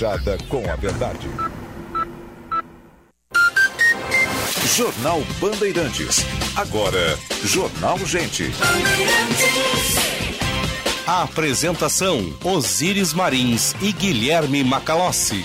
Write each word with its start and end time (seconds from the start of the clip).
fechada 0.00 0.38
com 0.48 0.62
a 0.70 0.76
verdade. 0.76 1.28
Jornal 4.74 5.20
Bandeirantes. 5.38 6.24
Agora, 6.56 7.18
Jornal 7.44 7.98
Gente. 7.98 8.50
A 11.06 11.24
apresentação: 11.24 12.34
Osíris 12.42 13.12
Marins 13.12 13.74
e 13.82 13.92
Guilherme 13.92 14.64
Macalossi. 14.64 15.44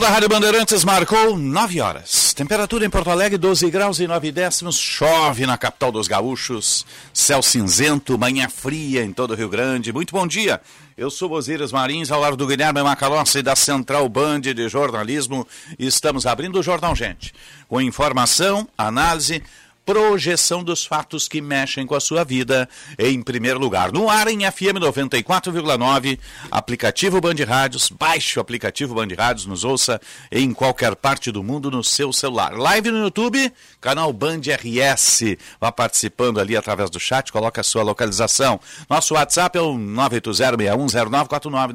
Da 0.00 0.08
Rádio 0.08 0.30
Bandeirantes 0.30 0.82
marcou 0.82 1.36
9 1.36 1.80
horas. 1.82 2.32
Temperatura 2.32 2.86
em 2.86 2.90
Porto 2.90 3.10
Alegre 3.10 3.36
12 3.36 3.70
graus 3.70 4.00
e 4.00 4.06
9 4.06 4.32
décimos. 4.32 4.78
Chove 4.78 5.44
na 5.44 5.58
capital 5.58 5.92
dos 5.92 6.08
gaúchos. 6.08 6.86
Céu 7.12 7.42
cinzento, 7.42 8.18
manhã 8.18 8.48
fria 8.48 9.04
em 9.04 9.12
todo 9.12 9.32
o 9.32 9.34
Rio 9.34 9.50
Grande. 9.50 9.92
Muito 9.92 10.12
bom 10.12 10.26
dia. 10.26 10.58
Eu 10.96 11.10
sou 11.10 11.32
Osiris 11.32 11.70
Marins, 11.70 12.10
ao 12.10 12.18
lado 12.18 12.34
do 12.34 12.46
Guilherme 12.46 12.82
Macalossi 12.82 13.42
da 13.42 13.54
Central 13.54 14.08
Band 14.08 14.40
de 14.40 14.68
Jornalismo. 14.70 15.46
Estamos 15.78 16.24
abrindo 16.24 16.58
o 16.58 16.62
Jornal 16.62 16.96
Gente. 16.96 17.34
Com 17.68 17.78
informação, 17.78 18.66
análise, 18.78 19.42
projeção 19.90 20.62
dos 20.62 20.84
fatos 20.84 21.26
que 21.26 21.40
mexem 21.40 21.84
com 21.84 21.96
a 21.96 22.00
sua 22.00 22.22
vida, 22.22 22.68
em 22.96 23.20
primeiro 23.20 23.58
lugar. 23.58 23.90
No 23.90 24.08
ar 24.08 24.28
em 24.28 24.48
FM 24.48 24.78
94,9, 24.78 26.16
aplicativo 26.48 27.20
Band 27.20 27.44
Rádios, 27.44 27.90
baixe 27.90 28.38
o 28.38 28.42
aplicativo 28.42 28.94
Band 28.94 29.08
Rádios, 29.18 29.46
nos 29.46 29.64
ouça 29.64 30.00
em 30.30 30.54
qualquer 30.54 30.94
parte 30.94 31.32
do 31.32 31.42
mundo 31.42 31.72
no 31.72 31.82
seu 31.82 32.12
celular. 32.12 32.56
Live 32.56 32.92
no 32.92 33.02
YouTube, 33.02 33.52
canal 33.80 34.12
Band 34.12 34.40
RS. 34.40 35.36
Vá 35.60 35.72
participando 35.72 36.38
ali 36.38 36.56
através 36.56 36.90
do 36.90 37.00
chat, 37.00 37.32
coloca 37.32 37.60
a 37.60 37.64
sua 37.64 37.82
localização. 37.82 38.60
Nosso 38.88 39.14
WhatsApp 39.14 39.58
é 39.58 39.60
o 39.60 39.74
980610949, 39.74 41.72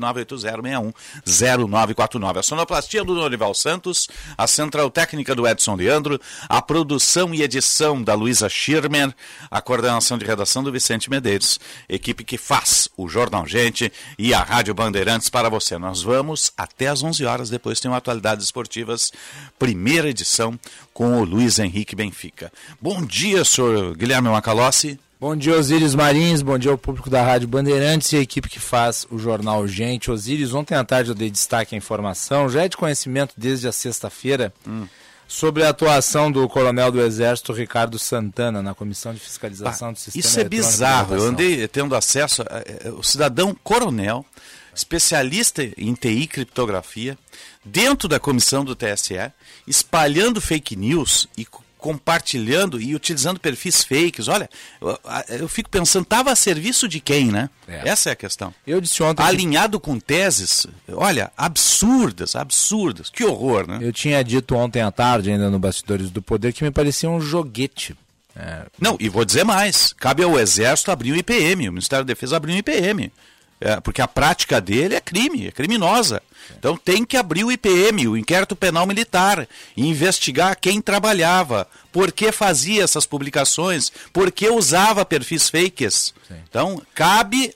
980610949. 1.25 2.37
A 2.37 2.43
sonoplastia 2.43 3.03
do 3.03 3.15
Norival 3.15 3.53
Santos, 3.53 4.07
a 4.37 4.47
central 4.47 4.89
técnica 4.89 5.35
do 5.35 5.47
Edson 5.47 5.75
Leandro, 5.75 6.19
a 6.47 6.61
produção 6.61 7.33
e 7.33 7.41
edição 7.41 8.01
da 8.01 8.13
Luísa 8.13 8.47
Schirmer, 8.47 9.13
a 9.49 9.61
coordenação 9.61 10.17
de 10.17 10.25
redação 10.25 10.63
do 10.63 10.71
Vicente 10.71 11.09
Medeiros, 11.09 11.59
equipe 11.89 12.23
que 12.23 12.37
faz 12.37 12.87
o 12.95 13.09
Jornal 13.09 13.45
Gente 13.45 13.91
e 14.17 14.33
a 14.33 14.41
Rádio 14.41 14.73
Bandeirantes 14.73 15.29
para 15.29 15.49
você. 15.49 15.77
Nós 15.77 16.01
vamos 16.01 16.53
até 16.57 16.87
às 16.87 17.03
11 17.03 17.25
horas, 17.25 17.49
depois 17.49 17.79
tem 17.79 17.89
uma 17.89 17.97
Atualidades 17.97 18.45
Esportivas, 18.45 19.11
primeira 19.57 20.09
edição 20.09 20.59
com 20.95 21.19
o 21.19 21.25
Luiz 21.25 21.59
Henrique 21.59 21.93
Benfica. 21.93 22.49
Bom 22.81 23.01
dia, 23.05 23.43
senhor 23.43 23.97
Guilherme 23.97 24.29
Macalossi. 24.29 24.97
Bom 25.19 25.35
dia, 25.35 25.53
Osíris 25.53 25.93
Marins. 25.93 26.41
Bom 26.41 26.57
dia 26.57 26.71
ao 26.71 26.77
público 26.77 27.09
da 27.09 27.21
Rádio 27.21 27.49
Bandeirantes 27.49 28.13
e 28.13 28.15
a 28.15 28.21
equipe 28.21 28.47
que 28.47 28.61
faz 28.61 29.05
o 29.11 29.19
jornal 29.19 29.67
Gente. 29.67 30.09
Osíris, 30.09 30.53
ontem 30.53 30.73
à 30.73 30.85
tarde 30.85 31.09
eu 31.09 31.15
dei 31.15 31.29
destaque 31.29 31.75
à 31.75 31.77
informação, 31.77 32.47
já 32.47 32.63
é 32.63 32.69
de 32.69 32.77
conhecimento 32.77 33.33
desde 33.35 33.67
a 33.67 33.73
sexta-feira. 33.73 34.53
Hum 34.65 34.87
sobre 35.27 35.63
a 35.63 35.69
atuação 35.69 36.31
do 36.31 36.47
coronel 36.47 36.91
do 36.91 37.01
Exército 37.01 37.51
Ricardo 37.51 37.97
Santana 37.97 38.61
na 38.61 38.75
Comissão 38.75 39.13
de 39.13 39.19
Fiscalização 39.19 39.89
ah, 39.89 39.91
do 39.91 39.99
Sistema 39.99 40.19
Isso 40.25 40.39
é 40.39 40.43
bizarro. 40.43 41.15
Eu 41.15 41.23
andei 41.23 41.67
tendo 41.67 41.95
acesso. 41.95 42.43
A, 42.43 42.45
a, 42.45 42.89
a, 42.89 42.93
o 42.93 43.03
cidadão 43.03 43.55
coronel, 43.63 44.25
especialista 44.75 45.63
em 45.77 45.93
TI 45.93 46.23
e 46.23 46.27
criptografia, 46.27 47.17
dentro 47.63 48.07
da 48.07 48.19
comissão 48.19 48.63
do 48.63 48.75
TSE, 48.75 49.31
espalhando 49.65 50.41
fake 50.41 50.75
news 50.75 51.27
e 51.37 51.45
compartilhando 51.85 52.81
e 52.81 52.95
utilizando 52.95 53.39
perfis 53.39 53.83
fakes. 53.83 54.27
Olha, 54.27 54.49
eu, 54.81 54.99
eu 55.29 55.47
fico 55.47 55.69
pensando, 55.69 56.01
estava 56.01 56.31
a 56.31 56.35
serviço 56.35 56.87
de 56.87 56.99
quem, 56.99 57.31
né? 57.31 57.47
É. 57.67 57.89
Essa 57.89 58.09
é 58.09 58.13
a 58.13 58.15
questão. 58.15 58.51
Eu 58.65 58.81
disse 58.81 59.03
ontem. 59.03 59.21
Alinhado 59.21 59.79
que... 59.79 59.85
com 59.85 59.99
teses, 59.99 60.65
olha, 60.91 61.31
absurdas, 61.37 62.35
absurdas. 62.35 63.11
Que 63.11 63.23
horror, 63.23 63.67
né? 63.67 63.77
Eu 63.81 63.93
tinha 63.93 64.23
dito 64.23 64.55
ontem 64.55 64.81
à 64.81 64.91
tarde, 64.91 65.31
ainda 65.31 65.51
no 65.51 65.59
Bastidores 65.59 66.09
do 66.09 66.23
Poder, 66.23 66.53
que 66.53 66.63
me 66.63 66.71
parecia 66.71 67.07
um 67.07 67.21
joguete. 67.21 67.95
É... 68.35 68.65
Não, 68.79 68.97
e 68.99 69.07
vou 69.07 69.23
dizer 69.23 69.43
mais: 69.43 69.93
cabe 69.93 70.23
ao 70.23 70.39
Exército 70.39 70.89
abrir 70.89 71.13
um 71.13 71.15
IPM, 71.15 71.69
o 71.69 71.73
Ministério 71.73 72.03
da 72.03 72.13
Defesa 72.13 72.35
abrir 72.35 72.53
um 72.53 72.57
IPM. 72.57 73.11
É, 73.65 73.79
porque 73.79 73.99
a 73.99 74.07
prática 74.07 74.61
dele 74.61 74.93
é 74.93 75.01
crime, 75.01 75.47
é 75.47 75.51
criminosa. 75.51 76.21
Então 76.55 76.77
tem 76.77 77.03
que 77.03 77.17
abrir 77.17 77.43
o 77.43 77.51
IPM, 77.51 78.07
o 78.07 78.15
Inquérito 78.15 78.55
Penal 78.55 78.85
Militar, 78.85 79.47
e 79.75 79.87
investigar 79.87 80.55
quem 80.55 80.79
trabalhava, 80.79 81.67
por 81.91 82.11
que 82.11 82.31
fazia 82.31 82.83
essas 82.83 83.07
publicações, 83.07 83.91
por 84.13 84.31
que 84.31 84.47
usava 84.47 85.03
perfis 85.03 85.49
fakes. 85.49 86.13
Sim. 86.27 86.35
Então 86.47 86.79
cabe 86.93 87.55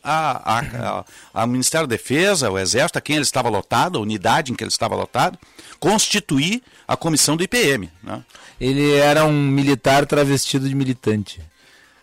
ao 1.31 1.45
Ministério 1.47 1.85
da 1.85 1.95
Defesa, 1.95 2.47
ao 2.47 2.57
Exército, 2.57 2.97
a 2.97 3.01
quem 3.01 3.17
ele 3.17 3.23
estava 3.23 3.47
lotado, 3.47 3.99
a 3.99 4.01
unidade 4.01 4.51
em 4.51 4.55
que 4.55 4.63
ele 4.63 4.71
estava 4.71 4.95
lotado, 4.95 5.37
constituir 5.79 6.63
a 6.87 6.97
comissão 6.97 7.37
do 7.37 7.43
IPM. 7.43 7.87
Né? 8.01 8.23
Ele 8.59 8.95
era 8.95 9.25
um 9.25 9.43
militar 9.43 10.07
travestido 10.07 10.67
de 10.67 10.73
militante. 10.73 11.39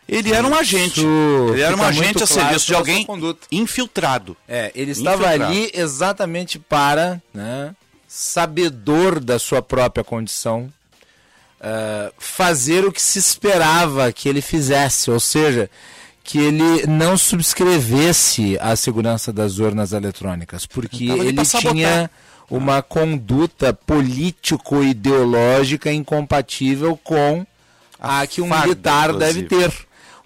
Ele 0.08 0.32
era 0.32 0.46
um 0.46 0.54
agente. 0.54 1.00
ele 1.00 1.62
era 1.62 1.76
um 1.76 1.82
agente 1.82 2.22
a 2.22 2.26
serviço 2.26 2.66
de 2.66 2.74
alguém 2.74 3.06
infiltrado. 3.50 4.36
É, 4.48 4.70
ele 4.74 4.92
estava 4.92 5.24
infiltrado. 5.24 5.52
ali 5.52 5.70
exatamente 5.74 6.58
para, 6.58 7.20
né, 7.34 7.74
sabedor 8.06 9.18
da 9.18 9.38
sua 9.38 9.60
própria 9.60 10.04
condição, 10.04 10.72
uh, 11.60 12.12
fazer 12.18 12.84
o 12.84 12.92
que 12.92 13.02
se 13.02 13.18
esperava 13.18 14.12
que 14.12 14.28
ele 14.28 14.40
fizesse, 14.40 15.10
ou 15.10 15.18
seja, 15.18 15.68
que 16.22 16.38
ele 16.38 16.86
não 16.86 17.18
subscrevesse 17.18 18.56
a 18.60 18.76
segurança 18.76 19.32
das 19.32 19.58
urnas 19.58 19.92
eletrônicas, 19.92 20.66
porque 20.66 21.04
ele 21.04 21.44
tinha 21.44 22.08
uma 22.50 22.82
conduta 22.82 23.72
político-ideológica 23.72 25.92
incompatível 25.92 26.98
com 27.02 27.46
a, 27.98 28.20
a 28.20 28.26
que 28.26 28.40
um 28.40 28.48
militar 28.48 29.12
deve 29.12 29.42
ter 29.44 29.72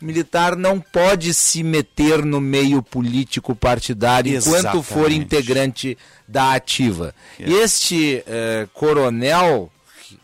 o 0.01 0.05
militar 0.05 0.57
não 0.57 0.81
pode 0.81 1.35
se 1.35 1.63
meter 1.63 2.25
no 2.25 2.41
meio 2.41 2.83
político 2.83 3.55
partidário 3.55 4.35
Exatamente. 4.35 4.67
enquanto 4.69 4.83
for 4.83 5.13
integrante 5.13 5.99
da 6.27 6.55
ativa. 6.55 7.15
Este 7.39 8.25
eh, 8.27 8.67
coronel 8.73 9.71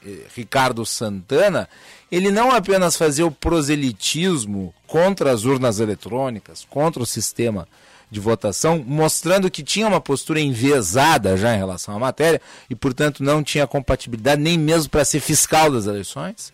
eh, 0.04 0.22
Ricardo 0.34 0.86
Santana, 0.86 1.68
ele 2.10 2.30
não 2.30 2.52
apenas 2.52 2.96
fazia 2.96 3.26
o 3.26 3.30
proselitismo 3.30 4.74
contra 4.86 5.30
as 5.30 5.44
urnas 5.44 5.78
eletrônicas, 5.78 6.66
contra 6.70 7.02
o 7.02 7.06
sistema 7.06 7.68
de 8.10 8.20
votação, 8.20 8.82
mostrando 8.86 9.50
que 9.50 9.64
tinha 9.64 9.86
uma 9.86 10.00
postura 10.00 10.40
enviesada 10.40 11.36
já 11.36 11.54
em 11.54 11.58
relação 11.58 11.96
à 11.96 11.98
matéria 11.98 12.40
e, 12.70 12.74
portanto, 12.74 13.22
não 13.22 13.42
tinha 13.42 13.66
compatibilidade 13.66 14.40
nem 14.40 14.56
mesmo 14.56 14.88
para 14.88 15.04
ser 15.04 15.20
fiscal 15.20 15.70
das 15.70 15.86
eleições. 15.86 16.52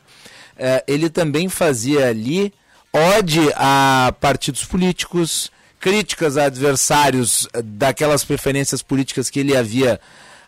Eh, 0.57 0.85
ele 0.89 1.09
também 1.11 1.49
fazia 1.49 2.09
ali 2.09 2.53
ode 2.93 3.41
a 3.57 4.15
partidos 4.21 4.65
políticos, 4.65 5.51
críticas 5.81 6.37
a 6.37 6.45
adversários 6.45 7.49
eh, 7.53 7.63
daquelas 7.63 8.25
preferências 8.25 8.83
políticas 8.83 9.31
que 9.31 9.41
ele 9.41 9.57
havia, 9.57 9.99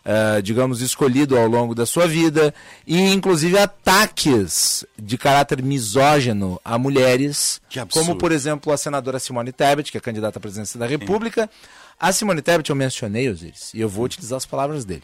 uh, 0.05 0.41
digamos, 0.41 0.81
escolhido 0.81 1.37
ao 1.37 1.47
longo 1.47 1.73
da 1.73 1.85
sua 1.85 2.07
vida, 2.07 2.53
e 2.85 3.11
inclusive 3.11 3.57
ataques 3.57 4.85
de 4.97 5.17
caráter 5.17 5.61
misógino 5.63 6.61
a 6.63 6.77
mulheres, 6.77 7.59
como 7.91 8.15
por 8.15 8.31
exemplo 8.31 8.71
a 8.71 8.77
senadora 8.77 9.19
Simone 9.19 9.51
Tebet, 9.51 9.91
que 9.91 9.97
é 9.97 10.01
candidata 10.01 10.37
à 10.37 10.41
presidência 10.41 10.79
da 10.79 10.85
República. 10.85 11.49
A 11.99 12.11
Simone 12.11 12.41
Tebet 12.41 12.69
eu 12.69 12.75
mencionei, 12.75 13.29
Osiris, 13.29 13.73
e 13.73 13.79
eu 13.79 13.87
vou 13.89 14.05
utilizar 14.05 14.37
as 14.37 14.45
palavras 14.45 14.83
dele. 14.85 15.03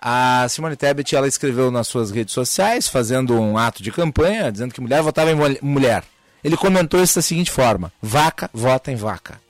A 0.00 0.46
Simone 0.48 0.76
Tebet 0.76 1.14
ela 1.14 1.26
escreveu 1.26 1.70
nas 1.70 1.88
suas 1.88 2.10
redes 2.12 2.32
sociais, 2.32 2.88
fazendo 2.88 3.38
um 3.38 3.58
ato 3.58 3.82
de 3.82 3.90
campanha, 3.90 4.50
dizendo 4.50 4.72
que 4.72 4.80
mulher 4.80 5.02
votava 5.02 5.30
em 5.30 5.58
mulher. 5.60 6.04
Ele 6.42 6.56
comentou 6.56 7.02
isso 7.02 7.16
da 7.16 7.22
seguinte 7.22 7.50
forma: 7.50 7.92
vaca 8.00 8.50
vota 8.52 8.90
em 8.90 8.96
vaca. 8.96 9.40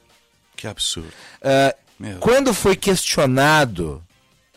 Que 0.56 0.66
absurdo. 0.66 1.12
Uh, 1.42 2.18
quando 2.20 2.54
foi 2.54 2.76
questionado 2.76 4.02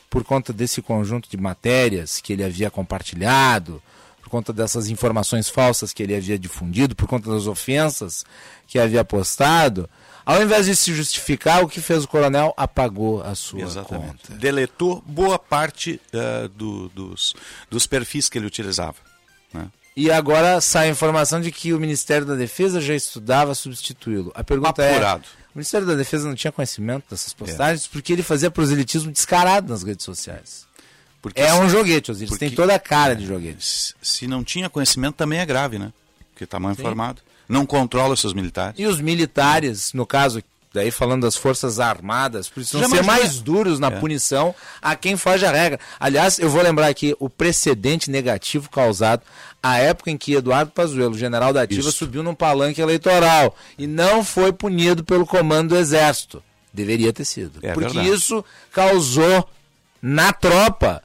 por 0.09 0.23
conta 0.23 0.51
desse 0.51 0.81
conjunto 0.81 1.29
de 1.29 1.37
matérias 1.37 2.19
que 2.19 2.33
ele 2.33 2.43
havia 2.43 2.69
compartilhado 2.69 3.81
por 4.21 4.29
conta 4.29 4.53
dessas 4.53 4.89
informações 4.89 5.49
falsas 5.49 5.93
que 5.93 6.03
ele 6.03 6.15
havia 6.15 6.37
difundido, 6.37 6.95
por 6.95 7.07
conta 7.07 7.29
das 7.31 7.47
ofensas 7.47 8.23
que 8.67 8.77
havia 8.77 9.03
postado, 9.03 9.89
ao 10.25 10.41
invés 10.41 10.67
de 10.67 10.75
se 10.75 10.93
justificar, 10.93 11.63
o 11.63 11.67
que 11.67 11.81
fez 11.81 12.03
o 12.03 12.07
coronel? 12.07 12.53
Apagou 12.55 13.23
a 13.23 13.35
sua 13.35 13.61
Exatamente. 13.61 14.27
conta. 14.27 14.33
Deletou 14.35 15.03
boa 15.05 15.39
parte 15.39 15.99
uh, 16.13 16.47
do, 16.49 16.89
dos, 16.89 17.33
dos 17.69 17.87
perfis 17.87 18.29
que 18.29 18.37
ele 18.37 18.45
utilizava. 18.45 18.95
E 19.95 20.09
agora 20.09 20.61
sai 20.61 20.87
a 20.87 20.91
informação 20.91 21.41
de 21.41 21.51
que 21.51 21.73
o 21.73 21.79
Ministério 21.79 22.25
da 22.25 22.35
Defesa 22.35 22.79
já 22.79 22.95
estudava 22.95 23.53
substituí-lo. 23.53 24.31
A 24.33 24.43
pergunta 24.43 24.81
é, 24.81 24.91
Apurado. 24.91 25.23
é: 25.23 25.41
o 25.53 25.57
Ministério 25.57 25.85
da 25.85 25.95
Defesa 25.95 26.27
não 26.27 26.35
tinha 26.35 26.51
conhecimento 26.51 27.05
dessas 27.09 27.33
postagens? 27.33 27.85
É. 27.85 27.89
Porque 27.91 28.13
ele 28.13 28.23
fazia 28.23 28.49
proselitismo 28.49 29.11
descarado 29.11 29.69
nas 29.69 29.83
redes 29.83 30.05
sociais. 30.05 30.65
Porque 31.21 31.39
é 31.39 31.53
um 31.53 31.69
joguete, 31.69 32.09
Osiris. 32.09 32.37
Tem 32.37 32.49
toda 32.49 32.73
a 32.73 32.79
cara 32.79 33.15
de 33.15 33.25
joguete. 33.25 33.93
Se 34.01 34.25
não 34.25 34.43
tinha 34.43 34.69
conhecimento, 34.69 35.15
também 35.15 35.39
é 35.39 35.45
grave, 35.45 35.77
né? 35.77 35.93
Porque 36.31 36.45
está 36.45 36.59
mal 36.59 36.71
informado. 36.71 37.21
Não 37.47 37.65
controla 37.65 38.15
seus 38.15 38.33
militares. 38.33 38.79
E 38.79 38.85
os 38.87 38.99
militares, 38.99 39.93
no 39.93 40.05
caso 40.05 40.41
daí 40.73 40.89
falando 40.89 41.23
das 41.23 41.35
Forças 41.35 41.79
Armadas, 41.79 42.49
precisam 42.49 42.89
ser 42.89 43.03
mais 43.03 43.39
duros 43.39 43.79
na 43.79 43.87
é. 43.87 43.99
punição 43.99 44.55
a 44.81 44.95
quem 44.95 45.17
foge 45.17 45.45
a 45.45 45.51
regra. 45.51 45.79
Aliás, 45.99 46.39
eu 46.39 46.49
vou 46.49 46.61
lembrar 46.61 46.87
aqui 46.87 47.15
o 47.19 47.29
precedente 47.29 48.09
negativo 48.09 48.69
causado 48.69 49.21
à 49.61 49.77
época 49.77 50.09
em 50.09 50.17
que 50.17 50.33
Eduardo 50.33 50.71
Pazuello, 50.71 51.17
general 51.17 51.53
da 51.53 51.61
ativa, 51.61 51.81
Isso. 51.81 51.91
subiu 51.91 52.23
num 52.23 52.33
palanque 52.33 52.81
eleitoral 52.81 53.55
e 53.77 53.85
não 53.85 54.23
foi 54.23 54.51
punido 54.51 55.03
pelo 55.03 55.25
comando 55.25 55.69
do 55.69 55.77
Exército. 55.77 56.41
Deveria 56.73 57.11
ter 57.11 57.25
sido. 57.25 57.59
É 57.61 57.73
porque 57.73 57.93
verdade. 57.93 58.15
isso 58.15 58.43
causou 58.71 59.47
na 60.01 60.31
tropa 60.33 61.03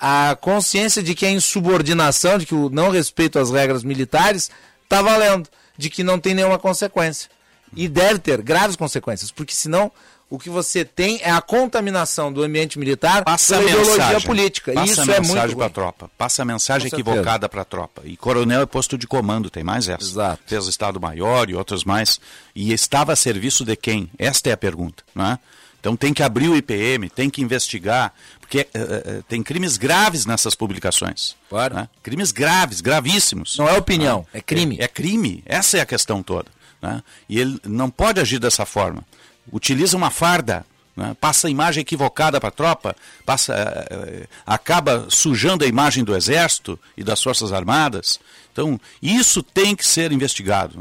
a 0.00 0.36
consciência 0.40 1.02
de 1.02 1.14
que 1.14 1.24
a 1.24 1.30
insubordinação, 1.30 2.38
de 2.38 2.46
que 2.46 2.54
o 2.54 2.68
não 2.68 2.90
respeito 2.90 3.38
às 3.38 3.50
regras 3.50 3.84
militares 3.84 4.50
está 4.82 5.00
valendo, 5.00 5.48
de 5.76 5.88
que 5.88 6.02
não 6.02 6.18
tem 6.18 6.34
nenhuma 6.34 6.58
consequência. 6.58 7.30
E 7.74 7.88
deve 7.88 8.18
ter 8.18 8.42
graves 8.42 8.76
consequências, 8.76 9.30
porque 9.30 9.54
senão 9.54 9.92
o 10.32 10.38
que 10.38 10.48
você 10.48 10.82
tem 10.82 11.20
é 11.22 11.30
a 11.30 11.42
contaminação 11.42 12.32
do 12.32 12.42
ambiente 12.42 12.78
militar 12.78 13.22
passa 13.22 13.58
pela 13.58 13.68
ideologia 13.68 13.96
mensagem, 13.96 14.26
política. 14.26 14.72
Passa 14.72 14.92
Isso 14.92 15.00
a 15.12 15.14
é 15.14 15.20
mensagem 15.20 15.56
para 15.56 15.66
a 15.66 15.70
tropa. 15.70 16.10
Passa 16.16 16.40
a 16.40 16.44
mensagem 16.46 16.88
equivocada 16.88 17.50
para 17.50 17.60
a 17.60 17.64
tropa. 17.66 18.00
E 18.06 18.16
coronel 18.16 18.62
é 18.62 18.66
posto 18.66 18.96
de 18.96 19.06
comando, 19.06 19.50
tem 19.50 19.62
mais 19.62 19.90
essa. 19.90 20.02
Exato. 20.02 20.42
Fez 20.46 20.66
Estado-Maior 20.66 21.50
e 21.50 21.54
outros 21.54 21.84
mais. 21.84 22.18
E 22.56 22.72
estava 22.72 23.12
a 23.12 23.16
serviço 23.16 23.62
de 23.62 23.76
quem? 23.76 24.08
Esta 24.18 24.48
é 24.48 24.52
a 24.54 24.56
pergunta. 24.56 25.04
Não 25.14 25.26
é? 25.26 25.38
Então 25.78 25.94
tem 25.96 26.14
que 26.14 26.22
abrir 26.22 26.48
o 26.48 26.56
IPM, 26.56 27.10
tem 27.10 27.28
que 27.28 27.42
investigar, 27.42 28.14
porque 28.40 28.66
uh, 28.74 29.18
uh, 29.18 29.22
tem 29.24 29.42
crimes 29.42 29.76
graves 29.76 30.24
nessas 30.24 30.54
publicações. 30.54 31.36
Claro. 31.50 31.74
Né? 31.74 31.88
Crimes 32.02 32.32
graves, 32.32 32.80
gravíssimos. 32.80 33.58
Não 33.58 33.68
é 33.68 33.76
opinião, 33.76 34.26
é 34.32 34.40
crime. 34.40 34.78
É, 34.80 34.84
é 34.84 34.88
crime. 34.88 35.42
Essa 35.44 35.76
é 35.76 35.80
a 35.82 35.86
questão 35.86 36.22
toda. 36.22 36.48
Né? 36.80 37.02
E 37.28 37.38
ele 37.38 37.60
não 37.64 37.90
pode 37.90 38.18
agir 38.18 38.38
dessa 38.38 38.64
forma. 38.64 39.04
Utiliza 39.50 39.96
uma 39.96 40.10
farda, 40.10 40.64
né? 40.96 41.16
passa 41.20 41.48
a 41.48 41.50
imagem 41.50 41.80
equivocada 41.80 42.38
para 42.38 42.48
a 42.48 42.52
tropa, 42.52 42.96
passa, 43.24 43.54
uh, 43.54 44.28
acaba 44.46 45.06
sujando 45.08 45.64
a 45.64 45.66
imagem 45.66 46.04
do 46.04 46.14
Exército 46.14 46.78
e 46.96 47.02
das 47.02 47.22
Forças 47.22 47.52
Armadas. 47.52 48.20
Então, 48.52 48.78
isso 49.02 49.42
tem 49.42 49.74
que 49.74 49.86
ser 49.86 50.12
investigado. 50.12 50.78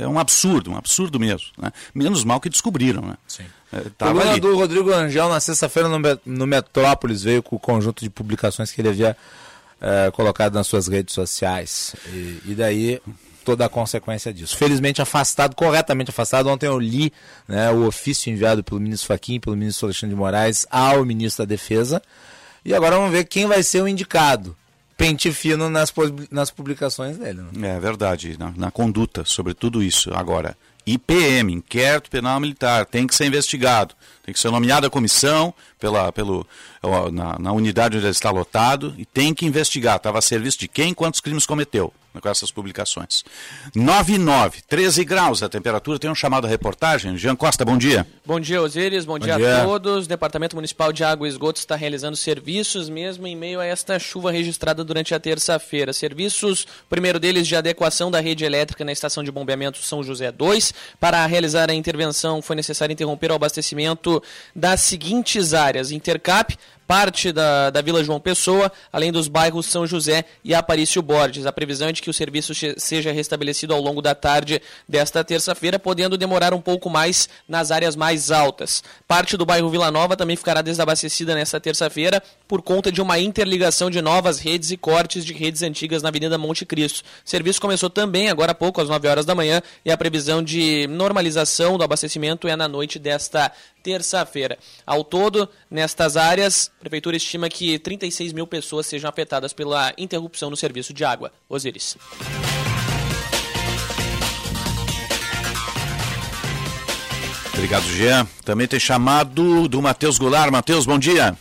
É 0.00 0.08
um 0.08 0.18
absurdo, 0.18 0.72
um 0.72 0.76
absurdo 0.76 1.20
mesmo. 1.20 1.46
Né? 1.56 1.72
Menos 1.94 2.24
mal 2.24 2.40
que 2.40 2.48
descobriram. 2.48 3.02
Né? 3.02 3.14
Sim. 3.28 3.44
É, 3.72 4.36
o 4.36 4.40
do 4.40 4.56
Rodrigo 4.56 4.92
Angel, 4.92 5.28
na 5.28 5.38
sexta-feira 5.38 5.88
no, 5.88 5.98
no 6.24 6.46
Metrópolis, 6.46 7.22
veio 7.22 7.42
com 7.42 7.56
o 7.56 7.60
conjunto 7.60 8.02
de 8.02 8.10
publicações 8.10 8.72
que 8.72 8.80
ele 8.80 8.88
havia 8.88 9.16
é, 9.80 10.10
colocado 10.10 10.54
nas 10.54 10.66
suas 10.66 10.88
redes 10.88 11.14
sociais. 11.14 11.94
E, 12.08 12.42
e 12.46 12.54
daí 12.56 13.00
toda 13.46 13.64
a 13.64 13.68
consequência 13.68 14.34
disso. 14.34 14.56
Felizmente 14.56 15.00
afastado, 15.00 15.54
corretamente 15.54 16.10
afastado. 16.10 16.48
Ontem 16.48 16.66
eu 16.66 16.80
li 16.80 17.12
né, 17.46 17.70
o 17.70 17.86
ofício 17.86 18.30
enviado 18.30 18.64
pelo 18.64 18.80
ministro 18.80 19.06
Faquim, 19.06 19.38
pelo 19.38 19.56
ministro 19.56 19.86
Alexandre 19.86 20.16
de 20.16 20.18
Moraes 20.18 20.66
ao 20.68 21.04
ministro 21.04 21.46
da 21.46 21.48
Defesa. 21.48 22.02
E 22.64 22.74
agora 22.74 22.96
vamos 22.96 23.12
ver 23.12 23.24
quem 23.24 23.46
vai 23.46 23.62
ser 23.62 23.80
o 23.82 23.86
indicado. 23.86 24.56
Pente 24.96 25.30
fino 25.30 25.70
nas, 25.70 25.94
nas 26.28 26.50
publicações 26.50 27.18
dele. 27.18 27.42
Né? 27.52 27.76
É 27.76 27.78
verdade, 27.78 28.36
na, 28.36 28.52
na 28.56 28.70
conduta 28.72 29.24
sobre 29.24 29.54
tudo 29.54 29.80
isso. 29.80 30.10
Agora, 30.12 30.56
IPM, 30.84 31.52
Inquérito 31.52 32.10
Penal 32.10 32.40
Militar, 32.40 32.84
tem 32.84 33.06
que 33.06 33.14
ser 33.14 33.26
investigado. 33.26 33.94
Tem 34.24 34.32
que 34.32 34.40
ser 34.40 34.50
nomeada 34.50 34.88
a 34.88 34.90
comissão 34.90 35.54
pela, 35.78 36.10
pelo, 36.10 36.44
na, 37.12 37.38
na 37.38 37.52
unidade 37.52 37.96
onde 37.96 38.06
ele 38.06 38.10
está 38.10 38.30
lotado 38.30 38.92
e 38.98 39.04
tem 39.04 39.32
que 39.32 39.46
investigar. 39.46 39.96
Estava 39.96 40.18
a 40.18 40.22
serviço 40.22 40.58
de 40.58 40.66
quem, 40.66 40.92
quantos 40.92 41.20
crimes 41.20 41.46
cometeu 41.46 41.92
com 42.20 42.28
essas 42.28 42.50
publicações. 42.50 43.24
9 43.74 44.18
9, 44.18 44.62
13 44.62 45.04
graus 45.04 45.42
a 45.42 45.48
temperatura. 45.48 45.98
Tem 45.98 46.10
um 46.10 46.14
chamado 46.14 46.46
a 46.46 46.48
reportagem. 46.48 47.16
Jean 47.16 47.36
Costa, 47.36 47.64
bom 47.64 47.76
dia. 47.76 48.06
Bom 48.24 48.40
dia, 48.40 48.60
Osíris. 48.60 49.04
Bom, 49.04 49.18
bom 49.18 49.24
dia, 49.24 49.36
dia, 49.36 49.62
a 49.62 49.64
todos. 49.64 50.06
Departamento 50.06 50.56
Municipal 50.56 50.92
de 50.92 51.04
Água 51.04 51.26
e 51.26 51.30
Esgoto 51.30 51.58
está 51.58 51.76
realizando 51.76 52.16
serviços 52.16 52.88
mesmo 52.88 53.26
em 53.26 53.36
meio 53.36 53.60
a 53.60 53.64
esta 53.64 53.98
chuva 53.98 54.30
registrada 54.30 54.82
durante 54.82 55.14
a 55.14 55.20
terça-feira. 55.20 55.92
Serviços, 55.92 56.66
primeiro 56.88 57.18
deles 57.18 57.46
de 57.46 57.56
adequação 57.56 58.10
da 58.10 58.20
rede 58.20 58.44
elétrica 58.44 58.84
na 58.84 58.92
estação 58.92 59.22
de 59.22 59.30
bombeamento 59.30 59.78
São 59.78 60.02
José 60.02 60.32
2. 60.32 60.74
Para 60.98 61.24
realizar 61.26 61.70
a 61.70 61.74
intervenção 61.74 62.42
foi 62.42 62.56
necessário 62.56 62.92
interromper 62.92 63.30
o 63.30 63.34
abastecimento 63.34 64.22
das 64.54 64.80
seguintes 64.80 65.54
áreas: 65.54 65.90
Intercap, 65.90 66.56
parte 66.86 67.32
da, 67.32 67.70
da 67.70 67.82
Vila 67.82 68.02
João 68.04 68.20
Pessoa, 68.20 68.70
além 68.92 69.10
dos 69.10 69.28
bairros 69.28 69.66
São 69.66 69.86
José 69.86 70.24
e 70.44 70.54
Aparício 70.54 71.02
Borges. 71.02 71.46
A 71.46 71.52
previsão 71.52 71.88
é 71.88 71.92
de 71.92 72.00
que 72.00 72.10
o 72.10 72.14
serviço 72.14 72.52
seja 72.76 73.12
restabelecido 73.12 73.74
ao 73.74 73.80
longo 73.80 74.00
da 74.00 74.14
tarde 74.14 74.62
desta 74.88 75.24
terça-feira, 75.24 75.78
podendo 75.78 76.16
demorar 76.16 76.54
um 76.54 76.60
pouco 76.60 76.88
mais 76.88 77.28
nas 77.48 77.70
áreas 77.70 77.96
mais 77.96 78.30
altas. 78.30 78.82
Parte 79.06 79.36
do 79.36 79.44
bairro 79.44 79.70
Vila 79.70 79.90
Nova 79.90 80.16
também 80.16 80.36
ficará 80.36 80.62
desabastecida 80.62 81.34
nesta 81.34 81.60
terça-feira 81.60 82.22
por 82.46 82.62
conta 82.62 82.92
de 82.92 83.02
uma 83.02 83.18
interligação 83.18 83.90
de 83.90 84.00
novas 84.00 84.38
redes 84.38 84.70
e 84.70 84.76
cortes 84.76 85.24
de 85.24 85.32
redes 85.32 85.62
antigas 85.62 86.02
na 86.02 86.08
Avenida 86.08 86.38
Monte 86.38 86.64
Cristo. 86.64 87.00
O 87.24 87.28
serviço 87.28 87.60
começou 87.60 87.90
também 87.90 88.28
agora 88.28 88.52
há 88.52 88.54
pouco, 88.54 88.80
às 88.80 88.88
9 88.88 89.08
horas 89.08 89.26
da 89.26 89.34
manhã, 89.34 89.60
e 89.84 89.90
a 89.90 89.96
previsão 89.96 90.42
de 90.42 90.86
normalização 90.86 91.76
do 91.76 91.84
abastecimento 91.84 92.46
é 92.46 92.54
na 92.54 92.68
noite 92.68 92.98
desta 92.98 93.50
terça-feira. 93.82 94.58
Ao 94.84 95.04
todo, 95.04 95.48
nestas 95.70 96.16
áreas, 96.16 96.72
Prefeitura 96.86 97.16
estima 97.16 97.48
que 97.48 97.80
36 97.80 98.32
mil 98.32 98.46
pessoas 98.46 98.86
sejam 98.86 99.10
afetadas 99.10 99.52
pela 99.52 99.92
interrupção 99.98 100.48
no 100.48 100.56
serviço 100.56 100.94
de 100.94 101.04
água. 101.04 101.32
Osiris. 101.48 101.96
Obrigado, 107.52 107.82
Jean. 107.88 108.24
Também 108.44 108.68
tem 108.68 108.78
chamado 108.78 109.66
do 109.66 109.82
Matheus 109.82 110.16
Goulart. 110.16 110.52
Matheus, 110.52 110.86
bom 110.86 110.96
dia. 110.96 111.36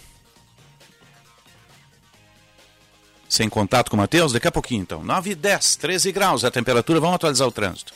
Sem 3.30 3.48
contato 3.48 3.92
com 3.92 3.98
o 3.98 4.00
Matheus? 4.00 4.34
Daqui 4.34 4.48
a 4.48 4.52
pouquinho, 4.52 4.82
então. 4.82 5.04
9 5.04 5.30
e 5.30 5.36
10, 5.36 5.76
13 5.76 6.12
graus 6.12 6.44
a 6.44 6.50
temperatura. 6.50 7.00
Vamos 7.00 7.18
atualizar 7.18 7.48
o 7.48 7.52
trânsito. 7.52 7.94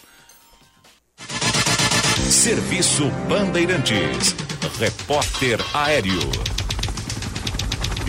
Serviço 2.29 3.09
Bandeirantes. 3.27 4.35
Repórter 4.77 5.59
Aéreo. 5.73 6.58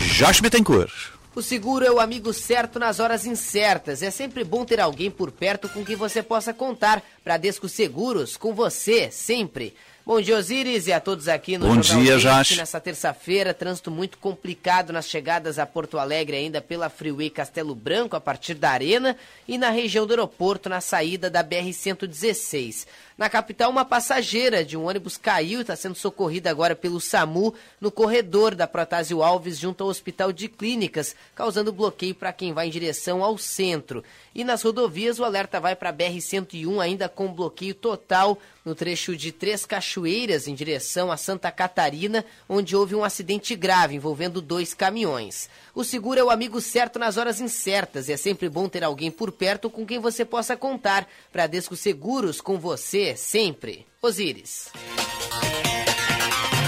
Josh 0.00 0.40
Bittencourt. 0.40 0.90
O 1.34 1.42
seguro 1.42 1.84
é 1.84 1.90
o 1.90 2.00
amigo 2.00 2.32
certo 2.32 2.78
nas 2.78 3.00
horas 3.00 3.26
incertas. 3.26 4.02
É 4.02 4.10
sempre 4.10 4.42
bom 4.44 4.64
ter 4.64 4.80
alguém 4.80 5.10
por 5.10 5.30
perto 5.30 5.68
com 5.68 5.84
quem 5.84 5.94
você 5.94 6.22
possa 6.22 6.54
contar. 6.54 7.02
Bradesco 7.22 7.68
Seguros, 7.68 8.36
com 8.36 8.54
você, 8.54 9.10
sempre. 9.10 9.74
Bom 10.04 10.20
dia, 10.20 10.38
Osiris, 10.38 10.86
e 10.86 10.92
a 10.92 10.98
todos 10.98 11.28
aqui 11.28 11.58
no 11.58 11.66
Bom 11.66 11.82
Jornal 11.82 12.02
dia, 12.02 12.18
Josh. 12.18 12.56
Nessa 12.56 12.80
terça-feira, 12.80 13.54
trânsito 13.54 13.90
muito 13.90 14.16
complicado 14.18 14.92
nas 14.92 15.08
chegadas 15.08 15.58
a 15.58 15.66
Porto 15.66 15.98
Alegre, 15.98 16.36
ainda 16.36 16.60
pela 16.60 16.88
Freeway 16.88 17.28
Castelo 17.28 17.74
Branco, 17.74 18.16
a 18.16 18.20
partir 18.20 18.54
da 18.54 18.70
Arena, 18.70 19.16
e 19.46 19.58
na 19.58 19.70
região 19.70 20.06
do 20.06 20.12
aeroporto, 20.12 20.68
na 20.68 20.80
saída 20.80 21.28
da 21.30 21.44
BR-116. 21.44 22.86
Na 23.20 23.28
capital, 23.28 23.70
uma 23.70 23.84
passageira 23.84 24.64
de 24.64 24.78
um 24.78 24.86
ônibus 24.86 25.18
caiu 25.18 25.58
e 25.58 25.60
está 25.60 25.76
sendo 25.76 25.94
socorrida 25.94 26.48
agora 26.48 26.74
pelo 26.74 26.98
SAMU 26.98 27.52
no 27.78 27.90
corredor 27.90 28.54
da 28.54 28.66
Protásio 28.66 29.22
Alves, 29.22 29.58
junto 29.58 29.84
ao 29.84 29.90
Hospital 29.90 30.32
de 30.32 30.48
Clínicas, 30.48 31.14
causando 31.34 31.70
bloqueio 31.70 32.14
para 32.14 32.32
quem 32.32 32.54
vai 32.54 32.68
em 32.68 32.70
direção 32.70 33.22
ao 33.22 33.36
centro. 33.36 34.02
E 34.34 34.42
nas 34.42 34.62
rodovias, 34.62 35.18
o 35.18 35.24
alerta 35.24 35.60
vai 35.60 35.76
para 35.76 35.90
a 35.90 35.92
BR-101, 35.92 36.80
ainda 36.80 37.10
com 37.10 37.30
bloqueio 37.30 37.74
total 37.74 38.38
no 38.64 38.74
trecho 38.74 39.16
de 39.16 39.32
Três 39.32 39.64
Cachoeiras, 39.64 40.46
em 40.46 40.54
direção 40.54 41.10
a 41.10 41.16
Santa 41.16 41.50
Catarina, 41.50 42.24
onde 42.48 42.76
houve 42.76 42.94
um 42.94 43.04
acidente 43.04 43.54
grave 43.56 43.96
envolvendo 43.96 44.40
dois 44.40 44.74
caminhões. 44.74 45.48
O 45.74 45.84
seguro 45.84 46.20
é 46.20 46.24
o 46.24 46.30
amigo 46.30 46.60
certo 46.60 46.98
nas 46.98 47.16
horas 47.16 47.40
incertas 47.40 48.08
e 48.08 48.12
é 48.12 48.16
sempre 48.16 48.48
bom 48.48 48.68
ter 48.68 48.84
alguém 48.84 49.10
por 49.10 49.32
perto 49.32 49.70
com 49.70 49.86
quem 49.86 49.98
você 49.98 50.24
possa 50.24 50.56
contar. 50.56 51.08
Bradesco 51.32 51.76
Seguros, 51.76 52.40
com 52.40 52.58
você, 52.58 53.09
sempre. 53.16 53.86
Osíris. 54.02 54.68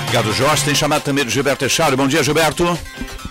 Obrigado, 0.02 0.32
Jorge. 0.34 0.64
Tem 0.64 0.75
chamado 0.75 1.02
também 1.02 1.25
do 1.25 1.30
Gilberto 1.30 1.64
Echaro. 1.64 1.96
Bom 1.96 2.06
dia, 2.06 2.22
Gilberto. 2.22 2.64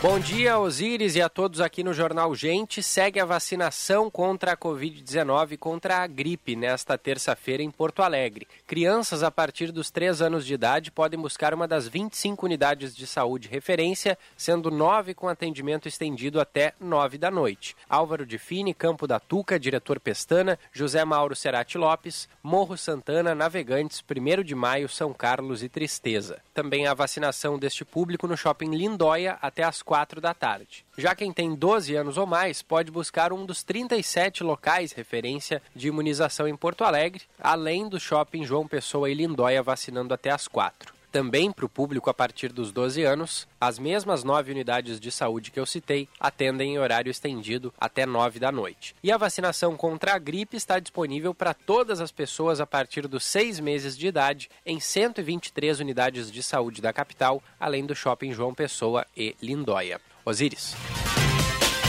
Bom 0.02 0.18
dia, 0.18 0.58
Osíris, 0.58 1.16
e 1.16 1.22
a 1.22 1.30
todos 1.30 1.62
aqui 1.62 1.84
no 1.84 1.94
Jornal 1.94 2.34
Gente. 2.34 2.82
Segue 2.82 3.20
a 3.20 3.26
vacinação 3.26 4.10
contra 4.10 4.54
a 4.54 4.58
Covid-19 4.58 5.52
e 5.52 5.58
contra 5.58 5.98
a 5.98 6.08
gripe 6.08 6.56
nesta 6.56 6.98
terça-feira 6.98 7.62
em 7.62 7.70
Porto 7.70 8.02
Alegre. 8.02 8.48
Crianças 8.66 9.22
a 9.22 9.30
partir 9.30 9.72
dos 9.72 9.92
3 9.92 10.24
anos 10.24 10.44
de 10.44 10.56
idade 10.56 10.90
podem 10.90 11.20
buscar 11.20 11.54
uma 11.54 11.68
das 11.68 11.88
25 11.88 12.48
unidades 12.48 12.96
de 12.96 13.06
saúde 13.06 13.48
referência, 13.48 14.18
sendo 14.36 14.72
nove 14.72 15.14
com 15.14 15.28
atendimento 15.28 15.88
estendido 15.88 16.42
até 16.42 16.74
9 16.80 17.20
da 17.20 17.30
noite. 17.30 17.76
Álvaro 17.88 18.26
de 18.26 18.40
Fini, 18.40 18.74
Campo 18.74 19.06
da 19.06 19.20
Tuca, 19.20 19.60
Diretor 19.60 20.00
Pestana, 20.00 20.58
José 20.74 21.06
Mauro 21.06 21.36
Serati 21.36 21.78
Lopes, 21.78 22.28
Morro 22.42 22.76
Santana, 22.76 23.36
Navegantes, 23.36 24.04
1 24.04 24.42
de 24.42 24.56
Maio, 24.56 24.90
São 24.90 25.14
Carlos 25.14 25.62
e 25.62 25.70
Tristeza. 25.70 26.42
Também 26.54 26.86
a 26.86 26.94
vacinação 26.94 27.58
deste 27.58 27.86
público 27.86 28.28
no 28.28 28.36
Shopping 28.36 28.72
Lindóia 28.76 29.38
até 29.42 29.64
as 29.64 29.82
4 29.82 30.20
da 30.20 30.34
tarde. 30.34 30.86
Já 30.98 31.16
quem 31.16 31.32
tem 31.32 31.56
12 31.56 31.96
anos 31.96 32.18
ou 32.18 32.28
mais 32.28 32.62
pode 32.62 32.92
buscar 32.92 33.32
um 33.32 33.46
dos 33.46 33.64
37 33.64 34.44
locais 34.44 34.92
referência 34.92 35.62
de 35.76 35.88
imunização 35.88 36.48
em 36.48 36.56
Porto 36.56 36.84
Alegre, 36.84 37.24
além 37.40 37.88
do 37.88 38.00
shopping 38.00 38.44
João 38.44 38.68
Pessoa 38.68 39.10
e 39.10 39.14
Lindóia 39.14 39.64
vacinando 39.64 40.14
até 40.14 40.30
as 40.30 40.48
4 40.48 41.01
também 41.12 41.52
para 41.52 41.66
o 41.66 41.70
público 41.70 42.10
a 42.10 42.14
partir 42.14 42.52
dos 42.52 42.72
12 42.72 43.04
anos, 43.04 43.48
as 43.60 43.78
mesmas 43.78 44.24
nove 44.24 44.52
unidades 44.52 45.00
de 45.00 45.12
saúde 45.12 45.52
que 45.52 45.60
eu 45.60 45.66
citei 45.66 46.08
atendem 46.20 46.74
em 46.74 46.80
horário 46.80 47.10
estendido 47.10 47.74
até 47.80 48.06
9 48.06 48.40
da 48.40 48.52
noite. 48.52 48.96
E 49.04 49.12
a 49.12 49.18
vacinação 49.18 49.76
contra 49.76 50.14
a 50.14 50.18
gripe 50.18 50.56
está 50.56 50.80
disponível 50.80 51.34
para 51.34 51.54
todas 51.54 52.00
as 52.00 52.12
pessoas 52.12 52.62
a 52.62 52.66
partir 52.66 53.08
dos 53.08 53.24
seis 53.24 53.60
meses 53.60 53.98
de 53.98 54.08
idade 54.08 54.50
em 54.66 54.80
123 54.80 55.80
unidades 55.80 56.32
de 56.32 56.42
saúde 56.42 56.82
da 56.82 56.94
capital, 56.94 57.44
além 57.60 57.86
do 57.86 57.96
shopping 57.96 58.34
João 58.34 58.54
Pessoa 58.54 59.06
e 59.16 59.36
Lindóia. 59.42 60.00
Osíris. 60.26 60.76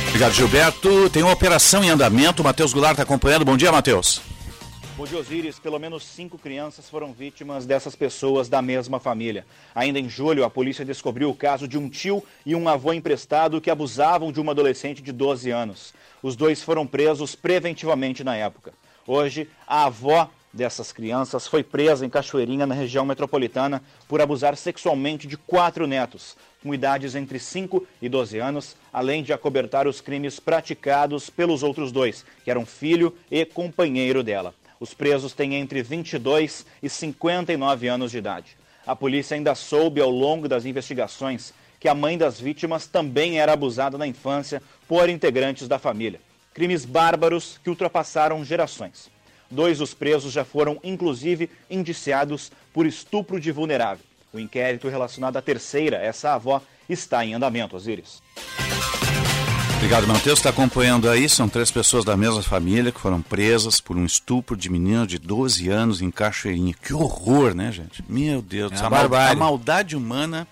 Obrigado, 0.09 0.33
Gilberto. 0.33 1.09
Tem 1.11 1.23
uma 1.23 1.33
operação 1.33 1.83
em 1.83 1.91
andamento. 1.91 2.45
Matheus 2.45 2.73
Goulart 2.73 2.93
está 2.93 3.03
acompanhando. 3.03 3.45
Bom 3.45 3.57
dia, 3.57 3.73
Matheus. 3.73 4.21
Bom 4.95 5.07
dia, 5.07 5.19
Osiris. 5.19 5.59
Pelo 5.59 5.79
menos 5.79 6.05
cinco 6.05 6.37
crianças 6.37 6.91
foram 6.91 7.15
vítimas 7.15 7.65
dessas 7.65 7.97
pessoas 7.97 8.51
da 8.51 8.61
mesma 8.61 9.01
família. 9.01 9.47
Ainda 9.75 9.99
em 9.99 10.07
julho, 10.07 10.45
a 10.45 10.51
polícia 10.51 10.85
descobriu 10.85 11.31
o 11.31 11.35
caso 11.35 11.67
de 11.67 11.79
um 11.79 11.89
tio 11.89 12.23
e 12.45 12.55
um 12.55 12.69
avô 12.69 12.93
emprestado 12.93 13.59
que 13.59 13.71
abusavam 13.71 14.31
de 14.31 14.39
uma 14.39 14.53
adolescente 14.53 15.01
de 15.01 15.11
12 15.11 15.51
anos. 15.51 15.95
Os 16.23 16.37
dois 16.37 16.63
foram 16.63 16.87
presos 16.87 17.35
preventivamente 17.35 18.23
na 18.23 18.37
época. 18.37 18.75
Hoje, 19.07 19.49
a 19.67 19.87
avó 19.87 20.29
dessas 20.53 20.93
crianças 20.93 21.47
foi 21.47 21.63
presa 21.63 22.05
em 22.05 22.11
Cachoeirinha, 22.11 22.67
na 22.67 22.75
região 22.75 23.07
metropolitana, 23.07 23.83
por 24.07 24.21
abusar 24.21 24.55
sexualmente 24.59 25.27
de 25.27 25.39
quatro 25.39 25.87
netos, 25.87 26.37
com 26.63 26.75
idades 26.75 27.15
entre 27.15 27.39
5 27.39 27.87
e 28.03 28.11
12 28.11 28.39
anos, 28.39 28.77
além 28.93 29.23
de 29.23 29.33
acobertar 29.33 29.89
os 29.89 30.03
crimes 30.03 30.39
praticados 30.39 31.31
pelos 31.31 31.63
outros 31.63 31.91
dois, 31.91 32.27
que 32.45 32.51
eram 32.51 32.67
filho 32.67 33.17
e 33.31 33.47
companheiro 33.47 34.23
dela. 34.23 34.55
Os 34.83 34.93
presos 34.93 35.33
têm 35.33 35.55
entre 35.55 35.81
22 35.81 36.67
e 36.83 36.89
59 36.89 37.87
anos 37.87 38.11
de 38.11 38.19
idade. 38.19 38.57
A 38.85 38.97
polícia 38.97 39.37
ainda 39.37 39.55
soube 39.55 40.01
ao 40.01 40.11
longo 40.11 40.49
das 40.49 40.65
investigações 40.65 41.55
que 41.79 41.87
a 41.87 41.95
mãe 41.95 42.19
das 42.19 42.41
vítimas 42.41 42.89
também 42.89 43.39
era 43.39 43.53
abusada 43.53 43.97
na 43.97 44.09
infância 44.09 44.61
por 44.89 45.09
integrantes 45.09 45.69
da 45.69 45.79
família. 45.79 46.21
Crimes 46.53 46.85
bárbaros 46.85 47.61
que 47.63 47.71
ultrapassaram 47.71 48.45
gerações. 48.45 49.09
Dois 49.49 49.79
dos 49.79 49.95
presos 49.95 50.33
já 50.33 50.45
foram, 50.45 50.81
inclusive, 50.83 51.49
indiciados 51.71 52.51
por 52.73 52.85
estupro 52.85 53.39
de 53.39 53.53
vulnerável. 53.53 54.05
O 54.33 54.41
inquérito 54.41 54.89
relacionado 54.89 55.37
à 55.37 55.41
terceira, 55.41 55.99
essa 55.99 56.35
avó, 56.35 56.61
está 56.89 57.25
em 57.25 57.35
andamento, 57.35 57.77
Osiris. 57.77 58.21
Obrigado, 59.83 60.07
Matheus. 60.07 60.39
Está 60.39 60.51
acompanhando 60.51 61.11
aí. 61.11 61.29
São 61.29 61.49
três 61.49 61.69
pessoas 61.69 62.05
da 62.05 62.17
mesma 62.17 62.41
família 62.41 62.93
que 62.93 63.01
foram 63.01 63.21
presas 63.21 63.81
por 63.81 63.97
um 63.97 64.07
estupro 64.07 64.57
de 64.57 64.71
menino 64.71 65.05
de 65.05 65.19
12 65.19 65.69
anos 65.69 66.01
em 66.01 66.09
Cachoeirinha. 66.09 66.73
Que 66.81 66.95
horror, 66.95 67.53
né, 67.53 67.73
gente? 67.73 68.03
Meu 68.09 68.41
Deus. 68.41 68.71
É 68.71 68.77
a, 68.77 68.89
mal, 68.89 69.13
a 69.13 69.35
maldade 69.35 69.97
humana 69.97 70.47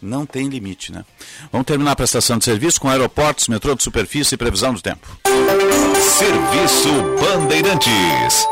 não 0.00 0.26
tem 0.26 0.46
limite, 0.48 0.92
né? 0.92 1.06
Vamos 1.50 1.66
terminar 1.66 1.92
a 1.92 1.96
prestação 1.96 2.36
de 2.36 2.44
serviço 2.44 2.78
com 2.78 2.90
aeroportos, 2.90 3.48
metrô 3.48 3.74
de 3.74 3.82
superfície 3.82 4.34
e 4.34 4.38
previsão 4.38 4.74
do 4.74 4.82
tempo. 4.82 5.08
Serviço 5.98 6.90
Bandeirantes. 7.18 8.46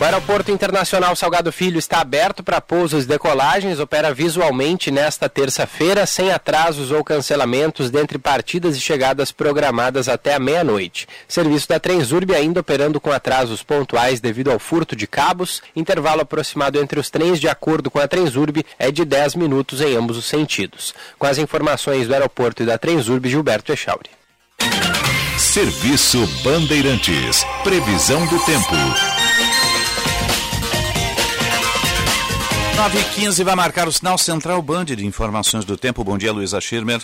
O 0.00 0.04
Aeroporto 0.04 0.50
Internacional 0.50 1.14
Salgado 1.14 1.52
Filho 1.52 1.78
está 1.78 2.00
aberto 2.00 2.42
para 2.42 2.58
pousos 2.58 3.04
e 3.04 3.06
decolagens, 3.06 3.78
opera 3.78 4.14
visualmente 4.14 4.90
nesta 4.90 5.28
terça-feira, 5.28 6.06
sem 6.06 6.32
atrasos 6.32 6.90
ou 6.90 7.04
cancelamentos 7.04 7.90
dentre 7.90 8.16
partidas 8.16 8.74
e 8.74 8.80
chegadas 8.80 9.30
programadas 9.30 10.08
até 10.08 10.32
a 10.32 10.38
meia-noite. 10.38 11.06
Serviço 11.28 11.68
da 11.68 11.78
Transurb 11.78 12.34
ainda 12.34 12.60
operando 12.60 12.98
com 12.98 13.12
atrasos 13.12 13.62
pontuais 13.62 14.20
devido 14.20 14.50
ao 14.50 14.58
furto 14.58 14.96
de 14.96 15.06
cabos, 15.06 15.60
intervalo 15.76 16.22
aproximado 16.22 16.80
entre 16.80 16.98
os 16.98 17.10
trens 17.10 17.38
de 17.38 17.46
acordo 17.46 17.90
com 17.90 17.98
a 17.98 18.08
Transurb 18.08 18.64
é 18.78 18.90
de 18.90 19.04
10 19.04 19.34
minutos 19.34 19.82
em 19.82 19.94
ambos 19.98 20.16
os 20.16 20.24
sentidos. 20.24 20.94
Com 21.18 21.26
as 21.26 21.36
informações 21.36 22.08
do 22.08 22.14
aeroporto 22.14 22.62
e 22.62 22.66
da 22.66 22.78
Transurb, 22.78 23.28
Gilberto 23.28 23.70
Echauri. 23.70 24.08
Serviço 25.36 26.26
Bandeirantes. 26.42 27.44
Previsão 27.62 28.24
do 28.28 28.38
tempo. 28.46 29.20
9 32.80 32.98
h 32.98 33.08
15 33.14 33.44
vai 33.44 33.54
marcar 33.54 33.86
o 33.86 33.92
sinal 33.92 34.16
Central 34.16 34.62
Band 34.62 34.86
de 34.86 35.04
informações 35.04 35.66
do 35.66 35.76
tempo. 35.76 36.02
Bom 36.02 36.16
dia, 36.16 36.32
Luísa 36.32 36.58
Schirmer. 36.62 37.02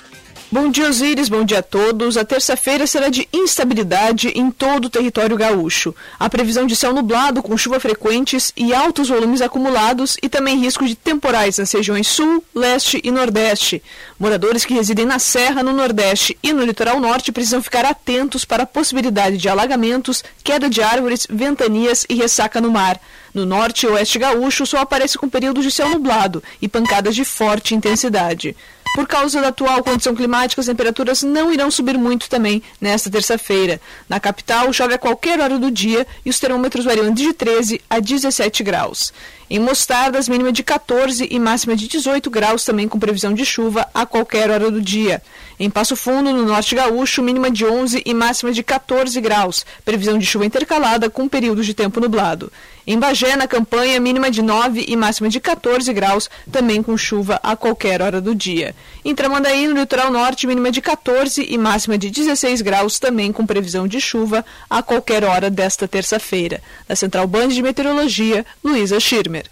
Bom 0.50 0.70
dia, 0.70 0.88
Osíris. 0.88 1.28
Bom 1.28 1.44
dia 1.44 1.58
a 1.58 1.62
todos. 1.62 2.16
A 2.16 2.24
terça-feira 2.24 2.86
será 2.86 3.10
de 3.10 3.28
instabilidade 3.30 4.28
em 4.28 4.50
todo 4.50 4.86
o 4.86 4.90
território 4.90 5.36
gaúcho. 5.36 5.94
A 6.18 6.30
previsão 6.30 6.66
de 6.66 6.74
céu 6.74 6.94
nublado 6.94 7.42
com 7.42 7.58
chuva 7.58 7.78
frequentes 7.78 8.54
e 8.56 8.72
altos 8.72 9.10
volumes 9.10 9.42
acumulados 9.42 10.16
e 10.22 10.30
também 10.30 10.58
risco 10.58 10.86
de 10.86 10.94
temporais 10.94 11.58
nas 11.58 11.70
regiões 11.70 12.06
sul, 12.06 12.42
leste 12.54 12.98
e 13.04 13.10
nordeste. 13.10 13.82
Moradores 14.18 14.64
que 14.64 14.72
residem 14.72 15.04
na 15.04 15.18
Serra, 15.18 15.62
no 15.62 15.74
Nordeste 15.74 16.38
e 16.42 16.54
no 16.54 16.64
litoral 16.64 16.98
norte 16.98 17.30
precisam 17.30 17.62
ficar 17.62 17.84
atentos 17.84 18.46
para 18.46 18.62
a 18.62 18.66
possibilidade 18.66 19.36
de 19.36 19.46
alagamentos, 19.46 20.24
queda 20.42 20.70
de 20.70 20.80
árvores, 20.80 21.26
ventanias 21.28 22.06
e 22.08 22.14
ressaca 22.14 22.62
no 22.62 22.70
mar. 22.70 22.98
No 23.36 23.44
norte 23.44 23.84
e 23.84 23.86
oeste 23.86 24.18
gaúcho, 24.18 24.62
o 24.62 24.66
sol 24.66 24.80
aparece 24.80 25.18
com 25.18 25.28
períodos 25.28 25.62
de 25.62 25.70
céu 25.70 25.90
nublado 25.90 26.42
e 26.58 26.66
pancadas 26.66 27.14
de 27.14 27.22
forte 27.22 27.74
intensidade. 27.74 28.56
Por 28.94 29.06
causa 29.06 29.42
da 29.42 29.48
atual 29.48 29.84
condição 29.84 30.14
climática, 30.14 30.58
as 30.58 30.66
temperaturas 30.66 31.22
não 31.22 31.52
irão 31.52 31.70
subir 31.70 31.98
muito 31.98 32.30
também 32.30 32.62
nesta 32.80 33.10
terça-feira. 33.10 33.78
Na 34.08 34.18
capital, 34.18 34.72
chove 34.72 34.94
a 34.94 34.98
qualquer 34.98 35.38
hora 35.38 35.58
do 35.58 35.70
dia 35.70 36.06
e 36.24 36.30
os 36.30 36.40
termômetros 36.40 36.86
variam 36.86 37.12
de 37.12 37.34
13 37.34 37.78
a 37.90 38.00
17 38.00 38.62
graus. 38.62 39.12
Em 39.48 39.60
Mostardas, 39.60 40.28
mínima 40.28 40.50
de 40.50 40.64
14 40.64 41.28
e 41.30 41.38
máxima 41.38 41.76
de 41.76 41.86
18 41.86 42.28
graus, 42.28 42.64
também 42.64 42.88
com 42.88 42.98
previsão 42.98 43.32
de 43.32 43.44
chuva 43.44 43.88
a 43.94 44.04
qualquer 44.04 44.50
hora 44.50 44.72
do 44.72 44.82
dia. 44.82 45.22
Em 45.56 45.70
Passo 45.70 45.94
Fundo, 45.94 46.32
no 46.32 46.44
Norte 46.44 46.74
Gaúcho, 46.74 47.22
mínima 47.22 47.48
de 47.48 47.64
11 47.64 48.02
e 48.04 48.12
máxima 48.12 48.50
de 48.50 48.64
14 48.64 49.20
graus, 49.20 49.64
previsão 49.84 50.18
de 50.18 50.26
chuva 50.26 50.44
intercalada 50.44 51.08
com 51.08 51.28
períodos 51.28 51.64
de 51.64 51.74
tempo 51.74 52.00
nublado. 52.00 52.50
Em 52.84 52.98
Bagé, 52.98 53.36
na 53.36 53.46
campanha, 53.46 54.00
mínima 54.00 54.32
de 54.32 54.42
9 54.42 54.84
e 54.86 54.96
máxima 54.96 55.28
de 55.28 55.38
14 55.38 55.92
graus, 55.92 56.28
também 56.50 56.82
com 56.82 56.96
chuva 56.96 57.38
a 57.40 57.54
qualquer 57.54 58.02
hora 58.02 58.20
do 58.20 58.34
dia. 58.34 58.74
Em 59.06 59.14
Tramandaí, 59.14 59.68
no 59.68 59.78
litoral 59.78 60.10
norte, 60.10 60.48
mínima 60.48 60.68
de 60.68 60.80
14 60.80 61.46
e 61.48 61.56
máxima 61.56 61.96
de 61.96 62.10
16 62.10 62.60
graus, 62.60 62.98
também 62.98 63.30
com 63.30 63.46
previsão 63.46 63.86
de 63.86 64.00
chuva 64.00 64.44
a 64.68 64.82
qualquer 64.82 65.22
hora 65.22 65.48
desta 65.48 65.86
terça-feira. 65.86 66.60
Da 66.88 66.96
Central 66.96 67.24
Band 67.28 67.46
de 67.50 67.62
Meteorologia, 67.62 68.44
Luísa 68.64 68.98
Schirmer. 68.98 69.46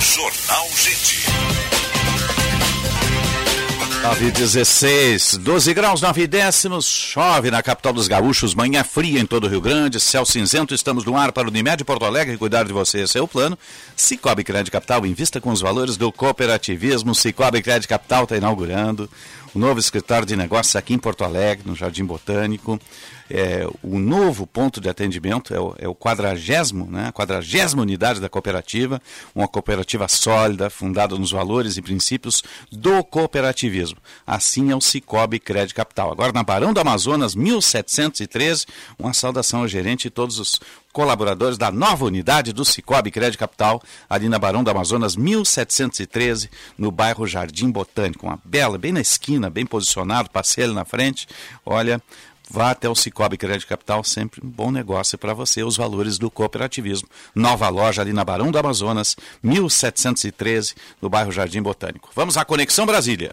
Jornal 0.00 0.66
Gente. 0.82 1.35
9 4.06 4.30
16, 4.30 5.38
12 5.38 5.74
graus, 5.74 6.00
9 6.00 6.28
décimos, 6.28 6.86
chove 6.86 7.50
na 7.50 7.60
capital 7.60 7.92
dos 7.92 8.06
gaúchos, 8.06 8.54
manhã 8.54 8.84
fria 8.84 9.18
em 9.18 9.26
todo 9.26 9.44
o 9.44 9.48
Rio 9.48 9.60
Grande, 9.60 9.98
céu 9.98 10.24
cinzento, 10.24 10.72
estamos 10.72 11.04
no 11.04 11.16
ar 11.16 11.32
para 11.32 11.48
o 11.48 11.50
Unimed 11.50 11.84
Porto 11.84 12.04
Alegre, 12.04 12.38
cuidar 12.38 12.62
de 12.62 12.72
você, 12.72 13.00
esse 13.00 13.18
é 13.18 13.20
o 13.20 13.26
plano. 13.26 13.58
Cicobi 13.96 14.44
Crédito 14.44 14.70
Capital, 14.70 15.04
invista 15.04 15.40
com 15.40 15.50
os 15.50 15.60
valores 15.60 15.96
do 15.96 16.12
cooperativismo, 16.12 17.16
Cicobi 17.16 17.60
Crédito 17.60 17.88
Capital 17.88 18.22
está 18.22 18.36
inaugurando 18.36 19.10
o 19.56 19.58
novo 19.58 19.80
escritório 19.80 20.26
de 20.26 20.36
negócios 20.36 20.76
aqui 20.76 20.92
em 20.92 20.98
Porto 20.98 21.24
Alegre, 21.24 21.66
no 21.66 21.74
Jardim 21.74 22.04
Botânico. 22.04 22.78
É, 23.28 23.66
o 23.82 23.98
novo 23.98 24.46
ponto 24.46 24.82
de 24.82 24.88
atendimento 24.88 25.54
é 25.54 25.58
o, 25.58 25.74
é 25.78 25.88
o 25.88 25.94
quadragésimo, 25.94 26.86
né, 26.90 27.10
quadragésima 27.10 27.80
unidade 27.80 28.20
da 28.20 28.28
cooperativa, 28.28 29.00
uma 29.34 29.48
cooperativa 29.48 30.06
sólida, 30.08 30.68
fundada 30.68 31.16
nos 31.16 31.32
valores 31.32 31.78
e 31.78 31.82
princípios 31.82 32.44
do 32.70 33.02
cooperativismo. 33.02 33.96
Assim 34.26 34.70
é 34.70 34.76
o 34.76 34.80
Cicobi 34.80 35.40
Crédito 35.40 35.74
Capital. 35.74 36.12
Agora 36.12 36.32
na 36.32 36.42
Barão 36.42 36.74
do 36.74 36.78
Amazonas, 36.78 37.34
1713, 37.34 38.66
uma 38.98 39.14
saudação 39.14 39.60
ao 39.60 39.68
gerente 39.68 40.08
e 40.08 40.10
todos 40.10 40.38
os 40.38 40.60
colaboradores 40.96 41.58
da 41.58 41.70
nova 41.70 42.06
unidade 42.06 42.54
do 42.54 42.64
Cicobi 42.64 43.10
Crédito 43.10 43.38
Capital, 43.38 43.82
ali 44.08 44.30
na 44.30 44.38
Barão 44.38 44.64
do 44.64 44.70
Amazonas, 44.70 45.14
1713, 45.14 46.48
no 46.78 46.90
bairro 46.90 47.26
Jardim 47.26 47.70
Botânico. 47.70 48.24
Uma 48.24 48.40
bela, 48.42 48.78
bem 48.78 48.92
na 48.92 49.02
esquina, 49.02 49.50
bem 49.50 49.66
posicionado, 49.66 50.30
passei 50.30 50.64
ali 50.64 50.72
na 50.72 50.86
frente. 50.86 51.28
Olha, 51.66 52.00
Vá 52.48 52.70
até 52.70 52.88
o 52.88 52.94
Cicobi 52.94 53.36
Crédito 53.36 53.66
Capital, 53.66 54.04
sempre 54.04 54.40
um 54.40 54.48
bom 54.48 54.70
negócio 54.70 55.18
para 55.18 55.34
você, 55.34 55.64
os 55.64 55.76
valores 55.76 56.16
do 56.16 56.30
cooperativismo. 56.30 57.08
Nova 57.34 57.68
loja 57.68 58.00
ali 58.00 58.12
na 58.12 58.24
Barão 58.24 58.52
do 58.52 58.58
Amazonas, 58.58 59.16
1713, 59.42 60.76
no 61.02 61.10
bairro 61.10 61.32
Jardim 61.32 61.60
Botânico. 61.60 62.08
Vamos 62.14 62.36
à 62.36 62.44
Conexão 62.44 62.86
Brasília. 62.86 63.32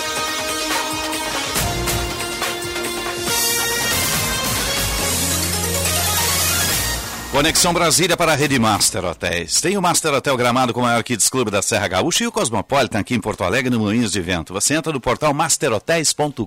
Conexão 7.31 7.73
Brasília 7.73 8.17
para 8.17 8.33
a 8.33 8.35
Rede 8.35 8.59
Master 8.59 9.05
Hotéis. 9.05 9.61
Tem 9.61 9.77
o 9.77 9.81
Master 9.81 10.13
Hotel 10.13 10.35
Gramado 10.35 10.73
com 10.73 10.81
o 10.81 10.83
maior 10.83 11.01
Kids 11.01 11.29
Clube 11.29 11.49
da 11.49 11.61
Serra 11.61 11.87
Gaúcha 11.87 12.25
e 12.25 12.27
o 12.27 12.31
Cosmopolitan 12.31 12.99
aqui 12.99 13.15
em 13.15 13.21
Porto 13.21 13.45
Alegre, 13.45 13.69
no 13.69 13.79
Moinhos 13.79 14.11
de 14.11 14.19
Vento. 14.19 14.51
Você 14.53 14.73
entra 14.73 14.91
no 14.91 14.99
portal 14.99 15.33
masterhotels.com.br 15.33 16.45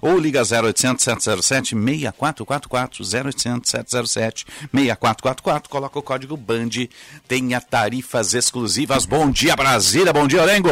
ou 0.00 0.16
liga 0.16 0.42
0800 0.42 1.02
707 1.02 1.70
6444 1.70 3.04
0800 3.04 3.68
707 3.68 4.46
6444. 4.72 5.68
Coloca 5.68 5.98
o 5.98 6.02
código 6.02 6.36
BAND. 6.36 6.88
Tenha 7.26 7.60
tarifas 7.60 8.34
exclusivas. 8.34 9.04
Bom 9.04 9.28
dia, 9.28 9.56
Brasília. 9.56 10.12
Bom 10.12 10.28
dia, 10.28 10.40
Orengo. 10.40 10.70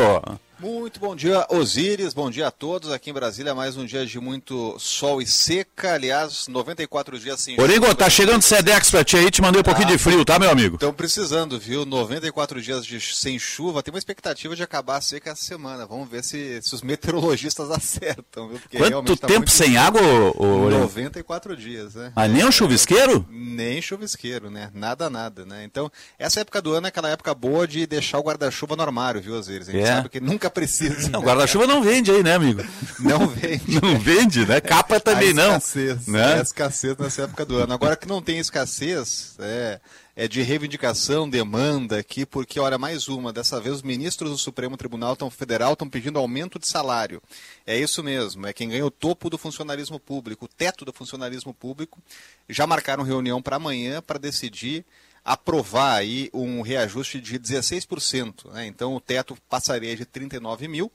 Muito 0.58 0.98
bom 0.98 1.14
dia, 1.14 1.46
Osíris. 1.50 2.14
Bom 2.14 2.30
dia 2.30 2.48
a 2.48 2.50
todos. 2.50 2.90
Aqui 2.90 3.10
em 3.10 3.12
Brasília, 3.12 3.54
mais 3.54 3.76
um 3.76 3.84
dia 3.84 4.06
de 4.06 4.18
muito 4.18 4.74
sol 4.78 5.20
e 5.20 5.26
seca. 5.26 5.92
Aliás, 5.92 6.48
94 6.48 7.18
dias 7.18 7.40
sem 7.40 7.60
Origo, 7.60 7.94
tá 7.94 8.08
chegando 8.08 8.40
Sedex 8.40 8.90
pra 8.90 9.04
ti 9.04 9.18
aí, 9.18 9.30
te 9.30 9.42
mandei 9.42 9.60
um 9.60 9.64
pouquinho 9.64 9.88
de 9.88 9.98
frio, 9.98 10.24
tá, 10.24 10.38
meu 10.38 10.50
amigo? 10.50 10.76
Estão 10.76 10.94
precisando, 10.94 11.58
viu? 11.60 11.84
94 11.84 12.62
dias 12.62 12.86
de, 12.86 12.98
sem 13.00 13.38
chuva. 13.38 13.82
Tem 13.82 13.92
uma 13.92 13.98
expectativa 13.98 14.56
de 14.56 14.62
acabar 14.62 14.96
a 14.96 15.00
seca 15.02 15.30
essa 15.30 15.42
semana. 15.42 15.84
Vamos 15.84 16.08
ver 16.08 16.24
se, 16.24 16.58
se 16.62 16.74
os 16.74 16.80
meteorologistas 16.80 17.68
acertam, 17.70 18.48
viu? 18.48 18.58
Porque 18.58 18.78
Quanto 18.78 19.14
tá 19.14 19.26
tempo 19.26 19.50
sem 19.50 19.76
água, 19.76 20.00
ô, 20.36 20.70
94 20.70 21.54
dias, 21.54 21.94
né? 21.94 22.12
Ah, 22.16 22.26
nem 22.26 22.46
um 22.46 22.50
chuvisqueiro? 22.50 23.26
Nem 23.28 23.82
chuvisqueiro, 23.82 24.50
né? 24.50 24.70
Nada, 24.72 25.10
nada, 25.10 25.44
né? 25.44 25.64
Então, 25.64 25.92
essa 26.18 26.40
época 26.40 26.62
do 26.62 26.72
ano 26.72 26.86
é 26.86 26.88
aquela 26.88 27.10
época 27.10 27.34
boa 27.34 27.68
de 27.68 27.86
deixar 27.86 28.18
o 28.18 28.22
guarda-chuva 28.22 28.74
no 28.74 28.82
armário, 28.82 29.20
viu, 29.20 29.34
Osíris? 29.34 29.68
A 29.68 29.72
gente 29.72 29.84
é. 29.84 29.96
sabe 29.96 30.08
que 30.08 30.18
nunca 30.18 30.45
nunca 30.46 30.50
precisa. 30.50 31.10
Não, 31.10 31.20
guarda-chuva 31.20 31.66
não 31.66 31.82
vende 31.82 32.10
aí, 32.10 32.22
né, 32.22 32.34
amigo? 32.34 32.62
Não 32.98 33.26
vende. 33.26 33.80
não 33.80 33.98
vende, 33.98 34.46
né? 34.46 34.60
Capa 34.60 35.00
também 35.00 35.32
não. 35.34 35.56
Escassez, 35.56 36.06
né? 36.06 36.38
É 36.38 36.42
escassez 36.42 36.96
nessa 36.96 37.22
época 37.22 37.44
do 37.44 37.56
ano. 37.56 37.72
Agora 37.72 37.96
que 37.96 38.06
não 38.06 38.22
tem 38.22 38.38
escassez, 38.38 39.34
é, 39.38 39.80
é 40.14 40.28
de 40.28 40.42
reivindicação, 40.42 41.28
demanda 41.28 41.98
aqui, 41.98 42.24
porque, 42.24 42.60
olha, 42.60 42.78
mais 42.78 43.08
uma, 43.08 43.32
dessa 43.32 43.60
vez 43.60 43.76
os 43.76 43.82
ministros 43.82 44.30
do 44.30 44.38
Supremo 44.38 44.76
Tribunal 44.76 45.16
Federal 45.30 45.72
estão 45.72 45.88
pedindo 45.88 46.18
aumento 46.18 46.58
de 46.58 46.68
salário. 46.68 47.20
É 47.66 47.78
isso 47.78 48.02
mesmo, 48.02 48.46
é 48.46 48.52
quem 48.52 48.68
ganha 48.68 48.86
o 48.86 48.90
topo 48.90 49.28
do 49.28 49.38
funcionalismo 49.38 49.98
público, 49.98 50.44
o 50.44 50.48
teto 50.48 50.84
do 50.84 50.92
funcionalismo 50.92 51.52
público. 51.52 52.00
Já 52.48 52.66
marcaram 52.66 53.02
reunião 53.02 53.42
para 53.42 53.56
amanhã 53.56 54.00
para 54.00 54.18
decidir 54.18 54.84
aprovar 55.26 55.96
aí 55.96 56.30
um 56.32 56.62
reajuste 56.62 57.20
de 57.20 57.36
16%. 57.36 58.52
Né? 58.52 58.66
Então 58.66 58.94
o 58.94 59.00
teto 59.00 59.36
passaria 59.48 59.96
de 59.96 60.04
39 60.04 60.68
mil 60.68 60.90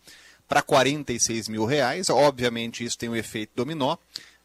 para 0.48 0.62
46 0.62 1.50
mil 1.50 1.66
reais. 1.66 2.10
Obviamente 2.10 2.86
isso 2.86 2.98
tem 2.98 3.10
um 3.10 3.16
efeito 3.16 3.52
dominó, 3.54 3.98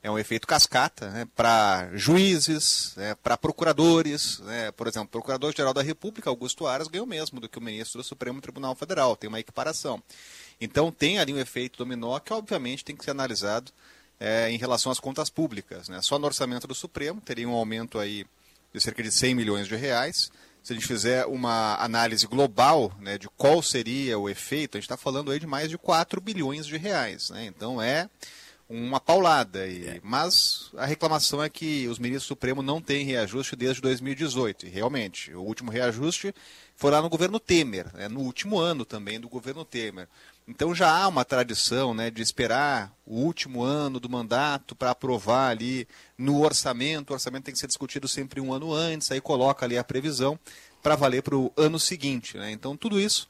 é 0.03 0.11
um 0.11 0.19
efeito 0.19 0.45
cascata 0.45 1.09
né? 1.11 1.29
para 1.37 1.89
juízes, 1.95 2.95
né? 2.97 3.15
para 3.23 3.37
procuradores. 3.37 4.41
Né? 4.41 4.73
Por 4.73 4.89
exemplo, 4.89 5.07
o 5.07 5.11
Procurador-Geral 5.13 5.73
da 5.73 5.83
República, 5.83 6.29
Augusto 6.29 6.67
Aras, 6.67 6.89
ganhou 6.89 7.07
mesmo 7.07 7.39
do 7.39 7.49
que 7.49 7.59
o 7.59 7.63
ministro 7.63 8.01
do 8.01 8.05
Supremo 8.05 8.41
Tribunal 8.41 8.75
Federal, 8.75 9.15
tem 9.15 9.29
uma 9.29 9.39
equiparação. 9.39 10.03
Então 10.61 10.91
tem 10.91 11.21
ali 11.21 11.33
um 11.33 11.39
efeito 11.39 11.79
dominó 11.79 12.19
que 12.19 12.33
obviamente 12.33 12.85
tem 12.85 12.97
que 12.97 13.05
ser 13.05 13.13
analisado 13.13 13.71
é, 14.19 14.51
em 14.51 14.57
relação 14.57 14.91
às 14.91 14.99
contas 14.99 15.31
públicas. 15.31 15.89
Né? 15.89 16.03
Só 16.03 16.19
no 16.19 16.27
orçamento 16.27 16.67
do 16.67 16.75
Supremo 16.75 17.21
teria 17.21 17.49
um 17.49 17.55
aumento 17.55 18.01
aí 18.01 18.27
de 18.73 18.81
cerca 18.81 19.03
de 19.03 19.11
100 19.11 19.35
milhões 19.35 19.69
de 19.69 19.77
reais. 19.77 20.31
Se 20.63 20.73
a 20.73 20.77
gente 20.77 20.87
fizer 20.87 21.27
uma 21.27 21.77
análise 21.77 22.27
global 22.27 22.93
né, 23.01 23.17
de 23.17 23.29
qual 23.37 23.63
seria 23.63 24.19
o 24.19 24.29
efeito, 24.29 24.77
a 24.77 24.81
gente 24.81 24.87
está 24.87 24.97
falando 24.97 25.31
aí 25.31 25.39
de 25.39 25.47
mais 25.47 25.71
de 25.71 25.79
4 25.79 26.21
bilhões 26.21 26.67
de 26.67 26.77
reais. 26.77 27.31
Né? 27.31 27.47
Então 27.47 27.81
é 27.81 28.09
uma 28.69 28.99
paulada. 28.99 29.67
E, 29.67 29.87
é. 29.87 30.01
Mas 30.03 30.71
a 30.77 30.85
reclamação 30.85 31.43
é 31.43 31.49
que 31.49 31.87
os 31.89 31.99
ministros 31.99 32.27
do 32.27 32.29
Supremo 32.29 32.63
não 32.63 32.81
têm 32.81 33.05
reajuste 33.05 33.55
desde 33.55 33.81
2018. 33.81 34.67
E 34.67 34.69
realmente, 34.69 35.33
o 35.33 35.43
último 35.43 35.71
reajuste 35.71 36.35
foi 36.75 36.91
lá 36.91 37.01
no 37.01 37.09
governo 37.09 37.41
Temer, 37.41 37.95
né, 37.95 38.09
no 38.09 38.21
último 38.21 38.59
ano 38.59 38.85
também 38.85 39.21
do 39.21 39.29
governo 39.29 39.65
Temer. 39.65 40.09
Então 40.49 40.75
já 40.75 40.89
há 40.89 41.09
uma 41.09 41.25
tradição 41.25 41.93
né, 41.93 42.11
de 42.11 42.23
esperar 42.23 42.93
o 43.05 43.17
último 43.17 43.63
ano 43.63 43.99
do 43.99 44.09
mandato 44.09 44.77
para 44.77 44.91
aprovar 44.91 45.51
ali 45.51 45.89
no 46.17 46.41
orçamento. 46.41 47.11
O 47.11 47.15
orçamento 47.15 47.45
tem 47.45 47.55
que 47.55 47.59
ser 47.59 47.67
discutido 47.67 48.07
sempre 48.07 48.41
um 48.41 48.53
ano 48.53 48.73
antes, 48.73 49.11
aí 49.11 49.21
coloca 49.21 49.67
ali 49.67 49.77
a 49.77 49.83
previsão 49.83 50.39
para 50.83 50.95
valer 50.95 51.23
para 51.23 51.37
o 51.37 51.53
ano 51.57 51.81
seguinte. 51.81 52.39
Né? 52.39 52.53
Então 52.53 52.77
tudo 52.77 53.01
isso 53.01 53.29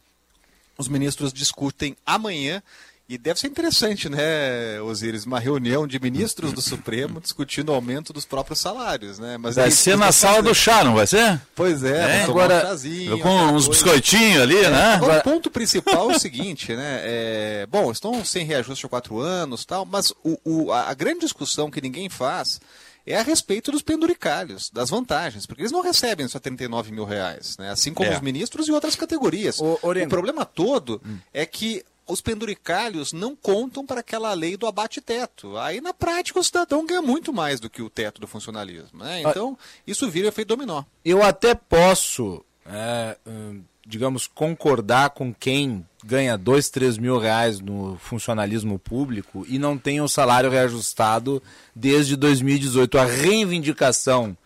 os 0.79 0.89
ministros 0.89 1.33
discutem 1.33 1.97
amanhã 2.05 2.63
e 3.09 3.17
deve 3.17 3.39
ser 3.39 3.47
interessante, 3.47 4.09
né, 4.09 4.81
Osíris, 4.83 5.25
uma 5.25 5.39
reunião 5.39 5.87
de 5.87 6.01
ministros 6.01 6.53
do 6.53 6.61
Supremo 6.61 7.21
discutindo 7.21 7.69
o 7.69 7.75
aumento 7.75 8.13
dos 8.13 8.25
próprios 8.25 8.59
salários, 8.59 9.19
né? 9.21 9.39
Mas 9.39 9.55
vai 9.55 9.71
ser 9.71 9.97
na 9.97 10.11
sala 10.11 10.43
do 10.43 10.53
chá, 10.53 10.83
não 10.83 10.95
vai 10.95 11.07
ser? 11.07 11.41
Pois 11.55 11.85
é, 11.85 12.21
é 12.21 12.23
agora 12.25 12.57
um 12.57 12.61
chazinho, 12.63 13.21
com 13.21 13.29
uns 13.53 13.69
biscoitinhos 13.69 14.43
ali, 14.43 14.57
é, 14.57 14.71
né? 14.71 14.95
Agora, 14.95 15.21
o 15.21 15.23
ponto 15.23 15.51
principal 15.51 16.11
é 16.11 16.17
o 16.17 16.19
seguinte, 16.19 16.75
né? 16.75 17.01
É, 17.05 17.67
bom, 17.71 17.93
estão 17.93 18.25
sem 18.25 18.45
reajuste 18.45 18.85
há 18.85 18.89
quatro 18.89 19.21
anos, 19.21 19.65
tal, 19.65 19.87
mas 19.87 20.13
o, 20.25 20.39
o, 20.45 20.73
a, 20.73 20.91
a 20.91 20.95
grande 20.95 21.21
discussão 21.21 21.71
que 21.71 21.81
ninguém 21.81 22.09
faz 22.09 22.61
é 23.07 23.17
a 23.17 23.23
respeito 23.23 23.71
dos 23.71 23.83
penduricalhos, 23.83 24.69
das 24.71 24.91
vantagens, 24.91 25.47
porque 25.47 25.63
eles 25.63 25.71
não 25.71 25.81
recebem 25.81 26.27
só 26.27 26.41
39 26.41 26.91
mil 26.91 27.05
reais, 27.05 27.57
né? 27.57 27.71
assim 27.71 27.95
como 27.95 28.11
é. 28.11 28.17
os 28.17 28.21
ministros 28.21 28.67
e 28.67 28.73
outras 28.73 28.97
categorias. 28.97 29.61
O, 29.61 29.79
o 29.81 30.09
problema 30.09 30.45
todo 30.45 31.01
hum. 31.07 31.19
é 31.33 31.47
que 31.47 31.85
os 32.07 32.21
penduricalhos 32.21 33.13
não 33.13 33.35
contam 33.35 33.85
para 33.85 34.01
aquela 34.01 34.33
lei 34.33 34.57
do 34.57 34.67
abate-teto. 34.67 35.57
Aí, 35.57 35.81
na 35.81 35.93
prática, 35.93 36.39
o 36.39 36.45
cidadão 36.45 36.87
ganha 36.87 37.03
muito 37.03 37.33
mais 37.33 37.59
do 37.59 37.69
que 37.69 37.83
o 37.83 37.91
teto 37.91 38.21
do 38.21 38.27
funcionalismo. 38.27 39.01
Né? 39.01 39.23
Ah. 39.25 39.31
Então, 39.31 39.59
isso 39.87 40.09
vira 40.09 40.29
efeito 40.29 40.49
dominó. 40.49 40.85
Eu 41.05 41.23
até 41.23 41.55
posso, 41.55 42.45
é, 42.65 43.17
hum, 43.27 43.63
digamos, 43.85 44.27
concordar 44.27 45.11
com 45.11 45.35
quem 45.35 45.85
ganha 46.05 46.39
dois, 46.39 46.71
três 46.71 46.97
mil 46.97 47.19
reais 47.19 47.61
no 47.61 47.97
funcionalismo 47.99 48.79
público 48.79 49.45
e 49.49 49.59
não 49.59 49.77
tem 49.77 50.01
o 50.01 50.09
salário 50.09 50.51
reajustado 50.51 51.43
desde 51.75 52.15
2018. 52.15 52.99
A 52.99 53.05
reivindicação 53.05 54.37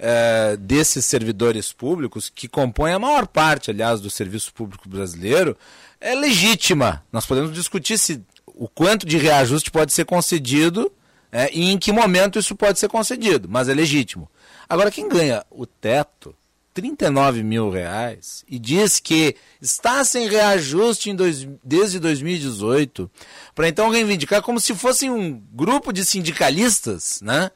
é, 0.00 0.56
desses 0.56 1.04
servidores 1.04 1.72
públicos, 1.72 2.30
que 2.34 2.48
compõem 2.48 2.94
a 2.94 2.98
maior 2.98 3.26
parte, 3.26 3.70
aliás, 3.70 4.00
do 4.00 4.08
serviço 4.08 4.52
público 4.54 4.88
brasileiro, 4.88 5.56
é 6.00 6.14
legítima. 6.14 7.04
Nós 7.12 7.26
podemos 7.26 7.52
discutir 7.52 7.98
se 7.98 8.22
o 8.46 8.68
quanto 8.68 9.06
de 9.06 9.18
reajuste 9.18 9.70
pode 9.70 9.92
ser 9.92 10.04
concedido 10.04 10.90
é, 11.32 11.48
e 11.52 11.70
em 11.70 11.78
que 11.78 11.92
momento 11.92 12.38
isso 12.38 12.56
pode 12.56 12.78
ser 12.78 12.88
concedido, 12.88 13.48
mas 13.48 13.68
é 13.68 13.74
legítimo. 13.74 14.28
Agora, 14.68 14.90
quem 14.90 15.08
ganha 15.08 15.44
o 15.50 15.64
teto, 15.66 16.34
39 16.74 17.42
mil 17.42 17.70
reais, 17.70 18.44
e 18.48 18.58
diz 18.58 19.00
que 19.00 19.36
está 19.60 20.04
sem 20.04 20.28
reajuste 20.28 21.12
dois, 21.12 21.46
desde 21.62 21.98
2018, 21.98 23.10
para 23.54 23.68
então 23.68 23.90
reivindicar 23.90 24.42
como 24.42 24.60
se 24.60 24.74
fossem 24.74 25.10
um 25.10 25.40
grupo 25.52 25.92
de 25.92 26.04
sindicalistas, 26.04 27.20
né? 27.22 27.50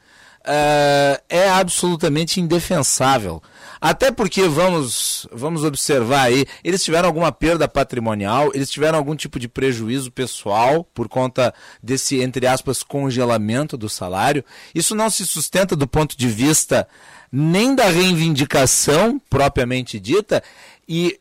É, 0.46 1.22
é 1.28 1.48
absolutamente 1.48 2.38
indefensável. 2.38 3.42
Até 3.84 4.10
porque 4.10 4.48
vamos, 4.48 5.28
vamos 5.30 5.62
observar 5.62 6.22
aí, 6.22 6.46
eles 6.64 6.82
tiveram 6.82 7.06
alguma 7.06 7.30
perda 7.30 7.68
patrimonial, 7.68 8.50
eles 8.54 8.70
tiveram 8.70 8.96
algum 8.96 9.14
tipo 9.14 9.38
de 9.38 9.46
prejuízo 9.46 10.10
pessoal 10.10 10.84
por 10.94 11.06
conta 11.06 11.52
desse, 11.82 12.18
entre 12.22 12.46
aspas, 12.46 12.82
congelamento 12.82 13.76
do 13.76 13.86
salário. 13.86 14.42
Isso 14.74 14.94
não 14.94 15.10
se 15.10 15.26
sustenta 15.26 15.76
do 15.76 15.86
ponto 15.86 16.16
de 16.16 16.28
vista 16.28 16.88
nem 17.30 17.74
da 17.74 17.84
reivindicação 17.84 19.20
propriamente 19.28 20.00
dita, 20.00 20.42
e 20.88 21.20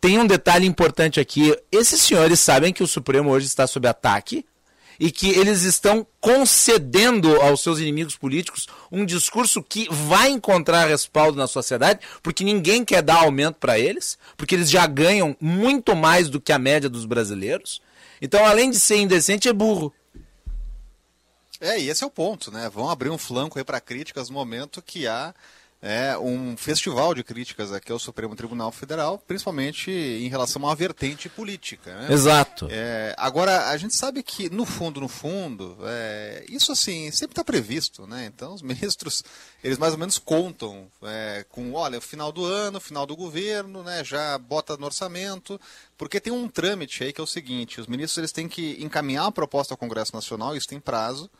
tem 0.00 0.16
um 0.16 0.26
detalhe 0.26 0.68
importante 0.68 1.18
aqui: 1.18 1.52
esses 1.72 2.00
senhores 2.00 2.38
sabem 2.38 2.72
que 2.72 2.84
o 2.84 2.86
Supremo 2.86 3.30
hoje 3.30 3.46
está 3.46 3.66
sob 3.66 3.88
ataque 3.88 4.46
e 4.98 5.10
que 5.10 5.28
eles 5.30 5.62
estão 5.62 6.06
concedendo 6.20 7.40
aos 7.40 7.62
seus 7.62 7.78
inimigos 7.78 8.16
políticos 8.16 8.66
um 8.90 9.04
discurso 9.04 9.62
que 9.62 9.88
vai 9.90 10.30
encontrar 10.30 10.88
respaldo 10.88 11.36
na 11.36 11.46
sociedade, 11.46 12.00
porque 12.22 12.44
ninguém 12.44 12.84
quer 12.84 13.02
dar 13.02 13.22
aumento 13.22 13.56
para 13.56 13.78
eles, 13.78 14.18
porque 14.36 14.54
eles 14.54 14.70
já 14.70 14.86
ganham 14.86 15.36
muito 15.40 15.94
mais 15.94 16.28
do 16.28 16.40
que 16.40 16.52
a 16.52 16.58
média 16.58 16.88
dos 16.88 17.04
brasileiros. 17.04 17.82
Então, 18.20 18.44
além 18.44 18.70
de 18.70 18.80
ser 18.80 18.96
indecente, 18.96 19.48
é 19.48 19.52
burro. 19.52 19.92
É, 21.60 21.80
e 21.80 21.88
esse 21.88 22.04
é 22.04 22.06
o 22.06 22.10
ponto, 22.10 22.50
né? 22.50 22.68
Vão 22.68 22.90
abrir 22.90 23.10
um 23.10 23.18
flanco 23.18 23.58
aí 23.58 23.64
para 23.64 23.80
críticas 23.80 24.28
no 24.28 24.34
momento 24.34 24.82
que 24.82 25.06
há 25.06 25.34
é, 25.86 26.16
um 26.16 26.56
festival 26.56 27.14
de 27.14 27.22
críticas 27.22 27.70
aqui 27.70 27.92
ao 27.92 27.98
Supremo 27.98 28.34
Tribunal 28.34 28.72
Federal, 28.72 29.18
principalmente 29.18 29.90
em 29.90 30.28
relação 30.28 30.62
a 30.62 30.68
uma 30.68 30.74
vertente 30.74 31.28
política. 31.28 31.94
Né? 31.94 32.14
Exato. 32.14 32.66
É, 32.70 33.14
agora, 33.18 33.68
a 33.68 33.76
gente 33.76 33.94
sabe 33.94 34.22
que, 34.22 34.48
no 34.48 34.64
fundo, 34.64 34.98
no 34.98 35.08
fundo, 35.08 35.76
é, 35.82 36.42
isso 36.48 36.72
assim, 36.72 37.10
sempre 37.10 37.32
está 37.32 37.44
previsto, 37.44 38.06
né? 38.06 38.24
Então, 38.24 38.54
os 38.54 38.62
ministros, 38.64 39.22
eles 39.62 39.76
mais 39.76 39.92
ou 39.92 39.98
menos 39.98 40.18
contam 40.18 40.86
é, 41.02 41.44
com, 41.50 41.74
olha, 41.74 42.00
final 42.00 42.32
do 42.32 42.46
ano, 42.46 42.80
final 42.80 43.04
do 43.04 43.14
governo, 43.14 43.82
né? 43.82 44.02
Já 44.02 44.38
bota 44.38 44.78
no 44.78 44.86
orçamento, 44.86 45.60
porque 45.98 46.18
tem 46.18 46.32
um 46.32 46.48
trâmite 46.48 47.04
aí 47.04 47.12
que 47.12 47.20
é 47.20 47.24
o 47.24 47.26
seguinte, 47.26 47.78
os 47.78 47.86
ministros 47.86 48.16
eles 48.16 48.32
têm 48.32 48.48
que 48.48 48.82
encaminhar 48.82 49.24
uma 49.24 49.32
proposta 49.32 49.74
ao 49.74 49.78
Congresso 49.78 50.14
Nacional, 50.14 50.56
isso 50.56 50.66
tem 50.66 50.80
prazo, 50.80 51.30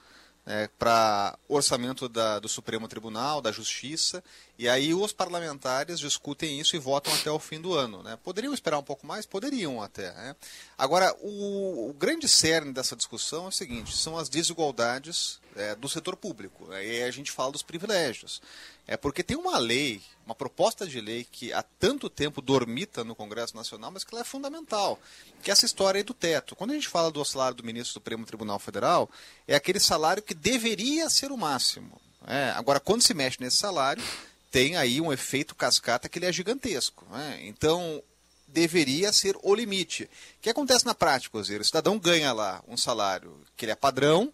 é, 0.46 0.68
para 0.78 1.38
orçamento 1.48 2.09
da, 2.09 2.38
do 2.38 2.48
Supremo 2.48 2.87
Tribunal, 2.87 3.40
da 3.40 3.50
Justiça, 3.50 4.22
e 4.59 4.68
aí 4.68 4.92
os 4.92 5.12
parlamentares 5.12 5.98
discutem 5.98 6.61
isso 6.61 6.76
e 6.76 6.78
votam 6.78 7.12
até 7.14 7.30
o 7.30 7.38
fim 7.38 7.61
do 7.61 7.74
ano. 7.74 8.02
Né? 8.02 8.18
Poderiam 8.22 8.52
esperar 8.52 8.78
um 8.78 8.83
pouco 8.83 9.07
mais? 9.07 9.26
Poderiam 9.26 9.83
até. 9.83 10.12
Né? 10.12 10.37
Agora, 10.76 11.14
o, 11.20 11.88
o, 11.90 11.94
grande 11.94 12.28
cerne 12.28 12.72
dessa 12.72 12.94
discussão 12.94 13.46
é 13.46 13.48
o 13.48 13.52
seguinte: 13.52 13.96
são 13.96 14.16
as 14.16 14.28
desigualdades 14.28 15.40
é, 15.56 15.74
do 15.74 15.88
setor 15.88 16.16
público. 16.16 16.70
Aí 16.72 17.02
a 17.02 17.10
gente 17.10 17.30
fala 17.30 17.52
dos 17.52 17.62
privilégios. 17.62 18.40
É 18.86 18.96
porque 18.96 19.22
tem 19.22 19.36
uma 19.36 19.58
lei, 19.58 20.02
uma 20.26 20.34
proposta 20.34 20.86
de 20.86 21.00
lei 21.00 21.24
que 21.24 21.52
há 21.52 21.62
tanto 21.62 22.10
tempo 22.10 22.42
dormita 22.42 23.02
no 23.02 23.14
Congresso 23.14 23.56
Nacional, 23.56 23.90
mas 23.90 24.04
que 24.04 24.14
ela 24.14 24.22
é 24.22 24.24
fundamental, 24.24 24.98
que 25.42 25.50
é 25.50 25.52
essa 25.52 25.64
história 25.64 25.98
aí 25.98 26.04
do 26.04 26.12
teto. 26.12 26.54
Quando 26.54 26.72
a 26.72 26.74
gente 26.74 26.88
fala 26.88 27.10
do 27.10 27.24
salário 27.24 27.56
do 27.56 27.64
ministro 27.64 27.92
do 27.92 27.94
Supremo 27.94 28.26
Tribunal 28.26 28.58
Federal, 28.58 29.10
é 29.48 29.54
aquele 29.54 29.80
salário 29.80 30.22
que 30.22 30.34
deveria 30.34 31.08
ser 31.08 31.32
o 31.32 31.36
máximo. 31.36 32.00
É, 32.26 32.50
agora, 32.50 32.80
quando 32.80 33.02
se 33.02 33.14
mexe 33.14 33.38
nesse 33.40 33.56
salário, 33.56 34.02
tem 34.50 34.76
aí 34.76 35.00
um 35.00 35.12
efeito 35.12 35.54
cascata 35.54 36.08
que 36.08 36.18
ele 36.18 36.26
é 36.26 36.32
gigantesco. 36.32 37.06
Né? 37.10 37.40
Então, 37.42 38.02
deveria 38.46 39.12
ser 39.12 39.36
o 39.42 39.54
limite. 39.54 40.04
O 40.04 40.08
que 40.42 40.50
acontece 40.50 40.86
na 40.86 40.94
prática, 40.94 41.36
Osiris? 41.36 41.66
O 41.66 41.68
cidadão 41.68 41.98
ganha 41.98 42.32
lá 42.32 42.62
um 42.68 42.76
salário 42.76 43.36
que 43.56 43.64
ele 43.64 43.72
é 43.72 43.76
padrão, 43.76 44.32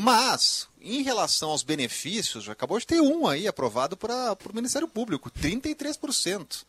mas, 0.00 0.68
em 0.80 1.02
relação 1.02 1.50
aos 1.50 1.64
benefícios, 1.64 2.48
acabou 2.48 2.78
de 2.78 2.86
ter 2.86 3.00
um 3.00 3.26
aí 3.26 3.48
aprovado 3.48 3.96
para 3.96 4.36
o 4.48 4.54
Ministério 4.54 4.86
Público, 4.86 5.28
33%. 5.28 6.64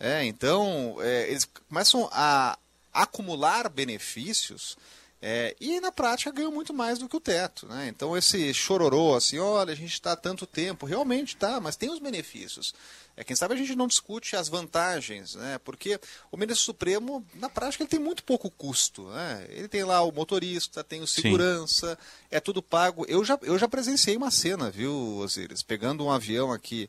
É, 0.00 0.24
então, 0.24 0.96
é, 1.00 1.30
eles 1.30 1.48
começam 1.68 2.08
a 2.10 2.58
acumular 2.92 3.68
benefícios 3.68 4.76
é, 5.24 5.54
e 5.60 5.80
na 5.80 5.92
prática 5.92 6.32
ganham 6.32 6.50
muito 6.50 6.74
mais 6.74 6.98
do 6.98 7.08
que 7.08 7.16
o 7.16 7.20
teto. 7.20 7.68
Né? 7.68 7.86
Então 7.86 8.16
esse 8.16 8.52
chororô, 8.52 9.14
assim, 9.14 9.38
olha, 9.38 9.72
a 9.72 9.76
gente 9.76 9.92
está 9.92 10.16
tanto 10.16 10.44
tempo, 10.44 10.84
realmente 10.84 11.36
está, 11.36 11.60
mas 11.60 11.76
tem 11.76 11.88
os 11.88 12.00
benefícios. 12.00 12.74
É, 13.16 13.22
quem 13.22 13.36
sabe 13.36 13.54
a 13.54 13.56
gente 13.56 13.76
não 13.76 13.86
discute 13.86 14.36
as 14.36 14.48
vantagens, 14.48 15.34
né? 15.34 15.58
porque 15.64 16.00
o 16.30 16.36
ministro 16.36 16.64
Supremo, 16.64 17.24
na 17.34 17.48
prática, 17.48 17.82
ele 17.82 17.90
tem 17.90 18.00
muito 18.00 18.24
pouco 18.24 18.50
custo. 18.50 19.08
Né? 19.08 19.46
Ele 19.50 19.68
tem 19.68 19.84
lá 19.84 20.02
o 20.02 20.12
motorista, 20.12 20.82
tem 20.82 21.02
o 21.02 21.06
segurança, 21.06 21.90
Sim. 21.90 22.26
é 22.30 22.40
tudo 22.40 22.62
pago. 22.62 23.04
Eu 23.08 23.24
já, 23.24 23.38
eu 23.42 23.58
já 23.58 23.68
presenciei 23.68 24.16
uma 24.16 24.30
cena, 24.30 24.70
viu, 24.70 24.92
Osiris? 25.18 25.62
Pegando 25.62 26.04
um 26.04 26.10
avião 26.10 26.52
aqui 26.52 26.88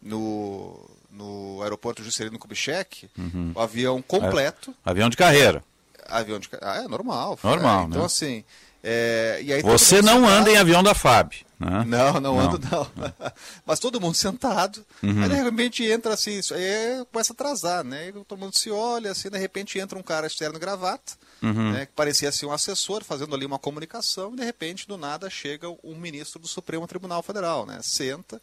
no, 0.00 0.88
no 1.10 1.60
aeroporto 1.62 2.04
Juscelino 2.04 2.38
Kubitschek, 2.38 3.08
uhum. 3.18 3.52
o 3.54 3.60
avião 3.60 4.00
completo. 4.00 4.70
É, 4.84 4.90
avião 4.90 5.08
de 5.08 5.16
carreira 5.16 5.64
avião 6.06 6.38
de 6.38 6.48
Ah, 6.60 6.82
é 6.84 6.88
normal. 6.88 7.38
Normal, 7.42 7.82
é, 7.82 7.86
Então, 7.86 8.00
né? 8.00 8.06
assim. 8.06 8.44
É, 8.86 9.38
aí 9.40 9.62
Você 9.62 10.02
não 10.02 10.28
anda 10.28 10.50
em 10.50 10.58
avião 10.58 10.82
da 10.82 10.94
FAB. 10.94 11.32
Né? 11.58 11.84
Não, 11.86 12.12
não, 12.14 12.20
não, 12.20 12.40
ando 12.40 12.60
não. 12.70 12.86
Mas 13.64 13.78
todo 13.78 13.98
mundo 13.98 14.14
sentado. 14.14 14.84
Uhum. 15.02 15.22
Aí 15.22 15.28
de 15.30 15.34
repente 15.36 15.84
entra 15.84 16.12
assim, 16.12 16.38
isso 16.38 16.52
aí 16.52 17.02
começa 17.10 17.32
a 17.32 17.34
atrasar, 17.34 17.82
né? 17.82 18.08
E 18.08 18.12
todo 18.12 18.38
mundo 18.38 18.58
se 18.58 18.70
olha, 18.70 19.10
assim, 19.10 19.30
de 19.30 19.38
repente 19.38 19.78
entra 19.78 19.98
um 19.98 20.02
cara 20.02 20.26
externo 20.26 20.58
gravata, 20.58 21.14
uhum. 21.42 21.72
né, 21.72 21.86
que 21.86 21.92
parecia 21.92 22.30
ser 22.30 22.44
um 22.44 22.52
assessor, 22.52 23.02
fazendo 23.02 23.34
ali 23.34 23.46
uma 23.46 23.58
comunicação, 23.58 24.34
e 24.34 24.36
de 24.36 24.44
repente, 24.44 24.86
do 24.86 24.98
nada, 24.98 25.30
chega 25.30 25.68
um 25.82 25.96
ministro 25.96 26.38
do 26.38 26.46
Supremo 26.46 26.86
Tribunal 26.86 27.22
Federal, 27.22 27.64
né? 27.64 27.78
Senta 27.82 28.42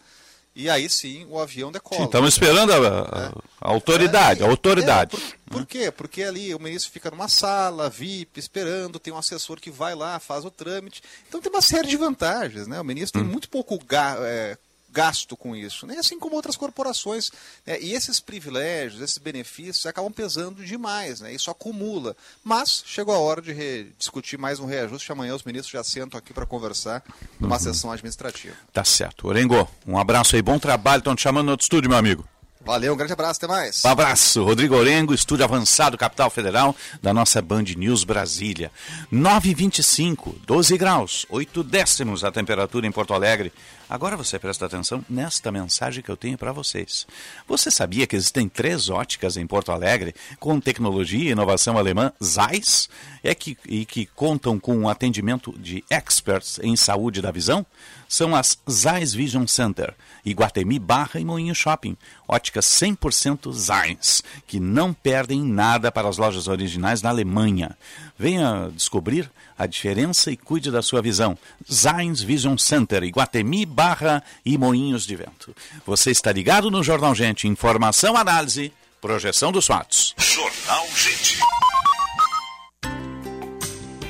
e 0.55 0.69
aí 0.69 0.89
sim 0.89 1.25
o 1.29 1.39
avião 1.39 1.71
decola. 1.71 2.03
Estamos 2.03 2.33
esperando 2.33 2.73
a, 2.73 2.77
a, 2.77 3.27
a 3.61 3.71
autoridade, 3.71 4.41
é, 4.41 4.45
a 4.45 4.49
autoridade. 4.49 5.15
É, 5.15 5.19
por, 5.19 5.59
por, 5.59 5.65
quê? 5.65 5.91
Porque 5.91 6.23
ali 6.23 6.53
o 6.53 6.59
ministro 6.59 6.91
fica 6.91 7.09
numa 7.09 7.27
sala, 7.27 7.89
VIP, 7.89 8.39
esperando, 8.39 8.99
tem 8.99 9.13
um 9.13 9.17
assessor 9.17 9.59
que 9.59 9.71
vai 9.71 9.95
lá, 9.95 10.19
faz 10.19 10.43
o 10.43 10.51
trâmite. 10.51 11.01
Então 11.27 11.41
tem 11.41 11.51
uma 11.51 11.61
série 11.61 11.87
de 11.87 11.95
vantagens, 11.95 12.67
né? 12.67 12.79
O 12.81 12.85
ministro 12.85 13.19
hum. 13.19 13.23
tem 13.23 13.31
muito 13.31 13.49
pouco 13.49 13.79
é, 14.23 14.57
gasto 14.91 15.38
com 15.38 15.56
isso, 15.56 15.88
né? 15.88 15.97
assim 15.97 16.19
como 16.19 16.36
outras 16.36 16.56
corporações. 16.56 17.32
Né? 17.65 17.80
E 17.82 17.93
esses 17.93 18.19
privilégios, 18.19 19.01
esses 19.01 19.17
benefícios 19.17 19.86
acabam 19.86 20.12
pesando 20.12 20.63
demais, 20.63 21.21
né? 21.21 21.34
isso 21.34 21.49
acumula. 21.49 22.15
Mas 22.43 22.84
chegou 22.86 23.13
a 23.15 23.19
hora 23.19 23.41
de 23.41 23.86
discutir 23.97 24.38
mais 24.38 24.60
um 24.60 24.65
reajuste. 24.65 25.12
Amanhã 25.12 25.36
os 25.36 25.43
ministros 25.43 25.71
já 25.71 25.84
sentam 25.84 26.17
aqui 26.17 26.34
para 26.34 26.45
conversar 26.45 27.04
numa 27.39 27.56
uhum. 27.56 27.62
sessão 27.62 27.91
administrativa. 27.91 28.56
Tá 28.73 28.84
certo. 28.84 29.27
Orengo, 29.27 29.67
um 29.88 29.97
abraço 29.97 30.36
aí, 30.36 30.41
bom 30.41 30.60
trabalho. 30.60 30.99
Estão 30.99 31.15
te 31.15 31.21
chamando 31.21 31.45
no 31.45 31.51
outro 31.51 31.63
estúdio, 31.63 31.89
meu 31.89 31.97
amigo. 31.97 32.31
Valeu, 32.63 32.93
um 32.93 32.97
grande 32.97 33.13
abraço, 33.13 33.39
até 33.43 33.47
mais. 33.47 33.84
Um 33.84 33.89
abraço. 33.89 34.43
Rodrigo 34.43 34.76
Orengo, 34.76 35.13
estúdio 35.13 35.43
avançado, 35.43 35.97
capital 35.97 36.30
federal, 36.30 36.76
da 37.02 37.13
nossa 37.13 37.41
Band 37.41 37.63
News 37.76 38.04
Brasília. 38.04 38.71
9,25, 39.12 40.36
12 40.45 40.78
graus, 40.78 41.26
8 41.30 41.63
décimos 41.63 42.24
a 42.24 42.32
temperatura 42.32 42.86
em 42.86 42.91
Porto 42.91 43.13
Alegre. 43.13 43.52
Agora 43.89 44.15
você 44.15 44.39
presta 44.39 44.67
atenção 44.67 45.04
nesta 45.10 45.52
mensagem 45.52 46.02
que 46.02 46.10
eu 46.10 46.15
tenho 46.15 46.38
para 46.38 46.54
vocês. 46.54 47.06
Você 47.47 47.69
sabia 47.69 48.08
que 48.08 48.15
existem 48.15 48.47
três 48.47 48.89
óticas 48.89 49.36
em 49.36 49.45
Porto 49.45 49.71
Alegre 49.71 50.15
com 50.39 50.60
tecnologia 50.62 51.30
e 51.30 51.32
inovação 51.32 51.78
alemã 51.78 52.13
Zeiss 52.24 52.88
é 53.24 53.36
que, 53.36 53.58
e 53.67 53.86
que 53.86 54.06
contam 54.06 54.60
com 54.60 54.78
um 54.78 54.88
atendimento 54.88 55.54
de 55.60 55.84
experts 55.89 56.60
em 56.63 56.76
saúde 56.76 57.21
da 57.21 57.32
visão? 57.32 57.65
São 58.08 58.36
as 58.36 58.58
Zeiss 58.69 59.13
Vision 59.13 59.45
Center, 59.45 59.93
Iguatemi 60.25 60.79
Barra 60.79 61.19
e 61.19 61.25
Moinho 61.25 61.55
Shopping. 61.55 61.97
Óticas 62.27 62.65
100% 62.65 63.51
Zeiss, 63.51 64.23
que 64.47 64.60
não 64.60 64.93
perdem 64.93 65.43
nada 65.43 65.91
para 65.91 66.07
as 66.07 66.17
lojas 66.17 66.47
originais 66.47 67.01
na 67.01 67.10
Alemanha. 67.10 67.77
Venha 68.17 68.69
descobrir 68.73 69.29
a 69.57 69.65
diferença 69.65 70.31
e 70.31 70.38
cuide 70.38 70.71
da 70.71 70.81
sua 70.81 71.01
visão. 71.01 71.38
Zines 71.71 72.21
Vision 72.21 72.57
Center, 72.57 73.03
Iguatemi, 73.03 73.65
Barra 73.65 74.23
e 74.45 74.57
Moinhos 74.57 75.05
de 75.05 75.15
Vento. 75.15 75.55
Você 75.86 76.12
está 76.12 76.31
ligado 76.31 76.71
no 76.71 76.84
Jornal 76.84 77.13
Gente. 77.13 77.47
Informação, 77.47 78.15
análise, 78.15 78.71
projeção 78.99 79.51
dos 79.51 79.67
fatos. 79.67 80.13
Jornal 80.17 80.86
Gente. 80.95 81.39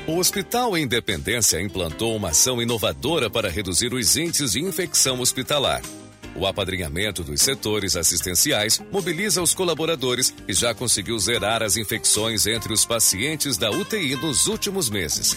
O 0.06 0.18
Hospital 0.18 0.76
Independência 0.76 1.60
implantou 1.60 2.16
uma 2.16 2.30
ação 2.30 2.60
inovadora 2.60 3.30
para 3.30 3.48
reduzir 3.48 3.94
os 3.94 4.16
índices 4.16 4.52
de 4.52 4.60
infecção 4.60 5.20
hospitalar. 5.20 5.80
O 6.34 6.46
apadrinhamento 6.46 7.22
dos 7.22 7.42
setores 7.42 7.96
assistenciais 7.96 8.82
mobiliza 8.90 9.42
os 9.42 9.54
colaboradores 9.54 10.34
e 10.48 10.52
já 10.52 10.74
conseguiu 10.74 11.18
zerar 11.18 11.62
as 11.62 11.76
infecções 11.76 12.46
entre 12.46 12.72
os 12.72 12.84
pacientes 12.84 13.56
da 13.56 13.70
UTI 13.70 14.16
nos 14.16 14.46
últimos 14.46 14.88
meses. 14.88 15.36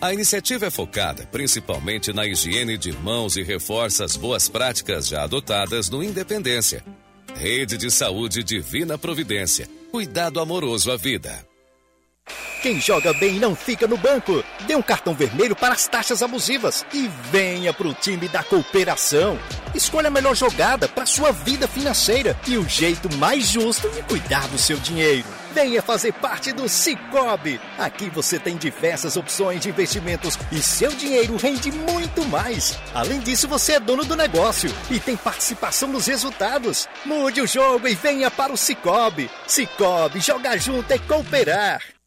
A 0.00 0.12
iniciativa 0.12 0.66
é 0.66 0.70
focada 0.70 1.26
principalmente 1.26 2.12
na 2.12 2.24
higiene 2.24 2.78
de 2.78 2.92
mãos 2.92 3.36
e 3.36 3.42
reforça 3.42 4.04
as 4.04 4.16
boas 4.16 4.48
práticas 4.48 5.08
já 5.08 5.24
adotadas 5.24 5.90
no 5.90 6.04
Independência. 6.04 6.84
Rede 7.34 7.76
de 7.76 7.90
Saúde 7.90 8.44
Divina 8.44 8.96
Providência. 8.96 9.68
Cuidado 9.90 10.38
amoroso 10.38 10.92
à 10.92 10.96
vida. 10.96 11.47
Quem 12.62 12.80
joga 12.80 13.12
bem 13.12 13.38
não 13.38 13.54
fica 13.54 13.86
no 13.86 13.96
banco. 13.96 14.44
Dê 14.66 14.74
um 14.74 14.82
cartão 14.82 15.14
vermelho 15.14 15.54
para 15.54 15.74
as 15.74 15.86
taxas 15.86 16.22
abusivas 16.22 16.84
e 16.92 17.08
venha 17.30 17.72
para 17.72 17.86
o 17.86 17.94
time 17.94 18.28
da 18.28 18.42
cooperação. 18.42 19.38
Escolha 19.74 20.08
a 20.08 20.10
melhor 20.10 20.34
jogada 20.34 20.88
para 20.88 21.06
sua 21.06 21.30
vida 21.30 21.68
financeira 21.68 22.36
e 22.48 22.56
o 22.56 22.68
jeito 22.68 23.14
mais 23.16 23.48
justo 23.48 23.88
de 23.90 24.02
cuidar 24.02 24.48
do 24.48 24.58
seu 24.58 24.76
dinheiro. 24.78 25.24
Venha 25.52 25.80
fazer 25.80 26.12
parte 26.14 26.52
do 26.52 26.68
Cicobi. 26.68 27.60
Aqui 27.78 28.10
você 28.10 28.38
tem 28.38 28.56
diversas 28.56 29.16
opções 29.16 29.60
de 29.60 29.68
investimentos 29.68 30.38
e 30.50 30.60
seu 30.60 30.90
dinheiro 30.90 31.36
rende 31.36 31.70
muito 31.70 32.24
mais. 32.26 32.78
Além 32.92 33.20
disso, 33.20 33.46
você 33.46 33.74
é 33.74 33.80
dono 33.80 34.04
do 34.04 34.16
negócio 34.16 34.72
e 34.90 34.98
tem 34.98 35.16
participação 35.16 35.88
nos 35.88 36.06
resultados. 36.06 36.88
Mude 37.04 37.40
o 37.40 37.46
jogo 37.46 37.86
e 37.86 37.94
venha 37.94 38.30
para 38.30 38.52
o 38.52 38.56
Cicobi. 38.56 39.30
Cicobi, 39.46 40.20
jogar 40.20 40.58
junto 40.58 40.90
é 40.92 40.98
cooperar. 40.98 41.97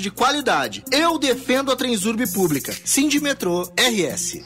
de 0.00 0.10
qualidade. 0.10 0.84
Eu 0.90 1.18
defendo 1.18 1.70
a 1.70 1.76
Transurb 1.76 2.26
pública. 2.32 2.76
Sindimetrô 2.84 3.62
RS. 3.78 4.42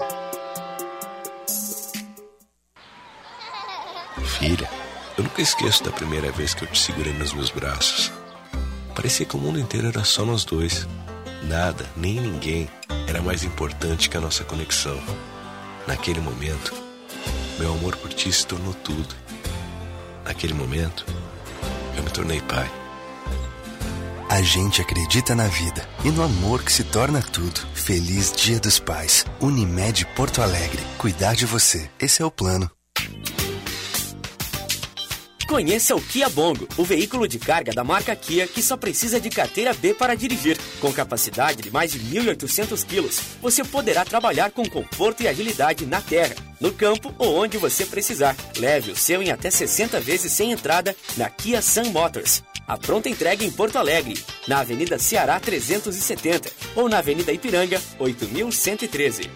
Filha, 4.39 4.71
eu 5.17 5.25
nunca 5.25 5.41
esqueço 5.41 5.83
da 5.83 5.91
primeira 5.91 6.31
vez 6.31 6.53
que 6.53 6.65
eu 6.65 6.69
te 6.69 6.79
segurei 6.79 7.13
nos 7.15 7.33
meus 7.33 7.51
braços. 7.51 8.13
Parecia 8.95 9.25
que 9.25 9.37
o 9.37 9.39
mundo 9.39 9.59
inteiro 9.59 9.89
era 9.89 10.05
só 10.05 10.25
nós 10.25 10.45
dois. 10.45 10.87
Nada, 11.45 11.91
nem 11.97 12.21
ninguém 12.21 12.69
era 13.09 13.23
mais 13.23 13.43
importante 13.43 14.11
que 14.11 14.17
a 14.17 14.21
nossa 14.21 14.45
conexão. 14.45 14.99
Naquele 15.87 16.21
momento, 16.21 16.75
meu 17.59 17.73
amor 17.73 17.97
por 17.97 18.13
ti 18.13 18.31
se 18.31 18.47
tornou 18.47 18.75
tudo. 18.75 19.15
Naquele 20.25 20.55
momento, 20.55 21.05
eu 21.97 22.03
me 22.03 22.11
tornei 22.11 22.41
pai. 22.43 22.84
A 24.35 24.43
gente 24.43 24.83
acredita 24.83 25.33
na 25.33 25.47
vida 25.47 25.89
e 26.05 26.11
no 26.11 26.21
amor 26.21 26.65
que 26.65 26.73
se 26.73 26.83
torna 26.83 27.23
tudo. 27.23 27.61
Feliz 27.73 28.33
Dia 28.33 28.59
dos 28.59 28.81
Pais. 28.81 29.25
Unimed 29.41 30.05
Porto 30.17 30.43
Alegre. 30.43 30.83
Cuidar 30.99 31.37
de 31.37 31.47
você. 31.47 31.89
Esse 32.01 32.21
é 32.21 32.25
o 32.25 32.33
plano. 32.33 32.69
Conheça 35.55 35.95
o 35.95 36.01
Kia 36.03 36.29
Bongo, 36.29 36.67
o 36.77 36.85
veículo 36.85 37.29
de 37.29 37.39
carga 37.39 37.71
da 37.71 37.85
marca 37.85 38.17
Kia 38.17 38.45
que 38.45 38.61
só 38.61 38.77
precisa 38.77 39.21
de 39.21 39.31
carteira 39.31 39.73
B 39.73 39.95
para 39.95 40.17
dirigir. 40.17 40.59
Com 40.81 40.93
capacidade 40.93 41.63
de 41.63 41.71
mais 41.71 41.93
de 41.93 42.01
1.800 42.01 42.85
quilos, 42.85 43.21
você 43.41 43.63
poderá 43.63 44.05
trabalhar 44.05 44.51
com 44.51 44.69
conforto 44.69 45.23
e 45.23 45.29
agilidade 45.29 45.87
na 45.87 46.01
terra, 46.01 46.35
no 46.61 46.73
campo 46.73 47.15
ou 47.21 47.37
onde 47.41 47.57
você 47.57 47.87
precisar. 47.87 48.35
Leve 48.59 48.91
o 48.91 48.97
seu 48.97 49.23
em 49.23 49.31
até 49.31 49.49
60 49.49 50.01
vezes 50.01 50.33
sem 50.33 50.51
entrada 50.51 50.93
na 51.17 51.31
Kia 51.31 51.63
Sun 51.63 51.91
Motors. 51.93 52.43
A 52.67 52.77
pronta 52.77 53.09
entrega 53.09 53.45
em 53.45 53.51
Porto 53.53 53.77
Alegre, 53.77 54.21
na 54.49 54.59
Avenida 54.59 54.99
Ceará 54.99 55.39
370 55.39 56.51
ou 56.75 56.89
na 56.89 56.99
Avenida 56.99 57.33
Ipiranga 57.33 57.81
8113. 58.01 59.31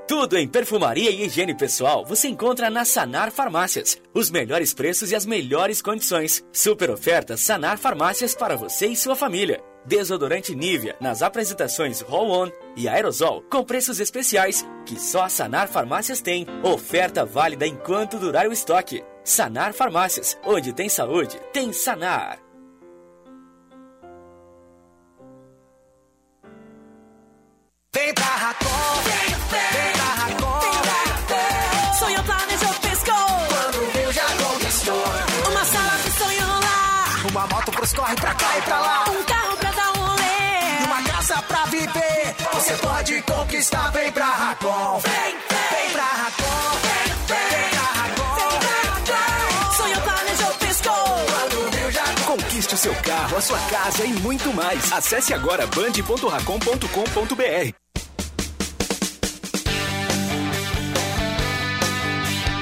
Tudo 0.08 0.38
em 0.38 0.48
perfumaria 0.48 1.10
e 1.10 1.26
higiene 1.26 1.56
pessoal 1.56 2.06
você 2.06 2.28
encontra 2.28 2.70
na 2.70 2.86
Sanar 2.86 3.32
Farmácias. 3.32 4.00
Os 4.14 4.30
melhores 4.30 4.72
preços 4.72 5.12
e 5.12 5.16
as 5.16 5.26
melhores 5.26 5.82
condições. 5.82 6.46
Super 6.54 6.92
ofertas 6.92 7.42
Sanar 7.42 7.80
Farmácias 7.80 8.36
para 8.36 8.56
você 8.56 8.86
e 8.86 8.96
sua 8.96 9.16
família. 9.16 9.64
Desodorante 9.84 10.56
Nivea 10.56 10.96
nas 11.02 11.24
apresentações 11.24 12.02
Roll 12.02 12.32
On 12.32 12.52
e 12.76 12.88
Aerosol 12.88 13.44
com 13.50 13.64
preços 13.64 14.00
especiais 14.00 14.66
que 14.86 15.00
só 15.00 15.24
a 15.24 15.30
Sanar 15.30 15.68
Farmácias 15.68 16.22
tem. 16.22 16.46
Oferta 16.64 17.26
válida 17.26 17.66
enquanto 17.66 18.20
durar 18.20 18.48
o 18.48 18.54
estoque. 18.54 19.04
Sanar 19.26 19.74
Farmácias, 19.74 20.38
onde 20.46 20.72
tem 20.72 20.88
saúde, 20.88 21.40
tem 21.52 21.74
Sanar. 21.74 22.38
Vem 27.92 28.14
pra 28.14 28.24
Racon, 28.24 29.02
vem, 29.04 29.36
vem 29.50 29.92
pra 29.94 30.06
Racon. 30.22 30.60
Sonho 31.98 32.24
planejou. 32.24 32.76
Quando 33.48 33.92
viu, 33.94 34.12
já 34.14 34.26
conquistou. 34.44 35.04
Uma 35.50 35.66
sala 35.66 35.98
de 36.04 36.12
sonho 36.12 36.48
lá. 36.48 37.30
Uma 37.32 37.48
moto 37.48 37.72
pros 37.72 37.94
corre 37.94 38.16
pra 38.16 38.36
cá 38.36 38.58
e 38.58 38.62
pra 38.62 38.80
lá. 38.80 39.06
Um 39.10 39.24
carro 39.24 39.58
pra 39.58 39.72
dar 39.72 39.92
um 39.92 40.06
rolê. 40.06 40.82
E 40.82 40.84
uma 40.86 41.04
casa 41.04 41.42
pra 41.42 41.66
viver. 41.66 42.36
Você 42.54 42.74
pode 42.76 43.22
conquistar, 43.24 43.92
vem 43.92 44.12
pra 44.12 44.25
o 52.76 52.78
seu 52.78 52.94
carro, 52.96 53.38
a 53.38 53.42
sua 53.42 53.60
casa 53.70 54.04
e 54.04 54.12
muito 54.16 54.54
mais. 54.54 54.92
Acesse 54.92 55.34
agora 55.34 55.66
band.racom.com.br. 55.66 57.74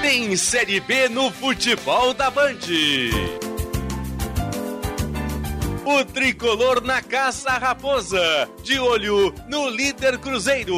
Tem 0.01 0.37
Série 0.37 0.79
B 0.79 1.09
no 1.09 1.31
futebol 1.31 2.13
da 2.13 2.29
Band. 2.29 2.59
O 5.83 6.05
tricolor 6.05 6.83
na 6.83 7.01
caça 7.01 7.49
à 7.49 7.57
raposa, 7.57 8.47
de 8.61 8.77
olho 8.77 9.33
no 9.49 9.67
líder 9.67 10.19
Cruzeiro. 10.19 10.75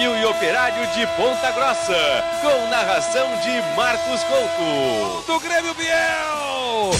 Grêmio 0.00 0.16
e 0.16 0.24
Operário 0.24 0.86
de 0.94 1.06
Ponta 1.08 1.50
Grossa, 1.50 2.24
com 2.40 2.70
narração 2.70 3.28
de 3.40 3.76
Marcos 3.76 4.22
Couto. 4.22 5.26
Do 5.26 5.40
Grêmio 5.40 5.74
Biel! 5.74 6.90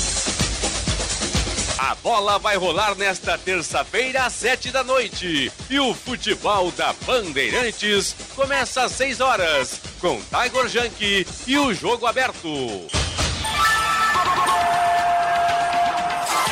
A 1.79 1.95
bola 1.95 2.39
vai 2.39 2.59
rolar 2.59 2.95
nesta 2.97 3.39
terça-feira 3.39 4.27
às 4.27 4.35
sete 4.35 4.71
da 4.71 4.85
noite. 4.85 5.51
E 5.71 5.81
o 5.81 5.95
futebol 5.95 6.71
da 6.73 6.93
Bandeirantes 7.07 8.15
começa 8.37 8.83
às 8.83 8.93
seis 8.93 9.19
horas, 9.19 9.81
com 9.99 10.21
Tiger 10.21 10.69
Junk 10.69 11.27
e 11.47 11.59
o 11.59 11.73
jogo 11.73 12.05
aberto. 12.05 12.87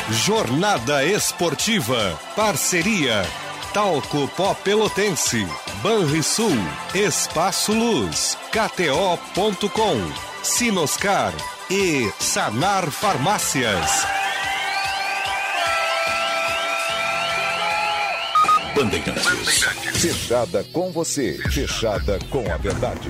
Jornada 0.09 1.05
Esportiva. 1.05 2.19
Parceria. 2.35 3.23
Talco 3.71 4.27
Pó 4.29 4.55
Pelotense. 4.55 5.45
Banrisul. 5.81 6.57
Espaço 6.93 7.73
Luz. 7.73 8.37
KTO.com. 8.51 9.97
Sinoscar. 10.43 11.33
E 11.69 12.11
Sanar 12.19 12.89
Farmácias. 12.89 14.05
Bandeirantes. 18.75 19.63
Fechada 20.01 20.63
com 20.73 20.91
você. 20.91 21.37
Fechada 21.49 22.19
com 22.29 22.51
a 22.51 22.57
verdade. 22.57 23.09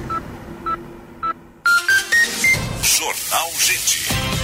Jornal 2.84 3.52
Gente. 3.60 4.39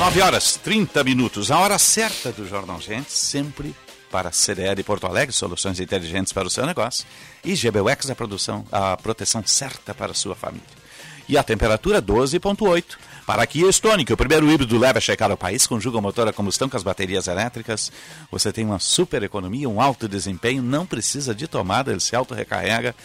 Nove 0.00 0.22
horas, 0.22 0.56
30 0.56 1.04
minutos. 1.04 1.50
A 1.50 1.58
hora 1.58 1.78
certa 1.78 2.32
do 2.32 2.48
Jornal 2.48 2.80
Gente, 2.80 3.12
sempre 3.12 3.76
para 4.10 4.32
CDL 4.32 4.82
Porto 4.82 5.06
Alegre, 5.06 5.30
soluções 5.30 5.78
inteligentes 5.78 6.32
para 6.32 6.48
o 6.48 6.50
seu 6.50 6.64
negócio. 6.64 7.04
E 7.44 7.52
GBUX, 7.52 8.08
a, 8.08 8.14
produção, 8.14 8.64
a 8.72 8.96
proteção 8.96 9.42
certa 9.44 9.94
para 9.94 10.12
a 10.12 10.14
sua 10.14 10.34
família. 10.34 10.66
E 11.28 11.36
a 11.36 11.42
temperatura 11.42 12.00
12,8. 12.00 12.96
Para 13.26 13.42
a 13.42 13.46
Kia 13.46 13.68
Stonic, 13.68 14.10
o 14.10 14.16
primeiro 14.16 14.50
híbrido 14.50 14.78
leva 14.78 14.96
a 14.96 15.02
checar 15.02 15.30
ao 15.30 15.36
país, 15.36 15.66
conjuga 15.66 15.98
o 15.98 16.02
motor 16.02 16.26
a 16.26 16.32
combustão 16.32 16.66
com 16.66 16.78
as 16.78 16.82
baterias 16.82 17.28
elétricas. 17.28 17.92
Você 18.30 18.50
tem 18.50 18.64
uma 18.64 18.78
super 18.78 19.22
economia, 19.22 19.68
um 19.68 19.82
alto 19.82 20.08
desempenho, 20.08 20.62
não 20.62 20.86
precisa 20.86 21.34
de 21.34 21.46
tomada, 21.46 21.90
ele 21.90 22.00
se 22.00 22.16
auto-recarrega 22.16 22.96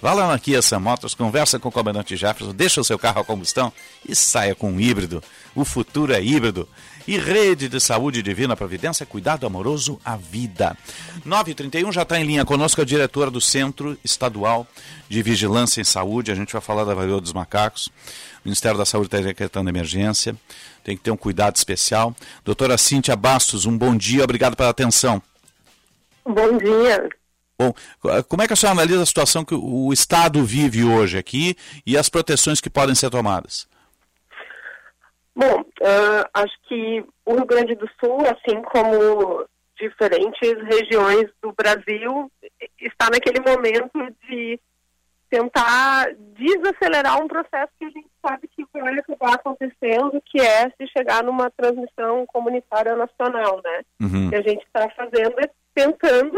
Vá 0.00 0.14
lá 0.14 0.28
na 0.28 0.38
Kia 0.38 0.62
Sam 0.62 0.80
Motors, 0.80 1.14
conversa 1.14 1.58
com 1.58 1.68
o 1.68 1.72
comandante 1.72 2.16
Jefferson, 2.16 2.54
deixa 2.54 2.80
o 2.80 2.84
seu 2.84 2.98
carro 2.98 3.20
a 3.20 3.24
combustão 3.24 3.70
e 4.08 4.16
saia 4.16 4.54
com 4.54 4.72
um 4.72 4.80
híbrido. 4.80 5.22
O 5.54 5.62
futuro 5.64 6.14
é 6.14 6.22
híbrido. 6.22 6.66
E 7.06 7.18
Rede 7.18 7.68
de 7.68 7.80
Saúde 7.80 8.22
Divina 8.22 8.56
Providência, 8.56 9.04
cuidado 9.04 9.46
amoroso 9.46 10.00
à 10.04 10.16
vida. 10.16 10.76
9h31 11.26 11.92
já 11.92 12.02
está 12.02 12.18
em 12.18 12.24
linha 12.24 12.44
conosco 12.44 12.80
a 12.80 12.84
diretora 12.84 13.30
do 13.30 13.40
Centro 13.40 13.98
Estadual 14.02 14.66
de 15.08 15.22
Vigilância 15.22 15.80
em 15.80 15.84
Saúde. 15.84 16.30
A 16.30 16.34
gente 16.34 16.52
vai 16.52 16.62
falar 16.62 16.84
da 16.84 16.94
varíola 16.94 17.20
dos 17.20 17.32
macacos. 17.32 17.88
O 17.88 17.92
Ministério 18.44 18.78
da 18.78 18.86
Saúde 18.86 19.08
está 19.08 19.18
decretando 19.18 19.68
emergência. 19.68 20.34
Tem 20.82 20.96
que 20.96 21.02
ter 21.02 21.10
um 21.10 21.16
cuidado 21.16 21.56
especial. 21.56 22.14
Doutora 22.44 22.78
Cíntia 22.78 23.16
Bastos, 23.16 23.66
um 23.66 23.76
bom 23.76 23.94
dia, 23.96 24.24
obrigado 24.24 24.56
pela 24.56 24.70
atenção. 24.70 25.20
Bom 26.24 26.56
dia. 26.58 27.08
Bom, 27.60 27.74
como 28.26 28.40
é 28.40 28.46
que 28.46 28.54
a 28.54 28.56
senhora 28.56 28.80
analisa 28.80 29.02
a 29.02 29.06
situação 29.06 29.44
que 29.44 29.54
o 29.54 29.92
Estado 29.92 30.42
vive 30.42 30.82
hoje 30.82 31.18
aqui 31.18 31.54
e 31.86 31.94
as 31.94 32.08
proteções 32.08 32.58
que 32.58 32.70
podem 32.70 32.94
ser 32.94 33.10
tomadas? 33.10 33.68
Bom, 35.36 35.60
uh, 35.60 36.24
acho 36.32 36.54
que 36.66 37.04
o 37.26 37.34
Rio 37.34 37.44
Grande 37.44 37.74
do 37.74 37.86
Sul, 38.02 38.22
assim 38.22 38.62
como 38.62 39.44
diferentes 39.78 40.54
regiões 40.64 41.28
do 41.42 41.52
Brasil, 41.52 42.32
está 42.80 43.10
naquele 43.10 43.40
momento 43.40 44.16
de 44.26 44.58
tentar 45.28 46.08
desacelerar 46.38 47.22
um 47.22 47.28
processo 47.28 47.72
que 47.78 47.84
a 47.84 47.90
gente 47.90 48.08
sabe 48.26 48.48
que 48.48 48.64
vai 48.72 48.98
acabar 48.98 49.34
acontecendo, 49.34 50.22
que 50.24 50.40
é 50.40 50.70
se 50.70 50.86
chegar 50.96 51.22
numa 51.22 51.50
transmissão 51.50 52.24
comunitária 52.26 52.96
nacional, 52.96 53.60
né? 53.62 53.82
Uhum. 54.00 54.26
O 54.26 54.30
que 54.30 54.36
a 54.36 54.42
gente 54.42 54.64
está 54.64 54.88
fazendo 54.90 55.38
é 55.40 55.50
tentando 55.74 56.36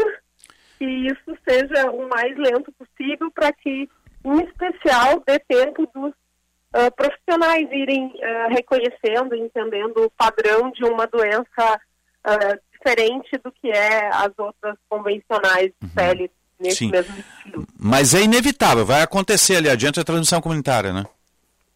que 0.77 0.85
isso 0.85 1.37
seja 1.47 1.91
o 1.91 2.07
mais 2.09 2.35
lento 2.37 2.71
possível 2.73 3.31
para 3.31 3.51
que, 3.51 3.89
em 4.23 4.41
especial, 4.43 5.23
dê 5.25 5.39
tempo 5.39 5.89
dos 5.93 6.11
uh, 6.11 6.91
profissionais 6.95 7.67
irem 7.71 8.07
uh, 8.07 8.49
reconhecendo, 8.49 9.35
entendendo 9.35 10.05
o 10.05 10.11
padrão 10.11 10.71
de 10.71 10.83
uma 10.83 11.05
doença 11.07 11.79
uh, 12.25 12.59
diferente 12.71 13.37
do 13.43 13.51
que 13.51 13.69
é 13.69 14.09
as 14.13 14.31
outras 14.37 14.77
convencionais 14.89 15.71
de 15.81 15.87
uhum. 15.87 15.93
pele 15.95 16.31
nesse 16.59 16.77
Sim. 16.77 16.91
mesmo 16.91 17.17
estilo. 17.17 17.67
Mas 17.79 18.13
é 18.13 18.21
inevitável, 18.21 18.85
vai 18.85 19.01
acontecer 19.01 19.57
ali 19.57 19.69
adiante 19.69 19.99
a 19.99 20.03
transmissão 20.03 20.41
comunitária, 20.41 20.93
né? 20.93 21.03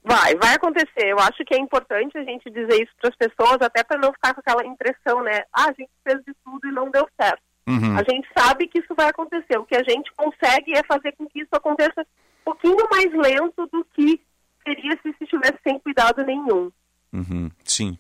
Vai, 0.04 0.36
vai 0.36 0.56
acontecer. 0.56 1.06
Eu 1.08 1.20
acho 1.20 1.44
que 1.46 1.54
é 1.54 1.60
importante 1.60 2.18
a 2.18 2.24
gente 2.24 2.50
dizer 2.50 2.82
isso 2.82 2.94
para 3.02 3.10
as 3.10 3.16
pessoas, 3.16 3.58
até 3.62 3.84
para 3.84 4.00
não 4.00 4.14
ficar 4.14 4.34
com 4.34 4.40
aquela 4.40 4.66
impressão, 4.66 5.22
né? 5.22 5.44
Ah, 5.52 5.66
a 5.66 5.74
gente 5.74 5.92
fez 6.02 6.24
de 6.26 6.34
tudo 6.46 6.66
e 6.66 6.72
não 6.72 6.90
deu 6.90 7.06
certo. 7.20 7.42
Uhum. 7.68 7.98
A 7.98 8.04
gente 8.10 8.28
sabe 8.38 8.68
que 8.68 8.80
isso 8.80 8.96
vai 8.96 9.10
acontecer. 9.10 9.58
O 9.58 9.66
que 9.66 9.76
a 9.76 9.84
gente 9.84 10.12
consegue 10.16 10.72
é 10.76 10.84
fazer 10.84 11.12
com 11.18 11.28
que 11.28 11.42
isso 11.42 11.50
aconteça 11.52 12.02
um 12.02 12.54
pouquinho 12.54 12.88
mais 12.90 13.12
lento 13.14 13.68
do 13.68 13.86
que 13.94 14.22
seria 14.64 14.98
se 15.02 15.14
estivesse 15.22 15.58
sem 15.64 15.78
cuidado 15.80 16.24
nenhum. 16.24 16.72
Uhum. 17.14 17.52
Sim. 17.64 17.98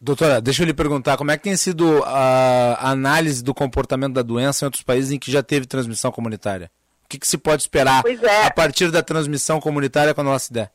Doutora, 0.00 0.40
deixa 0.40 0.62
eu 0.62 0.66
lhe 0.66 0.74
perguntar, 0.74 1.16
como 1.16 1.30
é 1.30 1.36
que 1.36 1.42
tem 1.44 1.56
sido 1.56 2.02
a 2.04 2.90
análise 2.90 3.44
do 3.44 3.52
comportamento 3.52 4.14
da 4.14 4.22
doença 4.22 4.64
em 4.64 4.66
outros 4.66 4.82
países 4.82 5.12
em 5.12 5.18
que 5.18 5.30
já 5.30 5.42
teve 5.42 5.66
transmissão 5.66 6.10
comunitária? 6.10 6.70
O 7.04 7.08
que, 7.08 7.18
que 7.18 7.28
se 7.28 7.36
pode 7.36 7.62
esperar 7.62 8.02
é. 8.06 8.46
a 8.46 8.50
partir 8.50 8.90
da 8.90 9.02
transmissão 9.02 9.60
comunitária 9.60 10.14
quando 10.14 10.28
ela 10.28 10.38
se 10.38 10.52
der? 10.52 10.72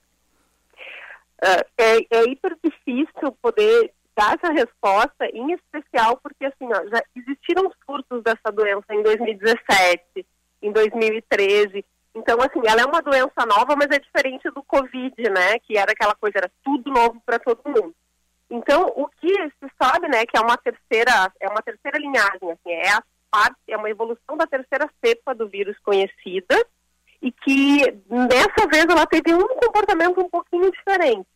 Uh, 1.44 1.66
é, 1.78 1.98
é 2.12 2.30
hiper 2.30 2.56
difícil 2.64 3.32
poder 3.42 3.92
dar 4.16 4.36
essa 4.36 4.52
resposta, 4.52 5.26
em 5.34 5.54
especial 5.54 6.18
porque 6.22 6.46
assim, 6.46 6.68
ó, 6.74 6.88
já 6.88 7.04
existiram 7.16 7.72
surtos 7.86 8.24
dessa 8.24 8.52
doença 8.52 8.86
em 8.92 9.04
2017, 9.04 10.26
em 10.62 10.72
2013. 10.72 11.86
Então, 12.16 12.38
assim, 12.40 12.62
ela 12.66 12.82
é 12.82 12.86
uma 12.86 13.02
doença 13.02 13.46
nova, 13.46 13.76
mas 13.76 13.90
é 13.92 14.00
diferente 14.00 14.50
do 14.52 14.64
Covid, 14.64 15.14
né? 15.30 15.60
Que 15.60 15.78
era 15.78 15.92
aquela 15.92 16.16
coisa, 16.16 16.38
era 16.38 16.52
tudo 16.64 16.90
novo 16.90 17.22
para 17.26 17.38
todo 17.38 17.60
mundo. 17.66 17.94
Então, 18.50 18.86
o 18.96 19.08
que 19.08 19.28
se 19.28 19.72
sabe, 19.82 20.08
né, 20.08 20.26
que 20.26 20.38
é 20.38 20.40
uma 20.40 20.56
terceira, 20.58 21.32
é 21.40 21.50
uma 21.50 21.62
terceira 21.62 21.98
linhagem, 21.98 22.52
assim, 22.52 22.72
é 22.72 22.92
a 22.92 23.04
parte, 23.30 23.58
é 23.68 23.76
uma 23.76 23.90
evolução 23.90 24.38
da 24.38 24.46
terceira 24.46 24.90
cepa 25.04 25.34
do 25.34 25.48
vírus 25.48 25.78
conhecida 25.80 26.66
e 27.22 27.32
que 27.32 27.92
dessa 28.30 28.68
vez 28.68 28.86
ela 28.86 29.06
teve 29.08 29.34
um 29.34 29.48
comportamento 29.48 30.22
um 30.22 30.30
pouquinho 30.30 30.72
diferente, 30.72 31.28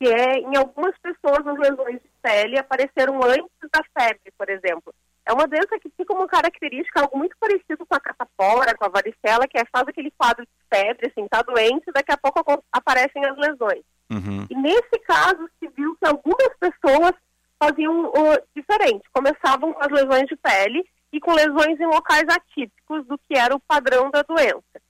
que 0.00 0.08
é 0.08 0.38
em 0.38 0.56
algumas 0.56 0.96
pessoas 0.98 1.46
as 1.46 1.58
lesões 1.58 2.00
de 2.00 2.10
pele 2.22 2.58
apareceram 2.58 3.20
antes 3.22 3.68
da 3.70 3.84
febre, 3.92 4.32
por 4.38 4.48
exemplo. 4.48 4.94
É 5.26 5.32
uma 5.32 5.46
doença 5.46 5.78
que 5.78 5.90
fica 5.90 6.14
uma 6.14 6.26
característica 6.26 7.02
algo 7.02 7.18
muito 7.18 7.36
parecido 7.38 7.84
com 7.84 7.94
a 7.94 8.00
catapora, 8.00 8.74
com 8.74 8.86
a 8.86 8.88
varicela, 8.88 9.46
que 9.46 9.58
é 9.58 9.64
faz 9.70 9.86
aquele 9.86 10.10
quadro 10.12 10.42
de 10.42 10.50
febre, 10.74 11.06
assim, 11.06 11.28
tá 11.28 11.42
doente, 11.42 11.92
daqui 11.92 12.10
a 12.12 12.16
pouco 12.16 12.64
aparecem 12.72 13.22
as 13.26 13.36
lesões. 13.36 13.84
Uhum. 14.10 14.46
E 14.48 14.56
nesse 14.56 14.98
caso 15.06 15.46
se 15.58 15.68
viu 15.68 15.94
que 15.96 16.08
algumas 16.08 16.50
pessoas 16.58 17.12
faziam 17.62 18.06
uh, 18.06 18.42
diferente, 18.56 19.04
começavam 19.12 19.74
com 19.74 19.84
as 19.84 19.92
lesões 19.92 20.26
de 20.26 20.36
pele 20.36 20.82
e 21.12 21.20
com 21.20 21.34
lesões 21.34 21.78
em 21.78 21.86
locais 21.86 22.24
atípicos 22.26 23.06
do 23.06 23.18
que 23.18 23.36
era 23.36 23.54
o 23.54 23.60
padrão 23.60 24.10
da 24.10 24.22
doença. 24.22 24.80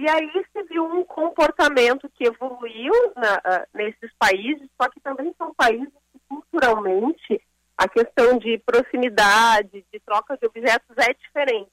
E 0.00 0.08
aí 0.08 0.30
se 0.50 0.62
viu 0.62 0.82
um 0.86 1.04
comportamento 1.04 2.10
que 2.14 2.24
evoluiu 2.24 2.94
na, 3.14 3.34
uh, 3.34 3.66
nesses 3.74 4.10
países, 4.18 4.66
só 4.80 4.88
que 4.88 4.98
também 4.98 5.30
são 5.36 5.52
países 5.52 5.92
que 6.10 6.18
culturalmente 6.26 7.38
a 7.76 7.86
questão 7.86 8.38
de 8.38 8.56
proximidade, 8.64 9.84
de 9.92 10.00
troca 10.00 10.38
de 10.38 10.46
objetos 10.46 10.96
é 10.96 11.12
diferente. 11.12 11.70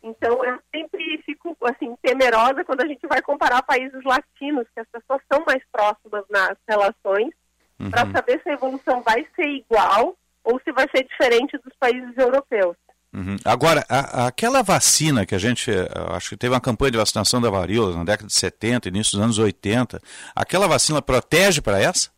Então, 0.00 0.44
eu 0.44 0.60
sempre 0.72 1.20
fico, 1.26 1.56
assim, 1.62 1.96
temerosa 2.00 2.64
quando 2.64 2.82
a 2.82 2.86
gente 2.86 3.04
vai 3.08 3.20
comparar 3.20 3.60
países 3.62 4.00
latinos, 4.04 4.68
que 4.72 4.78
as 4.78 4.88
pessoas 4.88 5.20
são 5.32 5.42
mais 5.44 5.64
próximas 5.72 6.24
nas 6.30 6.56
relações, 6.68 7.34
uhum. 7.80 7.90
para 7.90 8.08
saber 8.12 8.40
se 8.44 8.48
a 8.48 8.52
evolução 8.52 9.02
vai 9.02 9.26
ser 9.34 9.48
igual 9.48 10.16
ou 10.44 10.60
se 10.60 10.70
vai 10.70 10.88
ser 10.94 11.02
diferente 11.02 11.58
dos 11.58 11.74
países 11.80 12.16
europeus. 12.16 12.76
Uhum. 13.16 13.36
Agora, 13.46 13.82
a, 13.88 14.26
aquela 14.26 14.62
vacina 14.62 15.24
que 15.24 15.34
a 15.34 15.38
gente, 15.38 15.70
eh, 15.70 15.88
acho 16.10 16.28
que 16.28 16.36
teve 16.36 16.52
uma 16.52 16.60
campanha 16.60 16.90
de 16.90 16.98
vacinação 16.98 17.40
da 17.40 17.48
varíola 17.48 17.96
na 17.96 18.04
década 18.04 18.26
de 18.26 18.34
70, 18.34 18.88
início 18.88 19.12
dos 19.12 19.22
anos 19.22 19.38
80, 19.38 19.98
aquela 20.34 20.68
vacina 20.68 21.00
protege 21.00 21.62
para 21.62 21.80
essa? 21.80 22.10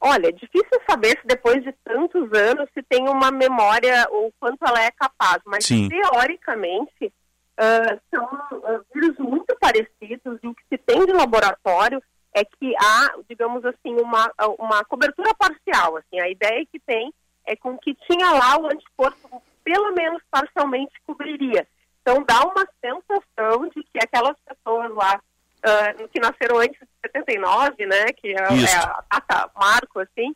Olha, 0.00 0.28
é 0.28 0.32
difícil 0.32 0.80
saber 0.88 1.20
se 1.20 1.26
depois 1.26 1.62
de 1.62 1.72
tantos 1.84 2.32
anos 2.32 2.70
se 2.72 2.82
tem 2.84 3.06
uma 3.06 3.30
memória 3.30 4.06
ou 4.10 4.32
quanto 4.40 4.64
ela 4.66 4.82
é 4.82 4.90
capaz, 4.92 5.42
mas 5.44 5.66
Sim. 5.66 5.90
teoricamente 5.90 7.04
uh, 7.04 8.00
são 8.10 8.24
uh, 8.24 8.82
vírus 8.94 9.18
muito 9.18 9.54
parecidos 9.60 10.38
e 10.42 10.48
o 10.48 10.54
que 10.54 10.62
se 10.72 10.78
tem 10.78 11.04
de 11.04 11.12
laboratório 11.12 12.02
é 12.32 12.42
que 12.46 12.74
há, 12.78 13.14
digamos 13.28 13.62
assim, 13.66 13.94
uma, 14.00 14.32
uma 14.58 14.82
cobertura 14.86 15.34
parcial. 15.34 15.98
Assim, 15.98 16.18
a 16.18 16.30
ideia 16.30 16.64
que 16.72 16.80
tem 16.80 17.12
é 17.44 17.54
com 17.56 17.76
que 17.76 17.94
tinha 18.08 18.30
lá 18.30 18.58
o 18.58 18.66
anticorpo 18.66 19.42
pelo 19.64 19.92
menos 19.92 20.22
parcialmente 20.30 20.92
cobriria. 21.06 21.66
Então 22.02 22.24
dá 22.26 22.42
uma 22.42 22.66
sensação 22.80 23.68
de 23.68 23.82
que 23.84 23.98
aquelas 23.98 24.36
pessoas 24.46 24.94
lá 24.94 25.20
uh, 25.60 26.08
que 26.08 26.20
nasceram 26.20 26.58
antes 26.58 26.78
de 26.80 26.88
79, 27.06 27.86
né, 27.86 28.06
que 28.16 28.28
é, 28.28 28.34
é 28.34 28.76
a 28.76 29.04
data 29.10 29.50
marco, 29.54 30.00
assim, 30.00 30.34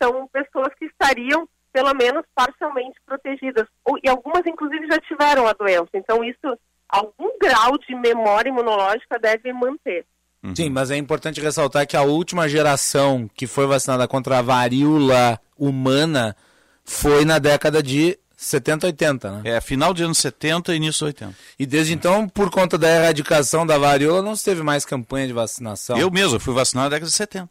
são 0.00 0.26
pessoas 0.28 0.74
que 0.78 0.86
estariam 0.86 1.48
pelo 1.72 1.94
menos 1.94 2.24
parcialmente 2.34 2.98
protegidas. 3.06 3.66
E 4.04 4.08
algumas, 4.08 4.44
inclusive, 4.46 4.86
já 4.86 4.98
tiveram 4.98 5.46
a 5.46 5.52
doença. 5.52 5.88
Então, 5.94 6.22
isso, 6.22 6.58
algum 6.88 7.38
grau 7.40 7.78
de 7.78 7.94
memória 7.94 8.50
imunológica 8.50 9.18
deve 9.18 9.52
manter. 9.52 10.04
Uhum. 10.42 10.54
Sim, 10.54 10.70
mas 10.70 10.90
é 10.90 10.96
importante 10.96 11.40
ressaltar 11.40 11.86
que 11.86 11.96
a 11.96 12.02
última 12.02 12.48
geração 12.48 13.30
que 13.34 13.46
foi 13.46 13.66
vacinada 13.66 14.06
contra 14.06 14.38
a 14.38 14.42
varíola 14.42 15.40
humana 15.56 16.36
foi 16.84 17.24
na 17.24 17.38
década 17.38 17.82
de 17.82 18.18
70, 18.42 18.86
80, 18.86 19.30
né? 19.30 19.42
É, 19.44 19.60
final 19.60 19.94
de 19.94 20.02
anos 20.02 20.18
70 20.18 20.72
e 20.72 20.76
início 20.76 21.06
80. 21.06 21.32
E 21.58 21.64
desde 21.64 21.94
então, 21.94 22.28
por 22.28 22.50
conta 22.50 22.76
da 22.76 22.88
erradicação 22.88 23.64
da 23.64 23.78
varíola, 23.78 24.20
não 24.20 24.34
se 24.34 24.44
teve 24.44 24.62
mais 24.62 24.84
campanha 24.84 25.28
de 25.28 25.32
vacinação. 25.32 25.96
Eu 25.96 26.10
mesmo 26.10 26.40
fui 26.40 26.52
vacinado 26.52 26.86
na 26.86 26.96
década 26.96 27.08
de 27.08 27.16
70, 27.16 27.50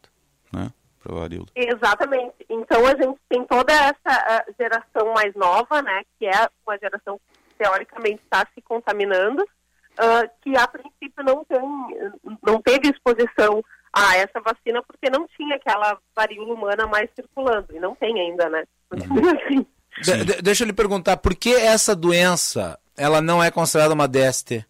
né? 0.52 0.70
Para 1.02 1.14
varíola. 1.14 1.46
Exatamente. 1.56 2.34
Então 2.48 2.86
a 2.86 2.94
gente 2.94 3.18
tem 3.28 3.42
toda 3.46 3.72
essa 3.72 4.44
geração 4.58 5.14
mais 5.14 5.34
nova, 5.34 5.80
né? 5.80 6.02
Que 6.18 6.26
é 6.26 6.48
uma 6.66 6.78
geração 6.78 7.18
que 7.18 7.54
teoricamente 7.56 8.20
está 8.22 8.46
se 8.54 8.60
contaminando, 8.60 9.42
uh, 9.42 10.30
que 10.42 10.54
a 10.56 10.68
princípio 10.68 11.24
não 11.24 11.42
tem, 11.44 11.58
não 12.46 12.60
teve 12.60 12.90
exposição 12.90 13.64
a 13.94 14.16
essa 14.16 14.40
vacina 14.40 14.82
porque 14.82 15.10
não 15.10 15.26
tinha 15.28 15.56
aquela 15.56 15.98
varíola 16.14 16.52
humana 16.52 16.86
mais 16.86 17.08
circulando. 17.14 17.68
E 17.74 17.80
não 17.80 17.94
tem 17.94 18.20
ainda, 18.20 18.50
né? 18.50 18.64
Continua 18.90 19.22
uhum. 19.22 19.30
assim. 19.40 19.66
De, 20.00 20.24
de, 20.24 20.42
deixa 20.42 20.64
eu 20.64 20.66
lhe 20.66 20.72
perguntar, 20.72 21.16
por 21.18 21.34
que 21.34 21.54
essa 21.54 21.94
doença 21.94 22.78
ela 22.96 23.20
não 23.20 23.42
é 23.42 23.50
considerada 23.50 23.94
uma 23.94 24.08
DST? 24.08 24.64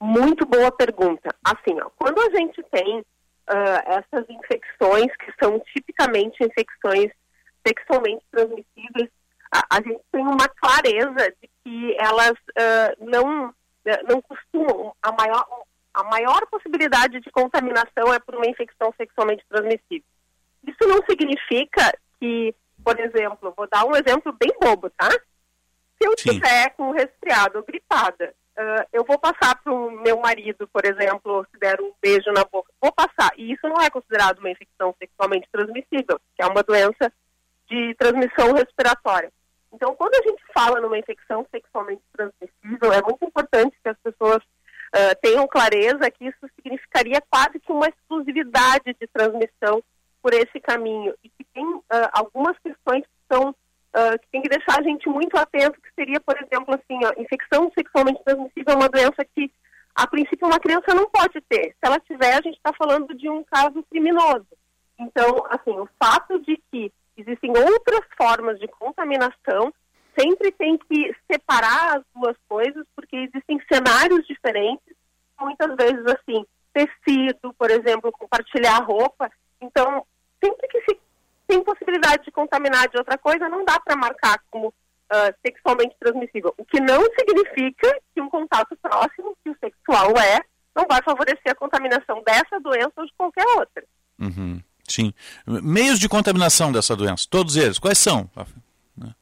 Muito 0.00 0.44
boa 0.46 0.70
pergunta. 0.72 1.34
Assim, 1.44 1.80
ó, 1.80 1.88
quando 1.96 2.20
a 2.20 2.30
gente 2.36 2.62
tem 2.70 3.00
uh, 3.00 3.04
essas 3.86 4.28
infecções 4.28 5.16
que 5.16 5.32
são 5.40 5.60
tipicamente 5.72 6.42
infecções 6.42 7.10
sexualmente 7.66 8.24
transmissíveis, 8.30 9.08
a, 9.54 9.64
a 9.70 9.76
gente 9.76 10.00
tem 10.10 10.22
uma 10.22 10.48
clareza 10.48 11.32
de 11.40 11.48
que 11.62 11.96
elas 11.98 12.32
uh, 12.32 13.04
não 13.04 13.54
não 14.08 14.22
costumam, 14.22 14.94
a 15.02 15.12
maior, 15.12 15.44
a 15.92 16.04
maior 16.04 16.46
possibilidade 16.46 17.20
de 17.20 17.30
contaminação 17.30 18.12
é 18.14 18.18
por 18.18 18.36
uma 18.36 18.46
infecção 18.46 18.92
sexualmente 18.96 19.44
transmissível. 19.48 20.06
Isso 20.66 20.88
não 20.88 21.00
significa 21.08 21.92
que, 22.20 22.54
por 22.84 22.98
exemplo, 22.98 23.52
vou 23.56 23.68
dar 23.68 23.84
um 23.84 23.96
exemplo 23.96 24.32
bem 24.32 24.50
bobo, 24.60 24.90
tá? 24.90 25.10
Se 25.10 26.06
eu 26.06 26.14
Sim. 26.18 26.30
tiver 26.32 26.70
com 26.70 26.90
resfriado 26.90 27.58
ou 27.58 27.64
gripada, 27.64 28.34
uh, 28.58 28.86
eu 28.92 29.04
vou 29.04 29.18
passar 29.18 29.54
para 29.62 29.72
o 29.72 29.90
meu 29.90 30.18
marido, 30.20 30.68
por 30.68 30.84
exemplo, 30.84 31.46
se 31.50 31.58
der 31.58 31.80
um 31.80 31.92
beijo 32.00 32.30
na 32.32 32.44
boca, 32.44 32.72
vou 32.80 32.92
passar. 32.92 33.30
E 33.36 33.52
isso 33.52 33.68
não 33.68 33.80
é 33.80 33.88
considerado 33.88 34.38
uma 34.38 34.50
infecção 34.50 34.94
sexualmente 34.98 35.48
transmissível, 35.50 36.20
que 36.34 36.42
é 36.42 36.46
uma 36.46 36.62
doença 36.62 37.12
de 37.68 37.94
transmissão 37.94 38.52
respiratória. 38.52 39.32
Então, 39.72 39.94
quando 39.94 40.14
a 40.14 40.28
gente 40.28 40.42
fala 40.52 40.80
numa 40.80 40.98
infecção 40.98 41.46
sexualmente 41.50 42.02
transmissível, 42.12 42.92
é 42.92 43.00
muito 43.00 43.24
importante 43.24 43.76
que 43.82 43.88
as 43.88 43.96
pessoas 43.98 44.42
uh, 44.42 45.16
tenham 45.22 45.48
clareza 45.48 46.10
que 46.10 46.26
isso 46.26 46.46
significaria 46.56 47.22
quase 47.30 47.58
que 47.58 47.72
uma 47.72 47.88
exclusividade 47.88 48.94
de 49.00 49.06
transmissão 49.06 49.82
por 50.22 50.34
esse 50.34 50.60
caminho 50.60 51.14
e 51.24 51.30
tem 51.54 51.64
uh, 51.64 51.82
algumas 52.12 52.58
questões 52.58 53.02
que 53.02 53.34
são 53.34 53.50
uh, 53.50 54.18
que 54.20 54.28
tem 54.30 54.42
que 54.42 54.48
deixar 54.48 54.80
a 54.80 54.82
gente 54.82 55.08
muito 55.08 55.36
atento, 55.36 55.80
que 55.80 55.92
seria, 55.94 56.20
por 56.20 56.36
exemplo, 56.36 56.74
assim, 56.74 57.04
ó, 57.04 57.12
infecção 57.20 57.70
sexualmente 57.74 58.22
transmissível 58.24 58.74
é 58.74 58.76
uma 58.76 58.88
doença 58.88 59.24
que 59.34 59.50
a 59.94 60.06
princípio 60.06 60.46
uma 60.46 60.60
criança 60.60 60.94
não 60.94 61.08
pode 61.10 61.40
ter. 61.42 61.70
Se 61.72 61.78
ela 61.82 62.00
tiver, 62.00 62.32
a 62.32 62.42
gente 62.42 62.56
está 62.56 62.72
falando 62.72 63.14
de 63.14 63.28
um 63.28 63.44
caso 63.44 63.82
criminoso. 63.90 64.46
Então, 64.98 65.44
assim, 65.50 65.78
o 65.78 65.88
fato 66.02 66.40
de 66.40 66.60
que 66.70 66.92
existem 67.16 67.50
outras 67.50 68.00
formas 68.16 68.58
de 68.58 68.66
contaminação, 68.68 69.72
sempre 70.18 70.50
tem 70.52 70.78
que 70.78 71.14
separar 71.30 71.98
as 71.98 72.04
duas 72.14 72.36
coisas, 72.48 72.86
porque 72.94 73.16
existem 73.16 73.60
cenários 73.70 74.26
diferentes, 74.26 74.94
muitas 75.40 75.74
vezes 75.76 76.04
assim, 76.06 76.44
tecido, 76.72 77.52
por 77.58 77.70
exemplo, 77.70 78.12
compartilhar 78.12 78.78
roupa. 78.84 79.30
Então, 79.60 80.06
sempre 80.42 80.68
que 80.68 80.80
se 80.82 80.98
tem 81.52 81.62
possibilidade 81.62 82.24
de 82.24 82.30
contaminar 82.30 82.88
de 82.88 82.96
outra 82.96 83.18
coisa, 83.18 83.46
não 83.46 83.62
dá 83.62 83.78
para 83.78 83.94
marcar 83.94 84.40
como 84.50 84.68
uh, 84.68 85.34
sexualmente 85.44 85.94
transmissível. 86.00 86.54
O 86.56 86.64
que 86.64 86.80
não 86.80 87.02
significa 87.18 87.94
que 88.14 88.22
um 88.22 88.30
contato 88.30 88.74
próximo, 88.80 89.36
que 89.44 89.50
o 89.50 89.56
sexual 89.60 90.12
é, 90.18 90.40
não 90.74 90.86
vai 90.88 91.02
favorecer 91.02 91.52
a 91.52 91.54
contaminação 91.54 92.22
dessa 92.24 92.58
doença 92.58 92.92
ou 92.96 93.04
de 93.04 93.12
qualquer 93.18 93.46
outra. 93.58 93.84
Uhum, 94.18 94.62
sim. 94.88 95.12
Meios 95.46 95.98
de 95.98 96.08
contaminação 96.08 96.72
dessa 96.72 96.96
doença, 96.96 97.26
todos 97.28 97.56
eles, 97.56 97.78
quais 97.78 97.98
são? 97.98 98.30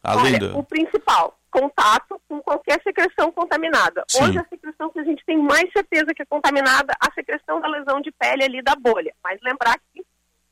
Além 0.00 0.36
Olha, 0.36 0.48
do... 0.50 0.58
o 0.58 0.62
principal, 0.62 1.36
contato 1.50 2.20
com 2.28 2.40
qualquer 2.40 2.80
secreção 2.82 3.32
contaminada. 3.32 4.04
Sim. 4.06 4.22
Hoje 4.22 4.38
a 4.38 4.46
secreção 4.48 4.88
que 4.90 5.00
a 5.00 5.04
gente 5.04 5.24
tem 5.26 5.36
mais 5.36 5.68
certeza 5.72 6.14
que 6.14 6.22
é 6.22 6.26
contaminada, 6.26 6.94
a 7.00 7.12
secreção 7.12 7.60
da 7.60 7.66
lesão 7.66 8.00
de 8.00 8.12
pele 8.12 8.44
ali 8.44 8.62
da 8.62 8.76
bolha. 8.76 9.12
Mas 9.22 9.40
lembrar 9.42 9.76
que 9.78 9.89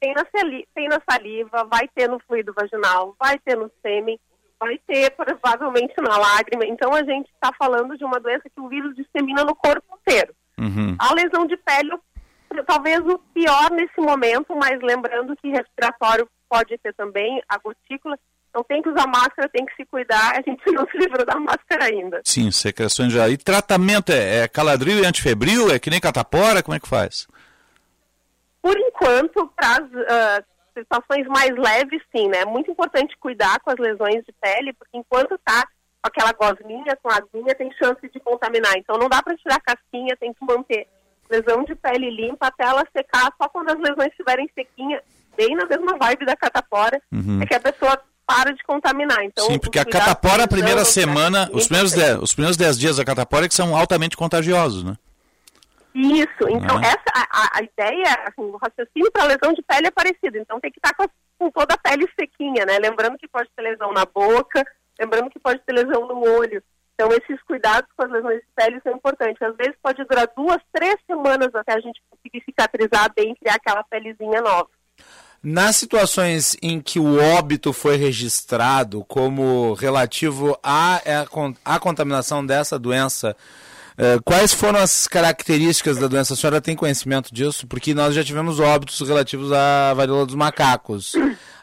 tem 0.08 0.14
na, 0.14 0.26
sali- 0.34 0.68
tem 0.74 0.88
na 0.88 1.00
saliva, 1.10 1.64
vai 1.64 1.88
ter 1.94 2.08
no 2.08 2.18
fluido 2.26 2.52
vaginal, 2.54 3.14
vai 3.18 3.38
ter 3.38 3.56
no 3.56 3.70
sêmen, 3.82 4.18
vai 4.58 4.78
ter 4.86 5.10
provavelmente 5.10 5.94
na 6.00 6.16
lágrima. 6.16 6.64
Então 6.64 6.94
a 6.94 7.02
gente 7.02 7.28
está 7.34 7.52
falando 7.58 7.96
de 7.96 8.04
uma 8.04 8.18
doença 8.18 8.44
que 8.48 8.60
o 8.60 8.68
vírus 8.68 8.94
dissemina 8.96 9.44
no 9.44 9.54
corpo 9.54 9.98
inteiro. 10.00 10.34
Uhum. 10.58 10.96
A 10.98 11.14
lesão 11.14 11.46
de 11.46 11.56
pele, 11.58 11.92
talvez 12.66 13.00
o 13.00 13.18
pior 13.34 13.70
nesse 13.70 14.00
momento, 14.00 14.54
mas 14.56 14.80
lembrando 14.82 15.36
que 15.36 15.48
respiratório 15.48 16.28
pode 16.48 16.76
ter 16.78 16.94
também, 16.94 17.42
a 17.48 17.58
gotícula. 17.58 18.18
Então 18.50 18.64
tem 18.64 18.80
que 18.80 18.88
usar 18.88 19.06
máscara, 19.06 19.48
tem 19.50 19.66
que 19.66 19.74
se 19.76 19.84
cuidar. 19.84 20.32
A 20.32 20.40
gente 20.42 20.62
não 20.72 20.86
se 20.88 20.96
livrou 20.96 21.24
da 21.26 21.38
máscara 21.38 21.84
ainda. 21.84 22.22
Sim, 22.24 22.50
secreções 22.50 23.12
já. 23.12 23.28
E 23.28 23.36
tratamento 23.36 24.10
é, 24.10 24.40
é 24.44 24.48
caladril 24.48 24.98
e 25.00 25.06
antifebril? 25.06 25.70
É 25.70 25.78
que 25.78 25.90
nem 25.90 26.00
catapora? 26.00 26.62
Como 26.62 26.74
é 26.74 26.80
que 26.80 26.88
faz? 26.88 27.28
Por 28.68 28.78
enquanto, 28.78 29.50
para 29.56 29.76
as 29.78 29.88
ah, 30.10 30.44
situações 30.76 31.26
mais 31.26 31.56
leves, 31.56 32.02
sim, 32.14 32.28
né? 32.28 32.42
É 32.42 32.44
muito 32.44 32.70
importante 32.70 33.16
cuidar 33.18 33.58
com 33.60 33.70
as 33.70 33.78
lesões 33.78 34.22
de 34.26 34.32
pele, 34.38 34.74
porque 34.74 34.94
enquanto 34.98 35.36
está 35.36 35.62
com 36.02 36.06
aquela 36.06 36.32
gosminha, 36.34 36.94
com 37.02 37.10
a 37.10 37.16
aguinha, 37.16 37.54
tem 37.54 37.72
chance 37.72 38.06
de 38.12 38.20
contaminar. 38.20 38.76
Então 38.76 38.98
não 38.98 39.08
dá 39.08 39.22
para 39.22 39.38
tirar 39.38 39.56
a 39.56 39.60
casquinha, 39.60 40.14
tem 40.20 40.34
que 40.34 40.44
manter 40.44 40.86
lesão 41.30 41.64
de 41.64 41.74
pele 41.76 42.10
limpa 42.10 42.48
até 42.48 42.64
ela 42.64 42.84
secar, 42.94 43.32
só 43.40 43.48
quando 43.48 43.70
as 43.70 43.78
lesões 43.78 44.10
estiverem 44.10 44.50
sequinhas, 44.54 45.00
bem 45.34 45.56
na 45.56 45.64
mesma 45.64 45.96
vibe 45.96 46.26
da 46.26 46.36
catapora, 46.36 47.00
Uhum. 47.10 47.40
é 47.42 47.46
que 47.46 47.54
a 47.54 47.60
pessoa 47.60 47.98
para 48.26 48.52
de 48.52 48.62
contaminar. 48.64 49.24
Então, 49.24 49.46
Sim, 49.46 49.58
porque 49.58 49.78
a 49.78 49.84
catapora, 49.86 50.44
a 50.44 50.48
primeira 50.48 50.80
lesão, 50.80 50.92
semana, 50.92 51.48
os 51.54 51.64
primeiros, 51.64 51.92
dez, 51.92 52.18
os 52.18 52.34
primeiros 52.34 52.56
dez 52.58 52.78
dias 52.78 52.98
da 52.98 53.04
catapora 53.06 53.46
é 53.46 53.48
que 53.48 53.54
são 53.54 53.74
altamente 53.74 54.14
contagiosos, 54.14 54.84
né? 54.84 54.94
Isso, 56.00 56.48
então 56.48 56.76
Ah. 56.78 56.86
essa 56.86 57.12
a, 57.14 57.58
a- 57.58 57.62
ideia, 57.62 58.12
assim, 58.28 58.42
o 58.42 58.56
raciocínio 58.56 59.10
para 59.12 59.24
lesão 59.24 59.52
de 59.52 59.62
pele 59.62 59.88
é 59.88 59.90
parecido, 59.90 60.38
então 60.38 60.60
tem 60.60 60.70
que 60.70 60.78
estar 60.78 60.94
com, 60.94 61.02
a- 61.02 61.10
com 61.38 61.50
toda 61.50 61.74
a 61.74 61.78
pele 61.78 62.08
sequinha, 62.18 62.64
né? 62.64 62.78
Lembrando 62.78 63.18
que 63.18 63.26
pode 63.26 63.48
ter 63.56 63.62
lesão 63.62 63.92
na 63.92 64.04
boca, 64.04 64.64
lembrando 64.98 65.28
que 65.30 65.38
pode 65.40 65.60
ter 65.66 65.72
lesão 65.72 66.06
no 66.06 66.20
olho. 66.38 66.62
Então 66.94 67.08
esses 67.12 67.40
cuidados 67.42 67.88
com 67.96 68.04
as 68.04 68.10
lesões 68.10 68.40
de 68.40 68.46
pele 68.56 68.80
são 68.82 68.92
importantes. 68.92 69.40
Às 69.42 69.56
vezes 69.56 69.74
pode 69.82 70.04
durar 70.04 70.28
duas, 70.36 70.58
três 70.72 70.96
semanas 71.06 71.52
até 71.54 71.74
a 71.74 71.80
gente 71.80 72.00
conseguir 72.10 72.44
cicatrizar 72.44 73.12
bem, 73.14 73.34
criar 73.36 73.54
aquela 73.54 73.82
pelezinha 73.84 74.40
nova. 74.40 74.68
Nas 75.40 75.76
situações 75.76 76.56
em 76.60 76.80
que 76.80 76.98
o 76.98 77.20
óbito 77.36 77.72
foi 77.72 77.96
registrado 77.96 79.04
como 79.04 79.74
relativo 79.74 80.58
à, 80.62 81.00
con- 81.30 81.54
à 81.64 81.78
contaminação 81.78 82.44
dessa 82.44 82.76
doença, 82.76 83.36
eh, 83.98 84.18
quais 84.24 84.54
foram 84.54 84.78
as 84.78 85.08
características 85.08 85.98
da 85.98 86.06
doença? 86.06 86.34
A 86.34 86.36
senhora 86.36 86.60
tem 86.60 86.76
conhecimento 86.76 87.34
disso? 87.34 87.66
Porque 87.66 87.92
nós 87.92 88.14
já 88.14 88.22
tivemos 88.22 88.60
óbitos 88.60 89.00
relativos 89.00 89.50
à 89.52 89.92
varíola 89.92 90.24
dos 90.24 90.36
macacos. 90.36 91.14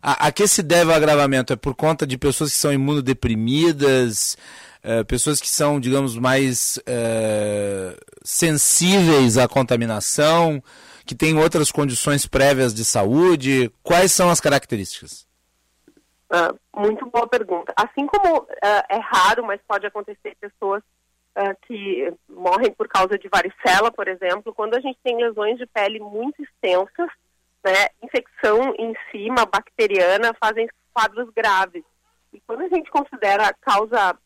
A, 0.01 0.27
a 0.27 0.31
que 0.31 0.45
se 0.47 0.61
deve 0.61 0.91
o 0.91 0.93
agravamento? 0.93 1.53
É 1.53 1.55
por 1.55 1.73
conta 1.73 2.05
de 2.05 2.17
pessoas 2.17 2.51
que 2.51 2.57
são 2.57 2.73
imunodeprimidas, 2.73 4.37
eh, 4.83 5.03
pessoas 5.05 5.39
que 5.39 5.49
são, 5.49 5.79
digamos, 5.79 6.17
mais 6.17 6.77
eh, 6.85 7.97
sensíveis 8.23 9.37
à 9.37 9.47
contaminação? 9.47 10.61
que 11.05 11.13
tem 11.13 11.37
outras 11.37 11.71
condições 11.71 12.25
prévias 12.25 12.73
de 12.73 12.83
saúde? 12.83 13.71
Quais 13.83 14.11
são 14.11 14.29
as 14.29 14.41
características? 14.41 15.25
Ah, 16.31 16.53
muito 16.75 17.05
boa 17.11 17.27
pergunta. 17.27 17.71
Assim 17.77 18.07
como 18.07 18.47
ah, 18.63 18.85
é 18.89 18.97
raro, 18.97 19.45
mas 19.45 19.61
pode 19.67 19.85
acontecer 19.85 20.35
pessoas 20.41 20.81
que 21.67 22.13
morrem 22.29 22.71
por 22.71 22.87
causa 22.87 23.17
de 23.17 23.27
varicela, 23.27 23.91
por 23.91 24.07
exemplo, 24.07 24.53
quando 24.53 24.75
a 24.75 24.79
gente 24.79 24.97
tem 25.03 25.17
lesões 25.17 25.57
de 25.57 25.65
pele 25.65 25.99
muito 25.99 26.41
extensas, 26.41 27.09
né, 27.63 27.89
infecção 28.01 28.73
em 28.77 28.93
cima, 29.11 29.45
bacteriana, 29.45 30.33
fazem 30.39 30.67
quadros 30.93 31.29
graves. 31.33 31.83
E 32.31 32.39
quando 32.41 32.61
a 32.61 32.69
gente 32.69 32.89
considera 32.89 33.47
a 33.47 33.53
causa 33.53 34.17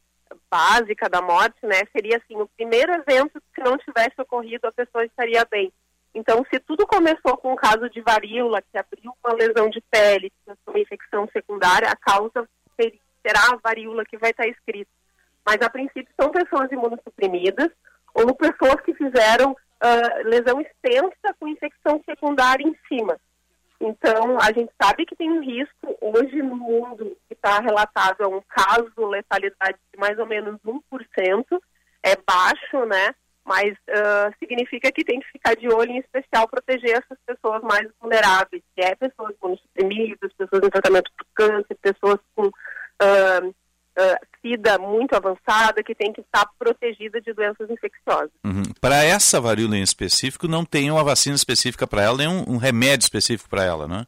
básica 0.51 1.09
da 1.09 1.21
morte, 1.21 1.57
né, 1.63 1.81
seria 1.91 2.17
assim, 2.17 2.35
o 2.35 2.47
primeiro 2.49 2.91
evento 2.93 3.41
que 3.53 3.61
não 3.61 3.77
tivesse 3.77 4.19
ocorrido, 4.19 4.67
a 4.67 4.71
pessoa 4.71 5.05
estaria 5.05 5.45
bem. 5.49 5.71
Então, 6.13 6.45
se 6.51 6.59
tudo 6.59 6.85
começou 6.87 7.37
com 7.37 7.53
um 7.53 7.55
caso 7.55 7.89
de 7.89 8.01
varíola, 8.01 8.61
que 8.61 8.77
abriu 8.77 9.11
uma 9.23 9.33
lesão 9.33 9.69
de 9.69 9.81
pele, 9.89 10.31
uma 10.67 10.79
infecção 10.79 11.27
secundária, 11.31 11.87
a 11.87 11.95
causa 11.95 12.47
ser- 12.75 12.99
será 13.25 13.53
a 13.53 13.57
varíola 13.57 14.03
que 14.05 14.17
vai 14.17 14.31
estar 14.31 14.47
escrita. 14.47 14.89
Mas, 15.49 15.63
a 15.63 15.69
princípio, 15.69 16.13
são 16.19 16.29
pessoas 16.29 16.71
imunossuprimidas 16.71 17.71
ou 18.13 18.35
pessoas 18.35 18.79
que 18.85 18.93
fizeram 18.93 19.57
ah, 19.81 20.21
lesão 20.25 20.61
extensa 20.61 21.33
com 21.39 21.47
infecção 21.47 21.99
secundária 22.07 22.63
em 22.63 22.75
cima. 22.87 23.19
Então, 23.81 24.37
a 24.39 24.51
gente 24.51 24.71
sabe 24.79 25.07
que 25.07 25.15
tem 25.15 25.31
um 25.31 25.41
risco, 25.41 25.97
hoje 25.99 26.39
no 26.43 26.55
mundo, 26.55 27.17
que 27.27 27.33
está 27.33 27.59
relatado 27.61 28.21
a 28.21 28.27
um 28.27 28.41
caso 28.47 29.07
letalidade 29.07 29.79
de 29.91 29.99
mais 29.99 30.19
ou 30.19 30.27
menos 30.27 30.59
1%, 30.63 31.59
é 32.03 32.15
baixo, 32.15 32.85
né? 32.85 33.15
Mas 33.43 33.73
ah, 33.89 34.31
significa 34.37 34.91
que 34.91 35.03
tem 35.03 35.19
que 35.19 35.31
ficar 35.31 35.55
de 35.55 35.67
olho, 35.67 35.93
em 35.93 35.97
especial, 35.97 36.47
proteger 36.47 36.91
essas 36.91 37.17
pessoas 37.25 37.63
mais 37.63 37.89
vulneráveis, 37.99 38.61
que 38.75 38.83
é 38.83 38.93
pessoas 38.93 39.33
imunossuprimidas, 39.41 40.31
pessoas 40.33 40.63
em 40.63 40.69
tratamento 40.69 41.09
por 41.17 41.25
câncer, 41.33 41.75
pessoas 41.81 42.19
com 42.35 42.51
ah, 43.01 43.49
ah, 43.97 44.19
SIDA 44.41 44.77
muito 44.77 45.13
avançada, 45.13 45.83
que 45.83 45.93
tem 45.93 46.13
que 46.13 46.21
estar 46.21 46.47
protegida 46.57 47.19
de 47.21 47.33
doenças 47.33 47.69
infecciosas. 47.69 48.31
Uhum. 48.43 48.63
Para 48.79 49.03
essa 49.03 49.41
varíola 49.41 49.77
em 49.77 49.81
específico, 49.81 50.47
não 50.47 50.63
tem 50.63 50.89
uma 50.89 51.03
vacina 51.03 51.35
específica 51.35 51.85
para 51.85 52.03
ela, 52.03 52.17
nem 52.17 52.27
um, 52.27 52.55
um 52.55 52.57
remédio 52.57 53.03
específico 53.03 53.49
para 53.49 53.63
ela, 53.63 53.87
né? 53.87 54.05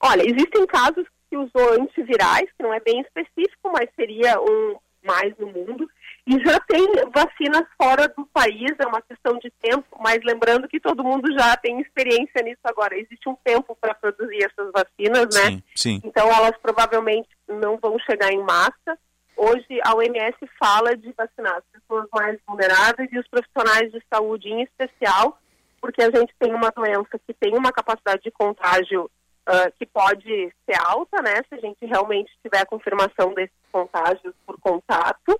Olha, 0.00 0.22
existem 0.22 0.66
casos 0.66 1.04
que 1.28 1.36
usou 1.36 1.72
antivirais, 1.80 2.48
que 2.56 2.62
não 2.62 2.72
é 2.72 2.80
bem 2.80 3.00
específico, 3.00 3.70
mas 3.72 3.88
seria 3.96 4.40
um 4.40 4.76
mais 5.04 5.36
no 5.38 5.46
mundo. 5.46 5.88
E 6.28 6.38
já 6.44 6.60
tem 6.60 6.86
vacinas 7.10 7.66
fora 7.80 8.06
do 8.08 8.26
país, 8.26 8.70
é 8.78 8.86
uma 8.86 9.00
questão 9.00 9.38
de 9.38 9.50
tempo, 9.62 9.86
mas 9.98 10.18
lembrando 10.22 10.68
que 10.68 10.78
todo 10.78 11.02
mundo 11.02 11.32
já 11.32 11.56
tem 11.56 11.80
experiência 11.80 12.42
nisso 12.44 12.60
agora. 12.64 12.98
Existe 12.98 13.26
um 13.30 13.36
tempo 13.42 13.74
para 13.80 13.94
produzir 13.94 14.44
essas 14.44 14.70
vacinas, 14.70 15.34
né? 15.34 15.50
Sim, 15.50 15.62
sim. 15.74 16.00
Então 16.04 16.28
elas 16.28 16.52
provavelmente 16.60 17.30
não 17.48 17.78
vão 17.78 17.98
chegar 18.00 18.30
em 18.30 18.42
massa. 18.42 18.98
hoje 19.34 19.80
a 19.82 19.94
OMS 19.96 20.36
fala 20.62 20.94
de 20.94 21.10
vacinar 21.12 21.56
as 21.56 21.64
pessoas 21.72 22.06
mais 22.12 22.38
vulneráveis 22.46 23.08
e 23.10 23.18
os 23.18 23.28
profissionais 23.28 23.90
de 23.90 24.02
saúde 24.12 24.50
em 24.50 24.62
especial, 24.64 25.40
porque 25.80 26.02
a 26.02 26.10
gente 26.10 26.34
tem 26.38 26.52
uma 26.54 26.70
doença 26.70 27.18
que 27.26 27.32
tem 27.32 27.56
uma 27.56 27.72
capacidade 27.72 28.22
de 28.22 28.30
contágio 28.32 29.04
uh, 29.48 29.72
que 29.78 29.86
pode 29.86 30.52
ser 30.66 30.78
alta, 30.78 31.22
né, 31.22 31.36
se 31.48 31.54
a 31.54 31.58
gente 31.58 31.86
realmente 31.86 32.30
tiver 32.42 32.60
a 32.60 32.66
confirmação 32.66 33.32
desses 33.32 33.56
contágios 33.72 34.34
por 34.44 34.60
contato, 34.60 35.38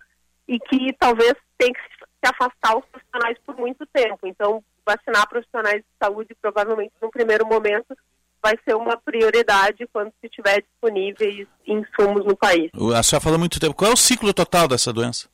e 0.48 0.58
que 0.58 0.92
talvez 0.98 1.34
tenha 1.58 1.72
que 1.72 1.80
se 1.80 2.32
afastar 2.32 2.76
os 2.76 2.84
profissionais 2.86 3.36
por 3.44 3.56
muito 3.56 3.86
tempo. 3.92 4.26
Então, 4.26 4.64
vacinar 4.84 5.28
profissionais 5.28 5.82
de 5.82 5.86
saúde 6.02 6.34
provavelmente 6.40 6.92
no 7.00 7.10
primeiro 7.10 7.46
momento 7.46 7.96
vai 8.42 8.56
ser 8.64 8.74
uma 8.74 8.96
prioridade 8.96 9.86
quando 9.92 10.12
se 10.20 10.28
tiver 10.30 10.62
disponíveis 10.62 11.46
insumos 11.66 12.24
no 12.24 12.36
país. 12.36 12.70
A 12.94 13.02
senhora 13.02 13.22
falou 13.22 13.38
muito 13.38 13.60
tempo. 13.60 13.74
Qual 13.74 13.90
é 13.90 13.94
o 13.94 13.96
ciclo 13.96 14.32
total 14.32 14.66
dessa 14.66 14.92
doença? 14.92 15.28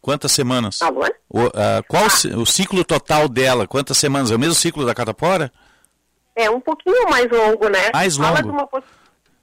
Quantas 0.00 0.32
semanas? 0.32 0.80
Alô? 0.80 1.04
O, 1.28 1.46
uh, 1.46 1.50
qual 1.86 2.04
ah. 2.04 2.38
o 2.38 2.46
ciclo 2.46 2.82
total 2.84 3.28
dela? 3.28 3.66
Quantas 3.66 3.98
semanas? 3.98 4.30
É 4.30 4.36
o 4.36 4.38
mesmo 4.38 4.54
ciclo 4.54 4.86
da 4.86 4.94
catapora? 4.94 5.52
É 6.34 6.48
um 6.48 6.60
pouquinho 6.60 7.08
mais 7.10 7.28
longo, 7.30 7.68
né? 7.68 7.90
Mais 7.92 8.16
longo. 8.16 8.36
Fala 8.36 8.42
de 8.42 8.48
uma, 8.48 8.68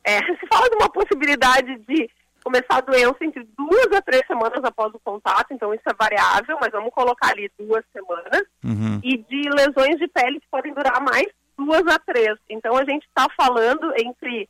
é, 0.04 0.18
se 0.36 0.48
fala 0.48 0.68
de 0.70 0.76
uma 0.78 0.90
possibilidade 0.90 1.78
de 1.88 2.10
começar 2.48 2.78
a 2.78 2.82
doença 2.82 3.18
entre 3.22 3.46
duas 3.58 3.92
a 3.92 4.02
três 4.02 4.26
semanas 4.26 4.64
após 4.64 4.94
o 4.94 5.00
contato, 5.00 5.48
então 5.52 5.74
isso 5.74 5.84
é 5.86 5.94
variável, 5.94 6.58
mas 6.62 6.72
vamos 6.72 6.94
colocar 6.94 7.32
ali 7.32 7.52
duas 7.60 7.84
semanas. 7.92 8.44
Uhum. 8.64 9.02
E 9.04 9.18
de 9.18 9.50
lesões 9.50 9.98
de 9.98 10.08
pele 10.08 10.40
que 10.40 10.48
podem 10.50 10.74
durar 10.74 11.02
mais 11.02 11.28
duas 11.58 11.86
a 11.88 12.00
três. 12.00 12.40
Então 12.50 12.78
a 12.78 12.86
gente 12.86 13.06
está 13.06 13.28
falando 13.36 13.92
entre, 13.98 14.48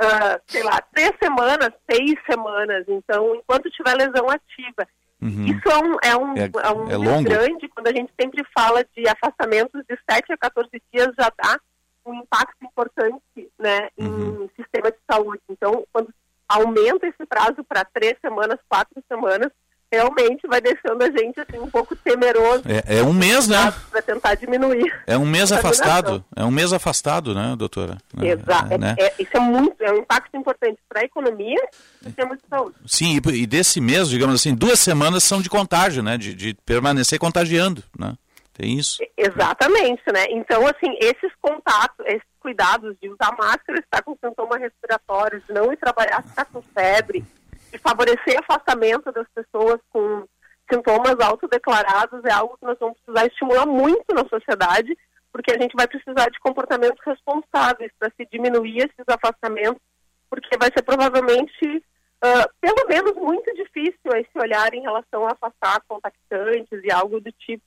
uh, 0.00 0.40
sei 0.46 0.62
lá, 0.62 0.80
três 0.94 1.10
semanas, 1.20 1.70
seis 1.90 2.14
semanas. 2.24 2.84
Então, 2.86 3.34
enquanto 3.34 3.68
tiver 3.70 3.94
lesão 3.94 4.30
ativa. 4.30 4.86
Uhum. 5.20 5.46
Isso 5.46 5.68
é 5.68 5.76
um, 5.76 5.96
é 6.04 6.16
um, 6.16 6.34
é, 6.36 6.68
é 6.68 6.72
um 6.72 6.88
é 6.88 6.96
longo. 6.96 7.24
grande, 7.24 7.68
quando 7.68 7.88
a 7.88 7.92
gente 7.92 8.12
sempre 8.18 8.44
fala 8.54 8.86
de 8.96 9.08
afastamentos 9.08 9.82
de 9.88 9.98
7 10.08 10.32
a 10.32 10.36
14 10.36 10.70
dias, 10.92 11.08
já 11.18 11.32
dá 11.42 11.58
um 12.06 12.14
impacto 12.14 12.56
importante 12.62 13.50
né, 13.58 13.88
uhum. 13.98 14.44
em 14.44 14.50
sistema 14.56 14.92
de 14.92 14.98
saúde. 15.10 15.42
Então, 15.50 15.84
quando 15.92 16.14
aumenta 16.50 17.06
esse 17.06 17.24
prazo 17.26 17.64
para 17.66 17.84
três 17.84 18.16
semanas, 18.20 18.58
quatro 18.68 19.02
semanas, 19.08 19.50
realmente 19.92 20.46
vai 20.46 20.60
deixando 20.60 21.02
a 21.02 21.10
gente 21.10 21.40
assim 21.40 21.58
um 21.58 21.70
pouco 21.70 21.96
temeroso. 21.96 22.62
É, 22.66 22.98
é 22.98 23.02
um 23.02 23.12
mês, 23.12 23.48
né? 23.48 23.72
Para 23.90 24.02
tentar 24.02 24.34
diminuir. 24.34 24.92
É 25.06 25.16
um 25.16 25.26
mês 25.26 25.50
afastado. 25.50 26.24
É 26.36 26.44
um 26.44 26.50
mês 26.50 26.72
afastado, 26.72 27.34
né, 27.34 27.54
doutora? 27.56 27.98
Exato. 28.20 28.74
É, 28.74 28.78
né? 28.78 28.94
é, 28.98 29.14
isso 29.18 29.36
é 29.36 29.40
muito, 29.40 29.82
é 29.82 29.92
um 29.92 29.98
impacto 29.98 30.36
importante 30.36 30.78
para 30.88 31.00
a 31.00 31.04
economia 31.04 31.60
e 32.02 32.04
sistema 32.04 32.36
de 32.36 32.42
saúde. 32.48 32.76
Sim, 32.86 33.16
e, 33.16 33.42
e, 33.42 33.46
desse 33.46 33.80
mês, 33.80 34.08
digamos 34.08 34.36
assim, 34.36 34.54
duas 34.54 34.78
semanas 34.78 35.24
são 35.24 35.42
de 35.42 35.50
contágio, 35.50 36.02
né? 36.02 36.16
De, 36.16 36.34
de 36.34 36.54
permanecer 36.64 37.18
contagiando, 37.18 37.82
né? 37.98 38.14
Tem 38.52 38.78
isso. 38.78 38.98
Exatamente, 39.16 40.02
né? 40.12 40.26
Então, 40.30 40.66
assim, 40.66 40.94
esses 41.00 41.32
contatos, 41.40 42.04
esses 42.06 42.29
cuidados 42.40 42.96
de 43.00 43.08
usar 43.08 43.36
máscara, 43.36 43.78
estar 43.78 44.02
com 44.02 44.16
sintoma 44.16 44.58
respiratório, 44.58 45.40
de 45.40 45.52
não 45.52 45.72
ir 45.72 45.76
trabalhar 45.76 46.22
se 46.22 46.30
está 46.30 46.44
com 46.44 46.62
febre, 46.62 47.24
de 47.70 47.78
favorecer 47.78 48.38
afastamento 48.38 49.12
das 49.12 49.28
pessoas 49.28 49.80
com 49.90 50.26
sintomas 50.72 51.18
autodeclarados 51.20 52.24
é 52.24 52.32
algo 52.32 52.56
que 52.56 52.64
nós 52.64 52.78
vamos 52.78 52.96
precisar 53.00 53.26
estimular 53.26 53.66
muito 53.66 54.14
na 54.14 54.24
sociedade, 54.28 54.96
porque 55.32 55.52
a 55.52 55.60
gente 55.60 55.74
vai 55.74 55.86
precisar 55.86 56.30
de 56.30 56.38
comportamentos 56.40 57.00
responsáveis 57.04 57.92
para 57.98 58.10
se 58.16 58.26
diminuir 58.32 58.78
esses 58.78 59.04
afastamentos, 59.08 59.82
porque 60.28 60.56
vai 60.58 60.70
ser 60.72 60.82
provavelmente, 60.82 61.84
uh, 62.24 62.48
pelo 62.60 62.86
menos, 62.88 63.14
muito 63.14 63.52
difícil 63.54 64.10
esse 64.14 64.38
olhar 64.38 64.72
em 64.74 64.82
relação 64.82 65.26
a 65.26 65.32
afastar 65.32 65.82
contactantes 65.88 66.80
e 66.84 66.90
algo 66.90 67.20
do 67.20 67.32
tipo. 67.32 67.64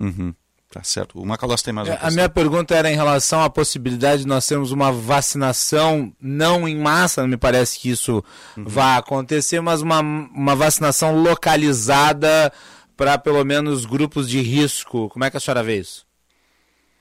Uhum. 0.00 0.34
Tá 0.70 0.82
certo. 0.84 1.18
O 1.18 1.24
Macalós 1.24 1.62
tem 1.62 1.72
mais 1.72 1.88
uma 1.88 1.94
é, 1.94 1.98
A 2.02 2.10
minha 2.10 2.28
pergunta 2.28 2.74
era 2.74 2.90
em 2.90 2.94
relação 2.94 3.42
à 3.42 3.48
possibilidade 3.48 4.22
de 4.22 4.28
nós 4.28 4.46
termos 4.46 4.70
uma 4.70 4.92
vacinação, 4.92 6.12
não 6.20 6.68
em 6.68 6.76
massa, 6.76 7.22
não 7.22 7.28
me 7.28 7.38
parece 7.38 7.78
que 7.78 7.90
isso 7.90 8.22
uhum. 8.54 8.64
vai 8.66 8.98
acontecer, 8.98 9.62
mas 9.62 9.80
uma, 9.80 10.00
uma 10.00 10.54
vacinação 10.54 11.22
localizada 11.22 12.52
para 12.94 13.16
pelo 13.16 13.42
menos 13.44 13.86
grupos 13.86 14.28
de 14.28 14.42
risco. 14.42 15.08
Como 15.08 15.24
é 15.24 15.30
que 15.30 15.38
a 15.38 15.40
senhora 15.40 15.62
vê 15.62 15.78
isso? 15.78 16.06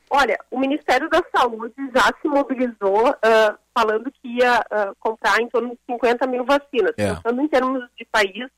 Olha, 0.09 0.39
o 0.49 0.57
Ministério 0.57 1.09
da 1.09 1.21
Saúde 1.35 1.73
já 1.93 2.05
se 2.21 2.27
mobilizou 2.29 3.09
uh, 3.09 3.57
falando 3.77 4.09
que 4.11 4.37
ia 4.37 4.59
uh, 4.71 4.95
comprar 4.99 5.41
em 5.41 5.49
torno 5.49 5.71
de 5.71 5.79
50 5.85 6.25
mil 6.27 6.45
vacinas. 6.45 6.93
É. 6.97 7.13
Pensando 7.15 7.41
em 7.41 7.47
termos 7.49 7.83
de 7.97 8.05
país, 8.05 8.49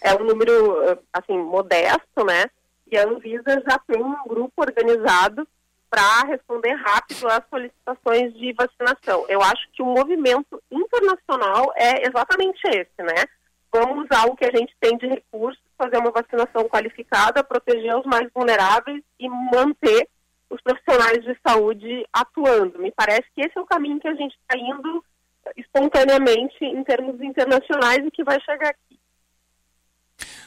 é 0.00 0.14
um 0.14 0.24
número, 0.24 0.92
uh, 0.92 0.98
assim, 1.12 1.36
modesto, 1.36 2.24
né? 2.24 2.46
E 2.90 2.98
a 2.98 3.04
Anvisa 3.04 3.62
já 3.66 3.78
tem 3.86 4.02
um 4.02 4.16
grupo 4.26 4.52
organizado 4.62 5.46
para 5.90 6.26
responder 6.26 6.72
rápido 6.74 7.28
às 7.28 7.42
solicitações 7.48 8.34
de 8.34 8.52
vacinação. 8.52 9.24
Eu 9.28 9.40
acho 9.40 9.70
que 9.72 9.82
o 9.82 9.86
movimento 9.86 10.60
internacional 10.70 11.72
é 11.76 12.06
exatamente 12.06 12.60
esse, 12.66 13.00
né? 13.00 13.24
Vamos 13.72 14.04
usar 14.04 14.26
o 14.26 14.36
que 14.36 14.44
a 14.44 14.50
gente 14.50 14.74
tem 14.80 14.96
de 14.96 15.06
recursos, 15.06 15.62
fazer 15.78 15.98
uma 15.98 16.10
vacinação 16.10 16.68
qualificada, 16.68 17.44
proteger 17.44 17.96
os 17.96 18.06
mais 18.06 18.28
vulneráveis 18.34 19.02
e 19.18 19.28
manter 19.28 20.08
os 20.50 20.60
profissionais 20.62 21.24
de 21.24 21.36
saúde 21.46 22.06
atuando. 22.12 22.78
Me 22.78 22.92
parece 22.92 23.24
que 23.34 23.40
esse 23.40 23.56
é 23.56 23.60
o 23.60 23.66
caminho 23.66 24.00
que 24.00 24.08
a 24.08 24.14
gente 24.14 24.36
está 24.36 24.56
indo 24.56 25.04
espontaneamente 25.56 26.64
em 26.64 26.82
termos 26.84 27.20
internacionais 27.20 28.04
e 28.04 28.10
que 28.10 28.24
vai 28.24 28.40
chegar 28.40 28.70
aqui. 28.70 28.98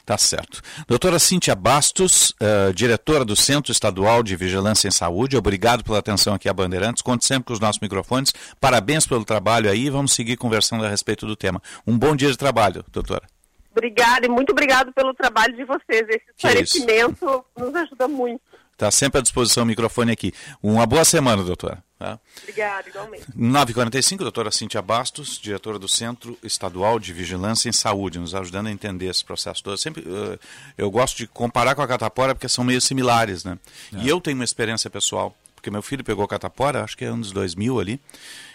Tá 0.07 0.17
certo. 0.17 0.61
Doutora 0.87 1.19
Cíntia 1.19 1.53
Bastos, 1.53 2.33
uh, 2.41 2.73
diretora 2.73 3.25
do 3.25 3.35
Centro 3.35 3.73
Estadual 3.73 4.23
de 4.23 4.37
Vigilância 4.37 4.87
em 4.87 4.91
Saúde, 4.91 5.35
obrigado 5.35 5.83
pela 5.83 5.99
atenção 5.99 6.33
aqui 6.33 6.47
a 6.47 6.53
Bandeirantes. 6.53 7.01
Conte 7.01 7.25
sempre 7.25 7.43
com 7.43 7.51
os 7.51 7.59
nossos 7.59 7.81
microfones. 7.81 8.33
Parabéns 8.57 9.05
pelo 9.05 9.25
trabalho 9.25 9.69
aí. 9.69 9.89
Vamos 9.89 10.13
seguir 10.13 10.37
conversando 10.37 10.85
a 10.85 10.87
respeito 10.87 11.27
do 11.27 11.35
tema. 11.35 11.61
Um 11.85 11.97
bom 11.97 12.15
dia 12.15 12.31
de 12.31 12.37
trabalho, 12.37 12.85
doutora. 12.89 13.23
Obrigada 13.69 14.25
e 14.25 14.29
muito 14.29 14.51
obrigado 14.51 14.93
pelo 14.93 15.13
trabalho 15.13 15.53
de 15.57 15.65
vocês. 15.65 16.07
Esse 16.07 16.23
esclarecimento 16.37 17.45
nos 17.59 17.75
ajuda 17.75 18.07
muito. 18.07 18.41
Está 18.71 18.89
sempre 18.89 19.19
à 19.19 19.21
disposição 19.21 19.63
o 19.63 19.67
microfone 19.67 20.13
aqui. 20.13 20.31
Uma 20.63 20.85
boa 20.85 21.03
semana, 21.03 21.43
doutora. 21.43 21.83
Tá? 21.97 22.19
Obrigada, 22.43 22.89
igualmente. 22.89 23.25
9h45, 23.35 24.17
doutora 24.17 24.51
Cintia 24.51 24.81
Bastos, 24.83 25.39
diretora 25.39 25.79
do 25.79 25.87
Centro 25.87 26.37
Estadual 26.43 26.99
de 26.99 27.11
Vigilância 27.11 27.69
em 27.69 27.71
Saúde, 27.71 28.19
nos 28.19 28.35
ajudando 28.35 28.67
a 28.67 28.71
entender 28.71 29.07
esse 29.07 29.25
processo 29.25 29.63
todo. 29.63 29.77
Sempre, 29.77 30.03
uh, 30.03 30.39
eu 30.77 30.91
gosto 30.91 31.17
de 31.17 31.25
comparar 31.25 31.73
com 31.73 31.81
a 31.81 31.87
catapora 31.87 32.35
porque 32.35 32.47
são 32.47 32.63
meio 32.63 32.79
similares, 32.79 33.43
né? 33.43 33.57
É. 33.95 33.97
E 33.97 34.07
eu 34.07 34.21
tenho 34.21 34.37
uma 34.37 34.43
experiência 34.43 34.91
pessoal, 34.91 35.35
porque 35.55 35.71
meu 35.71 35.81
filho 35.81 36.03
pegou 36.03 36.27
catapora, 36.27 36.83
acho 36.83 36.95
que 36.95 37.03
é 37.03 37.07
anos 37.07 37.31
2000 37.31 37.79
ali, 37.79 37.99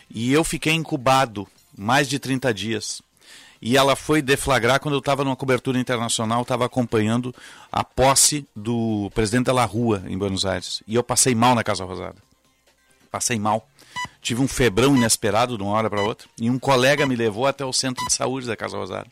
e 0.08 0.32
eu 0.32 0.44
fiquei 0.44 0.72
incubado 0.72 1.48
mais 1.76 2.08
de 2.08 2.20
30 2.20 2.54
dias 2.54 3.02
e 3.60 3.76
ela 3.76 3.94
foi 3.94 4.20
deflagrar 4.20 4.80
quando 4.80 4.94
eu 4.94 4.98
estava 4.98 5.22
numa 5.22 5.36
cobertura 5.36 5.78
internacional, 5.78 6.42
estava 6.42 6.64
acompanhando 6.64 7.32
a 7.70 7.84
posse 7.84 8.44
do 8.56 9.08
presidente 9.14 9.46
da 9.46 9.52
La 9.52 9.64
Rua 9.64 10.02
em 10.08 10.18
Buenos 10.18 10.44
Aires. 10.44 10.82
E 10.86 10.96
eu 10.96 11.02
passei 11.04 11.32
mal 11.32 11.54
na 11.54 11.62
Casa 11.62 11.84
Rosada. 11.84 12.16
Passei 13.12 13.38
mal. 13.38 13.68
Tive 14.22 14.40
um 14.40 14.48
febrão 14.48 14.96
inesperado 14.96 15.58
de 15.58 15.62
uma 15.62 15.72
hora 15.72 15.90
para 15.90 16.00
outra. 16.00 16.26
E 16.40 16.48
um 16.48 16.58
colega 16.58 17.06
me 17.06 17.14
levou 17.14 17.46
até 17.46 17.64
o 17.64 17.72
centro 17.72 18.04
de 18.06 18.12
saúde 18.12 18.46
da 18.46 18.56
Casa 18.56 18.76
Rosada. 18.76 19.06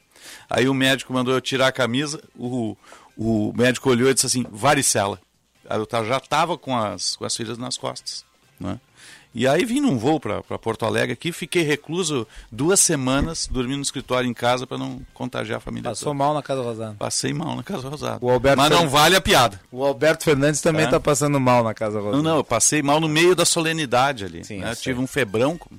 Aí 0.48 0.68
o 0.68 0.74
médico 0.74 1.12
mandou 1.12 1.34
eu 1.34 1.40
tirar 1.40 1.68
a 1.68 1.72
camisa, 1.72 2.22
o, 2.34 2.76
o 3.16 3.52
médico 3.54 3.90
olhou 3.90 4.10
e 4.10 4.14
disse 4.14 4.26
assim, 4.26 4.46
varicela. 4.50 5.20
Eu 5.68 5.86
já 6.04 6.16
estava 6.16 6.56
com 6.56 6.76
as, 6.76 7.14
com 7.14 7.24
as 7.26 7.36
filhas 7.36 7.58
nas 7.58 7.76
costas. 7.76 8.24
Né? 8.58 8.80
E 9.32 9.46
aí 9.46 9.64
vim 9.64 9.80
num 9.80 9.96
voo 9.96 10.18
para 10.18 10.42
Porto 10.58 10.84
Alegre 10.84 11.12
aqui, 11.12 11.30
fiquei 11.30 11.62
recluso 11.62 12.26
duas 12.50 12.80
semanas, 12.80 13.46
dormindo 13.46 13.76
no 13.76 13.82
escritório 13.82 14.28
em 14.28 14.34
casa 14.34 14.66
para 14.66 14.76
não 14.76 15.00
contagiar 15.14 15.58
a 15.58 15.60
família 15.60 15.88
Passou 15.88 16.06
toda. 16.06 16.14
mal 16.16 16.34
na 16.34 16.42
Casa 16.42 16.62
Rosada. 16.62 16.96
Passei 16.98 17.32
mal 17.32 17.54
na 17.54 17.62
Casa 17.62 17.88
Rosada. 17.88 18.18
O 18.20 18.28
Alberto 18.28 18.58
Mas 18.58 18.70
não 18.70 18.88
vale 18.88 19.14
a 19.14 19.20
piada. 19.20 19.60
O 19.70 19.84
Alberto 19.84 20.24
Fernandes 20.24 20.60
também 20.60 20.84
está 20.84 20.96
é. 20.96 21.00
passando 21.00 21.38
mal 21.38 21.62
na 21.62 21.72
Casa 21.72 22.00
Rosada. 22.00 22.16
Não, 22.16 22.22
não, 22.22 22.36
eu 22.38 22.44
passei 22.44 22.82
mal 22.82 23.00
no 23.00 23.08
meio 23.08 23.36
da 23.36 23.44
solenidade 23.44 24.24
ali. 24.24 24.44
Sim, 24.44 24.58
né? 24.58 24.74
Tive 24.74 24.98
um 24.98 25.06
febrão 25.06 25.56
com, 25.56 25.70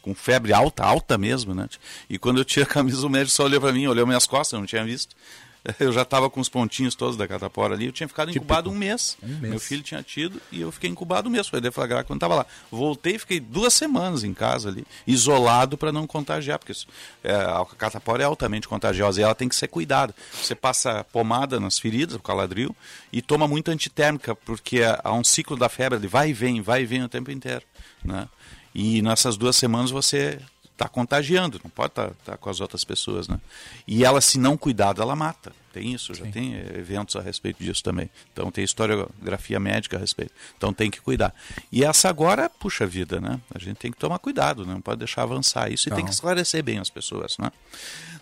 com, 0.00 0.14
febre 0.14 0.52
alta, 0.52 0.84
alta 0.84 1.18
mesmo, 1.18 1.52
né? 1.52 1.68
E 2.08 2.16
quando 2.16 2.38
eu 2.38 2.44
tirei 2.44 2.62
a 2.62 2.66
camisa, 2.66 3.04
o 3.04 3.10
médico 3.10 3.34
só 3.34 3.42
olhou 3.44 3.60
para 3.60 3.72
mim, 3.72 3.88
olhou 3.88 4.06
minhas 4.06 4.26
costas, 4.26 4.52
eu 4.52 4.60
não 4.60 4.66
tinha 4.66 4.84
visto. 4.84 5.16
eu 5.78 5.92
já 5.92 6.02
estava 6.02 6.30
com 6.30 6.40
os 6.40 6.48
pontinhos 6.48 6.94
todos 6.94 7.16
da 7.16 7.26
catapora 7.28 7.74
ali, 7.74 7.86
eu 7.86 7.92
tinha 7.92 8.08
ficado 8.08 8.28
Típico. 8.28 8.44
incubado 8.44 8.70
um 8.70 8.74
mês. 8.74 9.16
um 9.22 9.28
mês. 9.28 9.40
Meu 9.40 9.60
filho 9.60 9.82
tinha 9.82 10.02
tido 10.02 10.40
e 10.50 10.60
eu 10.60 10.72
fiquei 10.72 10.88
incubado 10.88 11.28
um 11.28 11.32
mês, 11.32 11.48
foi 11.48 11.60
deflagrar 11.60 12.04
quando 12.04 12.18
estava 12.18 12.34
lá. 12.34 12.46
Voltei 12.70 13.16
e 13.16 13.18
fiquei 13.18 13.40
duas 13.40 13.74
semanas 13.74 14.24
em 14.24 14.32
casa 14.32 14.68
ali, 14.68 14.86
isolado 15.06 15.76
para 15.76 15.92
não 15.92 16.06
contagiar, 16.06 16.58
porque 16.58 16.72
isso, 16.72 16.86
é, 17.22 17.34
a 17.34 17.64
catapora 17.76 18.22
é 18.22 18.26
altamente 18.26 18.66
contagiosa 18.66 19.20
e 19.20 19.24
ela 19.24 19.34
tem 19.34 19.48
que 19.48 19.56
ser 19.56 19.68
cuidada. 19.68 20.14
Você 20.32 20.54
passa 20.54 21.04
pomada 21.04 21.60
nas 21.60 21.78
feridas, 21.78 22.16
o 22.16 22.20
caladril, 22.20 22.74
e 23.12 23.20
toma 23.20 23.46
muita 23.46 23.70
antitérmica, 23.72 24.34
porque 24.34 24.80
há 25.02 25.12
um 25.12 25.24
ciclo 25.24 25.56
da 25.56 25.68
febre, 25.68 25.98
ele 25.98 26.08
vai 26.08 26.30
e 26.30 26.32
vem, 26.32 26.60
vai 26.60 26.82
e 26.82 26.86
vem 26.86 27.02
o 27.02 27.08
tempo 27.08 27.30
inteiro. 27.30 27.62
Né? 28.04 28.28
E 28.74 29.02
nessas 29.02 29.36
duas 29.36 29.56
semanas 29.56 29.90
você 29.90 30.40
está 30.80 30.88
contagiando, 30.88 31.60
não 31.62 31.70
pode 31.70 31.92
estar 31.92 32.08
tá, 32.08 32.14
tá 32.24 32.36
com 32.38 32.48
as 32.48 32.60
outras 32.60 32.84
pessoas, 32.84 33.28
né? 33.28 33.38
E 33.86 34.04
ela, 34.04 34.20
se 34.20 34.38
não 34.38 34.56
cuidado, 34.56 35.02
ela 35.02 35.14
mata. 35.14 35.52
Tem 35.72 35.92
isso, 35.92 36.14
já 36.14 36.24
Sim. 36.24 36.30
tem 36.30 36.54
eventos 36.54 37.14
a 37.14 37.20
respeito 37.20 37.62
disso 37.62 37.82
também. 37.82 38.10
Então 38.32 38.50
tem 38.50 38.64
historiografia 38.64 39.60
médica 39.60 39.96
a 39.96 40.00
respeito. 40.00 40.32
Então 40.56 40.72
tem 40.72 40.90
que 40.90 41.00
cuidar. 41.00 41.34
E 41.70 41.84
essa 41.84 42.08
agora, 42.08 42.48
puxa 42.48 42.86
vida, 42.86 43.20
né? 43.20 43.38
A 43.54 43.58
gente 43.58 43.76
tem 43.76 43.92
que 43.92 43.98
tomar 43.98 44.18
cuidado, 44.18 44.66
né? 44.66 44.72
não 44.72 44.80
pode 44.80 44.98
deixar 44.98 45.22
avançar 45.22 45.70
isso 45.70 45.88
e 45.88 45.92
tem 45.92 46.04
que 46.04 46.10
esclarecer 46.10 46.64
bem 46.64 46.78
as 46.78 46.90
pessoas, 46.90 47.36
né? 47.38 47.52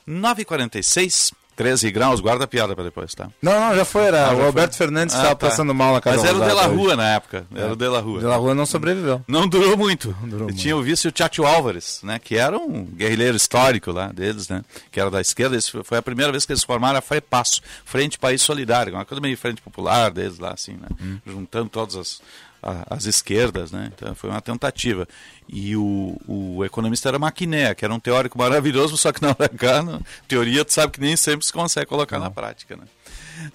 9h46, 0.06 1.32
13 1.58 1.90
graus, 1.90 2.20
guarda 2.20 2.44
a 2.44 2.46
piada 2.46 2.72
para 2.72 2.84
depois, 2.84 3.12
tá? 3.16 3.28
Não, 3.42 3.58
não, 3.58 3.74
já 3.74 3.84
foi. 3.84 4.04
Era. 4.04 4.28
Ah, 4.28 4.32
o 4.32 4.44
Alberto 4.44 4.76
foi. 4.76 4.86
Fernandes 4.86 5.12
estava 5.12 5.32
ah, 5.32 5.34
tá. 5.34 5.48
passando 5.48 5.74
mal 5.74 5.92
na 5.92 6.00
casa 6.00 6.18
Mas 6.18 6.24
era 6.24 6.38
o 6.38 6.40
De 6.40 6.52
La 6.52 6.66
Rua 6.66 6.94
na 6.94 7.08
época. 7.16 7.46
Era 7.52 7.66
é. 7.66 7.72
o 7.72 7.74
De 7.74 7.88
La 7.88 7.98
Rua. 7.98 8.20
De 8.20 8.26
La 8.26 8.36
Rua 8.36 8.54
não 8.54 8.64
sobreviveu. 8.64 9.20
Não 9.26 9.48
durou 9.48 9.76
muito. 9.76 10.16
Não 10.20 10.28
durou 10.28 10.46
muito. 10.46 10.56
Tinha 10.56 10.76
o 10.76 10.82
vice 10.82 11.08
o 11.08 11.10
Tchatcho 11.10 11.44
Álvares, 11.44 11.98
né? 12.04 12.20
Que 12.20 12.36
era 12.36 12.56
um 12.56 12.84
guerrilheiro 12.84 13.36
histórico 13.36 13.90
lá 13.90 14.06
deles, 14.12 14.48
né? 14.48 14.62
Que 14.92 15.00
era 15.00 15.10
da 15.10 15.20
esquerda. 15.20 15.56
Esse 15.56 15.82
foi 15.82 15.98
a 15.98 16.02
primeira 16.02 16.30
vez 16.30 16.46
que 16.46 16.52
eles 16.52 16.62
formaram 16.62 17.00
a 17.00 17.02
FREPASSO, 17.02 17.60
Frente 17.84 18.20
País 18.20 18.40
Solidário, 18.40 18.94
uma 18.94 19.04
coisa 19.04 19.20
meio 19.20 19.36
frente 19.36 19.60
popular 19.60 20.12
deles 20.12 20.38
lá, 20.38 20.52
assim, 20.52 20.74
né? 20.74 20.86
Hum. 21.02 21.18
Juntando 21.26 21.68
todas 21.68 21.96
as 21.96 22.20
as 22.62 23.06
esquerdas, 23.06 23.70
né? 23.70 23.90
Então 23.94 24.14
foi 24.14 24.30
uma 24.30 24.40
tentativa. 24.40 25.06
E 25.48 25.76
o, 25.76 26.16
o 26.26 26.64
economista 26.64 27.08
era 27.08 27.18
Maquiné, 27.18 27.74
que 27.74 27.84
era 27.84 27.94
um 27.94 28.00
teórico 28.00 28.36
maravilhoso, 28.38 28.96
só 28.96 29.12
que 29.12 29.22
na 29.22 29.28
hora 29.28 29.82
na 29.82 30.00
teoria, 30.26 30.64
tu 30.64 30.72
sabe 30.72 30.92
que 30.92 31.00
nem 31.00 31.16
sempre 31.16 31.46
se 31.46 31.52
consegue 31.52 31.86
colocar 31.86 32.18
Não. 32.18 32.24
na 32.24 32.30
prática, 32.30 32.76
né? 32.76 32.84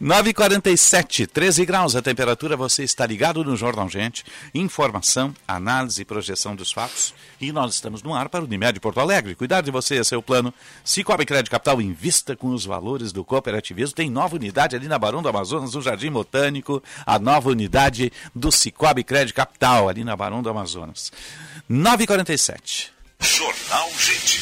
9h47, 0.02 1.28
13 1.28 1.66
graus 1.66 1.96
a 1.96 2.02
temperatura, 2.02 2.58
você 2.58 2.84
está 2.84 3.06
ligado 3.06 3.44
no 3.44 3.56
Jornal 3.56 3.90
Gente. 3.90 4.24
Informação, 4.54 5.34
análise 5.48 6.02
e 6.02 6.06
projeção 6.06 6.56
dos 6.56 6.72
fatos. 6.72 7.14
E 7.40 7.52
nós 7.52 7.74
estamos 7.76 8.04
no 8.04 8.14
ar 8.14 8.30
para 8.30 8.42
o 8.42 8.46
Unimed 8.46 8.80
Porto 8.80 9.00
Alegre. 9.00 9.36
Cuidar 9.36 9.62
de 9.62 9.72
você 9.72 9.98
é 9.98 10.04
seu 10.04 10.22
plano. 10.22 10.54
Cicobi 10.84 11.26
Crédito 11.26 11.52
Capital 11.52 11.82
invista 11.82 12.36
com 12.36 12.50
os 12.50 12.66
valores 12.66 13.12
do 13.12 13.24
cooperativismo. 13.24 13.96
Tem 13.96 14.10
nova 14.10 14.36
unidade 14.36 14.76
ali 14.76 14.88
na 14.88 15.00
Barão 15.00 15.22
do 15.22 15.30
Amazonas, 15.30 15.74
no 15.74 15.82
Jardim 15.82 16.12
Botânico. 16.12 16.82
A 17.06 17.20
nova 17.20 17.50
unidade 17.50 18.12
do 18.34 18.52
Cicobi 18.52 19.04
Crédito 19.04 19.36
Capital, 19.36 19.90
ali 19.90 20.04
na 20.04 20.16
Barão 20.16 20.42
do 20.42 20.50
Amazonas. 20.50 21.12
9h47. 21.70 22.90
Jornal 23.20 23.90
Gente. 23.98 24.42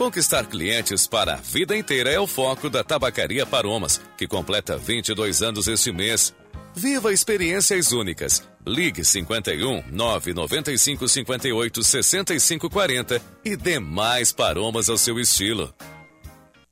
Conquistar 0.00 0.46
clientes 0.46 1.06
para 1.06 1.34
a 1.34 1.36
vida 1.36 1.76
inteira 1.76 2.10
é 2.10 2.18
o 2.18 2.26
foco 2.26 2.70
da 2.70 2.82
Tabacaria 2.82 3.44
Paromas, 3.44 4.00
que 4.16 4.26
completa 4.26 4.78
22 4.78 5.42
anos 5.42 5.68
este 5.68 5.92
mês. 5.92 6.34
Viva 6.74 7.12
experiências 7.12 7.92
únicas. 7.92 8.42
Ligue 8.66 9.04
51 9.04 9.84
995 9.92 11.06
58 11.06 11.84
65 11.84 12.70
40 12.70 13.20
e 13.44 13.54
dê 13.54 13.78
mais 13.78 14.32
paromas 14.32 14.88
ao 14.88 14.96
seu 14.96 15.20
estilo. 15.20 15.70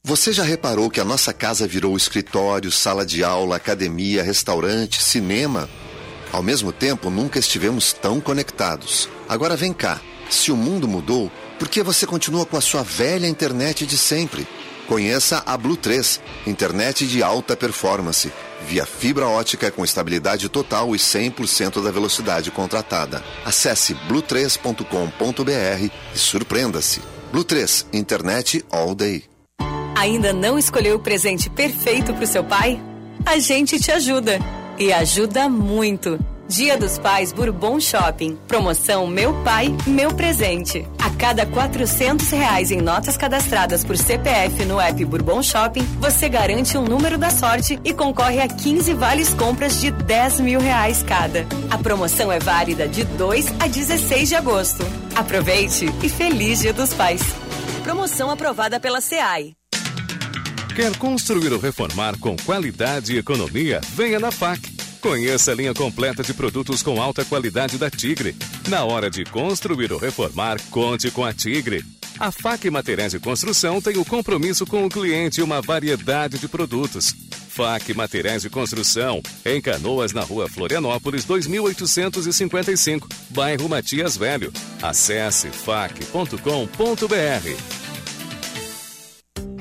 Você 0.02 0.32
já 0.32 0.42
reparou 0.42 0.88
que 0.88 0.98
a 0.98 1.04
nossa 1.04 1.34
casa 1.34 1.68
virou 1.68 1.94
escritório, 1.98 2.72
sala 2.72 3.04
de 3.04 3.22
aula, 3.22 3.56
academia, 3.56 4.22
restaurante, 4.22 5.02
cinema? 5.02 5.68
Ao 6.32 6.42
mesmo 6.42 6.72
tempo, 6.72 7.10
nunca 7.10 7.38
estivemos 7.38 7.92
tão 7.92 8.22
conectados. 8.22 9.06
Agora 9.28 9.54
vem 9.54 9.74
cá. 9.74 10.00
Se 10.30 10.50
o 10.50 10.56
mundo 10.56 10.88
mudou, 10.88 11.30
por 11.58 11.68
que 11.68 11.82
você 11.82 12.06
continua 12.06 12.46
com 12.46 12.56
a 12.56 12.60
sua 12.60 12.82
velha 12.82 13.26
internet 13.26 13.84
de 13.84 13.98
sempre? 13.98 14.46
Conheça 14.86 15.42
a 15.44 15.56
Blue 15.56 15.76
3, 15.76 16.20
internet 16.46 17.06
de 17.06 17.22
alta 17.22 17.54
performance, 17.54 18.32
via 18.66 18.86
fibra 18.86 19.26
ótica 19.26 19.70
com 19.70 19.84
estabilidade 19.84 20.48
total 20.48 20.96
e 20.96 20.98
100% 20.98 21.82
da 21.82 21.90
velocidade 21.90 22.50
contratada. 22.50 23.22
Acesse 23.44 23.94
blue3.com.br 24.08 25.92
e 26.14 26.18
surpreenda-se. 26.18 27.02
Blue 27.30 27.44
3, 27.44 27.86
internet 27.92 28.64
all 28.70 28.94
day. 28.94 29.24
Ainda 29.94 30.32
não 30.32 30.58
escolheu 30.58 30.96
o 30.96 31.00
presente 31.00 31.50
perfeito 31.50 32.14
para 32.14 32.24
o 32.24 32.26
seu 32.26 32.44
pai? 32.44 32.80
A 33.26 33.38
gente 33.38 33.78
te 33.78 33.90
ajuda 33.90 34.38
e 34.78 34.90
ajuda 34.92 35.48
muito. 35.50 36.18
Dia 36.48 36.78
dos 36.78 36.98
Pais 36.98 37.30
Bourbon 37.30 37.78
Shopping. 37.78 38.38
Promoção 38.48 39.06
Meu 39.06 39.34
Pai, 39.44 39.68
Meu 39.86 40.14
Presente. 40.14 40.86
Cada 41.18 41.44
quatrocentos 41.44 42.30
reais 42.30 42.70
em 42.70 42.80
notas 42.80 43.16
cadastradas 43.16 43.84
por 43.84 43.96
CPF 43.96 44.64
no 44.64 44.80
app 44.80 45.04
Bourbon 45.04 45.42
Shopping, 45.42 45.82
você 45.98 46.28
garante 46.28 46.78
um 46.78 46.84
número 46.84 47.18
da 47.18 47.28
sorte 47.28 47.78
e 47.84 47.92
concorre 47.92 48.40
a 48.40 48.46
15 48.46 48.94
vales 48.94 49.34
compras 49.34 49.80
de 49.80 49.90
10 49.90 50.40
mil 50.40 50.60
reais 50.60 51.02
cada. 51.02 51.44
A 51.70 51.76
promoção 51.76 52.30
é 52.30 52.38
válida 52.38 52.86
de 52.86 53.02
2 53.02 53.46
a 53.58 53.66
16 53.66 54.28
de 54.28 54.36
agosto. 54.36 54.84
Aproveite 55.16 55.86
e 56.04 56.08
feliz 56.08 56.60
Dia 56.60 56.72
dos 56.72 56.94
Pais. 56.94 57.22
Promoção 57.82 58.30
aprovada 58.30 58.78
pela 58.78 59.00
SEAI. 59.00 59.54
Quer 60.76 60.96
construir 60.98 61.52
ou 61.52 61.58
reformar 61.58 62.16
com 62.20 62.36
qualidade 62.36 63.14
e 63.14 63.18
economia? 63.18 63.80
Venha 63.92 64.20
na 64.20 64.30
FAC. 64.30 64.77
Conheça 65.00 65.52
a 65.52 65.54
linha 65.54 65.72
completa 65.72 66.22
de 66.22 66.34
produtos 66.34 66.82
com 66.82 67.00
alta 67.00 67.24
qualidade 67.24 67.78
da 67.78 67.88
Tigre. 67.88 68.34
Na 68.68 68.84
hora 68.84 69.08
de 69.08 69.24
construir 69.24 69.92
ou 69.92 69.98
reformar, 69.98 70.60
conte 70.70 71.10
com 71.10 71.24
a 71.24 71.32
Tigre. 71.32 71.84
A 72.18 72.32
FAC 72.32 72.68
Materiais 72.68 73.12
de 73.12 73.20
Construção 73.20 73.80
tem 73.80 73.96
o 73.96 74.04
compromisso 74.04 74.66
com 74.66 74.84
o 74.84 74.88
cliente 74.88 75.40
e 75.40 75.42
uma 75.42 75.62
variedade 75.62 76.38
de 76.38 76.48
produtos. 76.48 77.14
FAC 77.48 77.94
Materiais 77.94 78.42
de 78.42 78.50
Construção, 78.50 79.22
em 79.44 79.60
Canoas, 79.60 80.12
na 80.12 80.22
rua 80.22 80.48
Florianópolis, 80.48 81.24
2855, 81.24 83.08
bairro 83.30 83.68
Matias 83.68 84.16
Velho. 84.16 84.52
Acesse 84.82 85.48
fac.com.br. 85.48 86.38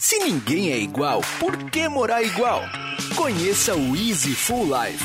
Se 0.00 0.18
ninguém 0.18 0.72
é 0.72 0.78
igual, 0.78 1.20
por 1.38 1.54
que 1.70 1.86
morar 1.86 2.22
igual? 2.22 2.62
Conheça 3.14 3.74
o 3.74 3.94
Easy 3.94 4.34
Full 4.34 4.64
Life. 4.64 5.04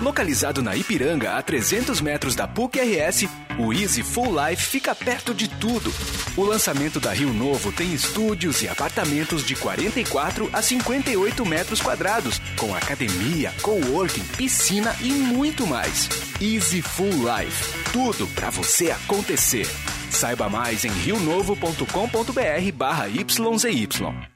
Localizado 0.00 0.62
na 0.62 0.76
Ipiranga, 0.76 1.32
a 1.32 1.42
300 1.42 2.00
metros 2.00 2.36
da 2.36 2.46
PUC-RS, 2.46 3.26
o 3.58 3.72
Easy 3.72 4.04
Full 4.04 4.32
Life 4.40 4.62
fica 4.62 4.94
perto 4.94 5.34
de 5.34 5.48
tudo. 5.48 5.92
O 6.36 6.44
lançamento 6.44 7.00
da 7.00 7.12
Rio 7.12 7.32
Novo 7.32 7.72
tem 7.72 7.92
estúdios 7.92 8.62
e 8.62 8.68
apartamentos 8.68 9.44
de 9.44 9.56
44 9.56 10.48
a 10.52 10.62
58 10.62 11.44
metros 11.44 11.80
quadrados, 11.80 12.40
com 12.56 12.72
academia, 12.72 13.52
coworking, 13.62 14.24
piscina 14.36 14.94
e 15.00 15.10
muito 15.10 15.66
mais. 15.66 16.08
Easy 16.40 16.82
Full 16.82 17.10
Life. 17.10 17.90
Tudo 17.92 18.28
para 18.28 18.50
você 18.50 18.92
acontecer. 18.92 19.66
Saiba 20.08 20.48
mais 20.48 20.84
em 20.84 20.92
rionovo.com.br 20.92 22.72
barra 22.76 23.08
YZY. 23.08 24.35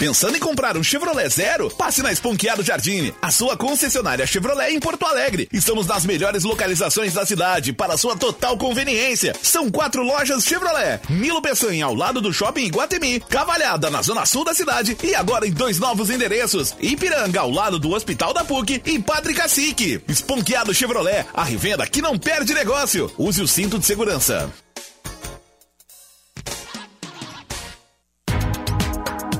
Pensando 0.00 0.34
em 0.34 0.40
comprar 0.40 0.78
um 0.78 0.82
Chevrolet 0.82 1.28
Zero? 1.28 1.68
Passe 1.68 2.02
na 2.02 2.10
Esponqueado 2.10 2.62
Jardim, 2.62 3.12
a 3.20 3.30
sua 3.30 3.54
concessionária 3.54 4.26
Chevrolet 4.26 4.72
em 4.72 4.80
Porto 4.80 5.04
Alegre. 5.04 5.46
Estamos 5.52 5.86
nas 5.86 6.06
melhores 6.06 6.42
localizações 6.42 7.12
da 7.12 7.26
cidade 7.26 7.74
para 7.74 7.98
sua 7.98 8.16
total 8.16 8.56
conveniência. 8.56 9.34
São 9.42 9.70
quatro 9.70 10.02
lojas 10.02 10.44
Chevrolet. 10.44 11.02
Nilo 11.10 11.42
Peçanha 11.42 11.84
ao 11.84 11.94
lado 11.94 12.18
do 12.22 12.32
Shopping 12.32 12.64
Iguatemi, 12.64 13.20
Cavalhada 13.20 13.90
na 13.90 14.00
zona 14.00 14.24
sul 14.24 14.42
da 14.42 14.54
cidade 14.54 14.96
e 15.04 15.14
agora 15.14 15.46
em 15.46 15.52
dois 15.52 15.78
novos 15.78 16.08
endereços. 16.08 16.74
Ipiranga 16.80 17.40
ao 17.40 17.50
lado 17.50 17.78
do 17.78 17.90
Hospital 17.90 18.32
da 18.32 18.42
PUC 18.42 18.80
e 18.86 18.98
Padre 18.98 19.34
Cacique. 19.34 20.00
Esponqueado 20.08 20.72
Chevrolet, 20.72 21.26
a 21.34 21.44
revenda 21.44 21.86
que 21.86 22.00
não 22.00 22.18
perde 22.18 22.54
negócio. 22.54 23.12
Use 23.18 23.42
o 23.42 23.46
cinto 23.46 23.78
de 23.78 23.84
segurança. 23.84 24.50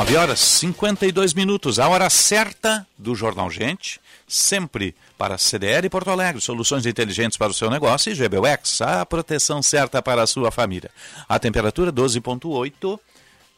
9 0.00 0.16
horas 0.16 0.40
52 0.40 1.34
minutos, 1.34 1.78
a 1.78 1.86
hora 1.86 2.08
certa 2.08 2.86
do 2.96 3.14
Jornal 3.14 3.50
Gente, 3.50 4.00
sempre 4.26 4.94
para 5.18 5.36
CDL 5.36 5.90
Porto 5.90 6.08
Alegre, 6.08 6.40
soluções 6.40 6.86
inteligentes 6.86 7.36
para 7.36 7.50
o 7.50 7.54
seu 7.54 7.68
negócio 7.68 8.10
e 8.10 8.14
GBUX, 8.14 8.80
a 8.80 9.04
proteção 9.04 9.60
certa 9.60 10.00
para 10.00 10.22
a 10.22 10.26
sua 10.26 10.50
família. 10.50 10.90
A 11.28 11.38
temperatura 11.38 11.92
12.8 11.92 12.98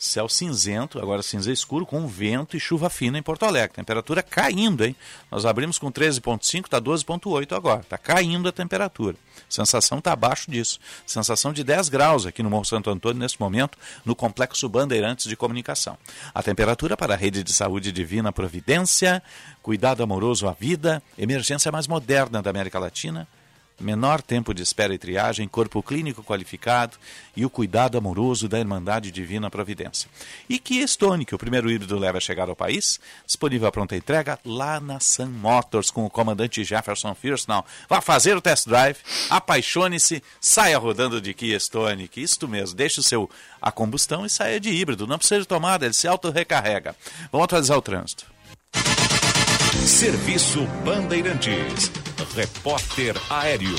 Céu 0.03 0.29
cinzento, 0.29 0.99
agora 0.99 1.23
cinza 1.23 1.53
escuro, 1.53 1.87
com 1.87 2.09
vento 2.09 2.57
e 2.57 2.61
chuva 2.61 2.91
fina 2.91 3.17
em 3.17 3.23
Porto 3.23 3.45
Alegre. 3.45 3.77
Temperatura 3.77 4.21
caindo, 4.21 4.85
hein? 4.85 4.97
Nós 5.31 5.47
abrimos 5.47 5.79
com 5.79 5.93
13,5, 5.93 6.65
está 6.65 6.81
12,8 6.81 7.57
agora. 7.57 7.83
Está 7.83 7.97
caindo 7.97 8.49
a 8.49 8.53
temperatura. 8.53 9.17
Sensação 9.49 9.99
está 9.99 10.13
abaixo 10.13 10.51
disso. 10.51 10.81
Sensação 11.07 11.53
de 11.53 11.63
10 11.63 11.89
graus 11.89 12.27
aqui 12.27 12.43
no 12.43 12.51
Morro 12.51 12.65
Santo 12.65 12.91
Antônio, 12.91 13.21
nesse 13.21 13.41
momento, 13.41 13.79
no 14.05 14.17
Complexo 14.17 14.69
Bandeirantes 14.69 15.29
de 15.29 15.37
Comunicação. 15.37 15.97
A 16.35 16.43
temperatura 16.43 16.97
para 16.97 17.15
a 17.15 17.17
Rede 17.17 17.45
de 17.45 17.53
Saúde 17.53 17.93
Divina 17.93 18.33
Providência, 18.33 19.23
cuidado 19.63 20.03
amoroso 20.03 20.49
à 20.49 20.53
vida, 20.53 21.01
emergência 21.17 21.71
mais 21.71 21.87
moderna 21.87 22.43
da 22.43 22.51
América 22.51 22.81
Latina, 22.81 23.29
menor 23.83 24.22
tempo 24.22 24.55
de 24.55 24.62
espera 24.62 24.95
e 24.95 24.99
triagem, 24.99 25.49
corpo 25.49 25.83
clínico 25.83 26.22
qualificado 26.22 26.97
e 27.37 27.45
o 27.45 27.51
cuidado 27.51 27.99
amoroso 27.99 28.49
da 28.49 28.59
Irmandade 28.59 29.11
Divina 29.11 29.51
Providência. 29.51 30.09
E 30.49 30.59
Kia 30.59 30.87
Stone, 30.87 31.26
o 31.33 31.39
primeiro 31.39 31.70
híbrido 31.70 31.99
leva 31.99 32.18
a 32.18 32.20
chegar 32.20 32.49
ao 32.49 32.57
país, 32.57 33.01
disponível 33.26 33.68
a 33.68 33.72
pronta 33.72 33.97
entrega 33.97 34.39
lá 34.45 34.80
na 34.80 35.01
Sun 35.01 35.26
Motors 35.26 35.91
com 35.91 36.05
o 36.05 36.11
comandante 36.11 36.64
Jefferson 36.64 37.14
Firstnall. 37.14 37.66
Vá 37.89 38.01
fazer 38.01 38.37
o 38.37 38.41
test 38.41 38.66
drive, 38.66 38.99
apaixone-se, 39.28 40.22
saia 40.41 40.78
rodando 40.78 41.20
de 41.20 41.35
Kia 41.35 41.59
Stone, 41.59 42.09
que 42.09 42.20
isto 42.20 42.49
mesmo, 42.49 42.76
deixe 42.76 43.01
o 43.01 43.03
seu 43.03 43.28
a 43.61 43.70
combustão 43.70 44.26
e 44.26 44.30
saia 44.30 44.59
de 44.59 44.70
híbrido, 44.70 45.07
não 45.07 45.18
precisa 45.18 45.41
de 45.41 45.47
tomada, 45.47 45.85
ele 45.85 45.95
se 45.95 46.09
auto-recarrega. 46.09 46.97
Vamos 47.30 47.45
atualizar 47.45 47.78
o 47.78 47.83
trânsito. 47.83 48.26
Serviço 49.87 50.64
Bandeirantes. 50.85 51.91
Repórter 52.35 53.16
Aéreo. 53.28 53.76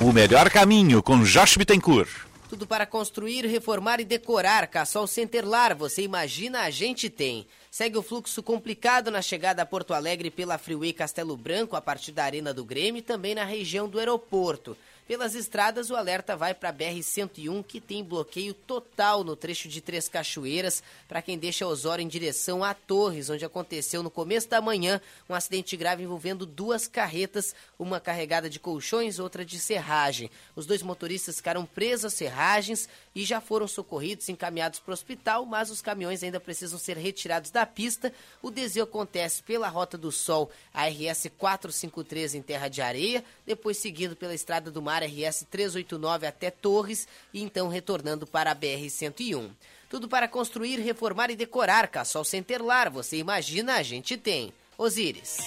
O 0.00 0.12
melhor 0.12 0.48
caminho 0.48 1.02
com 1.02 1.22
Josh 1.22 1.56
Bittencourt. 1.58 2.08
Tudo 2.48 2.66
para 2.66 2.86
construir, 2.86 3.46
reformar 3.46 4.00
e 4.00 4.04
decorar. 4.04 4.66
Cassol 4.66 5.06
Centerlar, 5.06 5.76
você 5.76 6.02
imagina, 6.02 6.62
a 6.62 6.70
gente 6.70 7.10
tem. 7.10 7.46
Segue 7.70 7.98
o 7.98 8.02
fluxo 8.02 8.42
complicado 8.42 9.10
na 9.10 9.22
chegada 9.22 9.62
a 9.62 9.66
Porto 9.66 9.92
Alegre 9.92 10.30
pela 10.30 10.58
Freeway 10.58 10.92
Castelo 10.92 11.36
Branco, 11.36 11.76
a 11.76 11.80
partir 11.80 12.12
da 12.12 12.24
Arena 12.24 12.54
do 12.54 12.64
Grêmio 12.64 12.98
e 12.98 13.02
também 13.02 13.34
na 13.34 13.44
região 13.44 13.88
do 13.88 13.98
aeroporto. 13.98 14.76
Pelas 15.10 15.34
estradas, 15.34 15.90
o 15.90 15.96
alerta 15.96 16.36
vai 16.36 16.54
para 16.54 16.68
a 16.68 16.72
BR-101, 16.72 17.64
que 17.64 17.80
tem 17.80 18.04
bloqueio 18.04 18.54
total 18.54 19.24
no 19.24 19.34
trecho 19.34 19.66
de 19.68 19.80
Três 19.80 20.08
Cachoeiras, 20.08 20.84
para 21.08 21.20
quem 21.20 21.36
deixa 21.36 21.66
Osório 21.66 22.00
em 22.00 22.06
direção 22.06 22.62
a 22.62 22.72
Torres, 22.74 23.28
onde 23.28 23.44
aconteceu 23.44 24.04
no 24.04 24.08
começo 24.10 24.48
da 24.48 24.60
manhã 24.60 25.00
um 25.28 25.34
acidente 25.34 25.76
grave 25.76 26.04
envolvendo 26.04 26.46
duas 26.46 26.86
carretas, 26.86 27.56
uma 27.76 27.98
carregada 27.98 28.48
de 28.48 28.60
colchões, 28.60 29.18
outra 29.18 29.44
de 29.44 29.58
serragem. 29.58 30.30
Os 30.54 30.64
dois 30.64 30.80
motoristas 30.80 31.38
ficaram 31.38 31.66
presos 31.66 32.04
às 32.04 32.14
serragens 32.14 32.88
e 33.12 33.24
já 33.24 33.40
foram 33.40 33.66
socorridos 33.66 34.28
encaminhados 34.28 34.78
para 34.78 34.92
o 34.92 34.94
hospital, 34.94 35.44
mas 35.44 35.72
os 35.72 35.82
caminhões 35.82 36.22
ainda 36.22 36.38
precisam 36.38 36.78
ser 36.78 36.96
retirados 36.96 37.50
da 37.50 37.66
pista. 37.66 38.12
O 38.40 38.48
desvio 38.48 38.84
acontece 38.84 39.42
pela 39.42 39.66
Rota 39.66 39.98
do 39.98 40.12
Sol, 40.12 40.52
a 40.72 40.86
RS 40.86 41.32
453 41.36 42.36
em 42.36 42.42
Terra 42.42 42.68
de 42.68 42.80
Areia, 42.80 43.24
depois 43.44 43.76
seguindo 43.76 44.14
pela 44.14 44.36
Estrada 44.36 44.70
do 44.70 44.80
Mar 44.80 44.99
RS 45.02 45.46
389 45.50 46.26
até 46.26 46.50
Torres 46.50 47.06
e 47.32 47.42
então 47.42 47.68
retornando 47.68 48.26
para 48.26 48.50
a 48.50 48.54
BR 48.54 48.88
101. 48.88 49.50
Tudo 49.88 50.08
para 50.08 50.28
construir, 50.28 50.78
reformar 50.78 51.30
e 51.30 51.36
decorar. 51.36 51.88
Cassol 51.88 52.24
Centerlar, 52.24 52.90
você 52.90 53.16
imagina, 53.16 53.74
a 53.74 53.82
gente 53.82 54.16
tem. 54.16 54.52
Osíris. 54.78 55.38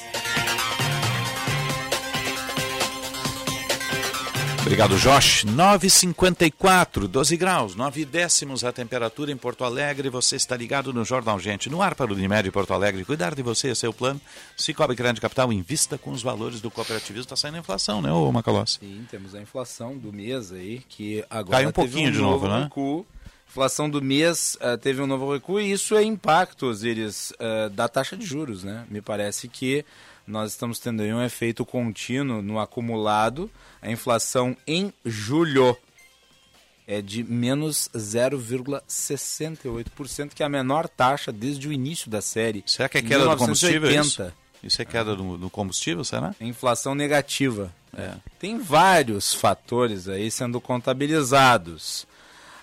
Obrigado, 4.63 4.97
Josh. 4.97 5.43
9,54, 5.43 7.05
12 7.05 7.35
graus, 7.35 7.75
9 7.75 8.05
décimos 8.05 8.63
a 8.63 8.71
temperatura 8.71 9.29
em 9.29 9.35
Porto 9.35 9.65
Alegre. 9.65 10.09
Você 10.09 10.37
está 10.37 10.55
ligado 10.55 10.93
no 10.93 11.03
Jornal 11.03 11.37
Gente, 11.37 11.69
no 11.69 11.81
ar 11.81 11.93
para 11.95 12.09
o 12.09 12.15
Unimed 12.15 12.49
Porto 12.49 12.73
Alegre. 12.73 13.03
Cuidar 13.03 13.35
de 13.35 13.43
você 13.43 13.71
é 13.71 13.75
seu 13.75 13.93
plano. 13.93 14.21
Se 14.55 14.73
cobre 14.73 14.95
grande 14.95 15.19
capital, 15.19 15.51
invista 15.51 15.97
com 15.97 16.11
os 16.11 16.23
valores 16.23 16.61
do 16.61 16.71
cooperativismo. 16.71 17.23
Está 17.23 17.35
saindo 17.35 17.55
a 17.55 17.59
inflação, 17.59 18.01
né, 18.01 18.09
ô 18.09 18.31
Macalossi? 18.31 18.79
Sim, 18.79 19.05
temos 19.11 19.35
a 19.35 19.41
inflação 19.41 19.97
do 19.97 20.13
mês 20.13 20.53
aí, 20.53 20.81
que 20.87 21.25
agora 21.29 21.57
Cai 21.57 21.67
um 21.67 21.71
pouquinho 21.73 22.07
um 22.07 22.13
de 22.13 22.19
novo, 22.19 22.47
né? 22.47 22.63
Recuo. 22.63 23.05
Inflação 23.49 23.89
do 23.89 24.01
mês 24.01 24.57
uh, 24.61 24.77
teve 24.77 25.01
um 25.01 25.05
novo 25.05 25.31
recuo 25.33 25.59
e 25.59 25.73
isso 25.73 25.95
é 25.95 26.03
impacto, 26.03 26.67
Osiris, 26.67 27.31
uh, 27.31 27.69
da 27.69 27.89
taxa 27.89 28.15
de 28.15 28.25
juros, 28.25 28.63
né? 28.63 28.85
Me 28.89 29.01
parece 29.01 29.49
que 29.49 29.85
nós 30.25 30.51
estamos 30.51 30.79
tendo 30.79 31.01
aí 31.01 31.13
um 31.13 31.23
efeito 31.23 31.65
contínuo 31.65 32.41
no 32.41 32.59
acumulado. 32.59 33.51
A 33.81 33.91
inflação 33.91 34.55
em 34.65 34.93
julho 35.05 35.77
é 36.87 37.01
de 37.01 37.23
menos 37.23 37.89
0,68%, 37.95 40.33
que 40.33 40.43
é 40.43 40.45
a 40.45 40.49
menor 40.49 40.87
taxa 40.87 41.31
desde 41.31 41.67
o 41.67 41.73
início 41.73 42.09
da 42.09 42.21
série. 42.21 42.63
Será 42.65 42.89
que 42.89 42.97
é 42.97 43.01
queda 43.01 43.27
do 43.27 43.37
combustível? 43.37 43.91
Isso? 43.91 44.31
isso 44.61 44.81
é 44.81 44.85
queda 44.85 45.15
do, 45.15 45.37
do 45.37 45.49
combustível, 45.49 46.03
será? 46.03 46.35
Inflação 46.39 46.95
negativa. 46.95 47.73
É. 47.95 48.13
Tem 48.39 48.57
vários 48.57 49.33
fatores 49.33 50.07
aí 50.07 50.31
sendo 50.31 50.59
contabilizados. 50.59 52.07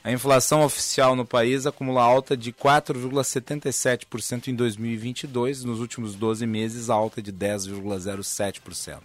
A 0.02 0.10
inflação 0.10 0.62
oficial 0.62 1.14
no 1.14 1.26
país 1.26 1.66
acumula 1.66 2.02
alta 2.02 2.34
de 2.34 2.52
4,77% 2.52 4.48
em 4.48 4.54
2022, 4.54 5.62
nos 5.62 5.78
últimos 5.78 6.14
12 6.14 6.46
meses 6.46 6.88
alta 6.88 7.20
de 7.20 7.30
10,07%. 7.32 8.98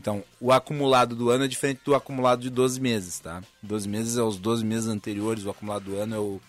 Então, 0.00 0.22
o 0.40 0.52
acumulado 0.52 1.14
do 1.14 1.30
ano 1.30 1.44
é 1.44 1.48
diferente 1.48 1.80
do 1.84 1.94
acumulado 1.94 2.40
de 2.42 2.50
12 2.50 2.80
meses, 2.80 3.18
tá? 3.20 3.42
12 3.62 3.88
meses 3.88 4.16
é 4.16 4.22
os 4.22 4.36
12 4.38 4.64
meses 4.64 4.88
anteriores, 4.88 5.44
o 5.44 5.50
acumulado 5.50 5.84
do 5.84 5.96
ano 5.96 6.14
é 6.14 6.18
o 6.18 6.40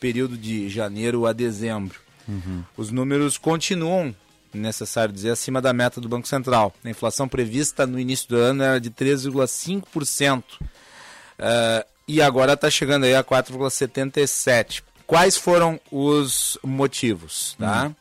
período 0.00 0.36
de 0.36 0.68
janeiro 0.68 1.26
a 1.26 1.32
dezembro. 1.32 2.00
Uhum. 2.26 2.62
Os 2.76 2.90
números 2.90 3.38
continuam, 3.38 4.14
necessário 4.52 5.12
dizer, 5.12 5.30
acima 5.30 5.60
da 5.60 5.72
meta 5.72 6.00
do 6.00 6.08
Banco 6.08 6.28
Central. 6.28 6.74
A 6.84 6.90
inflação 6.90 7.28
prevista 7.28 7.86
no 7.86 7.98
início 7.98 8.28
do 8.28 8.36
ano 8.36 8.62
era 8.62 8.80
de 8.80 8.90
3,5%. 8.90 10.44
Uh, 10.60 11.97
e 12.08 12.20
agora 12.22 12.54
está 12.54 12.68
chegando 12.70 13.04
aí 13.04 13.14
a 13.14 13.22
4,77. 13.22 14.82
Quais 15.06 15.36
foram 15.36 15.78
os 15.92 16.58
motivos? 16.64 17.54
Tá? 17.58 17.86
Hum. 17.86 17.94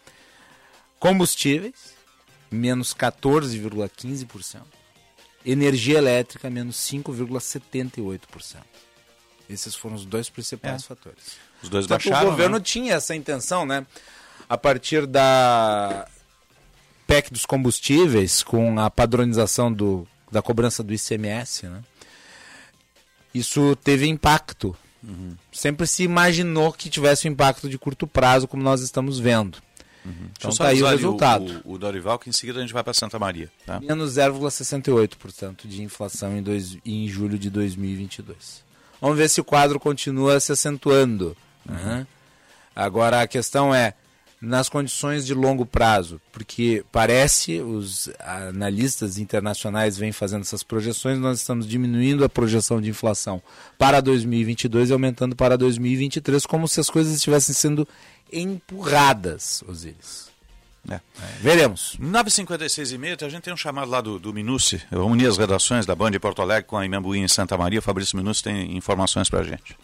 Combustíveis, 0.99 1.93
menos 2.49 2.93
14,15%. 2.93 4.61
Energia 5.45 5.97
elétrica, 5.97 6.49
menos 6.49 6.75
5,78%. 6.77 8.57
Esses 9.49 9.75
foram 9.75 9.95
os 9.95 10.05
dois 10.05 10.29
principais 10.29 10.83
É. 10.83 10.85
fatores. 10.87 11.37
Os 11.63 11.69
dois 11.69 11.87
Portanto, 11.87 12.09
baixaram, 12.09 12.27
O 12.27 12.31
governo 12.31 12.57
né? 12.57 12.63
tinha 12.63 12.93
essa 12.95 13.15
intenção, 13.15 13.65
né? 13.65 13.85
A 14.49 14.57
partir 14.57 15.05
da 15.05 16.07
PEC 17.05 17.31
dos 17.31 17.45
combustíveis, 17.45 18.43
com 18.43 18.77
a 18.79 18.89
padronização 18.89 19.71
do, 19.71 20.05
da 20.31 20.41
cobrança 20.41 20.83
do 20.83 20.93
ICMS, 20.93 21.67
né? 21.67 21.81
Isso 23.33 23.75
teve 23.77 24.07
impacto. 24.07 24.75
Sempre 25.51 25.87
se 25.87 26.03
imaginou 26.03 26.73
que 26.73 26.89
tivesse 26.89 27.27
um 27.27 27.31
impacto 27.31 27.69
de 27.69 27.77
curto 27.77 28.05
prazo, 28.05 28.47
como 28.47 28.61
nós 28.63 28.81
estamos 28.81 29.19
vendo. 29.19 29.59
Deixa 30.03 30.29
Então 30.37 30.49
eu 30.49 30.55
só 30.55 30.63
tá 30.63 30.69
aí 30.69 30.81
o 30.81 30.87
resultado. 30.87 31.61
O, 31.65 31.73
o 31.73 31.77
Dorival, 31.77 32.17
que 32.17 32.29
em 32.29 32.33
seguida 32.33 32.59
a 32.59 32.61
gente 32.61 32.73
vai 32.73 32.83
para 32.83 32.93
Santa 32.93 33.19
Maria. 33.19 33.51
Tá? 33.65 33.79
Menos 33.79 34.13
0,68% 34.13 35.67
de 35.67 35.83
inflação 35.83 36.37
em, 36.37 36.41
dois, 36.41 36.77
em 36.85 37.07
julho 37.07 37.37
de 37.37 37.49
2022. 37.49 38.63
Vamos 39.01 39.17
ver 39.17 39.29
se 39.29 39.39
o 39.39 39.43
quadro 39.43 39.79
continua 39.79 40.39
se 40.39 40.51
acentuando. 40.51 41.35
né? 41.65 42.07
Agora 42.75 43.21
a 43.21 43.27
questão 43.27 43.73
é 43.73 43.93
nas 44.39 44.69
condições 44.69 45.25
de 45.25 45.33
longo 45.33 45.65
prazo, 45.65 46.21
porque 46.31 46.85
parece 46.91 47.59
os 47.59 48.09
analistas 48.19 49.17
internacionais 49.17 49.97
vêm 49.97 50.11
fazendo 50.11 50.41
essas 50.41 50.61
projeções, 50.61 51.17
nós 51.17 51.39
estamos 51.39 51.67
diminuindo 51.67 52.23
a 52.23 52.29
projeção 52.29 52.79
de 52.79 52.89
inflação 52.89 53.41
para 53.77 53.99
2022 53.99 54.89
e 54.89 54.93
aumentando 54.93 55.35
para 55.35 55.57
2023, 55.57 56.45
como 56.45 56.67
se 56.67 56.79
as 56.79 56.89
coisas 56.89 57.15
estivessem 57.15 57.55
sendo 57.55 57.87
empurradas, 58.31 59.63
Osiris. 59.67 60.27
É. 60.89 61.01
Veremos. 61.41 61.97
9h56 61.99 62.93
e 62.93 62.97
meia, 62.97 63.17
a 63.19 63.29
gente 63.29 63.43
tem 63.43 63.53
um 63.53 63.57
chamado 63.57 63.91
lá 63.91 63.99
do, 63.99 64.17
do 64.17 64.33
Minucci. 64.33 64.81
Eu 64.89 65.05
uni 65.05 65.25
as 65.25 65.37
redações 65.37 65.85
da 65.85 65.93
Band 65.93 66.11
de 66.11 66.19
Porto 66.19 66.41
Alegre 66.41 66.63
com 66.63 66.77
a 66.77 66.85
Imambuí 66.85 67.19
em 67.19 67.27
Santa 67.27 67.57
Maria. 67.57 67.81
Fabrício 67.81 68.15
Minucci 68.15 68.43
tem 68.43 68.77
informações 68.77 69.29
pra 69.29 69.43
gente. 69.43 69.77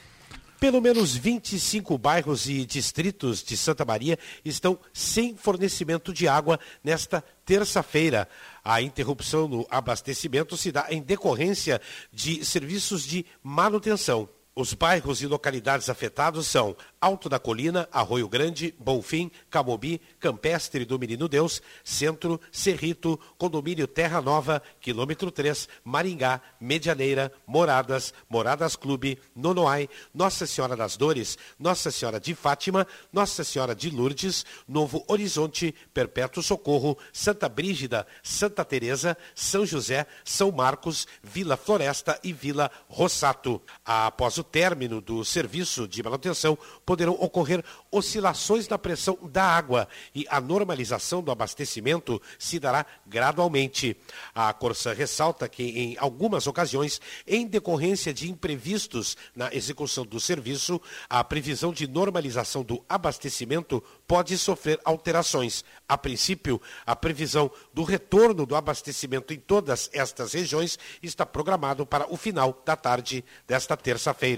Pelo 0.60 0.82
menos 0.82 1.16
25 1.16 1.98
bairros 1.98 2.48
e 2.48 2.66
distritos 2.66 3.44
de 3.44 3.58
Santa 3.58 3.84
Maria 3.84 4.18
estão 4.46 4.80
sem 4.94 5.36
fornecimento 5.36 6.14
de 6.14 6.28
água 6.28 6.60
nesta 6.84 7.24
terça-feira. 7.46 8.28
A 8.64 8.82
interrupção 8.82 9.48
no 9.48 9.68
abastecimento 9.70 10.56
se 10.56 10.72
dá 10.72 10.88
em 10.90 11.02
decorrência 11.02 11.82
de 12.12 12.46
serviços 12.46 13.04
de 13.04 13.26
manutenção. 13.44 14.30
Os 14.56 14.72
bairros 14.76 15.20
e 15.24 15.26
localidades 15.26 15.90
afetados 15.90 16.46
são 16.46 16.78
Alto 17.02 17.28
da 17.28 17.40
Colina, 17.40 17.90
Arroio 17.92 18.30
Grande, 18.30 18.74
Bonfim, 18.80 19.32
Camobi, 19.50 20.00
Campestre 20.20 20.86
do 20.86 21.00
Menino 21.00 21.28
Deus, 21.28 21.60
Centro, 21.84 22.40
Cerrito, 22.52 23.20
Condomínio 23.36 23.88
Terra 23.88 24.22
Nova, 24.22 24.62
Quilômetro 24.80 25.32
3, 25.32 25.68
Maringá, 25.84 26.40
Medianeira, 26.62 27.34
Moradas, 27.48 28.14
Moradas 28.30 28.76
Clube, 28.76 29.18
Nonoai, 29.36 29.90
Nossa 30.14 30.46
Senhora 30.46 30.78
das 30.78 30.96
Dores, 30.96 31.36
Nossa 31.58 31.90
Senhora 31.90 32.20
de 32.20 32.36
Fátima, 32.36 32.86
Nossa 33.12 33.44
Senhora 33.44 33.74
de 33.74 33.90
Lourdes, 33.90 34.46
Novo 34.68 35.04
Horizonte, 35.08 35.74
Perpétuo 35.96 36.44
Socorro, 36.44 36.96
Santa 37.12 37.50
Brígida, 37.50 38.06
Santa 38.22 38.64
Teresa, 38.64 39.18
São 39.34 39.66
José, 39.66 40.06
São 40.24 40.52
Marcos, 40.52 41.08
Vila 41.24 41.58
Floresta 41.58 42.20
e 42.24 42.32
Vila 42.32 42.70
Rossato. 42.88 43.60
Após 43.84 44.38
o 44.38 44.43
término 44.44 45.02
do 45.02 45.24
serviço 45.24 45.88
de 45.88 46.04
manutenção, 46.04 46.58
poderão 46.86 47.14
ocorrer 47.14 47.64
oscilações 47.92 48.68
na 48.68 48.78
pressão 48.78 49.18
da 49.22 49.44
água 49.44 49.88
e 50.14 50.26
a 50.30 50.42
normalização 50.42 51.22
do 51.22 51.32
abastecimento 51.32 52.22
se 52.38 52.60
dará 52.60 52.86
gradualmente. 53.06 53.96
A 54.34 54.52
Corsã 54.54 54.94
ressalta 54.94 55.48
que, 55.48 55.64
em 55.64 55.98
algumas 55.98 56.48
ocasiões, 56.48 57.00
em 57.26 57.48
decorrência 57.48 58.14
de 58.14 58.30
imprevistos 58.30 59.16
na 59.36 59.54
execução 59.54 60.06
do 60.06 60.20
serviço, 60.20 60.82
a 61.10 61.24
previsão 61.24 61.72
de 61.72 61.88
normalização 61.88 62.64
do 62.64 62.84
abastecimento 62.88 63.84
pode 64.08 64.38
sofrer 64.38 64.80
alterações. 64.84 65.64
A 65.88 65.98
princípio, 65.98 66.62
a 66.86 66.96
previsão 66.96 67.50
do 67.74 67.84
retorno 67.84 68.46
do 68.46 68.56
abastecimento 68.56 69.34
em 69.34 69.40
todas 69.40 69.90
estas 69.94 70.34
regiões 70.34 70.78
está 71.02 71.26
programado 71.26 71.86
para 71.86 72.12
o 72.12 72.18
final 72.18 72.62
da 72.66 72.76
tarde 72.76 73.24
desta 73.48 73.78
terça-feira. 73.78 74.33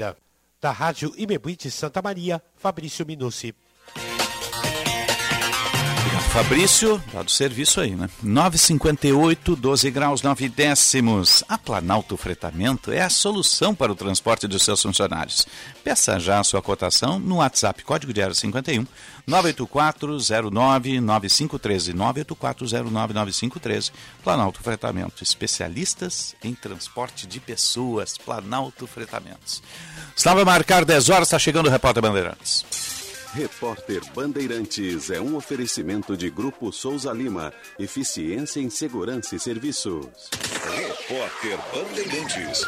Da 0.61 0.71
Rádio 0.71 1.13
Imebuí 1.17 1.55
de 1.55 1.69
Santa 1.69 2.01
Maria, 2.01 2.41
Fabrício 2.55 3.05
Minucci. 3.05 3.53
Fabrício, 6.35 7.01
tá 7.13 7.23
do 7.23 7.31
serviço 7.31 7.79
aí, 7.79 7.95
né? 7.95 8.09
9,58, 8.21 9.55
12 9.55 9.89
graus, 9.89 10.21
9 10.21 10.49
décimos. 10.49 11.45
A 11.47 11.57
Planalto 11.57 12.17
Fretamento 12.17 12.91
é 12.91 12.99
a 12.99 13.09
solução 13.09 13.73
para 13.73 13.89
o 13.89 13.95
transporte 13.95 14.45
dos 14.45 14.61
seus 14.61 14.81
funcionários. 14.81 15.47
Peça 15.81 16.19
já 16.19 16.41
a 16.41 16.43
sua 16.43 16.61
cotação 16.61 17.19
no 17.19 17.37
WhatsApp, 17.37 17.81
código 17.85 18.11
de 18.11 18.35
51 18.35 18.85
984099513, 19.25 21.93
984099513. 21.95 23.93
Planalto 24.21 24.61
Fretamento, 24.61 25.23
especialistas 25.23 26.35
em 26.43 26.53
transporte 26.53 27.25
de 27.25 27.39
pessoas. 27.39 28.17
Planalto 28.17 28.85
Fretamentos. 28.85 29.63
Estava 30.13 30.41
a 30.41 30.45
marcar 30.45 30.83
10 30.83 31.07
horas, 31.07 31.29
está 31.29 31.39
chegando 31.39 31.67
o 31.67 31.71
repórter 31.71 32.03
Bandeirantes. 32.03 33.04
Repórter 33.35 34.01
Bandeirantes 34.13 35.11
é 35.11 35.19
um 35.19 35.35
oferecimento 35.35 36.15
de 36.15 36.29
Grupo 36.29 36.71
Souza 36.71 37.11
Lima. 37.11 37.51
Eficiência 37.77 38.61
em 38.61 38.69
Segurança 38.69 39.35
e 39.35 39.39
Serviços. 39.41 40.29
Repórter 40.73 41.59
Bandeirantes. 41.73 42.61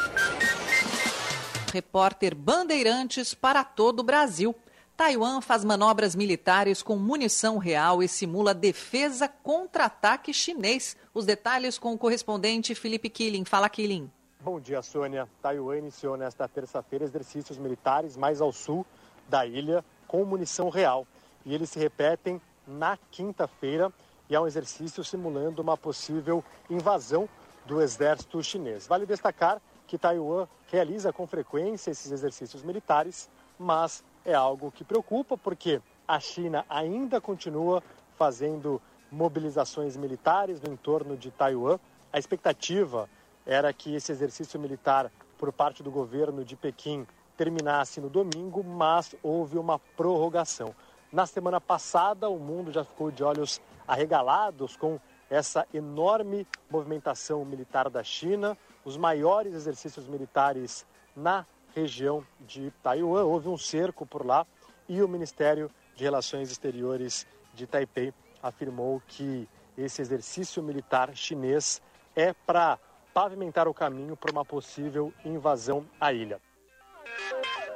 Repórter 1.72 2.36
Bandeirantes 2.36 3.34
para 3.34 3.64
todo 3.64 4.02
o 4.02 4.04
Brasil. 4.04 4.54
Taiwan 4.98 5.40
faz 5.40 5.64
manobras 5.64 6.14
militares 6.14 6.84
com 6.84 6.98
munição 6.98 7.58
real 7.58 8.04
e 8.04 8.08
simula 8.10 8.54
defesa 8.54 9.30
contra 9.30 9.86
ataque 9.86 10.34
chinês. 10.34 10.98
Os 11.14 11.26
detalhes 11.26 11.80
com 11.80 11.94
o 11.94 11.98
correspondente 11.98 12.76
Felipe 12.76 13.10
Killing. 13.10 13.46
Fala, 13.46 13.70
Killing. 13.70 14.12
Bom 14.42 14.60
dia, 14.60 14.82
Sônia. 14.82 15.30
Taiwan 15.42 15.78
iniciou 15.78 16.18
nesta 16.18 16.46
terça-feira 16.46 17.06
exercícios 17.06 17.58
militares 17.58 18.18
mais 18.18 18.42
ao 18.42 18.52
sul 18.52 18.86
da 19.30 19.46
ilha 19.46 19.84
com 20.08 20.24
munição 20.24 20.70
real. 20.70 21.06
E 21.46 21.54
eles 21.54 21.70
se 21.70 21.80
repetem 21.80 22.42
na 22.68 22.98
quinta-feira 23.12 23.92
e 24.30 24.36
é 24.36 24.40
um 24.40 24.48
exercício 24.48 25.04
simulando 25.04 25.62
uma 25.62 25.78
possível 25.78 26.44
invasão 26.70 27.30
do 27.66 27.82
exército 27.82 28.42
chinês. 28.44 28.88
Vale 28.88 29.06
destacar 29.06 29.62
que 29.86 29.98
Taiwan 29.98 30.48
realiza 30.70 31.14
com 31.14 31.26
frequência 31.26 31.92
esses 31.92 32.12
exercícios 32.12 32.64
militares, 32.64 33.30
mas 33.58 34.04
é 34.26 34.34
algo 34.34 34.72
que 34.72 34.84
preocupa 34.84 35.38
porque 35.38 35.82
a 36.08 36.20
China 36.20 36.66
ainda 36.70 37.22
continua 37.22 37.82
fazendo 38.18 38.82
mobilizações 39.10 39.96
militares 39.96 40.62
no 40.62 40.74
entorno 40.74 41.16
de 41.16 41.32
Taiwan. 41.32 41.80
A 42.12 42.20
expectativa 42.20 43.10
era 43.46 43.72
que 43.72 43.96
esse 43.96 44.12
exercício 44.12 44.60
militar 44.60 45.10
por 45.38 45.54
parte 45.54 45.82
do 45.82 45.92
governo 45.92 46.44
de 46.44 46.56
Pequim 46.56 47.08
terminasse 47.38 48.02
no 48.02 48.10
domingo, 48.10 48.64
mas 48.64 49.16
houve 49.22 49.58
uma 49.58 49.78
prorrogação. 49.78 50.76
Na 51.12 51.26
semana 51.26 51.62
passada, 51.62 52.28
o 52.30 52.38
mundo 52.38 52.72
já 52.72 52.84
ficou 52.84 53.12
de 53.12 53.24
olhos 53.24 53.62
arregalados 53.88 54.76
com 54.76 55.00
essa 55.30 55.66
enorme 55.74 56.46
movimentação 56.70 57.46
militar 57.46 57.90
da 57.90 58.04
China, 58.04 58.58
os 58.84 58.98
maiores 58.98 59.54
exercícios 59.54 60.08
militares 60.08 60.86
na 61.16 61.46
região 61.74 62.26
de 62.42 62.72
Taiwan. 62.84 63.24
Houve 63.24 63.48
um 63.48 63.58
cerco 63.58 64.06
por 64.06 64.26
lá 64.26 64.46
e 64.90 65.02
o 65.02 65.08
Ministério 65.08 65.70
de 65.96 66.04
Relações 66.04 66.52
Exteriores 66.52 67.28
de 67.54 67.68
Taipei 67.68 68.14
afirmou 68.42 69.02
que 69.08 69.48
esse 69.78 70.02
exercício 70.02 70.62
militar 70.64 71.16
chinês 71.16 71.82
é 72.16 72.34
para 72.34 72.80
pavimentar 73.14 73.68
o 73.68 73.74
caminho 73.74 74.16
para 74.16 74.32
uma 74.32 74.46
possível 74.46 75.14
invasão 75.26 75.86
à 76.00 76.14
ilha. 76.14 76.42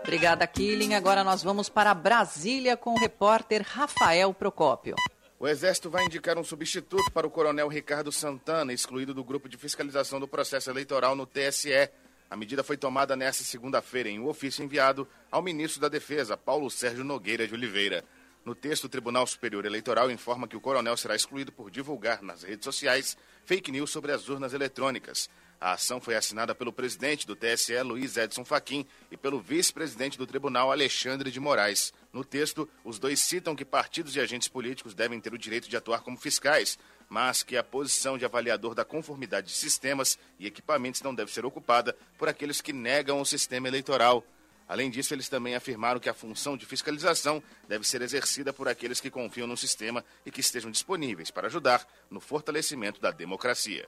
Obrigada, 0.01 0.45
Killing. 0.47 0.93
Agora 0.93 1.23
nós 1.23 1.43
vamos 1.43 1.69
para 1.69 1.93
Brasília 1.93 2.75
com 2.75 2.93
o 2.93 2.99
repórter 2.99 3.63
Rafael 3.65 4.33
Procópio. 4.33 4.95
O 5.39 5.47
Exército 5.47 5.89
vai 5.89 6.05
indicar 6.05 6.37
um 6.37 6.43
substituto 6.43 7.11
para 7.11 7.25
o 7.25 7.31
coronel 7.31 7.67
Ricardo 7.67 8.11
Santana, 8.11 8.73
excluído 8.73 9.13
do 9.13 9.23
grupo 9.23 9.49
de 9.49 9.57
fiscalização 9.57 10.19
do 10.19 10.27
processo 10.27 10.69
eleitoral 10.69 11.15
no 11.15 11.25
TSE. 11.25 11.89
A 12.29 12.37
medida 12.37 12.63
foi 12.63 12.77
tomada 12.77 13.15
nesta 13.15 13.43
segunda-feira 13.43 14.07
em 14.07 14.19
um 14.19 14.27
ofício 14.27 14.63
enviado 14.63 15.07
ao 15.31 15.41
ministro 15.41 15.81
da 15.81 15.89
Defesa, 15.89 16.37
Paulo 16.37 16.69
Sérgio 16.69 17.03
Nogueira 17.03 17.47
de 17.47 17.53
Oliveira. 17.53 18.03
No 18.45 18.55
texto, 18.55 18.85
o 18.85 18.89
Tribunal 18.89 19.25
Superior 19.27 19.65
Eleitoral 19.65 20.09
informa 20.09 20.47
que 20.47 20.57
o 20.57 20.61
coronel 20.61 20.97
será 20.97 21.15
excluído 21.15 21.51
por 21.51 21.69
divulgar 21.69 22.21
nas 22.21 22.43
redes 22.43 22.65
sociais 22.65 23.17
fake 23.45 23.71
news 23.71 23.91
sobre 23.91 24.11
as 24.11 24.29
urnas 24.29 24.53
eletrônicas. 24.53 25.29
A 25.61 25.73
ação 25.73 26.01
foi 26.01 26.15
assinada 26.15 26.55
pelo 26.55 26.73
presidente 26.73 27.27
do 27.27 27.35
TSE, 27.35 27.79
Luiz 27.83 28.17
Edson 28.17 28.43
Fachin, 28.43 28.83
e 29.11 29.15
pelo 29.15 29.39
vice-presidente 29.39 30.17
do 30.17 30.25
tribunal, 30.25 30.71
Alexandre 30.71 31.29
de 31.29 31.39
Moraes. 31.39 31.93
No 32.11 32.25
texto, 32.25 32.67
os 32.83 32.97
dois 32.97 33.19
citam 33.19 33.55
que 33.55 33.63
partidos 33.63 34.15
e 34.15 34.19
agentes 34.19 34.47
políticos 34.47 34.95
devem 34.95 35.21
ter 35.21 35.35
o 35.35 35.37
direito 35.37 35.69
de 35.69 35.77
atuar 35.77 36.01
como 36.01 36.17
fiscais, 36.17 36.79
mas 37.07 37.43
que 37.43 37.55
a 37.55 37.63
posição 37.63 38.17
de 38.17 38.25
avaliador 38.25 38.73
da 38.73 38.83
conformidade 38.83 39.49
de 39.49 39.53
sistemas 39.53 40.17
e 40.39 40.47
equipamentos 40.47 41.03
não 41.03 41.13
deve 41.13 41.31
ser 41.31 41.45
ocupada 41.45 41.95
por 42.17 42.27
aqueles 42.27 42.59
que 42.59 42.73
negam 42.73 43.21
o 43.21 43.25
sistema 43.25 43.67
eleitoral. 43.67 44.25
Além 44.67 44.89
disso, 44.89 45.13
eles 45.13 45.29
também 45.29 45.53
afirmaram 45.53 45.99
que 45.99 46.09
a 46.09 46.13
função 46.15 46.57
de 46.57 46.65
fiscalização 46.65 47.43
deve 47.67 47.87
ser 47.87 48.01
exercida 48.01 48.51
por 48.51 48.67
aqueles 48.67 48.99
que 48.99 49.11
confiam 49.11 49.45
no 49.45 49.55
sistema 49.55 50.03
e 50.25 50.31
que 50.31 50.41
estejam 50.41 50.71
disponíveis 50.71 51.29
para 51.29 51.45
ajudar 51.45 51.87
no 52.09 52.19
fortalecimento 52.19 52.99
da 52.99 53.11
democracia. 53.11 53.87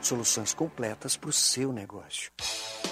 Soluções 0.00 0.54
completas 0.54 1.16
para 1.16 1.30
o 1.30 1.32
seu 1.32 1.72
negócio. 1.72 2.30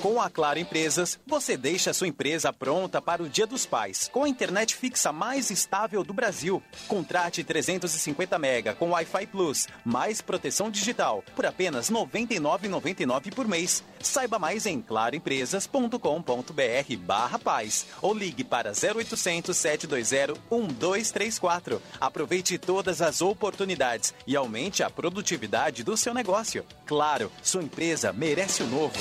Com 0.03 0.21
a 0.21 0.29
Claro 0.29 0.59
Empresas, 0.59 1.19
você 1.27 1.57
deixa 1.57 1.91
a 1.91 1.95
sua 1.95 2.07
empresa 2.07 2.53
pronta 2.53 3.01
para 3.01 3.23
o 3.23 3.29
Dia 3.29 3.47
dos 3.47 3.65
Pais, 3.65 4.11
com 4.13 4.25
a 4.25 4.29
internet 4.29 4.77
fixa 4.77 5.11
mais 5.11 5.51
estável 5.51 6.05
do 6.05 6.13
Brasil. 6.13 6.63
Contrate 6.87 7.43
350 7.43 8.39
mega 8.39 8.75
com 8.75 8.91
Wi-Fi 8.91 9.27
Plus, 9.27 9.67
mais 9.85 10.21
proteção 10.21 10.71
digital, 10.71 11.25
por 11.35 11.47
apenas 11.47 11.89
R$ 11.89 11.97
99,99 11.97 13.35
por 13.35 13.49
mês. 13.49 13.83
Saiba 14.01 14.39
mais 14.39 14.67
em 14.67 14.83
claroempresas.com.br 14.83 16.97
barra 16.99 17.39
paz 17.39 17.87
ou 18.03 18.15
ligue 18.15 18.45
para 18.45 18.73
0800 18.73 19.57
720 19.57 20.39
1234. 20.51 21.81
Aproveite 22.01 22.59
todas 22.59 23.01
as 23.01 23.23
oportunidades 23.23 24.15
e 24.27 24.37
aumente 24.37 24.83
a 24.83 24.91
produtividade 24.91 25.83
do 25.83 25.97
seu 25.97 26.13
negócio. 26.13 26.65
Claro, 26.85 26.96
sua 27.43 27.63
empresa 27.63 28.11
merece 28.11 28.63
o 28.63 28.67
novo. 28.67 28.99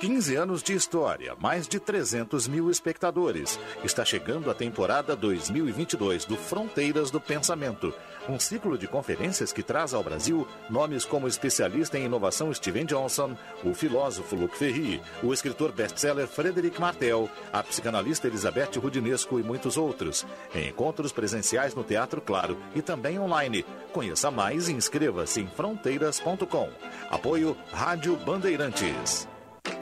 15 0.00 0.34
anos 0.34 0.62
de 0.62 0.74
história, 0.74 1.36
mais 1.40 1.68
de 1.68 1.78
300 1.78 2.48
mil 2.48 2.68
espectadores. 2.70 3.58
Está 3.84 4.04
chegando 4.04 4.50
a 4.50 4.54
temporada 4.54 5.14
2022 5.14 6.24
do 6.24 6.36
Fronteiras 6.36 7.10
do 7.12 7.20
Pensamento, 7.20 7.94
um 8.28 8.38
ciclo 8.38 8.78
de 8.78 8.86
conferências 8.86 9.52
que 9.52 9.62
traz 9.62 9.92
ao 9.94 10.02
Brasil 10.02 10.46
nomes 10.70 11.04
como 11.04 11.28
especialista 11.28 11.98
em 11.98 12.04
inovação 12.04 12.52
Steven 12.52 12.84
Johnson, 12.84 13.36
o 13.62 13.74
filósofo 13.74 14.36
Luc 14.36 14.56
Ferry, 14.56 15.02
o 15.22 15.32
escritor 15.32 15.72
best-seller 15.72 16.26
Frederic 16.26 16.80
Martel, 16.80 17.28
a 17.52 17.62
psicanalista 17.62 18.26
Elizabeth 18.26 18.78
Rudinesco 18.78 19.38
e 19.38 19.42
muitos 19.42 19.76
outros. 19.76 20.26
Encontros 20.54 21.12
presenciais 21.12 21.74
no 21.74 21.84
Teatro 21.84 22.20
Claro 22.20 22.56
e 22.74 22.82
também 22.82 23.18
online. 23.18 23.64
Conheça 23.92 24.30
mais 24.30 24.68
e 24.68 24.72
inscreva-se 24.72 25.40
em 25.40 25.46
fronteiras.com. 25.46 26.68
Apoio 27.10 27.56
Rádio 27.72 28.16
Bandeirantes. 28.16 29.33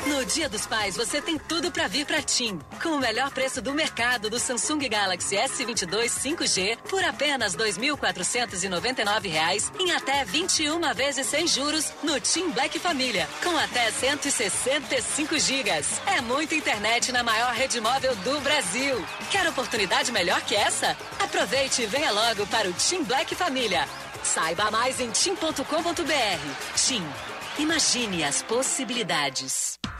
No 0.07 0.25
Dia 0.27 0.49
dos 0.49 0.67
Pais, 0.67 0.97
você 0.97 1.23
tem 1.23 1.39
tudo 1.39 1.73
para 1.73 1.89
vir 1.89 2.05
para 2.05 2.23
TIM. 2.23 2.61
Com 2.83 2.91
o 2.91 3.01
melhor 3.01 3.31
preço 3.31 3.63
do 3.63 3.73
mercado 3.73 4.29
do 4.29 4.39
Samsung 4.39 4.87
Galaxy 4.89 5.37
S22 5.37 6.07
5G 6.07 6.77
por 6.89 7.03
apenas 7.03 7.55
R$ 7.55 7.65
2.499 7.65 9.81
em 9.81 9.93
até 9.93 10.25
21 10.25 10.81
vezes 10.95 11.27
sem 11.27 11.47
juros 11.47 11.93
no 12.03 12.21
TIM 12.21 12.51
Black 12.51 12.79
Família, 12.79 13.27
com 13.43 13.57
até 13.57 13.91
165 13.91 15.39
gigas. 15.39 16.01
É 16.07 16.21
muita 16.21 16.55
internet 16.55 17.11
na 17.11 17.23
maior 17.23 17.53
rede 17.53 17.81
móvel 17.81 18.15
do 18.17 18.41
Brasil. 18.41 19.03
Quer 19.31 19.49
oportunidade 19.49 20.13
melhor 20.13 20.43
que 20.43 20.55
essa? 20.55 20.97
Aproveite 21.21 21.83
e 21.83 21.87
venha 21.87 22.13
logo 22.13 22.47
para 22.49 22.69
o 22.69 22.73
TIM 22.73 23.03
Black 23.03 23.35
Família. 23.35 23.89
Saiba 24.23 24.71
mais 24.71 25.01
em 25.01 25.11
tim.com.br. 25.11 26.77
TIM. 26.77 27.32
Imagine 27.59 28.25
as 28.25 28.43
possibilidades. 28.43 29.82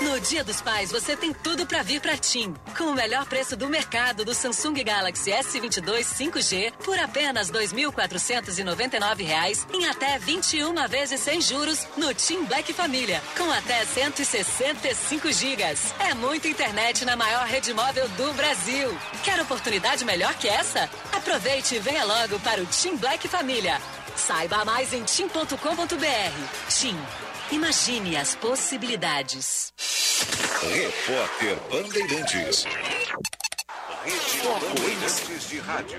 No 0.00 0.20
Dia 0.20 0.44
dos 0.44 0.60
Pais, 0.60 0.92
você 0.92 1.16
tem 1.16 1.32
tudo 1.32 1.66
para 1.66 1.82
vir 1.82 2.00
para 2.00 2.16
TIM. 2.16 2.54
Com 2.76 2.84
o 2.84 2.94
melhor 2.94 3.24
preço 3.26 3.56
do 3.56 3.68
mercado 3.68 4.24
do 4.24 4.34
Samsung 4.34 4.74
Galaxy 4.84 5.30
S22 5.30 6.04
5G 6.04 6.72
por 6.84 6.98
apenas 6.98 7.48
R$ 7.48 7.60
2.499 7.60 9.66
em 9.72 9.86
até 9.86 10.18
21 10.18 10.74
vezes 10.88 11.20
sem 11.20 11.40
juros 11.40 11.86
no 11.96 12.12
TIM 12.12 12.44
Black 12.44 12.72
Família, 12.72 13.22
com 13.36 13.50
até 13.50 13.84
165 13.84 15.32
gigas. 15.32 15.94
É 15.98 16.12
muita 16.12 16.48
internet 16.48 17.04
na 17.04 17.16
maior 17.16 17.46
rede 17.46 17.72
móvel 17.72 18.08
do 18.10 18.32
Brasil. 18.34 18.96
Quer 19.24 19.40
oportunidade 19.40 20.04
melhor 20.04 20.34
que 20.34 20.48
essa? 20.48 20.90
Aproveite 21.12 21.76
e 21.76 21.78
venha 21.78 22.04
logo 22.04 22.38
para 22.40 22.62
o 22.62 22.66
TIM 22.66 22.96
Black 22.96 23.26
Família. 23.26 23.80
Saiba 24.16 24.64
mais 24.64 24.92
em 24.92 25.02
tim.com.br. 25.02 26.68
TIM. 26.68 27.23
Imagine 27.54 28.16
as 28.16 28.34
possibilidades. 28.34 29.72
Repórter 30.60 31.56
Bandeirantes. 31.70 32.64
Rede 34.02 34.42
Bandeirantes 34.42 35.48
de 35.48 35.58
Rádio. 35.60 35.98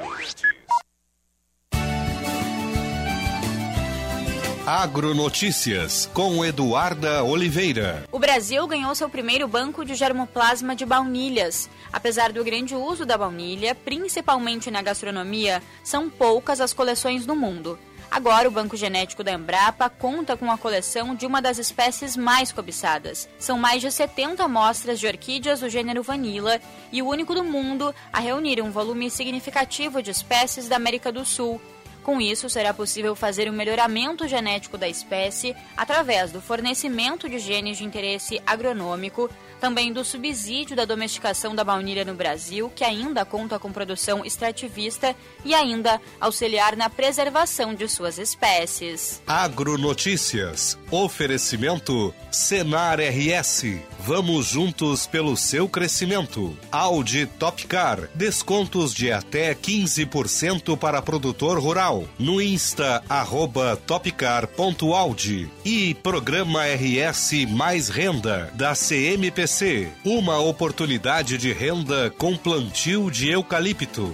Agronotícias 4.68 6.10
com 6.14 6.44
Eduarda 6.44 7.24
Oliveira. 7.24 8.04
O 8.12 8.20
Brasil 8.20 8.68
ganhou 8.68 8.94
seu 8.94 9.08
primeiro 9.08 9.48
banco 9.48 9.86
de 9.86 9.96
germoplasma 9.96 10.76
de 10.76 10.86
baunilhas. 10.86 11.70
Apesar 11.94 12.34
do 12.34 12.44
grande 12.44 12.76
uso 12.76 13.06
da 13.06 13.18
baunilha, 13.18 13.74
principalmente 13.74 14.70
na 14.70 14.82
gastronomia, 14.82 15.64
são 15.86 16.10
poucas 16.10 16.60
as 16.60 16.74
coleções 16.74 17.26
no 17.26 17.34
mundo. 17.34 17.80
Agora, 18.10 18.48
o 18.48 18.52
Banco 18.52 18.78
Genético 18.78 19.24
da 19.24 19.34
Embrapa 19.34 19.90
conta 19.90 20.38
com 20.38 20.50
a 20.52 20.58
coleção 20.58 21.14
de 21.14 21.26
uma 21.26 21.42
das 21.42 21.58
espécies 21.58 22.16
mais 22.16 22.52
cobiçadas. 22.52 23.28
São 23.38 23.58
mais 23.58 23.82
de 23.82 23.92
70 23.92 24.44
amostras 24.44 25.00
de 25.00 25.08
orquídeas 25.08 25.60
do 25.60 25.70
gênero 25.70 26.04
Vanilla 26.04 26.62
e 26.92 27.02
o 27.02 27.08
único 27.08 27.34
do 27.34 27.44
mundo 27.44 27.94
a 28.14 28.20
reunir 28.20 28.62
um 28.62 28.72
volume 28.72 29.10
significativo 29.10 30.02
de 30.02 30.12
espécies 30.12 30.68
da 30.68 30.76
América 30.76 31.12
do 31.12 31.26
Sul. 31.26 31.60
Com 32.06 32.22
isso, 32.22 32.48
será 32.48 32.72
possível 32.72 33.16
fazer 33.16 33.50
um 33.50 33.54
melhoramento 33.54 34.28
genético 34.28 34.78
da 34.78 34.88
espécie 34.88 35.56
através 35.76 36.32
do 36.32 36.40
fornecimento 36.40 37.28
de 37.28 37.40
genes 37.40 37.80
de 37.80 37.84
interesse 37.84 38.40
agronômico, 38.46 39.28
também 39.66 39.92
do 39.92 40.06
subsídio 40.06 40.76
da 40.76 40.86
domesticação 40.86 41.56
da 41.56 41.64
baunilha 41.64 42.06
no 42.06 42.14
Brasil, 42.14 42.72
que 42.76 42.84
ainda 42.84 43.26
conta 43.26 43.58
com 43.58 43.72
produção 43.72 44.24
extrativista, 44.24 45.16
e 45.44 45.56
ainda 45.56 46.00
auxiliar 46.22 46.76
na 46.76 46.88
preservação 46.88 47.74
de 47.74 47.88
suas 47.88 48.20
espécies. 48.20 49.24
Agronotícias. 49.26 50.78
Oferecimento 50.92 52.14
Senar 52.30 53.00
RS. 53.00 53.80
Vamos 54.00 54.46
juntos 54.46 55.08
pelo 55.08 55.36
seu 55.36 55.68
crescimento. 55.68 56.56
Audi 56.72 57.26
Topcar. 57.26 58.08
Descontos 58.14 58.94
de 58.94 59.12
até 59.12 59.56
15% 59.56 60.78
para 60.78 61.02
produtor 61.02 61.60
rural. 61.60 62.04
No 62.20 62.40
Insta, 62.40 63.04
arroba 63.10 63.76
topcar.audi. 63.88 65.50
E 65.64 65.96
Programa 65.96 66.66
RS 66.66 67.46
Mais 67.50 67.90
Renda, 67.90 68.52
da 68.54 68.76
CMPC 68.76 69.55
uma 70.04 70.38
oportunidade 70.40 71.38
de 71.38 71.54
renda 71.54 72.10
com 72.18 72.36
plantio 72.36 73.10
de 73.10 73.30
eucalipto. 73.30 74.14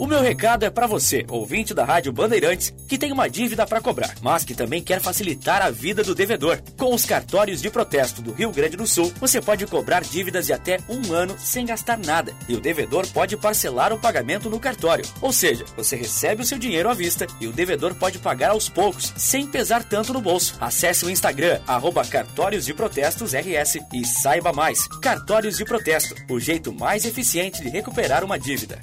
O 0.00 0.06
meu 0.06 0.22
recado 0.22 0.64
é 0.64 0.70
para 0.70 0.86
você, 0.86 1.26
ouvinte 1.28 1.74
da 1.74 1.84
Rádio 1.84 2.10
Bandeirantes, 2.10 2.72
que 2.88 2.96
tem 2.96 3.12
uma 3.12 3.28
dívida 3.28 3.66
para 3.66 3.82
cobrar, 3.82 4.14
mas 4.22 4.44
que 4.44 4.54
também 4.54 4.82
quer 4.82 4.98
facilitar 4.98 5.60
a 5.60 5.68
vida 5.68 6.02
do 6.02 6.14
devedor. 6.14 6.58
Com 6.78 6.94
os 6.94 7.04
cartórios 7.04 7.60
de 7.60 7.68
protesto 7.68 8.22
do 8.22 8.32
Rio 8.32 8.50
Grande 8.50 8.78
do 8.78 8.86
Sul, 8.86 9.12
você 9.20 9.42
pode 9.42 9.66
cobrar 9.66 10.02
dívidas 10.02 10.46
de 10.46 10.54
até 10.54 10.78
um 10.88 11.12
ano 11.12 11.36
sem 11.38 11.66
gastar 11.66 11.98
nada, 11.98 12.32
e 12.48 12.54
o 12.54 12.60
devedor 12.62 13.06
pode 13.08 13.36
parcelar 13.36 13.92
o 13.92 13.98
pagamento 13.98 14.48
no 14.48 14.58
cartório. 14.58 15.04
Ou 15.20 15.34
seja, 15.34 15.66
você 15.76 15.96
recebe 15.96 16.40
o 16.40 16.46
seu 16.46 16.58
dinheiro 16.58 16.88
à 16.88 16.94
vista 16.94 17.26
e 17.38 17.46
o 17.46 17.52
devedor 17.52 17.94
pode 17.94 18.18
pagar 18.18 18.52
aos 18.52 18.70
poucos, 18.70 19.12
sem 19.18 19.46
pesar 19.46 19.84
tanto 19.84 20.14
no 20.14 20.22
bolso. 20.22 20.56
Acesse 20.62 21.04
o 21.04 21.10
Instagram, 21.10 21.60
arroba 21.66 22.06
Cartórios 22.06 22.64
de 22.64 22.72
Protestos 22.72 23.34
RS 23.34 23.76
e 23.92 24.06
saiba 24.06 24.50
mais. 24.50 24.88
Cartórios 25.02 25.58
de 25.58 25.64
Protesto, 25.66 26.14
o 26.30 26.40
jeito 26.40 26.72
mais 26.72 27.04
eficiente 27.04 27.60
de 27.60 27.68
recuperar 27.68 28.24
uma 28.24 28.38
dívida. 28.38 28.80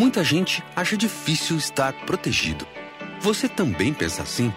Muita 0.00 0.24
gente 0.24 0.64
acha 0.74 0.96
difícil 0.96 1.58
estar 1.58 1.92
protegido. 2.06 2.66
Você 3.20 3.46
também 3.46 3.92
pensa 3.92 4.22
assim? 4.22 4.50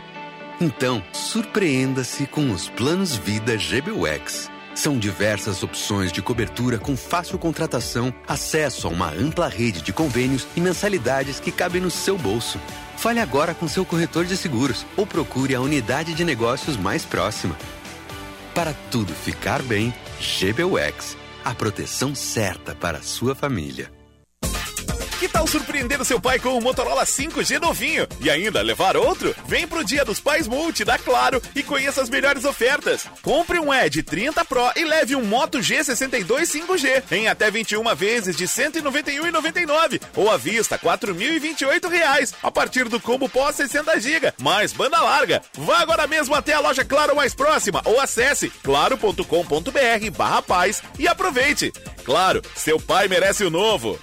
Então, 0.61 1.03
surpreenda-se 1.11 2.25
com 2.25 2.49
os 2.49 2.69
planos 2.69 3.17
Vida 3.17 3.57
GBUX. 3.57 4.49
São 4.73 4.97
diversas 4.97 5.61
opções 5.61 6.13
de 6.13 6.21
cobertura 6.21 6.77
com 6.77 6.95
fácil 6.95 7.37
contratação, 7.37 8.13
acesso 8.25 8.87
a 8.87 8.89
uma 8.89 9.11
ampla 9.11 9.49
rede 9.49 9.81
de 9.81 9.91
convênios 9.91 10.47
e 10.55 10.61
mensalidades 10.61 11.41
que 11.41 11.51
cabem 11.51 11.81
no 11.81 11.91
seu 11.91 12.17
bolso. 12.17 12.57
Fale 12.95 13.19
agora 13.19 13.53
com 13.53 13.67
seu 13.67 13.83
corretor 13.83 14.23
de 14.23 14.37
seguros 14.37 14.85
ou 14.95 15.05
procure 15.05 15.53
a 15.53 15.59
unidade 15.59 16.13
de 16.13 16.23
negócios 16.23 16.77
mais 16.77 17.03
próxima. 17.03 17.57
Para 18.55 18.73
tudo 18.89 19.13
ficar 19.13 19.61
bem, 19.61 19.93
GBUX. 20.21 21.17
A 21.43 21.53
proteção 21.53 22.15
certa 22.15 22.73
para 22.73 22.99
a 22.99 23.03
sua 23.03 23.35
família. 23.35 23.91
Que 25.23 25.29
tal 25.29 25.47
surpreender 25.47 26.03
seu 26.03 26.19
pai 26.19 26.37
com 26.37 26.49
um 26.49 26.59
Motorola 26.59 27.05
5G 27.05 27.57
novinho 27.57 28.05
e 28.19 28.29
ainda 28.29 28.61
levar 28.61 28.97
outro? 28.97 29.33
Vem 29.47 29.65
pro 29.65 29.81
Dia 29.81 30.03
dos 30.03 30.19
Pais 30.19 30.49
Multi 30.49 30.83
da 30.83 30.97
Claro 30.97 31.41
e 31.55 31.63
conheça 31.63 32.01
as 32.01 32.09
melhores 32.09 32.43
ofertas. 32.43 33.07
Compre 33.21 33.57
um 33.57 33.73
Edge 33.73 34.03
30 34.03 34.43
Pro 34.43 34.69
e 34.75 34.83
leve 34.83 35.15
um 35.15 35.23
Moto 35.23 35.59
G62 35.59 36.41
5G 36.41 37.03
em 37.09 37.29
até 37.29 37.49
21 37.49 37.95
vezes 37.95 38.35
de 38.35 38.43
R$ 38.43 38.49
191,99 38.49 40.01
ou 40.17 40.29
à 40.29 40.35
vista 40.35 40.77
4.028 40.77 41.89
reais 41.89 42.33
a 42.43 42.51
partir 42.51 42.89
do 42.89 42.99
combo 42.99 43.29
pós 43.29 43.55
60 43.55 43.97
GB, 44.01 44.33
mais 44.41 44.73
banda 44.73 44.99
larga. 44.99 45.41
Vá 45.53 45.79
agora 45.79 46.05
mesmo 46.05 46.35
até 46.35 46.51
a 46.51 46.59
loja 46.59 46.83
Claro 46.83 47.15
mais 47.15 47.33
próxima 47.33 47.81
ou 47.85 47.97
acesse 47.97 48.49
claro.com.br/barra 48.61 50.41
paz 50.41 50.83
e 50.99 51.07
aproveite. 51.07 51.71
Claro, 52.03 52.41
seu 52.57 52.77
pai 52.77 53.07
merece 53.07 53.45
o 53.45 53.49
novo. 53.49 53.97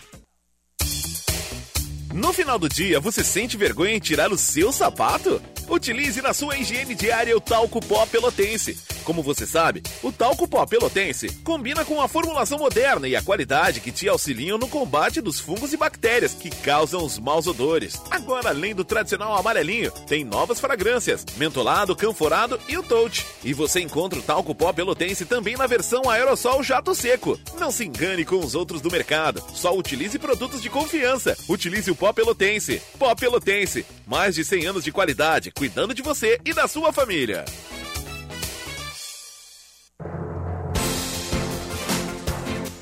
No 2.13 2.33
final 2.33 2.59
do 2.59 2.69
dia, 2.69 2.99
você 2.99 3.23
sente 3.23 3.57
vergonha 3.57 3.95
em 3.95 4.01
tirar 4.01 4.33
o 4.33 4.37
seu 4.37 4.73
sapato? 4.73 5.41
Utilize 5.69 6.21
na 6.21 6.35
sua 6.35 6.57
higiene 6.59 6.97
diária 6.97 7.37
o 7.37 7.41
talco 7.41 7.81
pó 7.81 8.05
pelotense. 8.05 8.77
Como 9.05 9.23
você 9.23 9.47
sabe, 9.47 9.83
o 10.03 10.11
talco 10.11 10.47
pó 10.47 10.67
pelotense 10.67 11.29
combina 11.45 11.85
com 11.85 12.03
a 12.03 12.09
formulação 12.09 12.59
moderna 12.59 13.07
e 13.07 13.15
a 13.15 13.23
qualidade 13.23 13.81
que 13.81 13.93
te 13.93 14.09
auxiliam 14.09 14.59
no 14.59 14.69
combate 14.69 15.21
dos 15.21 15.39
fungos 15.39 15.73
e 15.73 15.77
bactérias 15.77 16.35
que 16.35 16.51
causam 16.51 17.05
os 17.05 17.19
maus 17.19 17.47
odores. 17.47 18.01
Agora, 18.11 18.49
além 18.49 18.75
do 18.75 18.85
tradicional 18.85 19.37
amarelinho, 19.37 19.93
tem 20.09 20.25
novas 20.25 20.59
fragrâncias, 20.59 21.25
mentolado, 21.37 21.95
canforado 21.95 22.59
e 22.69 22.77
o 22.77 22.83
touch. 22.83 23.25
E 23.45 23.55
você 23.55 23.81
encontra 23.81 24.19
o 24.19 24.23
talco 24.23 24.55
pó 24.55 24.73
pelotense 24.73 25.25
também 25.25 25.57
na 25.57 25.69
versão 25.69 26.11
aerossol 26.11 26.63
jato 26.65 26.93
seco. 26.95 27.39
Não 27.61 27.71
se 27.71 27.85
engane 27.85 28.25
com 28.25 28.41
os 28.41 28.57
outros 28.57 28.81
do 28.81 28.91
mercado. 28.91 29.43
Só 29.55 29.77
utilize 29.77 30.19
produtos 30.19 30.61
de 30.61 30.69
confiança. 30.69 31.37
Utilize 31.49 31.91
o 31.91 31.97
pó 32.01 32.15
pelotense. 32.15 32.83
Pó 32.99 33.15
pelotense. 33.15 33.85
Mais 34.07 34.35
de 34.35 34.43
100 34.43 34.67
anos 34.67 34.85
de 34.85 34.91
qualidade, 34.91 35.53
cuidando 35.53 35.93
de 35.93 36.01
você 36.01 36.41
e 36.47 36.55
da 36.55 36.67
sua 36.67 36.95
família. 36.95 37.45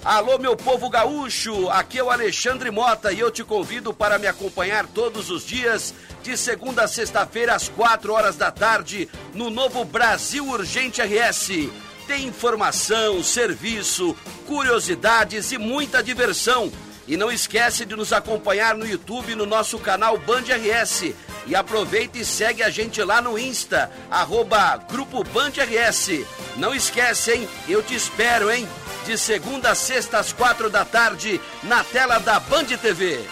Alô, 0.05 0.39
meu 0.39 0.57
povo 0.57 0.89
gaúcho, 0.89 1.69
aqui 1.69 1.99
é 1.99 2.03
o 2.03 2.09
Alexandre 2.09 2.71
Mota 2.71 3.12
e 3.12 3.21
eu 3.21 3.31
te 3.31 3.45
convido 3.45 3.93
para 3.93 4.19
me 4.19 4.27
acompanhar 4.27 4.87
todos 4.87 5.29
os 5.29 5.45
dias, 5.45 5.93
de 6.23 6.35
segunda 6.35 6.85
a 6.85 6.89
sexta-feira, 6.89 7.55
às 7.55 7.69
quatro 7.69 8.14
horas 8.14 8.37
da 8.37 8.51
tarde, 8.51 9.07
no 9.35 9.51
novo 9.51 9.85
Brasil 9.85 10.49
Urgente 10.49 11.03
RS. 11.03 11.69
Tem 12.07 12.25
informação, 12.25 13.23
serviço, 13.23 14.16
curiosidades 14.47 15.53
e 15.53 15.59
muita 15.59 16.03
diversão. 16.03 16.73
E 17.09 17.17
não 17.17 17.33
esquece 17.33 17.87
de 17.87 17.97
nos 17.97 18.13
acompanhar 18.13 18.77
no 18.77 18.87
YouTube 18.87 19.35
no 19.35 19.47
nosso 19.47 19.79
canal 19.79 20.19
Band 20.19 20.43
RS. 20.43 21.15
E 21.47 21.57
aproveita 21.57 22.19
e 22.19 22.25
segue 22.25 22.63
a 22.63 22.69
gente 22.69 23.03
lá 23.03 23.23
no 23.23 23.39
Insta, 23.39 23.91
arroba 24.11 24.77
Grupo 24.77 25.25
Band 25.25 25.53
RS. 25.57 26.27
Não 26.59 26.75
esquece, 26.75 27.33
hein? 27.33 27.49
Eu 27.67 27.83
te 27.83 27.95
espero, 27.95 28.51
hein? 28.51 28.69
De 29.07 29.17
segunda 29.17 29.71
a 29.71 29.75
sexta 29.75 30.19
às 30.19 30.35
quatro 30.35 30.69
da 30.69 30.85
tarde, 30.85 31.41
na 31.63 31.83
tela 31.83 32.19
da 32.19 32.39
Band 32.39 32.67
TV. 32.67 33.25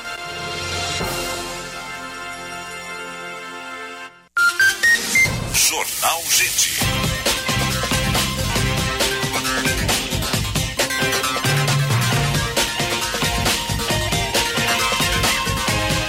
Jornal 5.52 6.22
Gente. 6.30 7.15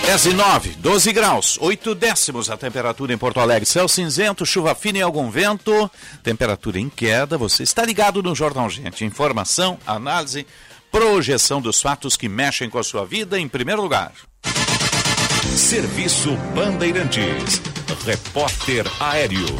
10 0.07 0.25
e 0.27 0.33
9, 0.33 0.69
12 0.79 1.11
graus, 1.11 1.57
8 1.59 1.93
décimos 1.93 2.49
a 2.49 2.55
temperatura 2.55 3.13
em 3.13 3.17
Porto 3.17 3.41
Alegre. 3.41 3.65
Céu 3.65 3.89
cinzento, 3.89 4.45
chuva 4.45 4.73
fina 4.73 4.99
e 4.99 5.01
algum 5.01 5.29
vento. 5.29 5.91
Temperatura 6.23 6.79
em 6.79 6.87
queda. 6.87 7.37
Você 7.37 7.63
está 7.63 7.83
ligado 7.83 8.23
no 8.23 8.33
Jornal 8.33 8.69
Gente. 8.69 9.03
Informação, 9.03 9.77
análise, 9.85 10.47
projeção 10.89 11.59
dos 11.59 11.81
fatos 11.81 12.15
que 12.15 12.29
mexem 12.29 12.69
com 12.69 12.79
a 12.79 12.83
sua 12.85 13.05
vida 13.05 13.37
em 13.37 13.49
primeiro 13.49 13.81
lugar. 13.81 14.13
Serviço 15.57 16.37
Bandeirantes. 16.55 17.61
Repórter 18.05 18.85
Aéreo. 19.01 19.57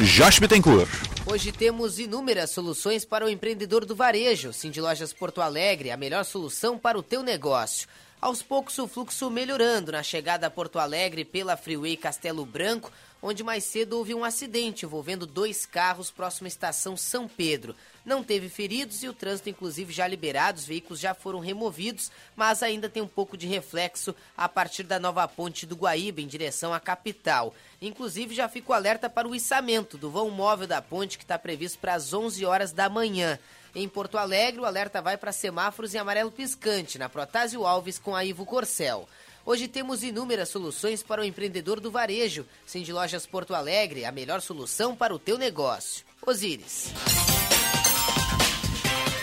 Josh 0.00 0.38
Bittencourt. 0.38 1.05
Hoje 1.28 1.50
temos 1.50 1.98
inúmeras 1.98 2.50
soluções 2.50 3.04
para 3.04 3.26
o 3.26 3.28
empreendedor 3.28 3.84
do 3.84 3.96
varejo. 3.96 4.52
Cindy 4.52 4.80
Lojas 4.80 5.12
Porto 5.12 5.40
Alegre, 5.40 5.90
a 5.90 5.96
melhor 5.96 6.24
solução 6.24 6.78
para 6.78 6.96
o 6.96 7.02
teu 7.02 7.20
negócio. 7.20 7.88
Aos 8.20 8.42
poucos 8.42 8.78
o 8.78 8.86
fluxo 8.86 9.28
melhorando 9.28 9.90
na 9.90 10.04
chegada 10.04 10.46
a 10.46 10.50
Porto 10.50 10.78
Alegre 10.78 11.24
pela 11.24 11.56
Freeway 11.56 11.96
Castelo 11.96 12.46
Branco, 12.46 12.92
onde 13.22 13.42
mais 13.42 13.64
cedo 13.64 13.94
houve 13.94 14.14
um 14.14 14.24
acidente 14.24 14.84
envolvendo 14.84 15.26
dois 15.26 15.66
carros 15.66 16.10
próximo 16.10 16.46
à 16.46 16.48
estação 16.48 16.96
São 16.96 17.26
Pedro. 17.26 17.74
Não 18.04 18.22
teve 18.22 18.48
feridos 18.48 19.02
e 19.02 19.08
o 19.08 19.12
trânsito, 19.12 19.48
inclusive, 19.48 19.92
já 19.92 20.06
liberado, 20.06 20.58
os 20.58 20.64
veículos 20.64 21.00
já 21.00 21.12
foram 21.12 21.40
removidos, 21.40 22.10
mas 22.36 22.62
ainda 22.62 22.88
tem 22.88 23.02
um 23.02 23.08
pouco 23.08 23.36
de 23.36 23.46
reflexo 23.46 24.14
a 24.36 24.48
partir 24.48 24.84
da 24.84 25.00
nova 25.00 25.26
ponte 25.26 25.66
do 25.66 25.74
Guaíba 25.74 26.20
em 26.20 26.26
direção 26.26 26.72
à 26.72 26.78
capital. 26.78 27.52
Inclusive, 27.82 28.34
já 28.34 28.48
fica 28.48 28.70
o 28.70 28.74
alerta 28.74 29.10
para 29.10 29.26
o 29.26 29.34
içamento 29.34 29.98
do 29.98 30.10
vão 30.10 30.30
móvel 30.30 30.66
da 30.66 30.80
ponte 30.80 31.18
que 31.18 31.24
está 31.24 31.38
previsto 31.38 31.78
para 31.78 31.94
as 31.94 32.12
11 32.12 32.44
horas 32.46 32.72
da 32.72 32.88
manhã. 32.88 33.38
Em 33.74 33.86
Porto 33.86 34.16
Alegre, 34.16 34.60
o 34.60 34.64
alerta 34.64 35.02
vai 35.02 35.18
para 35.18 35.32
semáforos 35.32 35.94
em 35.94 35.98
amarelo 35.98 36.30
piscante, 36.30 36.98
na 36.98 37.10
Protásio 37.10 37.66
Alves 37.66 37.98
com 37.98 38.16
a 38.16 38.24
Ivo 38.24 38.46
Corcel. 38.46 39.06
Hoje 39.46 39.68
temos 39.68 40.02
inúmeras 40.02 40.48
soluções 40.48 41.04
para 41.04 41.22
o 41.22 41.24
empreendedor 41.24 41.78
do 41.78 41.88
varejo. 41.88 42.44
Cindy 42.66 42.92
Lojas 42.92 43.24
Porto 43.26 43.54
Alegre, 43.54 44.04
a 44.04 44.10
melhor 44.10 44.40
solução 44.40 44.96
para 44.96 45.14
o 45.14 45.20
teu 45.20 45.38
negócio. 45.38 46.04
Osíris. 46.26 46.92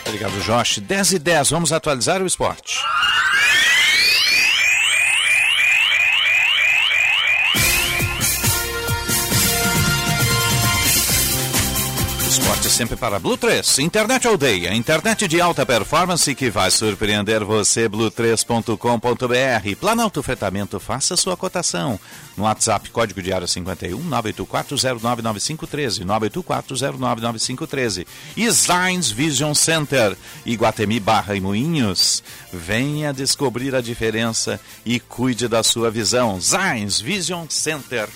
Obrigado, 0.06 0.40
Josh. 0.40 0.80
10 0.80 1.12
e 1.12 1.20
10, 1.20 1.50
vamos 1.50 1.74
atualizar 1.74 2.22
o 2.22 2.26
esporte. 2.26 2.80
Esporte 12.64 12.70
sempre 12.70 12.96
para 12.96 13.20
Blue 13.20 13.36
3, 13.36 13.80
Internet 13.80 14.28
Aldeia, 14.28 14.74
internet 14.74 15.28
de 15.28 15.42
alta 15.42 15.66
performance 15.66 16.34
que 16.34 16.50
vai 16.50 16.72
surpreender 16.72 17.44
você, 17.44 17.90
blue3.com.br. 17.90 19.76
Planalto 19.80 20.24
Fretamento, 20.24 20.80
faça 20.80 21.18
sua 21.18 21.36
cotação. 21.36 22.00
No 22.38 22.44
WhatsApp, 22.44 22.90
código 22.90 23.22
de 23.22 23.34
área 23.34 23.48
51 23.48 24.10
984099513, 24.10 26.06
984099513. 26.06 28.08
Science 28.54 29.14
Vision 29.14 29.54
Center, 29.54 30.16
Iguatemi 30.46 31.00
Barra 31.00 31.36
e 31.36 31.42
Moinhos. 31.42 32.24
Venha 32.52 33.14
descobrir 33.14 33.76
a 33.76 33.82
diferença 33.82 34.60
e 34.86 35.00
cuide 35.00 35.48
da 35.48 35.64
sua 35.64 35.92
visão. 35.92 36.40
Science 36.40 37.04
Vision 37.04 37.46
Center. 37.50 38.08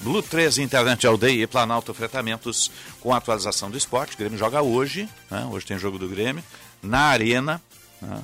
Blue 0.00 0.22
13 0.22 0.62
Internet 0.62 1.06
Aldeia 1.06 1.42
e 1.42 1.46
Planalto 1.46 1.92
Fretamentos 1.92 2.70
com 3.00 3.12
atualização 3.12 3.70
do 3.70 3.76
esporte. 3.76 4.14
O 4.14 4.18
Grêmio 4.18 4.38
joga 4.38 4.62
hoje, 4.62 5.08
né? 5.30 5.48
hoje 5.50 5.66
tem 5.66 5.78
jogo 5.78 5.98
do 5.98 6.08
Grêmio, 6.08 6.42
na 6.82 7.00
Arena. 7.00 7.60
Né? 8.00 8.22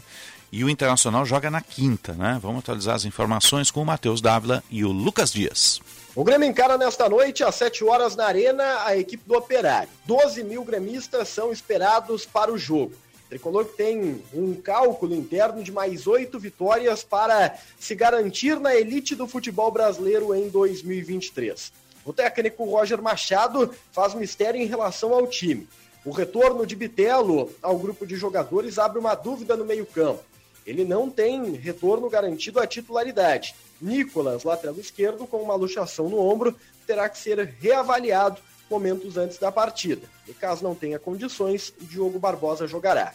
E 0.53 0.63
o 0.63 0.71
Internacional 0.71 1.27
joga 1.27 1.51
na 1.51 1.61
quinta. 1.61 2.13
Né? 2.13 2.39
Vamos 2.41 2.61
atualizar 2.61 2.95
as 2.95 3.05
informações 3.05 3.73
com 3.73 3.83
o 3.83 3.87
Matheus 3.87 4.21
Dávila 4.21 4.63
e 4.71 4.85
o 4.85 4.93
Lucas 4.93 5.33
Dias. 5.33 5.81
O 6.15 6.23
Grêmio 6.23 6.49
encara 6.49 6.79
nesta 6.79 7.09
noite, 7.09 7.43
às 7.43 7.57
7 7.57 7.83
horas 7.85 8.15
na 8.15 8.27
Arena, 8.27 8.85
a 8.85 8.97
equipe 8.97 9.25
do 9.27 9.35
Operário. 9.35 9.89
12 10.07 10.45
mil 10.45 10.65
gremistas 10.65 11.29
são 11.29 11.51
esperados 11.51 12.25
para 12.25 12.53
o 12.53 12.59
jogo. 12.59 12.93
Tricolor 13.35 13.65
tem 13.65 14.23
um 14.33 14.55
cálculo 14.55 15.13
interno 15.13 15.61
de 15.65 15.73
mais 15.73 16.07
oito 16.07 16.39
vitórias 16.39 17.03
para 17.03 17.59
se 17.81 17.93
garantir 17.93 18.61
na 18.61 18.77
elite 18.77 19.17
do 19.17 19.27
futebol 19.27 19.73
brasileiro 19.73 20.33
em 20.33 20.49
2023. 20.49 21.73
O 22.05 22.13
técnico 22.13 22.65
Roger 22.65 23.03
Machado 23.03 23.75
faz 23.91 24.15
mistério 24.15 24.61
em 24.61 24.67
relação 24.67 25.13
ao 25.13 25.27
time. 25.27 25.69
O 26.05 26.13
retorno 26.13 26.65
de 26.65 26.77
Bitelo 26.77 27.51
ao 27.61 27.77
grupo 27.77 28.07
de 28.07 28.15
jogadores 28.15 28.79
abre 28.79 29.01
uma 29.01 29.17
dúvida 29.17 29.57
no 29.57 29.65
meio-campo. 29.65 30.23
Ele 30.65 30.85
não 30.85 31.11
tem 31.11 31.55
retorno 31.55 32.09
garantido 32.09 32.61
à 32.61 32.69
titularidade. 32.69 33.57
Nicolas, 33.83 34.45
lateral 34.45 34.79
esquerdo, 34.79 35.27
com 35.27 35.39
uma 35.39 35.57
luxação 35.57 36.09
no 36.09 36.21
ombro, 36.21 36.57
terá 36.87 37.09
que 37.09 37.19
ser 37.19 37.41
reavaliado 37.61 38.41
momentos 38.71 39.17
antes 39.17 39.39
da 39.39 39.51
partida. 39.51 40.07
E 40.29 40.33
caso 40.33 40.63
não 40.63 40.77
tenha 40.77 41.01
condições, 41.01 41.75
Diogo 41.81 42.21
Barbosa 42.21 42.69
jogará. 42.69 43.13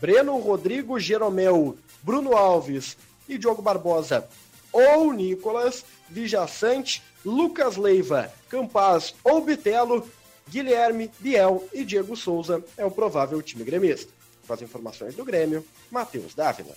Breno, 0.00 0.38
Rodrigo, 0.38 0.98
Jeromel, 0.98 1.76
Bruno 2.02 2.36
Alves 2.36 2.96
e 3.28 3.36
Diogo 3.36 3.62
Barbosa 3.62 4.28
ou 4.72 5.12
Nicolas, 5.12 5.84
Vijaçante, 6.08 7.02
Lucas 7.24 7.76
Leiva, 7.76 8.32
Campaz 8.48 9.14
ou 9.24 9.44
Bitelo, 9.44 10.08
Guilherme, 10.48 11.10
Biel 11.18 11.68
e 11.72 11.84
Diego 11.84 12.16
Souza 12.16 12.62
é 12.76 12.84
o 12.84 12.90
provável 12.90 13.40
time 13.42 13.64
gremista. 13.64 14.12
Com 14.46 14.54
as 14.54 14.62
informações 14.62 15.14
do 15.14 15.24
Grêmio, 15.24 15.64
Matheus 15.90 16.34
Dávila. 16.34 16.74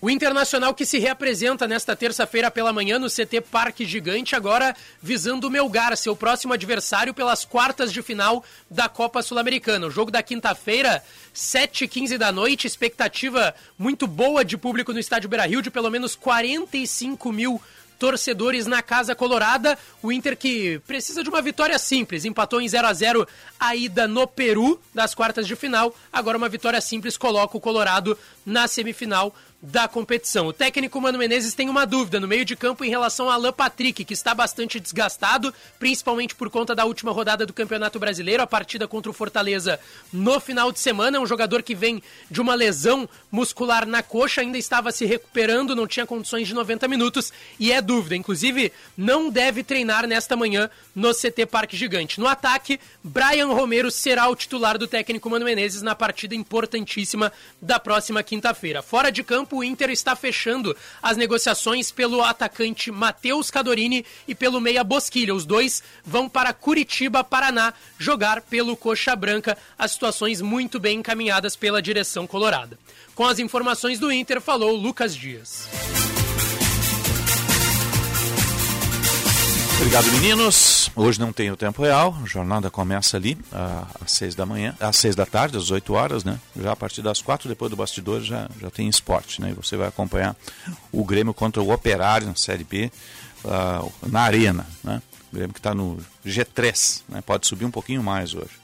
O 0.00 0.10
Internacional 0.10 0.74
que 0.74 0.84
se 0.84 0.98
reapresenta 0.98 1.66
nesta 1.66 1.96
terça-feira 1.96 2.50
pela 2.50 2.72
manhã 2.72 2.98
no 2.98 3.08
CT 3.08 3.40
Parque 3.50 3.86
Gigante, 3.86 4.36
agora 4.36 4.76
visando 5.00 5.46
o 5.46 5.50
Melgar, 5.50 5.96
seu 5.96 6.14
próximo 6.14 6.52
adversário 6.52 7.14
pelas 7.14 7.44
quartas 7.44 7.90
de 7.90 8.02
final 8.02 8.44
da 8.70 8.86
Copa 8.86 9.22
Sul-Americana. 9.22 9.86
O 9.86 9.90
jogo 9.90 10.10
da 10.10 10.22
quinta-feira, 10.22 11.02
7h15 11.34 12.18
da 12.18 12.30
noite, 12.30 12.66
expectativa 12.66 13.54
muito 13.78 14.06
boa 14.06 14.44
de 14.44 14.58
público 14.58 14.92
no 14.92 14.98
estádio 14.98 15.28
Beira-Rio, 15.28 15.62
de 15.62 15.70
pelo 15.70 15.90
menos 15.90 16.14
45 16.14 17.32
mil 17.32 17.60
torcedores 17.98 18.66
na 18.66 18.82
Casa 18.82 19.14
Colorada. 19.14 19.78
O 20.02 20.12
Inter 20.12 20.36
que 20.36 20.78
precisa 20.86 21.22
de 21.22 21.28
uma 21.30 21.40
vitória 21.40 21.78
simples, 21.78 22.24
empatou 22.24 22.60
em 22.60 22.68
0 22.68 22.86
a 22.86 22.92
0 22.92 23.28
a 23.58 23.74
ida 23.74 24.06
no 24.06 24.26
Peru 24.26 24.78
das 24.92 25.14
quartas 25.14 25.46
de 25.46 25.56
final. 25.56 25.94
Agora 26.12 26.36
uma 26.36 26.48
vitória 26.48 26.80
simples 26.80 27.16
coloca 27.16 27.56
o 27.56 27.60
Colorado 27.60 28.18
na 28.44 28.68
semifinal 28.68 29.34
da 29.64 29.88
competição. 29.88 30.46
O 30.46 30.52
técnico 30.52 31.00
Mano 31.00 31.16
Menezes 31.16 31.54
tem 31.54 31.70
uma 31.70 31.86
dúvida 31.86 32.20
no 32.20 32.28
meio 32.28 32.44
de 32.44 32.54
campo 32.54 32.84
em 32.84 32.90
relação 32.90 33.30
a 33.30 33.34
Alan 33.34 33.52
Patrick, 33.52 34.04
que 34.04 34.12
está 34.12 34.34
bastante 34.34 34.78
desgastado, 34.78 35.54
principalmente 35.78 36.34
por 36.34 36.50
conta 36.50 36.74
da 36.74 36.84
última 36.84 37.10
rodada 37.12 37.46
do 37.46 37.52
Campeonato 37.52 37.98
Brasileiro, 37.98 38.42
a 38.42 38.46
partida 38.46 38.86
contra 38.86 39.10
o 39.10 39.14
Fortaleza 39.14 39.80
no 40.12 40.38
final 40.38 40.70
de 40.70 40.80
semana. 40.80 41.16
É 41.16 41.20
um 41.20 41.26
jogador 41.26 41.62
que 41.62 41.74
vem 41.74 42.02
de 42.30 42.42
uma 42.42 42.54
lesão 42.54 43.08
muscular 43.32 43.86
na 43.86 44.02
coxa, 44.02 44.42
ainda 44.42 44.58
estava 44.58 44.92
se 44.92 45.06
recuperando, 45.06 45.74
não 45.74 45.86
tinha 45.86 46.04
condições 46.04 46.46
de 46.46 46.52
90 46.52 46.86
minutos 46.86 47.32
e 47.58 47.72
é 47.72 47.80
dúvida. 47.80 48.16
Inclusive, 48.16 48.70
não 48.98 49.30
deve 49.30 49.64
treinar 49.64 50.06
nesta 50.06 50.36
manhã 50.36 50.68
no 50.94 51.14
CT 51.14 51.46
Parque 51.46 51.74
Gigante. 51.74 52.20
No 52.20 52.28
ataque, 52.28 52.78
Brian 53.02 53.46
Romero 53.46 53.90
será 53.90 54.28
o 54.28 54.36
titular 54.36 54.76
do 54.76 54.86
técnico 54.86 55.30
Mano 55.30 55.46
Menezes 55.46 55.80
na 55.80 55.94
partida 55.94 56.34
importantíssima 56.34 57.32
da 57.62 57.80
próxima 57.80 58.22
quinta-feira. 58.22 58.82
Fora 58.82 59.10
de 59.10 59.24
campo, 59.24 59.53
o 59.56 59.64
Inter 59.64 59.90
está 59.90 60.16
fechando 60.16 60.76
as 61.02 61.16
negociações 61.16 61.90
pelo 61.90 62.22
atacante 62.22 62.90
Matheus 62.90 63.50
Cadorini 63.50 64.04
e 64.26 64.34
pelo 64.34 64.60
meia 64.60 64.82
Bosquilha. 64.84 65.34
Os 65.34 65.44
dois 65.44 65.82
vão 66.04 66.28
para 66.28 66.52
Curitiba, 66.52 67.22
Paraná, 67.22 67.72
jogar 67.98 68.40
pelo 68.42 68.76
Coxa 68.76 69.14
Branca. 69.14 69.56
As 69.78 69.92
situações 69.92 70.40
muito 70.40 70.80
bem 70.80 70.98
encaminhadas 70.98 71.56
pela 71.56 71.82
direção 71.82 72.26
colorada. 72.26 72.78
Com 73.14 73.24
as 73.26 73.38
informações 73.38 73.98
do 73.98 74.10
Inter, 74.10 74.40
falou 74.40 74.76
Lucas 74.76 75.14
Dias. 75.14 75.68
Obrigado, 79.84 80.10
meninos. 80.12 80.90
Hoje 80.96 81.20
não 81.20 81.30
tem 81.30 81.50
o 81.50 81.58
tempo 81.58 81.82
real. 81.82 82.16
A 82.22 82.26
jornada 82.26 82.70
começa 82.70 83.18
ali 83.18 83.36
às 84.02 84.12
seis 84.12 84.34
da 84.34 84.46
manhã, 84.46 84.74
às 84.80 84.96
seis 84.96 85.14
da 85.14 85.26
tarde, 85.26 85.58
às 85.58 85.70
oito 85.70 85.92
horas, 85.92 86.24
né? 86.24 86.40
Já 86.58 86.72
a 86.72 86.76
partir 86.76 87.02
das 87.02 87.20
quatro, 87.20 87.50
depois 87.50 87.70
do 87.70 87.76
bastidor, 87.76 88.22
já, 88.22 88.48
já 88.58 88.70
tem 88.70 88.88
esporte, 88.88 89.42
né? 89.42 89.50
E 89.50 89.52
você 89.52 89.76
vai 89.76 89.86
acompanhar 89.86 90.34
o 90.90 91.04
Grêmio 91.04 91.34
contra 91.34 91.62
o 91.62 91.70
Operário 91.70 92.26
na 92.26 92.34
Série 92.34 92.64
B, 92.64 92.90
uh, 93.44 93.92
na 94.08 94.22
Arena, 94.22 94.66
né? 94.82 95.02
O 95.30 95.36
Grêmio 95.36 95.52
que 95.52 95.60
está 95.60 95.74
no 95.74 95.98
G3, 96.26 97.02
né? 97.06 97.20
Pode 97.20 97.46
subir 97.46 97.66
um 97.66 97.70
pouquinho 97.70 98.02
mais 98.02 98.32
hoje. 98.32 98.58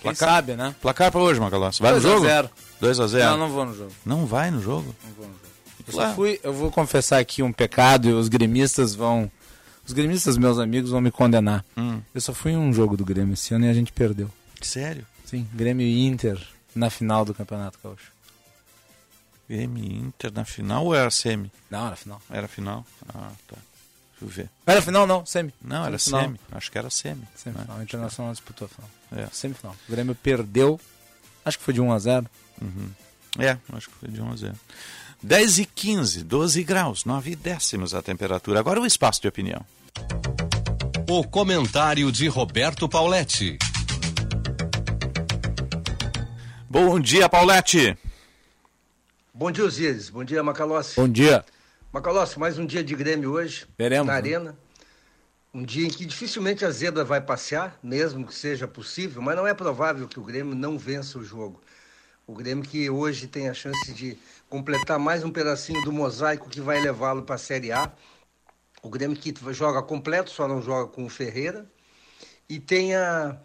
Quem 0.00 0.12
placar, 0.12 0.28
sabe, 0.28 0.54
né? 0.54 0.74
Placar 0.82 1.10
para 1.10 1.20
hoje, 1.20 1.40
Macalossi. 1.40 1.80
Vai 1.80 1.94
no 1.94 2.00
jogo? 2.00 2.26
2x0. 2.26 2.50
2 2.78 3.00
a 3.00 3.06
0 3.06 3.30
Não, 3.30 3.36
não 3.38 3.48
vou 3.48 3.64
no 3.64 3.74
jogo. 3.74 3.92
Não 4.04 4.26
vai 4.26 4.50
no 4.50 4.60
jogo? 4.60 4.94
Não 5.02 5.14
vou 5.14 5.26
no 5.26 5.32
jogo. 5.32 6.02
Eu, 6.10 6.14
fui, 6.14 6.40
eu 6.42 6.52
vou 6.52 6.70
confessar 6.70 7.18
aqui 7.18 7.42
um 7.42 7.54
pecado 7.54 8.06
e 8.10 8.12
os 8.12 8.28
gremistas 8.28 8.94
vão 8.94 9.30
os 9.88 9.92
gremistas, 9.94 10.36
meus 10.36 10.58
amigos, 10.58 10.90
vão 10.90 11.00
me 11.00 11.10
condenar. 11.10 11.64
Hum. 11.76 12.00
Eu 12.14 12.20
só 12.20 12.34
fui 12.34 12.52
em 12.52 12.56
um 12.56 12.72
jogo 12.72 12.96
do 12.96 13.04
Grêmio 13.04 13.32
esse 13.34 13.54
ano 13.54 13.64
e 13.64 13.68
a 13.68 13.72
gente 13.74 13.90
perdeu. 13.92 14.30
Sério? 14.60 15.06
Sim, 15.24 15.46
Grêmio 15.54 15.86
e 15.86 16.06
Inter 16.06 16.38
na 16.74 16.90
final 16.90 17.24
do 17.24 17.32
Campeonato 17.34 17.78
Gaúcho. 17.82 18.12
Grêmio 19.48 19.82
e 19.82 19.96
Inter 19.96 20.30
na 20.32 20.44
final 20.44 20.84
ou 20.84 20.94
era 20.94 21.10
semi? 21.10 21.50
Não, 21.70 21.86
era 21.86 21.96
final. 21.96 22.20
Era 22.30 22.46
final? 22.48 22.84
Ah, 23.08 23.30
tá. 23.46 23.56
Deixa 24.20 24.24
eu 24.24 24.28
ver. 24.28 24.50
Era 24.66 24.82
final 24.82 25.06
não, 25.06 25.24
semi. 25.24 25.54
Não, 25.62 25.86
era 25.86 25.98
Semifinal. 25.98 26.22
semi. 26.22 26.40
Acho 26.52 26.70
que 26.72 26.78
era 26.78 26.90
semi. 26.90 27.22
Semifinal. 27.34 27.76
Né? 27.76 27.80
O 27.80 27.82
Internacional 27.84 28.32
disputou 28.32 28.66
a 28.66 28.68
final. 28.68 29.24
É. 29.24 29.28
Semifinal. 29.32 29.74
O 29.88 29.92
Grêmio 29.92 30.14
perdeu, 30.14 30.78
acho 31.44 31.58
que 31.58 31.64
foi 31.64 31.72
de 31.72 31.80
1 31.80 31.92
a 31.92 31.98
0 31.98 32.26
Uhum. 32.60 32.90
É, 33.38 33.56
acho 33.72 33.88
que 33.88 33.94
foi 33.94 34.08
de 34.08 34.20
1 34.20 34.32
a 34.32 34.36
0 34.36 34.54
10 35.22 35.58
e 35.58 35.64
15, 35.64 36.24
12 36.24 36.64
graus, 36.64 37.04
9 37.04 37.36
décimos 37.36 37.94
a 37.94 38.02
temperatura. 38.02 38.58
Agora 38.58 38.80
o 38.80 38.86
espaço 38.86 39.20
de 39.22 39.28
opinião. 39.28 39.64
O 41.08 41.24
comentário 41.24 42.12
de 42.12 42.28
Roberto 42.28 42.88
Pauletti. 42.88 43.58
Bom 46.68 47.00
dia, 47.00 47.28
Paulette. 47.28 47.96
Bom 49.32 49.50
dia, 49.50 49.64
Osíris. 49.64 50.10
Bom 50.10 50.22
dia, 50.22 50.42
Macalossi. 50.42 50.96
Bom 50.96 51.08
dia. 51.08 51.44
Macalossi, 51.92 52.38
mais 52.38 52.58
um 52.58 52.66
dia 52.66 52.84
de 52.84 52.94
Grêmio 52.94 53.32
hoje. 53.32 53.66
Veremos, 53.78 54.06
Na 54.06 54.12
né? 54.12 54.18
Arena. 54.18 54.58
Um 55.54 55.62
dia 55.62 55.86
em 55.86 55.90
que 55.90 56.04
dificilmente 56.04 56.64
a 56.64 56.70
zebra 56.70 57.04
vai 57.04 57.20
passear, 57.22 57.78
mesmo 57.82 58.26
que 58.26 58.34
seja 58.34 58.68
possível, 58.68 59.22
mas 59.22 59.34
não 59.34 59.46
é 59.46 59.54
provável 59.54 60.06
que 60.06 60.20
o 60.20 60.22
Grêmio 60.22 60.54
não 60.54 60.76
vença 60.76 61.18
o 61.18 61.24
jogo. 61.24 61.60
O 62.26 62.34
Grêmio 62.34 62.62
que 62.62 62.90
hoje 62.90 63.26
tem 63.26 63.48
a 63.48 63.54
chance 63.54 63.92
de 63.94 64.18
completar 64.50 64.98
mais 64.98 65.24
um 65.24 65.30
pedacinho 65.30 65.82
do 65.82 65.90
mosaico 65.90 66.50
que 66.50 66.60
vai 66.60 66.78
levá-lo 66.80 67.22
para 67.22 67.36
a 67.36 67.38
Série 67.38 67.72
A. 67.72 67.90
O 68.82 68.88
Grêmio 68.88 69.16
que 69.16 69.34
joga 69.52 69.82
completo, 69.82 70.30
só 70.30 70.46
não 70.46 70.62
joga 70.62 70.90
com 70.90 71.04
o 71.04 71.08
Ferreira. 71.08 71.70
E 72.48 72.58
tem 72.58 72.94
a, 72.94 73.38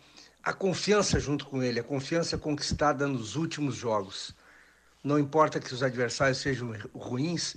a 0.43 0.53
confiança 0.53 1.19
junto 1.19 1.45
com 1.45 1.61
ele, 1.61 1.79
a 1.79 1.83
confiança 1.83 2.37
conquistada 2.37 3.07
nos 3.07 3.35
últimos 3.35 3.75
jogos. 3.75 4.35
Não 5.03 5.19
importa 5.19 5.59
que 5.59 5.73
os 5.73 5.83
adversários 5.83 6.37
sejam 6.37 6.73
ruins, 6.93 7.55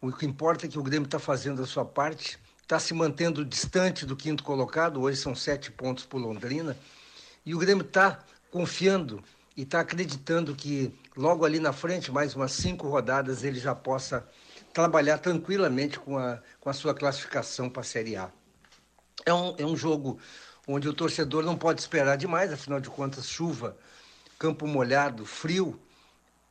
o 0.00 0.12
que 0.12 0.24
importa 0.24 0.66
é 0.66 0.68
que 0.68 0.78
o 0.78 0.82
Grêmio 0.82 1.06
está 1.06 1.18
fazendo 1.18 1.60
a 1.60 1.66
sua 1.66 1.84
parte, 1.84 2.38
está 2.62 2.78
se 2.78 2.94
mantendo 2.94 3.44
distante 3.44 4.06
do 4.06 4.14
quinto 4.14 4.44
colocado, 4.44 5.00
hoje 5.00 5.20
são 5.20 5.34
sete 5.34 5.72
pontos 5.72 6.06
por 6.06 6.18
Londrina, 6.18 6.76
e 7.44 7.52
o 7.52 7.58
Grêmio 7.58 7.84
está 7.84 8.24
confiando 8.52 9.22
e 9.56 9.62
está 9.62 9.80
acreditando 9.80 10.54
que 10.54 10.94
logo 11.16 11.44
ali 11.44 11.58
na 11.58 11.72
frente, 11.72 12.12
mais 12.12 12.36
umas 12.36 12.52
cinco 12.52 12.86
rodadas, 12.86 13.42
ele 13.42 13.58
já 13.58 13.74
possa 13.74 14.24
trabalhar 14.78 15.18
tranquilamente 15.18 15.98
com 15.98 16.16
a, 16.16 16.40
com 16.60 16.70
a 16.70 16.72
sua 16.72 16.94
classificação 16.94 17.68
para 17.68 17.80
a 17.80 17.84
Série 17.84 18.14
A. 18.14 18.30
É 19.26 19.34
um, 19.34 19.52
é 19.58 19.64
um 19.64 19.76
jogo 19.76 20.20
onde 20.68 20.88
o 20.88 20.94
torcedor 20.94 21.42
não 21.42 21.56
pode 21.56 21.80
esperar 21.80 22.16
demais, 22.16 22.52
afinal 22.52 22.78
de 22.78 22.88
contas, 22.88 23.28
chuva, 23.28 23.76
campo 24.38 24.68
molhado, 24.68 25.26
frio. 25.26 25.80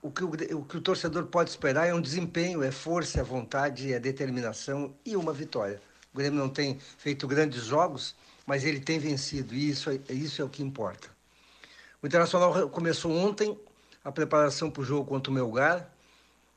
O 0.01 0.11
que 0.11 0.25
o, 0.25 0.31
o 0.57 0.65
que 0.65 0.75
o 0.75 0.81
torcedor 0.81 1.27
pode 1.27 1.51
esperar 1.51 1.87
é 1.87 1.93
um 1.93 2.01
desempenho, 2.01 2.61
é 2.61 2.69
força, 2.69 3.21
é 3.21 3.23
vontade, 3.23 3.93
é 3.93 3.99
determinação 3.99 4.93
e 5.05 5.15
uma 5.15 5.31
vitória. 5.31 5.81
O 6.13 6.17
Grêmio 6.17 6.37
não 6.37 6.49
tem 6.49 6.77
feito 6.97 7.25
grandes 7.27 7.63
jogos, 7.63 8.13
mas 8.45 8.65
ele 8.65 8.81
tem 8.81 8.99
vencido, 8.99 9.55
e 9.55 9.69
isso, 9.69 9.89
é, 9.89 10.01
isso 10.09 10.41
é 10.41 10.45
o 10.45 10.49
que 10.49 10.61
importa. 10.61 11.07
O 12.03 12.07
Internacional 12.07 12.67
começou 12.67 13.09
ontem 13.09 13.57
a 14.03 14.11
preparação 14.11 14.69
para 14.69 14.81
o 14.81 14.85
jogo 14.85 15.05
contra 15.07 15.31
o 15.31 15.33
Melgar, 15.33 15.89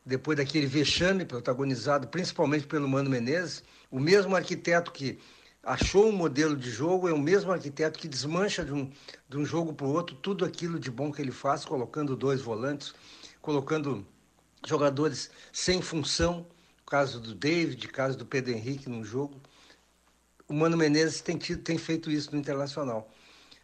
depois 0.05 0.37
daquele 0.37 0.67
vexame 0.67 1.25
protagonizado 1.25 2.09
principalmente 2.09 2.67
pelo 2.67 2.89
Mano 2.89 3.11
Menezes, 3.11 3.63
o 3.91 3.99
mesmo 3.99 4.35
arquiteto 4.35 4.93
que 4.93 5.19
achou 5.63 6.09
um 6.09 6.13
modelo 6.13 6.57
de 6.57 6.71
jogo 6.71 7.09
é 7.09 7.13
o 7.13 7.19
mesmo 7.19 7.53
arquiteto 7.53 7.99
que 7.99 8.09
desmancha 8.09 8.65
de 8.65 8.73
um, 8.73 8.91
de 9.29 9.37
um 9.37 9.45
jogo 9.45 9.73
para 9.75 9.87
o 9.87 9.93
outro 9.93 10.17
tudo 10.17 10.45
aquilo 10.45 10.79
de 10.79 10.91
bom 10.91 11.13
que 11.13 11.21
ele 11.21 11.33
faz, 11.33 11.65
colocando 11.65 12.17
dois 12.17 12.41
volantes, 12.41 12.95
colocando 13.43 14.07
jogadores 14.67 15.31
sem 15.53 15.83
função, 15.83 16.47
caso 16.87 17.21
do 17.21 17.35
David, 17.35 17.87
caso 17.89 18.17
do 18.17 18.27
Pedro 18.27 18.53
Henrique 18.53 18.89
no 18.89 19.05
jogo. 19.05 19.41
O 20.49 20.55
Mano 20.55 20.77
Menezes 20.77 21.21
tem, 21.21 21.37
tido, 21.37 21.63
tem 21.63 21.79
feito 21.79 22.11
isso 22.11 22.33
no 22.33 22.39
Internacional 22.39 23.09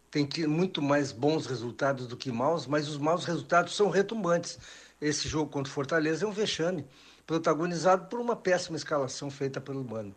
tem 0.09 0.25
tido 0.25 0.49
muito 0.49 0.81
mais 0.81 1.11
bons 1.11 1.45
resultados 1.45 2.07
do 2.07 2.15
que 2.15 2.31
maus, 2.31 2.65
mas 2.65 2.87
os 2.87 2.97
maus 2.97 3.25
resultados 3.25 3.75
são 3.75 3.89
retumbantes. 3.89 4.57
Esse 4.99 5.27
jogo 5.27 5.51
contra 5.51 5.69
o 5.69 5.73
Fortaleza 5.73 6.25
é 6.25 6.27
um 6.27 6.31
vexame, 6.31 6.85
protagonizado 7.25 8.07
por 8.07 8.19
uma 8.19 8.35
péssima 8.35 8.77
escalação 8.77 9.29
feita 9.29 9.61
pelo 9.61 9.83
Mano. 9.83 10.15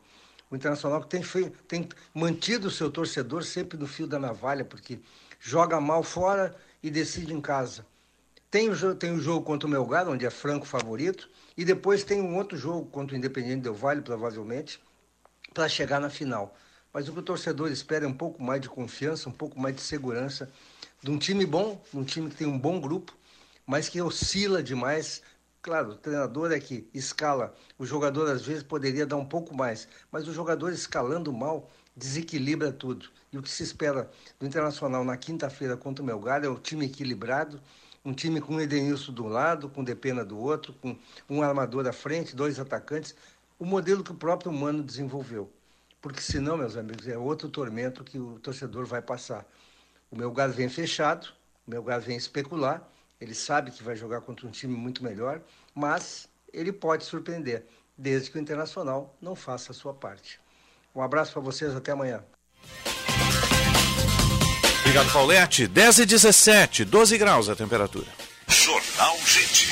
O 0.50 0.56
Internacional 0.56 1.04
tem, 1.04 1.22
feito, 1.22 1.62
tem 1.64 1.88
mantido 2.14 2.68
o 2.68 2.70
seu 2.70 2.90
torcedor 2.90 3.44
sempre 3.44 3.78
no 3.78 3.86
fio 3.86 4.06
da 4.06 4.18
navalha, 4.18 4.64
porque 4.64 4.98
joga 5.38 5.80
mal 5.80 6.02
fora 6.02 6.56
e 6.82 6.90
decide 6.90 7.32
em 7.32 7.40
casa. 7.40 7.86
Tem 8.50 8.68
o, 8.68 8.94
tem 8.96 9.12
o 9.12 9.20
jogo 9.20 9.44
contra 9.44 9.68
o 9.68 9.70
Melgar, 9.70 10.08
onde 10.08 10.26
é 10.26 10.30
franco 10.30 10.66
favorito, 10.66 11.30
e 11.56 11.64
depois 11.64 12.02
tem 12.02 12.20
um 12.20 12.36
outro 12.36 12.58
jogo 12.58 12.86
contra 12.90 13.14
o 13.14 13.18
Independente 13.18 13.62
Del 13.62 13.74
Vale, 13.74 14.02
provavelmente, 14.02 14.80
para 15.54 15.68
chegar 15.68 16.00
na 16.00 16.10
final. 16.10 16.56
Mas 16.92 17.08
o 17.08 17.12
que 17.12 17.20
o 17.20 17.22
torcedor 17.22 17.70
espera 17.70 18.04
é 18.04 18.08
um 18.08 18.12
pouco 18.12 18.42
mais 18.42 18.60
de 18.60 18.68
confiança, 18.68 19.28
um 19.28 19.32
pouco 19.32 19.60
mais 19.60 19.76
de 19.76 19.82
segurança 19.82 20.50
de 21.02 21.10
um 21.10 21.18
time 21.18 21.46
bom, 21.46 21.80
de 21.92 21.98
um 21.98 22.04
time 22.04 22.28
que 22.28 22.36
tem 22.36 22.46
um 22.46 22.58
bom 22.58 22.80
grupo, 22.80 23.16
mas 23.70 23.88
que 23.88 24.02
oscila 24.02 24.64
demais. 24.64 25.22
Claro, 25.62 25.90
o 25.90 25.94
treinador 25.94 26.50
é 26.50 26.58
que 26.58 26.88
escala, 26.92 27.54
o 27.78 27.86
jogador 27.86 28.28
às 28.28 28.42
vezes 28.44 28.64
poderia 28.64 29.06
dar 29.06 29.16
um 29.16 29.24
pouco 29.24 29.54
mais, 29.54 29.86
mas 30.10 30.26
o 30.26 30.32
jogador 30.32 30.72
escalando 30.72 31.32
mal 31.32 31.70
desequilibra 31.94 32.72
tudo. 32.72 33.08
E 33.32 33.38
o 33.38 33.42
que 33.42 33.48
se 33.48 33.62
espera 33.62 34.10
do 34.40 34.46
Internacional 34.46 35.04
na 35.04 35.16
quinta-feira 35.16 35.76
contra 35.76 36.02
o 36.02 36.06
Melgar 36.06 36.42
é 36.44 36.48
um 36.48 36.56
time 36.56 36.86
equilibrado, 36.86 37.60
um 38.04 38.12
time 38.12 38.40
com 38.40 38.56
o 38.56 38.60
Edenilson 38.60 39.14
de 39.14 39.22
um 39.22 39.28
lado, 39.28 39.68
com 39.68 39.82
o 39.82 39.84
Depena 39.84 40.24
do 40.24 40.36
outro, 40.36 40.74
com 40.82 40.98
um 41.28 41.40
armador 41.40 41.86
à 41.86 41.92
frente, 41.92 42.34
dois 42.34 42.58
atacantes, 42.58 43.14
o 43.56 43.64
modelo 43.64 44.02
que 44.02 44.10
o 44.10 44.16
próprio 44.16 44.52
Mano 44.52 44.82
desenvolveu 44.82 45.48
porque 46.00 46.22
senão, 46.22 46.56
meus 46.56 46.78
amigos, 46.78 47.06
é 47.06 47.18
outro 47.18 47.46
tormento 47.50 48.02
que 48.02 48.18
o 48.18 48.38
torcedor 48.38 48.86
vai 48.86 49.02
passar. 49.02 49.46
O 50.10 50.16
meu 50.16 50.32
gado 50.32 50.54
vem 50.54 50.66
fechado, 50.66 51.28
o 51.66 51.70
meu 51.70 51.82
gado 51.82 52.06
vem 52.06 52.16
especular, 52.16 52.90
ele 53.20 53.34
sabe 53.34 53.70
que 53.70 53.82
vai 53.82 53.94
jogar 53.94 54.22
contra 54.22 54.46
um 54.46 54.50
time 54.50 54.74
muito 54.74 55.04
melhor, 55.04 55.40
mas 55.74 56.28
ele 56.52 56.72
pode 56.72 57.04
surpreender, 57.04 57.66
desde 57.96 58.30
que 58.30 58.38
o 58.38 58.40
Internacional 58.40 59.14
não 59.20 59.36
faça 59.36 59.72
a 59.72 59.74
sua 59.74 59.92
parte. 59.92 60.40
Um 60.94 61.02
abraço 61.02 61.32
para 61.32 61.42
vocês, 61.42 61.76
até 61.76 61.92
amanhã. 61.92 62.24
Obrigado, 64.80 65.12
Paulette. 65.12 65.68
10 65.68 65.98
e 65.98 66.06
17, 66.06 66.84
12 66.84 67.18
graus 67.18 67.48
a 67.48 67.54
temperatura. 67.54 68.06
Jornal 68.48 69.16
Gente. 69.24 69.70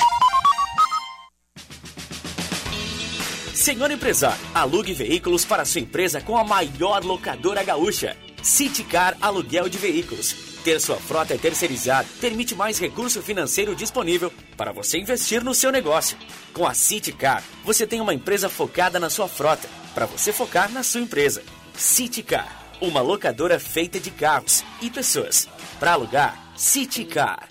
Senhor 3.53 3.91
empresário, 3.91 4.39
alugue 4.53 4.93
veículos 4.93 5.43
para 5.43 5.65
sua 5.65 5.81
empresa 5.81 6.21
com 6.21 6.37
a 6.37 6.43
maior 6.43 7.03
locadora 7.03 7.61
gaúcha. 7.63 8.15
Citicar 8.41 9.17
Aluguel 9.19 9.67
de 9.67 9.77
Veículos. 9.77 10.48
Ter 10.69 10.79
sua 10.79 10.97
frota 10.97 11.35
terceirizada 11.35 12.07
permite 12.21 12.53
mais 12.53 12.77
recurso 12.77 13.23
financeiro 13.23 13.75
disponível 13.75 14.31
para 14.55 14.71
você 14.71 14.99
investir 14.99 15.43
no 15.43 15.55
seu 15.55 15.71
negócio. 15.71 16.15
Com 16.53 16.63
a 16.63 16.75
Citicar, 16.75 17.43
você 17.65 17.87
tem 17.87 17.99
uma 17.99 18.13
empresa 18.13 18.47
focada 18.47 18.99
na 18.99 19.09
sua 19.09 19.27
frota, 19.27 19.67
para 19.95 20.05
você 20.05 20.31
focar 20.31 20.71
na 20.71 20.83
sua 20.83 21.01
empresa. 21.01 21.41
Citicar, 21.73 22.71
uma 22.79 23.01
locadora 23.01 23.59
feita 23.59 23.99
de 23.99 24.11
carros 24.11 24.63
e 24.79 24.91
pessoas. 24.91 25.49
Para 25.79 25.93
alugar, 25.93 26.37
Citicar. 26.55 27.47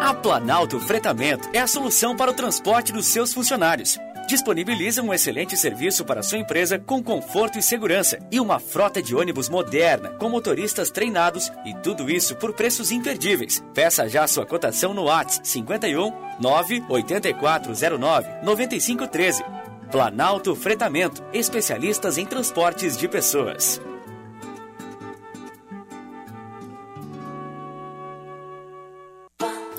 A 0.00 0.14
Planalto 0.14 0.80
Fretamento 0.80 1.50
é 1.52 1.58
a 1.58 1.66
solução 1.66 2.16
para 2.16 2.30
o 2.30 2.34
transporte 2.34 2.94
dos 2.94 3.04
seus 3.04 3.34
funcionários. 3.34 3.98
Disponibiliza 4.26 5.02
um 5.02 5.14
excelente 5.14 5.56
serviço 5.56 6.04
para 6.04 6.22
sua 6.22 6.38
empresa 6.38 6.80
com 6.80 7.00
conforto 7.00 7.60
e 7.60 7.62
segurança 7.62 8.18
e 8.30 8.40
uma 8.40 8.58
frota 8.58 9.00
de 9.00 9.14
ônibus 9.14 9.48
moderna 9.48 10.10
com 10.10 10.28
motoristas 10.28 10.90
treinados 10.90 11.52
e 11.64 11.72
tudo 11.74 12.10
isso 12.10 12.34
por 12.34 12.52
preços 12.52 12.90
imperdíveis. 12.90 13.62
Peça 13.72 14.08
já 14.08 14.26
sua 14.26 14.44
cotação 14.44 14.92
no 14.92 15.04
WhatsApp 15.04 15.46
51 15.46 16.12
98409 16.40 18.28
9513. 18.42 19.44
Planalto 19.92 20.56
Fretamento, 20.56 21.22
especialistas 21.32 22.18
em 22.18 22.26
transportes 22.26 22.96
de 22.96 23.06
pessoas. 23.06 23.80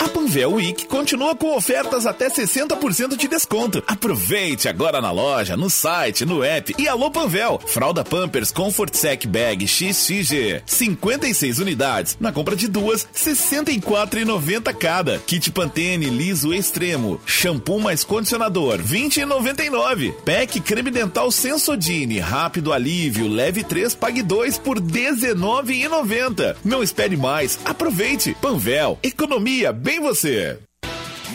Panvel 0.09 0.53
Week 0.53 0.85
continua 0.85 1.35
com 1.35 1.55
ofertas 1.55 2.05
até 2.05 2.29
60% 2.29 3.15
de 3.15 3.27
desconto. 3.27 3.83
Aproveite 3.87 4.67
agora 4.67 5.01
na 5.01 5.11
loja, 5.11 5.57
no 5.57 5.69
site, 5.69 6.25
no 6.25 6.43
app 6.43 6.73
e 6.77 6.87
alô 6.87 7.09
Panvel. 7.09 7.59
Fralda 7.65 8.03
Pampers 8.03 8.51
Comfort 8.51 8.95
Sec 8.95 9.25
Bag 9.25 9.67
XXG, 9.67 10.61
56 10.65 11.59
unidades. 11.59 12.17
Na 12.19 12.31
compra 12.31 12.55
de 12.55 12.67
duas, 12.67 13.03
R$ 13.03 13.31
64,90 13.31 14.73
cada. 14.73 15.19
Kit 15.19 15.51
Pantene 15.51 16.09
liso 16.09 16.53
extremo, 16.53 17.19
shampoo 17.25 17.79
mais 17.79 18.03
condicionador, 18.03 18.77
R$ 18.77 18.83
20,99. 18.83 20.13
Pack 20.25 20.59
creme 20.61 20.91
dental 20.91 21.31
Sensodine, 21.31 22.19
rápido 22.19 22.71
alívio, 22.73 23.27
leve 23.27 23.63
3, 23.63 23.95
pague 23.95 24.23
2 24.23 24.57
por 24.57 24.77
R$ 24.77 24.83
19,90. 24.83 26.55
Não 26.63 26.83
espere 26.83 27.17
mais, 27.17 27.59
aproveite. 27.65 28.35
Panvel, 28.41 28.99
economia 29.03 29.71
bem 29.71 29.96
você 29.99 30.07
você. 30.07 30.59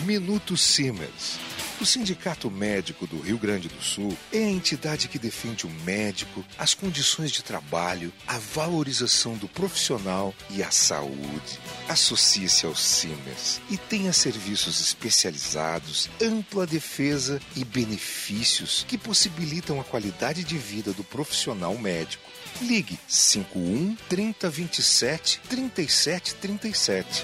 Minuto 0.05 0.57
Siemens. 0.57 1.39
O 1.81 1.85
Sindicato 1.85 2.49
Médico 2.49 3.05
do 3.05 3.19
Rio 3.19 3.37
Grande 3.37 3.67
do 3.67 3.81
Sul 3.83 4.17
é 4.31 4.39
a 4.39 4.49
entidade 4.49 5.07
que 5.07 5.19
defende 5.19 5.65
o 5.65 5.69
médico, 5.69 6.43
as 6.57 6.73
condições 6.73 7.31
de 7.31 7.43
trabalho, 7.43 8.13
a 8.25 8.37
valorização 8.37 9.35
do 9.35 9.47
profissional 9.47 10.33
e 10.49 10.63
a 10.63 10.71
saúde. 10.71 11.59
Associe-se 11.89 12.65
ao 12.65 12.75
Siemens 12.75 13.61
e 13.69 13.77
tenha 13.77 14.13
serviços 14.13 14.79
especializados, 14.79 16.09
ampla 16.21 16.65
defesa 16.65 17.39
e 17.55 17.65
benefícios 17.65 18.85
que 18.87 18.97
possibilitam 18.97 19.79
a 19.79 19.83
qualidade 19.83 20.43
de 20.43 20.57
vida 20.57 20.93
do 20.93 21.03
profissional 21.03 21.77
médico. 21.77 22.29
Ligue 22.61 22.97
51 23.07 23.95
3027 24.07 25.41
3737. 25.49 27.23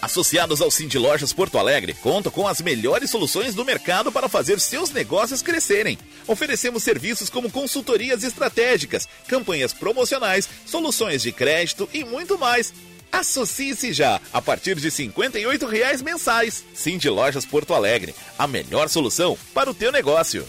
Associados 0.00 0.60
ao 0.60 0.70
Cindy 0.70 0.98
Lojas 0.98 1.32
Porto 1.32 1.58
Alegre, 1.58 1.94
contam 1.94 2.30
com 2.30 2.46
as 2.46 2.60
melhores 2.60 3.10
soluções 3.10 3.54
do 3.54 3.64
mercado 3.64 4.12
para 4.12 4.28
fazer 4.28 4.60
seus 4.60 4.90
negócios 4.90 5.42
crescerem. 5.42 5.98
Oferecemos 6.26 6.82
serviços 6.82 7.30
como 7.30 7.50
consultorias 7.50 8.22
estratégicas, 8.22 9.08
campanhas 9.26 9.72
promocionais, 9.72 10.48
soluções 10.64 11.22
de 11.22 11.32
crédito 11.32 11.88
e 11.92 12.04
muito 12.04 12.38
mais. 12.38 12.72
Associe-se 13.10 13.92
já 13.92 14.20
a 14.32 14.42
partir 14.42 14.76
de 14.76 14.90
58 14.90 15.66
reais 15.66 16.02
mensais. 16.02 16.64
Cindy 16.74 17.08
Lojas 17.08 17.46
Porto 17.46 17.72
Alegre, 17.72 18.14
a 18.38 18.46
melhor 18.46 18.88
solução 18.88 19.38
para 19.54 19.70
o 19.70 19.74
teu 19.74 19.90
negócio. 19.90 20.46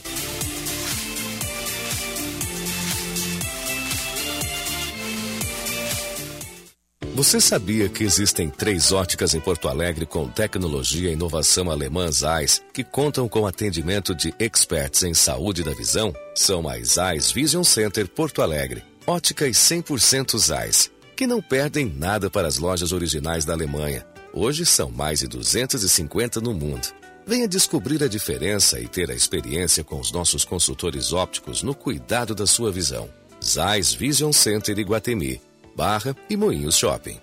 Você 7.17 7.41
sabia 7.41 7.89
que 7.89 8.03
existem 8.03 8.47
três 8.47 8.91
óticas 8.91 9.33
em 9.33 9.39
Porto 9.39 9.67
Alegre 9.67 10.05
com 10.05 10.29
tecnologia 10.29 11.09
e 11.09 11.13
inovação 11.13 11.71
alemã 11.71 12.11
Zeiss 12.11 12.61
que 12.71 12.83
contam 12.83 13.27
com 13.27 13.47
atendimento 13.47 14.13
de 14.13 14.31
experts 14.37 15.01
em 15.01 15.15
saúde 15.15 15.63
da 15.63 15.73
visão? 15.73 16.13
São 16.35 16.69
as 16.69 16.89
Zeiss 16.89 17.31
Vision 17.31 17.63
Center 17.63 18.07
Porto 18.07 18.43
Alegre, 18.43 18.83
óticas 19.07 19.57
100% 19.57 20.37
Zeiss, 20.37 20.91
que 21.15 21.25
não 21.25 21.41
perdem 21.41 21.91
nada 21.91 22.29
para 22.29 22.47
as 22.47 22.59
lojas 22.59 22.91
originais 22.91 23.43
da 23.43 23.53
Alemanha. 23.53 24.05
Hoje 24.31 24.63
são 24.63 24.91
mais 24.91 25.21
de 25.21 25.27
250 25.27 26.39
no 26.39 26.53
mundo. 26.53 26.87
Venha 27.25 27.47
descobrir 27.47 28.03
a 28.03 28.07
diferença 28.07 28.79
e 28.79 28.87
ter 28.87 29.09
a 29.09 29.15
experiência 29.15 29.83
com 29.83 29.99
os 29.99 30.11
nossos 30.11 30.45
consultores 30.45 31.11
ópticos 31.11 31.63
no 31.63 31.73
cuidado 31.73 32.35
da 32.35 32.45
sua 32.45 32.71
visão. 32.71 33.09
Zeiss 33.43 33.91
Vision 33.91 34.31
Center 34.31 34.77
Iguatemi 34.77 35.46
Barra 35.77 36.15
e 36.27 36.35
Moinhos 36.35 36.75
Shopping. 36.75 37.19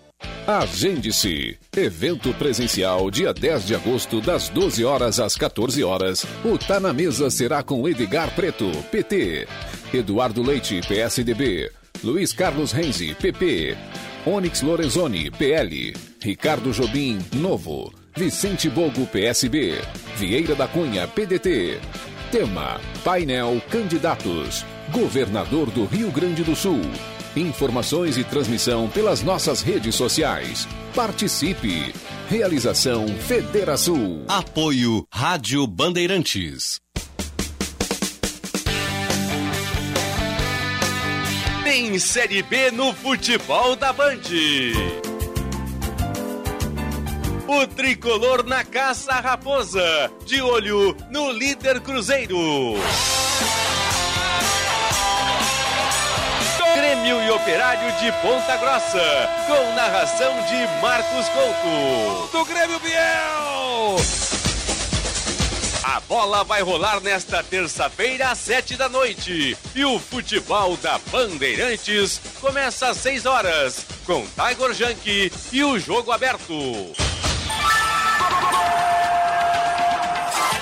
Agende-se. 0.46 1.58
Evento 1.76 2.32
presencial 2.34 3.10
dia 3.10 3.34
10 3.34 3.66
de 3.66 3.74
agosto, 3.74 4.20
das 4.20 4.48
12 4.48 4.84
horas 4.84 5.18
às 5.18 5.34
14 5.34 5.82
horas. 5.82 6.24
O 6.44 6.56
Tá 6.56 6.78
na 6.78 6.92
Mesa 6.92 7.28
será 7.30 7.64
com 7.64 7.88
Edgar 7.88 8.32
Preto, 8.36 8.70
PT. 8.92 9.48
Eduardo 9.92 10.40
Leite, 10.40 10.80
PSDB. 10.86 11.68
Luiz 12.04 12.32
Carlos 12.32 12.70
Renzi, 12.70 13.12
PP. 13.16 13.76
Onyx 14.24 14.62
Lorenzoni, 14.62 15.32
PL. 15.32 15.92
Ricardo 16.22 16.70
Jobim, 16.72 17.18
Novo. 17.34 17.92
Vicente 18.16 18.70
Bogo, 18.70 19.04
PSB. 19.06 19.80
Vieira 20.16 20.54
da 20.54 20.68
Cunha, 20.68 21.08
PDT. 21.08 21.80
Tema: 22.30 22.80
Painel 23.02 23.60
Candidatos. 23.68 24.64
Governador 24.92 25.70
do 25.70 25.86
Rio 25.86 26.12
Grande 26.12 26.44
do 26.44 26.54
Sul. 26.54 26.80
Informações 27.36 28.16
e 28.16 28.22
transmissão 28.22 28.88
pelas 28.88 29.20
nossas 29.22 29.60
redes 29.60 29.96
sociais. 29.96 30.68
Participe! 30.94 31.92
Realização 32.28 33.08
Federação. 33.08 34.24
Apoio 34.28 35.04
Rádio 35.12 35.66
Bandeirantes. 35.66 36.80
Tem 41.64 41.98
Série 41.98 42.42
B 42.44 42.70
no 42.70 42.94
futebol 42.94 43.74
da 43.74 43.92
Band. 43.92 44.20
O 47.48 47.66
tricolor 47.66 48.46
na 48.46 48.64
caça 48.64 49.12
raposa, 49.14 50.10
de 50.24 50.40
olho 50.40 50.96
no 51.10 51.32
líder 51.32 51.80
Cruzeiro. 51.80 52.38
Grêmio 56.94 57.20
e 57.24 57.30
Operário 57.32 57.92
de 57.98 58.12
Ponta 58.22 58.56
Grossa, 58.56 59.28
com 59.48 59.74
narração 59.74 60.32
de 60.46 60.80
Marcos 60.80 61.26
Couto. 61.28 62.28
Do 62.30 62.44
Grêmio 62.44 62.78
Biel! 62.78 63.96
A 65.82 66.00
bola 66.08 66.44
vai 66.44 66.62
rolar 66.62 67.00
nesta 67.00 67.42
terça-feira 67.42 68.30
às 68.30 68.38
sete 68.38 68.76
da 68.76 68.88
noite. 68.88 69.58
E 69.74 69.84
o 69.84 69.98
futebol 69.98 70.76
da 70.76 71.00
Bandeirantes 71.10 72.20
começa 72.40 72.90
às 72.90 72.98
seis 72.98 73.26
horas, 73.26 73.84
com 74.06 74.24
Tiger 74.26 74.72
Junk 74.72 75.32
e 75.50 75.64
o 75.64 75.76
jogo 75.80 76.12
aberto. 76.12 76.54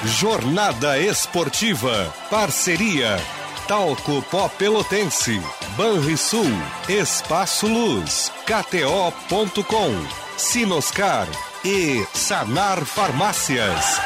Jornada 0.03 0.99
Esportiva. 0.99 2.13
Parceria. 2.31 3.21
Talco 3.69 4.23
Pó 4.31 4.49
Pelotense. 4.49 5.39
Banrisul. 5.77 6.47
Espaço 6.89 7.67
Luz. 7.67 8.31
KTO.com. 8.45 9.93
Sinoscar. 10.37 11.27
E 11.65 12.05
Sanar 12.13 12.85
Farmácias. 12.85 14.01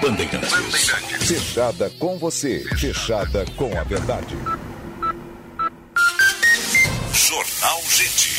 Bandeirantes. 0.00 1.26
Fechada 1.26 1.90
com 1.98 2.18
você. 2.18 2.64
Fechada 2.76 3.44
com 3.56 3.76
a 3.76 3.82
verdade. 3.82 4.36
Jornal 7.12 7.80
Gente. 7.88 8.33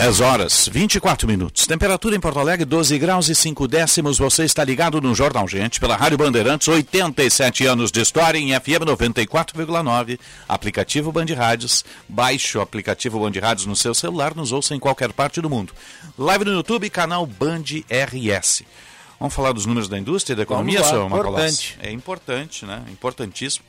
Dez 0.00 0.20
horas, 0.20 0.68
24 0.72 1.26
minutos. 1.26 1.66
Temperatura 1.66 2.14
em 2.14 2.20
Porto 2.20 2.38
Alegre, 2.38 2.64
12 2.64 2.96
graus 3.00 3.28
e 3.28 3.34
5 3.34 3.66
décimos. 3.66 4.16
Você 4.16 4.44
está 4.44 4.62
ligado 4.62 5.00
no 5.00 5.12
Jornal 5.12 5.48
Gente 5.48 5.80
pela 5.80 5.96
Rádio 5.96 6.16
Bandeirantes, 6.16 6.68
87 6.68 7.66
anos 7.66 7.90
de 7.90 8.00
história 8.00 8.38
em 8.38 8.52
FM 8.52 8.86
94,9. 8.86 10.20
Aplicativo 10.48 11.10
Band 11.10 11.26
Rádios. 11.36 11.84
Baixe 12.08 12.56
o 12.56 12.60
aplicativo 12.60 13.18
Band 13.18 13.40
Rádios 13.40 13.66
no 13.66 13.74
seu 13.74 13.92
celular, 13.92 14.36
nos 14.36 14.52
ouça 14.52 14.72
em 14.72 14.78
qualquer 14.78 15.12
parte 15.12 15.40
do 15.40 15.50
mundo. 15.50 15.72
Live 16.16 16.44
no 16.44 16.52
YouTube, 16.52 16.88
canal 16.90 17.26
Band 17.26 17.64
RS. 17.90 18.62
Vamos 19.18 19.34
falar 19.34 19.50
dos 19.50 19.66
números 19.66 19.88
da 19.88 19.98
indústria 19.98 20.34
e 20.34 20.36
da 20.36 20.44
economia, 20.44 20.80
Vamos 20.80 20.92
lá, 20.92 20.96
senhor 20.96 21.18
importante. 21.18 21.78
É 21.82 21.90
importante, 21.90 22.64
né? 22.64 22.84
Importantíssimo. 22.92 23.64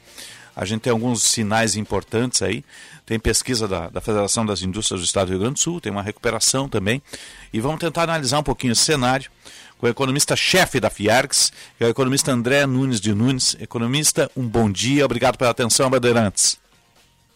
A 0.55 0.65
gente 0.65 0.81
tem 0.81 0.91
alguns 0.91 1.23
sinais 1.23 1.75
importantes 1.75 2.41
aí. 2.41 2.63
Tem 3.09 3.19
pesquisa 3.19 3.67
da, 3.67 3.89
da 3.89 3.99
Federação 3.99 4.45
das 4.45 4.61
Indústrias 4.61 5.01
do 5.01 5.03
Estado 5.03 5.25
do 5.25 5.29
Rio 5.31 5.39
Grande 5.39 5.55
do 5.55 5.59
Sul, 5.59 5.81
tem 5.81 5.91
uma 5.91 6.03
recuperação 6.03 6.69
também. 6.69 7.01
E 7.51 7.59
vamos 7.59 7.79
tentar 7.79 8.03
analisar 8.03 8.37
um 8.37 8.43
pouquinho 8.43 8.73
esse 8.73 8.83
cenário 8.83 9.31
com 9.79 9.87
o 9.87 9.89
economista-chefe 9.89 10.79
da 10.79 10.91
Fiargs, 10.91 11.51
que 11.75 11.83
é 11.83 11.87
o 11.87 11.89
economista 11.89 12.31
André 12.31 12.67
Nunes 12.67 13.01
de 13.01 13.11
Nunes. 13.11 13.57
Economista, 13.59 14.29
um 14.37 14.47
bom 14.47 14.71
dia, 14.71 15.03
obrigado 15.03 15.39
pela 15.39 15.49
atenção, 15.49 15.89
Bandeirantes. 15.89 16.59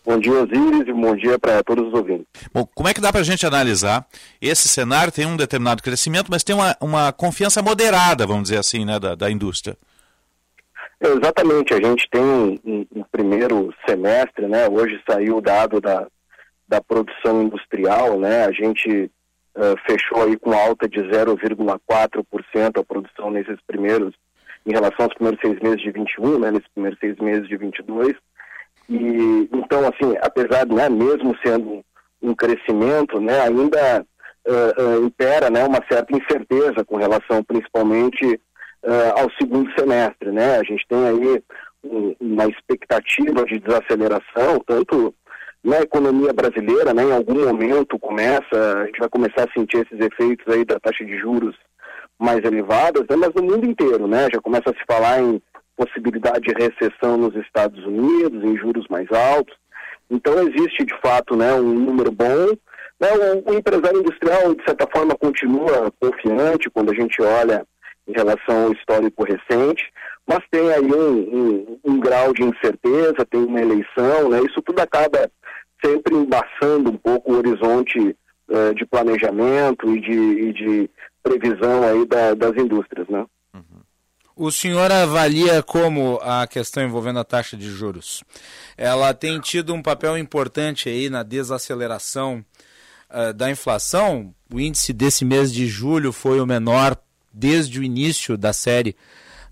Bom 0.05 0.19
dia, 0.19 0.43
Osiris, 0.43 0.87
e 0.87 0.93
bom 0.93 1.15
dia 1.15 1.39
para 1.39 1.63
todos 1.63 1.87
os 1.87 1.93
ouvintes. 1.95 2.27
Bom, 2.53 2.67
como 2.75 2.87
é 2.87 2.93
que 2.93 3.01
dá 3.01 3.11
para 3.11 3.21
a 3.21 3.23
gente 3.23 3.43
analisar? 3.43 4.05
Esse 4.39 4.67
cenário 4.67 5.11
tem 5.11 5.25
um 5.25 5.35
determinado 5.35 5.81
crescimento, 5.81 6.27
mas 6.29 6.43
tem 6.43 6.55
uma, 6.55 6.77
uma 6.79 7.11
confiança 7.11 7.63
moderada, 7.63 8.27
vamos 8.27 8.43
dizer 8.43 8.59
assim, 8.59 8.85
né, 8.85 8.99
da, 8.99 9.15
da 9.15 9.31
indústria. 9.31 9.75
Exatamente, 11.05 11.73
a 11.73 11.81
gente 11.81 12.07
tem 12.09 12.21
um, 12.21 12.57
um- 12.65 13.03
primeiro 13.11 13.73
semestre, 13.85 14.47
né? 14.47 14.69
Hoje 14.69 15.01
saiu 15.07 15.37
o 15.37 15.41
dado 15.41 15.81
da, 15.81 16.07
da 16.65 16.81
produção 16.81 17.43
industrial, 17.43 18.17
né? 18.17 18.45
A 18.45 18.51
gente 18.51 19.11
eh, 19.55 19.75
fechou 19.85 20.23
aí 20.23 20.37
com 20.37 20.53
alta 20.53 20.87
de 20.87 21.01
0,4% 21.01 22.79
a 22.79 22.83
produção 22.83 23.29
nesses 23.29 23.59
primeiros, 23.67 24.15
em 24.65 24.71
relação 24.71 25.05
aos 25.05 25.13
primeiros 25.13 25.41
seis 25.41 25.59
meses 25.59 25.81
de 25.81 25.91
21, 25.91 26.39
né? 26.39 26.51
Nesses 26.51 26.69
primeiros 26.69 26.99
seis 26.99 27.17
meses 27.17 27.47
de 27.49 27.57
22. 27.57 28.13
E, 28.89 29.49
então, 29.53 29.81
assim, 29.81 30.15
apesar, 30.21 30.65
né, 30.67 30.89
mesmo 30.89 31.35
sendo 31.45 31.83
um 32.21 32.33
crescimento, 32.33 33.19
né, 33.19 33.41
ainda 33.41 34.05
uh, 34.47 34.81
uh, 34.81 35.05
impera 35.05 35.49
né, 35.49 35.63
uma 35.65 35.83
certa 35.89 36.15
incerteza 36.15 36.83
com 36.85 36.95
relação 36.95 37.43
principalmente 37.43 38.39
uh, 38.83 39.19
ao 39.19 39.31
segundo 39.39 39.69
semestre. 39.77 40.31
Né? 40.31 40.57
A 40.57 40.63
gente 40.63 40.85
tem 40.87 41.07
aí 41.07 41.43
um, 41.83 42.15
uma 42.19 42.47
expectativa 42.47 43.45
de 43.45 43.59
desaceleração, 43.59 44.59
tanto 44.65 45.13
na 45.63 45.81
economia 45.81 46.33
brasileira, 46.33 46.93
né, 46.93 47.03
em 47.03 47.13
algum 47.13 47.45
momento 47.45 47.97
começa, 47.97 48.43
a 48.51 48.85
gente 48.85 48.99
vai 48.99 49.07
começar 49.07 49.47
a 49.47 49.53
sentir 49.53 49.77
esses 49.77 50.05
efeitos 50.05 50.45
aí 50.53 50.65
da 50.65 50.77
taxa 50.77 51.05
de 51.05 51.17
juros 51.17 51.55
mais 52.19 52.43
elevadas, 52.43 53.03
né, 53.09 53.15
mas 53.15 53.33
no 53.33 53.43
mundo 53.43 53.65
inteiro, 53.65 54.05
né, 54.05 54.27
já 54.33 54.41
começa 54.41 54.69
a 54.69 54.73
se 54.73 54.83
falar 54.85 55.21
em 55.21 55.41
possibilidade 55.77 56.41
de 56.41 56.53
recessão 56.53 57.17
nos 57.17 57.33
Estados 57.35 57.83
Unidos, 57.85 58.43
em 58.43 58.57
juros 58.57 58.85
mais 58.89 59.07
altos. 59.11 59.55
Então 60.11 60.33
existe 60.41 60.85
de 60.85 60.99
fato, 61.01 61.35
né, 61.35 61.53
um 61.53 61.73
número 61.73 62.11
bom. 62.11 62.47
Né, 62.99 63.09
o, 63.45 63.51
o 63.51 63.53
empresário 63.53 63.99
industrial 63.99 64.53
de 64.53 64.63
certa 64.65 64.87
forma 64.93 65.15
continua 65.15 65.91
confiante 65.99 66.69
quando 66.69 66.91
a 66.91 66.95
gente 66.95 67.21
olha 67.21 67.65
em 68.07 68.13
relação 68.13 68.65
ao 68.65 68.73
histórico 68.73 69.23
recente, 69.23 69.91
mas 70.27 70.39
tem 70.51 70.71
aí 70.71 70.91
um, 70.91 71.17
um, 71.17 71.79
um 71.83 71.99
grau 71.99 72.33
de 72.33 72.43
incerteza, 72.43 73.25
tem 73.29 73.43
uma 73.43 73.61
eleição, 73.61 74.29
né, 74.29 74.41
isso 74.41 74.61
tudo 74.61 74.79
acaba 74.79 75.29
sempre 75.83 76.15
embaçando 76.15 76.91
um 76.91 76.97
pouco 76.97 77.33
o 77.33 77.37
horizonte 77.37 77.99
uh, 77.99 78.73
de 78.75 78.85
planejamento 78.85 79.93
e 79.95 79.99
de, 79.99 80.11
e 80.11 80.53
de 80.53 80.89
previsão 81.21 81.83
aí 81.83 82.05
da, 82.05 82.33
das 82.33 82.55
indústrias, 82.57 83.07
né? 83.07 83.25
O 84.35 84.49
senhor 84.49 84.91
avalia 84.91 85.61
como 85.61 86.19
a 86.23 86.47
questão 86.47 86.83
envolvendo 86.83 87.19
a 87.19 87.23
taxa 87.23 87.55
de 87.55 87.69
juros, 87.69 88.23
ela 88.75 89.13
tem 89.13 89.39
tido 89.39 89.75
um 89.75 89.81
papel 89.81 90.17
importante 90.17 90.89
aí 90.89 91.07
na 91.07 91.21
desaceleração 91.21 92.43
uh, 93.11 93.31
da 93.31 93.51
inflação. 93.51 94.33
O 94.51 94.59
índice 94.59 94.91
desse 94.91 95.23
mês 95.23 95.53
de 95.53 95.67
julho 95.67 96.11
foi 96.11 96.39
o 96.39 96.47
menor 96.47 96.97
desde 97.33 97.79
o 97.79 97.83
início 97.83 98.37
da 98.37 98.53
série, 98.53 98.95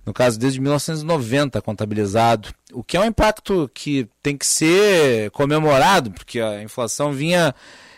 no 0.06 0.14
caso 0.14 0.40
desde 0.40 0.60
1990 0.60 1.62
contabilizado, 1.62 2.50
o 2.74 2.84
que 2.84 2.98
é 2.98 3.00
um 3.00 3.06
impacto 3.06 3.70
que 3.74 4.08
tem 4.22 4.38
que 4.38 4.46
ser 4.46 5.32
comemorado, 5.32 6.12
porque 6.12 6.40
a 6.40 6.62
inflação 6.62 7.12
vinha 7.12 7.54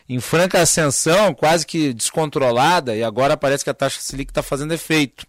em 0.08 0.20
franca 0.20 0.62
ascensão, 0.62 1.34
quase 1.34 1.66
que 1.66 1.94
descontrolada, 1.94 2.96
e 2.96 3.04
agora 3.04 3.38
parece 3.38 3.64
que 3.64 3.70
a 3.70 3.74
taxa 3.74 4.02
Selic 4.02 4.32
está 4.32 4.44
fazendo 4.44 4.74
efeito. 4.74 5.26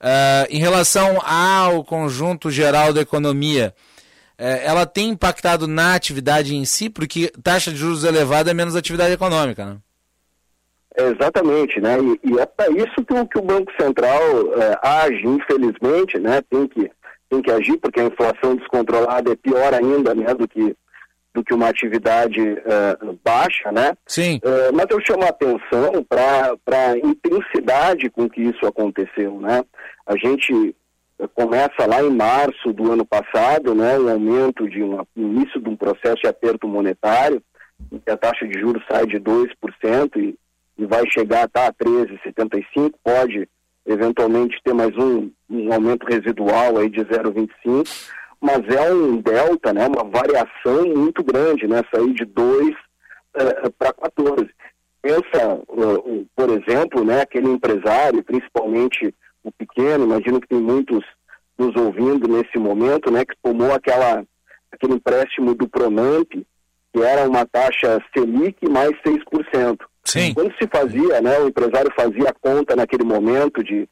Uh, 0.00 0.46
em 0.50 0.58
relação 0.58 1.20
ao 1.24 1.82
conjunto 1.84 2.50
geral 2.50 2.92
da 2.92 3.00
economia, 3.00 3.74
uh, 4.38 4.42
ela 4.42 4.86
tem 4.86 5.10
impactado 5.10 5.66
na 5.66 5.94
atividade 5.94 6.54
em 6.54 6.64
si, 6.64 6.88
porque 6.88 7.32
taxa 7.42 7.70
de 7.70 7.78
juros 7.78 8.04
elevada 8.04 8.50
é 8.50 8.54
menos 8.54 8.76
atividade 8.76 9.12
econômica, 9.12 9.64
né? 9.64 9.76
Exatamente, 10.98 11.80
né? 11.80 11.96
E, 12.00 12.30
e 12.32 12.38
é 12.40 12.46
para 12.46 12.70
isso 12.70 13.04
que 13.04 13.14
o, 13.14 13.26
que 13.26 13.38
o 13.38 13.42
Banco 13.42 13.72
Central 13.80 14.20
uh, 14.20 14.78
age, 14.82 15.26
infelizmente, 15.26 16.18
né? 16.18 16.42
Tem 16.50 16.66
que, 16.66 16.90
tem 17.30 17.40
que 17.40 17.50
agir, 17.52 17.76
porque 17.78 18.00
a 18.00 18.06
inflação 18.06 18.56
descontrolada 18.56 19.32
é 19.32 19.36
pior 19.36 19.72
ainda 19.72 20.14
né, 20.14 20.34
do 20.34 20.48
que 20.48 20.74
do 21.34 21.44
que 21.44 21.54
uma 21.54 21.68
atividade 21.68 22.40
uh, 22.40 23.18
baixa, 23.22 23.70
né? 23.70 23.92
Sim. 24.06 24.40
Uh, 24.42 24.74
mas 24.74 24.86
eu 24.90 24.98
chamo 25.06 25.22
a 25.22 25.28
atenção 25.28 26.02
para 26.02 26.56
a 26.66 26.98
intensidade 26.98 28.10
com 28.10 28.28
que 28.28 28.40
isso 28.40 28.66
aconteceu, 28.66 29.38
né? 29.38 29.62
A 30.04 30.16
gente 30.16 30.74
começa 31.34 31.86
lá 31.86 32.02
em 32.02 32.10
março 32.10 32.72
do 32.72 32.90
ano 32.90 33.04
passado, 33.04 33.72
né? 33.72 33.98
Um 33.98 34.08
aumento 34.08 34.68
de 34.68 34.82
um 34.82 35.04
início 35.16 35.60
de 35.60 35.68
um 35.68 35.76
processo 35.76 36.22
de 36.22 36.28
aperto 36.28 36.66
monetário, 36.66 37.40
a 38.08 38.16
taxa 38.16 38.46
de 38.46 38.58
juros 38.58 38.82
sai 38.90 39.06
de 39.06 39.20
2% 39.20 40.16
e, 40.16 40.36
e 40.78 40.86
vai 40.86 41.02
chegar 41.10 41.48
tá, 41.48 41.66
a 41.66 41.72
13,75, 41.72 42.94
pode 43.02 43.48
eventualmente 43.84 44.60
ter 44.62 44.72
mais 44.72 44.96
um, 44.96 45.30
um 45.50 45.72
aumento 45.72 46.06
residual 46.06 46.78
aí 46.78 46.88
de 46.88 47.00
0,25 47.00 48.16
mas 48.40 48.60
é 48.68 48.92
um 48.92 49.20
delta, 49.20 49.72
né, 49.72 49.86
uma 49.86 50.04
variação 50.04 50.86
muito 50.96 51.22
grande, 51.24 51.66
né, 51.66 51.82
sair 51.92 52.12
de 52.14 52.24
2 52.24 52.68
uh, 52.68 53.70
para 53.76 53.92
14. 53.92 54.48
Pensa, 55.02 55.60
uh, 55.68 56.26
por 56.36 56.50
exemplo, 56.50 57.04
né, 57.04 57.22
aquele 57.22 57.48
empresário, 57.48 58.22
principalmente 58.22 59.14
o 59.42 59.50
pequeno, 59.50 60.04
imagino 60.04 60.40
que 60.40 60.48
tem 60.48 60.60
muitos 60.60 61.04
nos 61.58 61.74
ouvindo 61.74 62.28
nesse 62.28 62.58
momento, 62.58 63.10
né, 63.10 63.24
que 63.24 63.34
tomou 63.42 63.72
aquela, 63.72 64.24
aquele 64.70 64.94
empréstimo 64.94 65.54
do 65.54 65.68
Pronamp, 65.68 66.30
que 66.92 67.02
era 67.02 67.28
uma 67.28 67.44
taxa 67.44 68.00
Selic 68.14 68.68
mais 68.70 68.92
6%. 69.02 69.78
Sim. 70.04 70.34
Quando 70.34 70.52
se 70.54 70.68
fazia, 70.72 71.20
né, 71.20 71.38
o 71.38 71.48
empresário 71.48 71.92
fazia 71.94 72.30
a 72.30 72.32
conta 72.32 72.74
naquele 72.74 73.04
momento 73.04 73.62
de 73.62 73.88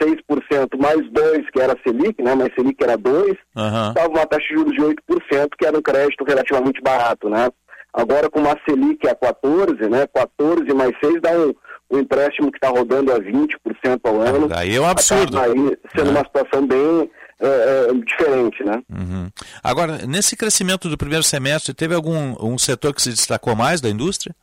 6% 0.00 0.78
mais 0.78 1.10
2, 1.12 1.50
que 1.50 1.60
era 1.60 1.76
Selic, 1.84 2.22
né? 2.22 2.34
Mas 2.34 2.54
Selic 2.54 2.82
era 2.82 2.96
2, 2.96 3.26
estava 3.28 4.08
uhum. 4.08 4.14
uma 4.14 4.26
taxa 4.26 4.46
de 4.48 4.54
juros 4.54 4.72
de 4.72 4.80
8%, 4.80 5.48
que 5.58 5.66
era 5.66 5.76
um 5.76 5.82
crédito 5.82 6.24
relativamente 6.24 6.80
barato, 6.80 7.28
né? 7.28 7.50
Agora 7.92 8.30
com 8.30 8.40
uma 8.40 8.56
Selic 8.68 9.06
a 9.06 9.14
14, 9.14 9.88
né? 9.88 10.06
14 10.14 10.72
mais 10.74 10.92
6 11.02 11.20
dá 11.20 11.32
um, 11.32 11.54
um 11.90 11.98
empréstimo 11.98 12.50
que 12.50 12.56
está 12.56 12.68
rodando 12.68 13.12
a 13.12 13.18
20% 13.18 14.00
ao 14.04 14.20
ano. 14.20 14.48
Aí 14.54 14.76
é 14.76 14.80
um 14.80 14.86
absurdo. 14.86 15.38
Aí 15.38 15.76
sendo 15.94 16.08
É. 16.08 16.10
uma 16.10 16.24
situação 16.24 16.66
bem 16.66 17.10
é, 17.40 17.46
é, 17.46 17.94
diferente, 17.94 18.62
né? 18.64 18.82
Uhum. 18.88 19.30
Agora, 19.62 20.06
nesse 20.06 20.36
crescimento 20.36 20.88
do 20.88 20.96
primeiro 20.96 21.24
semestre, 21.24 21.74
teve 21.74 21.94
algum 21.94 22.36
um 22.40 22.56
setor 22.56 22.94
que 22.94 23.02
se 23.02 23.10
destacou 23.10 23.56
mais 23.56 23.80
da 23.80 23.88
indústria? 23.88 24.34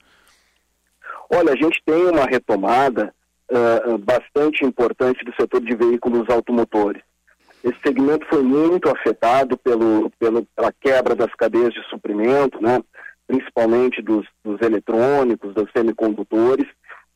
Olha, 1.29 1.53
a 1.53 1.55
gente 1.55 1.81
tem 1.85 2.05
uma 2.07 2.25
retomada 2.25 3.13
uh, 3.51 3.97
bastante 3.97 4.65
importante 4.65 5.23
do 5.23 5.33
setor 5.35 5.61
de 5.61 5.75
veículos 5.75 6.29
automotores. 6.29 7.01
Esse 7.63 7.77
segmento 7.85 8.25
foi 8.27 8.43
muito 8.43 8.89
afetado 8.89 9.57
pelo, 9.57 10.09
pelo, 10.19 10.45
pela 10.55 10.71
quebra 10.79 11.15
das 11.15 11.33
cadeias 11.35 11.73
de 11.73 11.83
suprimento, 11.89 12.61
né? 12.61 12.79
principalmente 13.27 14.01
dos, 14.01 14.25
dos 14.43 14.61
eletrônicos, 14.61 15.53
dos 15.53 15.69
semicondutores, 15.75 16.65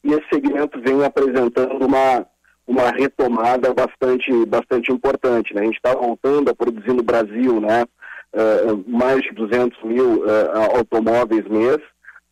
e 0.03 0.11
esse 0.11 0.27
segmento 0.33 0.81
vem 0.81 1.05
apresentando 1.05 1.85
uma, 1.85 2.25
uma 2.67 2.89
retomada 2.91 3.73
bastante, 3.73 4.45
bastante 4.45 4.91
importante. 4.91 5.53
Né? 5.53 5.61
A 5.61 5.65
gente 5.65 5.77
está 5.77 5.93
voltando 5.93 6.49
a 6.49 6.55
produzir 6.55 6.93
no 6.93 7.03
Brasil 7.03 7.61
né? 7.61 7.85
Uh, 8.33 8.83
mais 8.87 9.21
de 9.21 9.31
200 9.31 9.83
mil 9.83 10.23
uh, 10.23 10.77
automóveis 10.77 11.45
mês, 11.49 11.79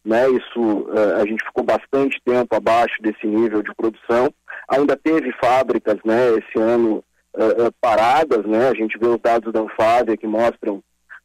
né? 0.09 0.27
Isso 0.31 0.59
uh, 0.59 1.21
a 1.21 1.25
gente 1.25 1.45
ficou 1.45 1.63
bastante 1.63 2.19
tempo 2.25 2.55
abaixo 2.55 2.95
desse 2.99 3.27
nível 3.27 3.61
de 3.61 3.73
produção. 3.75 4.33
Ainda 4.67 4.97
teve 4.97 5.31
fábricas, 5.33 5.97
né? 6.03 6.29
Esse 6.31 6.59
ano 6.59 7.03
uh, 7.35 7.71
paradas, 7.79 8.43
né? 8.45 8.69
A 8.69 8.73
gente 8.73 8.97
vê 8.97 9.07
os 9.07 9.21
dados 9.21 9.53
da 9.53 9.61
Anfávia 9.61 10.17
que 10.17 10.25
mostram 10.25 10.81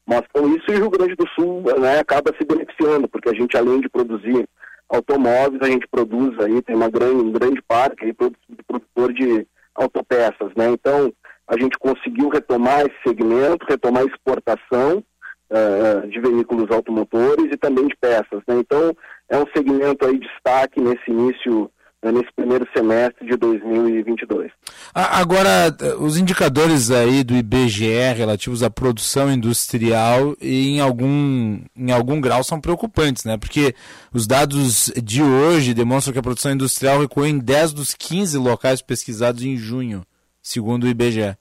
mostram 0.06 0.54
isso 0.54 0.66
e 0.68 0.74
o 0.74 0.80
Rio 0.80 0.90
Grande 0.90 1.14
do 1.14 1.26
Sul, 1.30 1.62
né? 1.80 1.98
Acaba 1.98 2.30
se 2.38 2.44
beneficiando 2.44 3.08
porque 3.08 3.30
a 3.30 3.34
gente 3.34 3.56
além 3.56 3.80
de 3.80 3.88
produzir 3.88 4.46
automóveis 4.86 5.62
a 5.62 5.70
gente 5.70 5.88
produz 5.88 6.38
aí 6.40 6.60
tem 6.60 6.76
uma 6.76 6.90
grande 6.90 7.22
um 7.24 7.32
grande 7.32 7.62
parque 7.66 8.04
aí, 8.04 8.12
de 8.12 8.62
produtor 8.68 9.14
de 9.14 9.46
autopeças, 9.74 10.52
né? 10.54 10.68
Então 10.68 11.10
a 11.48 11.58
gente 11.58 11.78
conseguiu 11.78 12.28
retomar 12.28 12.80
esse 12.82 12.96
segmento, 13.02 13.66
retomar 13.66 14.02
a 14.02 14.06
exportação 14.06 15.02
uh, 15.50 16.08
de 16.08 16.20
veículos 16.20 16.70
automotores 16.70 17.52
e 17.52 17.56
também 17.56 17.86
de 17.86 17.96
peças. 18.00 18.42
Né? 18.46 18.56
Então, 18.58 18.94
é 19.28 19.38
um 19.38 19.46
segmento 19.54 20.06
aí 20.06 20.18
de 20.18 20.26
destaque 20.26 20.80
nesse 20.80 21.10
início, 21.10 21.70
uh, 22.04 22.12
nesse 22.12 22.32
primeiro 22.34 22.66
semestre 22.74 23.26
de 23.26 23.36
2022. 23.36 24.50
Agora, 24.94 25.74
os 25.98 26.16
indicadores 26.16 26.90
aí 26.90 27.22
do 27.24 27.34
IBGE 27.34 28.12
relativos 28.14 28.62
à 28.62 28.70
produção 28.70 29.32
industrial 29.32 30.36
em 30.40 30.80
algum, 30.80 31.60
em 31.76 31.90
algum 31.92 32.20
grau 32.20 32.42
são 32.44 32.60
preocupantes, 32.60 33.24
né? 33.24 33.36
Porque 33.36 33.74
os 34.12 34.26
dados 34.26 34.92
de 35.02 35.22
hoje 35.22 35.74
demonstram 35.74 36.12
que 36.12 36.18
a 36.18 36.22
produção 36.22 36.52
industrial 36.52 37.00
recuou 37.00 37.26
em 37.26 37.38
10 37.38 37.72
dos 37.72 37.94
15 37.94 38.38
locais 38.38 38.82
pesquisados 38.82 39.42
em 39.42 39.56
junho, 39.56 40.02
segundo 40.42 40.84
o 40.84 40.88
IBGE. 40.88 41.36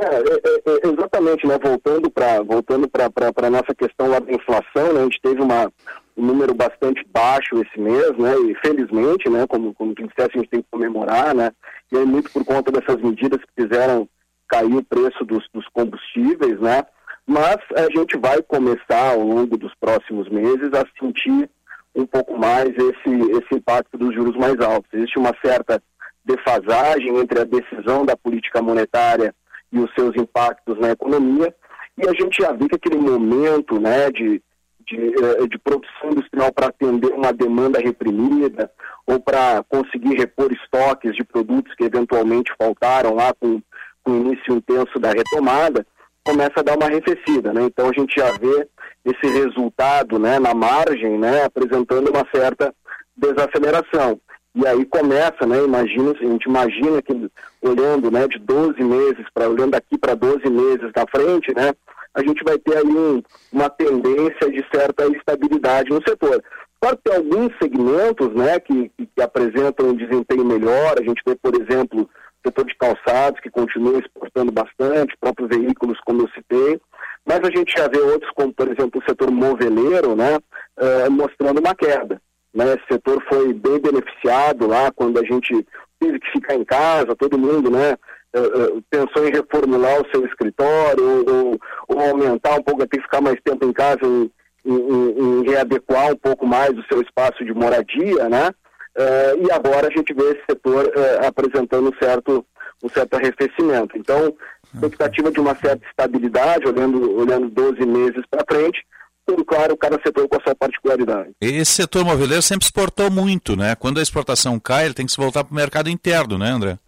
É, 0.00 0.06
é, 0.06 0.86
é, 0.86 0.88
exatamente, 0.88 1.46
né? 1.46 1.58
Voltando 1.62 2.10
para 2.10 2.42
voltando 2.42 2.88
a 2.94 3.50
nossa 3.50 3.74
questão 3.74 4.08
lá 4.08 4.18
da 4.18 4.32
inflação, 4.32 4.94
né? 4.94 5.00
A 5.00 5.04
gente 5.04 5.20
teve 5.20 5.42
uma, 5.42 5.70
um 6.16 6.24
número 6.24 6.54
bastante 6.54 7.06
baixo 7.12 7.60
esse 7.60 7.78
mês, 7.78 8.16
né? 8.16 8.34
E 8.48 8.54
felizmente, 8.66 9.28
né? 9.28 9.46
Como, 9.46 9.74
como 9.74 9.94
tu 9.94 10.06
disseste, 10.06 10.38
a 10.38 10.40
gente 10.40 10.50
tem 10.50 10.62
que 10.62 10.68
comemorar, 10.70 11.34
né? 11.34 11.50
E 11.92 11.98
aí 11.98 12.06
muito 12.06 12.30
por 12.30 12.42
conta 12.46 12.72
dessas 12.72 12.96
medidas 13.02 13.40
que 13.40 13.62
fizeram 13.62 14.08
cair 14.48 14.74
o 14.74 14.82
preço 14.82 15.22
dos, 15.26 15.46
dos 15.52 15.66
combustíveis, 15.68 16.58
né? 16.60 16.82
Mas 17.26 17.58
a 17.76 17.86
gente 17.94 18.16
vai 18.16 18.40
começar 18.42 19.10
ao 19.12 19.20
longo 19.20 19.58
dos 19.58 19.74
próximos 19.78 20.30
meses 20.30 20.70
a 20.72 20.84
sentir 20.98 21.50
um 21.94 22.06
pouco 22.06 22.38
mais 22.38 22.70
esse, 22.70 23.32
esse 23.32 23.54
impacto 23.54 23.98
dos 23.98 24.14
juros 24.14 24.36
mais 24.36 24.58
altos. 24.60 24.88
Existe 24.94 25.18
uma 25.18 25.34
certa 25.44 25.82
defasagem 26.24 27.18
entre 27.18 27.40
a 27.40 27.44
decisão 27.44 28.06
da 28.06 28.16
política 28.16 28.62
monetária 28.62 29.34
e 29.72 29.78
os 29.78 29.92
seus 29.94 30.14
impactos 30.16 30.78
na 30.78 30.90
economia. 30.90 31.54
e 31.96 32.08
a 32.08 32.12
gente 32.12 32.42
já 32.42 32.52
vê 32.52 32.68
que 32.68 32.76
aquele 32.76 32.98
momento 32.98 33.80
né, 33.80 34.10
de, 34.10 34.42
de, 34.86 34.96
eh, 34.96 35.46
de 35.48 35.58
produção 35.58 36.10
industrial 36.10 36.52
para 36.52 36.68
atender 36.68 37.12
uma 37.12 37.32
demanda 37.32 37.78
reprimida 37.78 38.70
ou 39.06 39.20
para 39.20 39.62
conseguir 39.68 40.16
repor 40.16 40.52
estoques 40.52 41.14
de 41.14 41.24
produtos 41.24 41.74
que 41.74 41.84
eventualmente 41.84 42.52
faltaram 42.58 43.14
lá 43.14 43.32
com, 43.34 43.60
com 44.02 44.12
o 44.12 44.16
início 44.16 44.54
intenso 44.54 44.98
da 44.98 45.10
retomada, 45.10 45.86
começa 46.24 46.60
a 46.60 46.62
dar 46.62 46.76
uma 46.76 46.86
arrefecida. 46.86 47.52
Né? 47.52 47.62
Então 47.64 47.88
a 47.88 47.92
gente 47.92 48.14
já 48.18 48.30
vê 48.38 48.68
esse 49.04 49.26
resultado 49.26 50.18
né, 50.18 50.38
na 50.38 50.54
margem 50.54 51.18
né, 51.18 51.44
apresentando 51.44 52.10
uma 52.10 52.26
certa 52.34 52.74
desaceleração. 53.16 54.20
E 54.54 54.66
aí 54.66 54.84
começa, 54.84 55.46
né, 55.46 55.62
imagina, 55.62 56.10
a 56.10 56.24
gente 56.24 56.44
imagina 56.44 57.00
que 57.00 57.30
olhando 57.62 58.10
né, 58.10 58.26
de 58.26 58.38
12 58.40 58.82
meses 58.82 59.24
para 59.32 59.48
olhando 59.48 59.76
aqui 59.76 59.96
para 59.96 60.14
12 60.14 60.48
meses 60.50 60.92
da 60.92 61.06
frente, 61.06 61.54
né, 61.54 61.72
a 62.14 62.20
gente 62.20 62.42
vai 62.42 62.58
ter 62.58 62.78
aí 62.78 62.84
um, 62.84 63.22
uma 63.52 63.70
tendência 63.70 64.50
de 64.50 64.64
certa 64.74 65.06
estabilidade 65.06 65.90
no 65.90 66.02
setor. 66.06 66.42
Claro 66.80 66.96
que 66.96 67.04
tem 67.04 67.16
alguns 67.16 67.56
segmentos 67.62 68.34
né, 68.34 68.58
que, 68.58 68.90
que, 68.96 69.22
apresentam 69.22 69.90
um 69.90 69.94
desempenho 69.94 70.44
melhor, 70.44 70.98
a 70.98 71.04
gente 71.04 71.22
vê, 71.24 71.36
por 71.36 71.54
exemplo, 71.54 72.02
o 72.02 72.48
setor 72.48 72.64
de 72.64 72.76
calçados, 72.76 73.40
que 73.40 73.50
continua 73.50 73.98
exportando 73.98 74.50
bastante, 74.50 75.16
próprios 75.20 75.50
veículos, 75.50 76.00
como 76.04 76.22
eu 76.22 76.28
citei, 76.30 76.80
mas 77.24 77.40
a 77.40 77.56
gente 77.56 77.72
já 77.76 77.86
vê 77.86 77.98
outros, 77.98 78.30
como, 78.34 78.52
por 78.52 78.66
exemplo, 78.66 79.00
o 79.00 79.08
setor 79.08 79.30
moveleiro, 79.30 80.16
né, 80.16 80.36
uh, 80.36 81.10
mostrando 81.10 81.60
uma 81.60 81.74
queda. 81.74 82.20
Né? 82.54 82.74
Esse 82.74 82.84
setor 82.92 83.22
foi 83.28 83.52
bem 83.52 83.80
beneficiado 83.80 84.66
lá 84.66 84.90
quando 84.90 85.18
a 85.18 85.24
gente 85.24 85.66
teve 86.00 86.18
que 86.18 86.32
ficar 86.32 86.54
em 86.54 86.64
casa, 86.64 87.14
todo 87.16 87.38
mundo, 87.38 87.70
né, 87.70 87.94
uh, 88.34 88.82
pensou 88.90 89.28
em 89.28 89.32
reformular 89.32 90.00
o 90.00 90.10
seu 90.10 90.24
escritório 90.24 91.24
ou, 91.28 91.58
ou, 91.88 92.00
aumentar 92.00 92.54
um 92.58 92.62
pouco, 92.62 92.86
que 92.88 93.00
ficar 93.02 93.20
mais 93.20 93.38
tempo 93.44 93.66
em 93.66 93.72
casa 93.72 94.00
em, 94.04 94.30
em, 94.64 95.18
em, 95.18 95.50
readequar 95.50 96.12
um 96.12 96.16
pouco 96.16 96.46
mais 96.46 96.70
o 96.70 96.84
seu 96.90 97.02
espaço 97.02 97.44
de 97.44 97.52
moradia, 97.52 98.28
né? 98.28 98.48
Uh, 98.96 99.46
e 99.46 99.52
agora 99.52 99.86
a 99.86 99.90
gente 99.90 100.12
vê 100.12 100.24
esse 100.30 100.42
setor 100.50 100.86
uh, 100.86 101.26
apresentando 101.26 101.94
certo, 102.02 102.44
um 102.82 102.88
certo 102.88 103.14
arrefecimento. 103.14 103.96
Então, 103.96 104.34
expectativa 104.74 105.30
de 105.30 105.40
uma 105.40 105.54
certa 105.54 105.86
estabilidade, 105.86 106.66
olhando, 106.66 107.18
olhando 107.18 107.48
12 107.50 107.86
meses 107.86 108.22
para 108.30 108.44
frente, 108.50 108.84
tudo 109.30 109.44
claro, 109.44 109.76
cada 109.76 110.00
setor 110.04 110.28
com 110.28 110.36
a 110.36 110.42
sua 110.42 110.54
particularidade. 110.54 111.30
Esse 111.40 111.72
setor 111.72 112.04
moveleiro 112.04 112.42
sempre 112.42 112.64
exportou 112.64 113.10
muito, 113.10 113.56
né? 113.56 113.76
Quando 113.76 113.98
a 113.98 114.02
exportação 114.02 114.58
cai, 114.58 114.86
ele 114.86 114.94
tem 114.94 115.06
que 115.06 115.12
se 115.12 115.18
voltar 115.18 115.44
para 115.44 115.52
o 115.52 115.56
mercado 115.56 115.88
interno, 115.88 116.36
né, 116.36 116.50
André? 116.50 116.78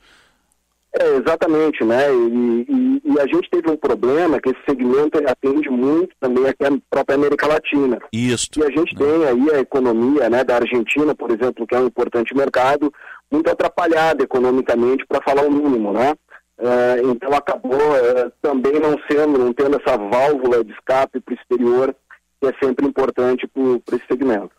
É, 0.99 1.17
exatamente, 1.17 1.83
né? 1.85 2.13
E, 2.13 2.67
e, 2.69 3.03
e, 3.13 3.21
a 3.21 3.27
gente 3.27 3.49
teve 3.49 3.71
um 3.71 3.77
problema 3.77 4.41
que 4.41 4.51
esse 4.51 4.59
segmento 4.69 5.19
atende 5.27 5.71
muito 5.71 6.15
também 6.21 6.47
aqui 6.47 6.65
a 6.65 6.71
própria 6.91 7.15
América 7.15 7.47
Latina. 7.47 7.99
Isso. 8.13 8.49
E 8.59 8.63
a 8.63 8.69
gente 8.69 8.95
tem 8.95 9.25
aí 9.25 9.57
a 9.57 9.61
economia 9.61 10.29
né, 10.29 10.45
da 10.45 10.57
Argentina, 10.57 11.15
por 11.15 11.31
exemplo, 11.31 11.67
que 11.67 11.75
é 11.75 11.79
um 11.79 11.87
importante 11.87 12.37
mercado, 12.37 12.93
muito 13.31 13.49
atrapalhada 13.49 14.23
economicamente, 14.23 15.07
para 15.07 15.23
falar 15.23 15.47
o 15.47 15.51
mínimo, 15.51 15.93
né? 15.93 16.13
É, 16.59 17.01
então 17.03 17.33
acabou 17.35 17.97
é, 17.97 18.31
também 18.43 18.79
não 18.79 18.97
sendo, 19.11 19.39
não 19.39 19.53
tendo 19.53 19.81
essa 19.81 19.97
válvula 19.97 20.63
de 20.63 20.73
escape 20.73 21.21
para 21.21 21.33
o 21.33 21.37
exterior, 21.37 21.97
que 22.43 22.49
é 22.49 22.53
sempre 22.63 22.87
importante 22.87 23.47
para 23.47 23.97
esse 23.97 24.07
segmento. 24.07 24.51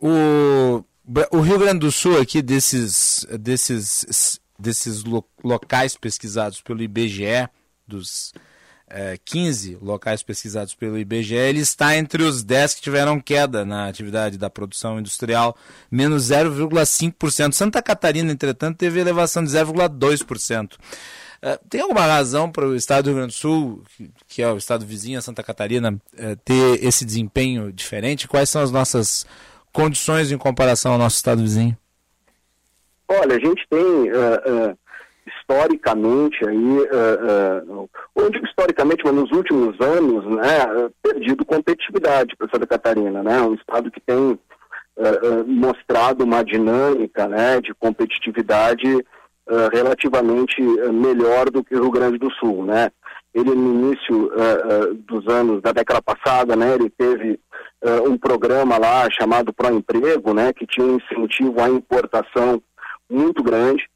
O, 0.00 0.82
o 1.30 1.40
Rio 1.40 1.58
Grande 1.58 1.80
do 1.80 1.92
Sul 1.92 2.18
aqui, 2.18 2.40
desses, 2.40 3.26
desses 3.38 4.40
desses 4.58 5.04
lo 5.04 5.22
locais 5.44 5.96
pesquisados 5.96 6.60
pelo 6.60 6.82
IBGE, 6.82 7.48
dos 7.86 8.32
é, 8.88 9.18
15 9.24 9.78
locais 9.82 10.22
pesquisados 10.22 10.74
pelo 10.74 10.98
IBGE, 10.98 11.34
ele 11.34 11.60
está 11.60 11.96
entre 11.96 12.22
os 12.22 12.42
10 12.42 12.74
que 12.74 12.82
tiveram 12.82 13.20
queda 13.20 13.64
na 13.64 13.86
atividade 13.86 14.38
da 14.38 14.50
produção 14.50 14.98
industrial, 14.98 15.56
menos 15.90 16.30
0,5%. 16.30 17.52
Santa 17.52 17.82
Catarina, 17.82 18.32
entretanto, 18.32 18.78
teve 18.78 18.98
elevação 18.98 19.44
de 19.44 19.50
0,2%. 19.50 20.72
É, 21.42 21.58
tem 21.68 21.80
alguma 21.80 22.02
razão 22.02 22.50
para 22.50 22.66
o 22.66 22.74
estado 22.74 23.04
do 23.04 23.10
Rio 23.10 23.16
Grande 23.16 23.34
do 23.34 23.38
Sul, 23.38 23.82
que 24.26 24.42
é 24.42 24.50
o 24.50 24.56
estado 24.56 24.86
vizinho 24.86 25.18
a 25.18 25.22
Santa 25.22 25.42
Catarina, 25.42 26.00
é, 26.16 26.34
ter 26.36 26.84
esse 26.84 27.04
desempenho 27.04 27.72
diferente? 27.72 28.28
Quais 28.28 28.48
são 28.48 28.62
as 28.62 28.70
nossas 28.70 29.26
condições 29.72 30.32
em 30.32 30.38
comparação 30.38 30.92
ao 30.92 30.98
nosso 30.98 31.16
estado 31.16 31.42
vizinho? 31.42 31.76
Olha, 33.08 33.36
a 33.36 33.38
gente 33.38 33.64
tem 33.68 33.78
uh, 33.78 34.76
historicamente 35.26 36.48
aí, 36.48 36.56
uh, 36.56 37.88
ou 38.14 38.30
digo 38.30 38.46
historicamente, 38.46 39.04
mas 39.04 39.14
nos 39.14 39.30
últimos 39.30 39.80
anos, 39.80 40.24
né, 40.36 40.90
perdido 41.02 41.44
competitividade 41.44 42.34
para 42.36 42.48
Santa 42.48 42.66
Catarina, 42.66 43.22
né, 43.22 43.40
um 43.42 43.54
estado 43.54 43.90
que 43.90 44.00
tem 44.00 44.38
mostrado 45.46 46.24
uma 46.24 46.42
dinâmica, 46.42 47.28
né, 47.28 47.60
de 47.60 47.74
competitividade 47.74 49.04
relativamente 49.72 50.60
melhor 50.92 51.50
do 51.50 51.62
que 51.62 51.74
o 51.74 51.82
Rio 51.82 51.90
Grande 51.90 52.18
do 52.18 52.30
Sul, 52.32 52.64
né. 52.64 52.90
Ele 53.34 53.54
no 53.54 53.74
início 53.74 54.30
dos 55.06 55.26
anos 55.28 55.60
da 55.60 55.72
década 55.72 56.00
passada, 56.02 56.56
né, 56.56 56.74
ele 56.74 56.90
teve 56.90 57.38
um 58.06 58.16
programa 58.16 58.78
lá 58.78 59.08
chamado 59.10 59.52
Pro 59.52 59.72
Emprego, 59.72 60.32
né, 60.32 60.52
que 60.52 60.66
tinha 60.66 60.86
um 60.86 60.96
incentivo 60.96 61.60
à 61.60 61.68
importação 61.68 62.62
muito 63.08 63.42
grande 63.42 63.88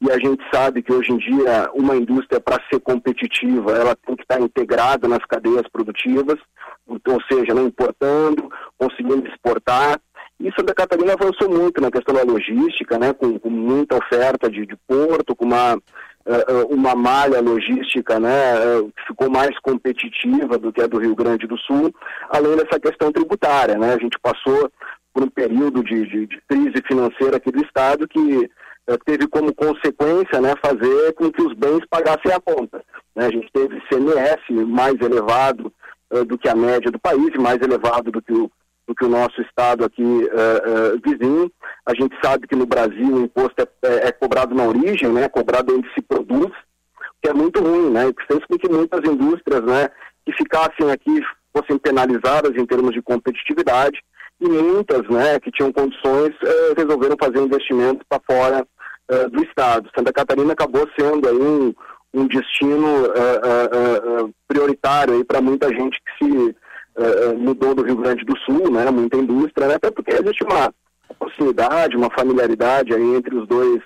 e 0.00 0.10
a 0.10 0.18
gente 0.18 0.42
sabe 0.52 0.82
que 0.82 0.92
hoje 0.92 1.12
em 1.12 1.16
dia 1.16 1.70
uma 1.74 1.96
indústria 1.96 2.40
para 2.40 2.62
ser 2.70 2.80
competitiva 2.80 3.72
ela 3.72 3.96
tem 3.96 4.14
que 4.14 4.22
estar 4.22 4.40
integrada 4.40 5.08
nas 5.08 5.24
cadeias 5.24 5.66
produtivas, 5.72 6.38
ou 6.86 7.22
seja, 7.30 7.54
não 7.54 7.66
importando, 7.66 8.50
conseguindo 8.78 9.26
exportar. 9.28 9.98
E 10.38 10.52
Santa 10.56 10.74
Catarina 10.74 11.14
avançou 11.14 11.48
muito 11.48 11.80
na 11.80 11.90
questão 11.90 12.14
da 12.14 12.22
logística, 12.22 12.98
né, 12.98 13.12
com, 13.12 13.38
com 13.38 13.50
muita 13.50 13.96
oferta 13.96 14.50
de, 14.50 14.66
de, 14.66 14.76
porto, 14.86 15.34
com 15.34 15.46
uma, 15.46 15.74
uh, 15.74 16.66
uma 16.68 16.94
malha 16.94 17.40
logística 17.40 18.20
né, 18.20 18.54
uh, 18.58 18.92
que 18.92 19.06
ficou 19.06 19.30
mais 19.30 19.58
competitiva 19.60 20.58
do 20.58 20.72
que 20.72 20.82
a 20.82 20.86
do 20.86 20.98
Rio 20.98 21.14
Grande 21.14 21.46
do 21.46 21.56
Sul, 21.58 21.94
além 22.28 22.56
dessa 22.56 22.78
questão 22.78 23.10
tributária. 23.10 23.78
Né, 23.78 23.94
a 23.94 23.98
gente 23.98 24.18
passou 24.18 24.70
por 25.14 25.22
um 25.24 25.30
período 25.30 25.82
de, 25.82 26.06
de, 26.06 26.26
de 26.26 26.42
crise 26.46 26.82
financeira 26.86 27.38
aqui 27.38 27.50
do 27.50 27.64
Estado 27.64 28.06
que 28.06 28.50
eh, 28.86 28.98
teve 29.06 29.26
como 29.26 29.54
consequência 29.54 30.40
né, 30.42 30.54
fazer 30.62 31.14
com 31.14 31.32
que 31.32 31.42
os 31.42 31.54
bens 31.54 31.80
pagassem 31.88 32.30
a 32.32 32.38
conta. 32.38 32.84
Né? 33.14 33.26
A 33.26 33.30
gente 33.30 33.50
teve 33.50 33.80
CMS 33.88 34.66
mais 34.66 34.94
elevado 35.00 35.72
uh, 36.10 36.24
do 36.24 36.36
que 36.36 36.48
a 36.48 36.54
média 36.54 36.90
do 36.90 36.98
país 36.98 37.34
mais 37.38 37.60
elevado 37.62 38.12
do 38.12 38.20
que 38.20 38.32
o, 38.32 38.50
do 38.86 38.94
que 38.94 39.04
o 39.04 39.08
nosso 39.08 39.40
Estado 39.42 39.84
aqui 39.84 40.02
uh, 40.02 40.94
uh, 40.94 41.00
vizinho. 41.04 41.50
A 41.84 41.94
gente 41.94 42.16
sabe 42.22 42.46
que 42.46 42.54
no 42.54 42.66
Brasil 42.66 43.14
o 43.14 43.20
imposto 43.20 43.60
é, 43.60 43.66
é, 43.82 44.08
é 44.08 44.12
cobrado 44.12 44.54
na 44.54 44.64
origem, 44.64 45.08
né, 45.12 45.28
cobrado 45.28 45.76
onde 45.76 45.92
se 45.92 46.00
produz, 46.00 46.52
que 47.20 47.28
é 47.28 47.34
muito 47.34 47.60
ruim, 47.60 47.90
né, 47.90 48.12
que 48.12 48.26
fez 48.26 48.44
com 48.46 48.56
que 48.56 48.68
muitas 48.68 49.00
indústrias 49.04 49.62
né, 49.62 49.88
que 50.24 50.32
ficassem 50.32 50.90
aqui 50.90 51.20
fossem 51.56 51.78
penalizadas 51.78 52.54
em 52.54 52.66
termos 52.66 52.92
de 52.92 53.02
competitividade 53.02 54.00
e 54.40 54.48
muitas 54.48 55.08
né, 55.08 55.40
que 55.40 55.50
tinham 55.50 55.72
condições 55.72 56.34
eh, 56.42 56.74
resolveram 56.76 57.16
fazer 57.18 57.38
investimentos 57.38 58.04
para 58.06 58.20
fora 58.26 58.66
do 59.30 59.42
Estado. 59.44 59.88
Santa 59.96 60.12
Catarina 60.12 60.52
acabou 60.52 60.86
sendo 60.98 61.26
aí 61.28 61.36
um, 61.36 61.72
um 62.12 62.26
destino 62.26 63.08
prioritário 64.48 65.24
para 65.24 65.40
muita 65.40 65.68
gente 65.68 65.98
que 66.04 66.24
se 66.24 66.56
mudou 67.38 67.74
do 67.74 67.82
Rio 67.82 67.96
Grande 67.96 68.24
do 68.24 68.36
Sul, 68.38 68.70
né, 68.70 68.90
muita 68.90 69.16
indústria, 69.16 69.68
né, 69.68 69.74
até 69.74 69.90
porque 69.90 70.12
existe 70.14 70.44
uma 70.44 70.72
proximidade, 71.18 71.96
uma 71.96 72.10
familiaridade 72.10 72.94
aí 72.94 73.14
entre 73.14 73.34
os 73.34 73.46
dois 73.46 73.82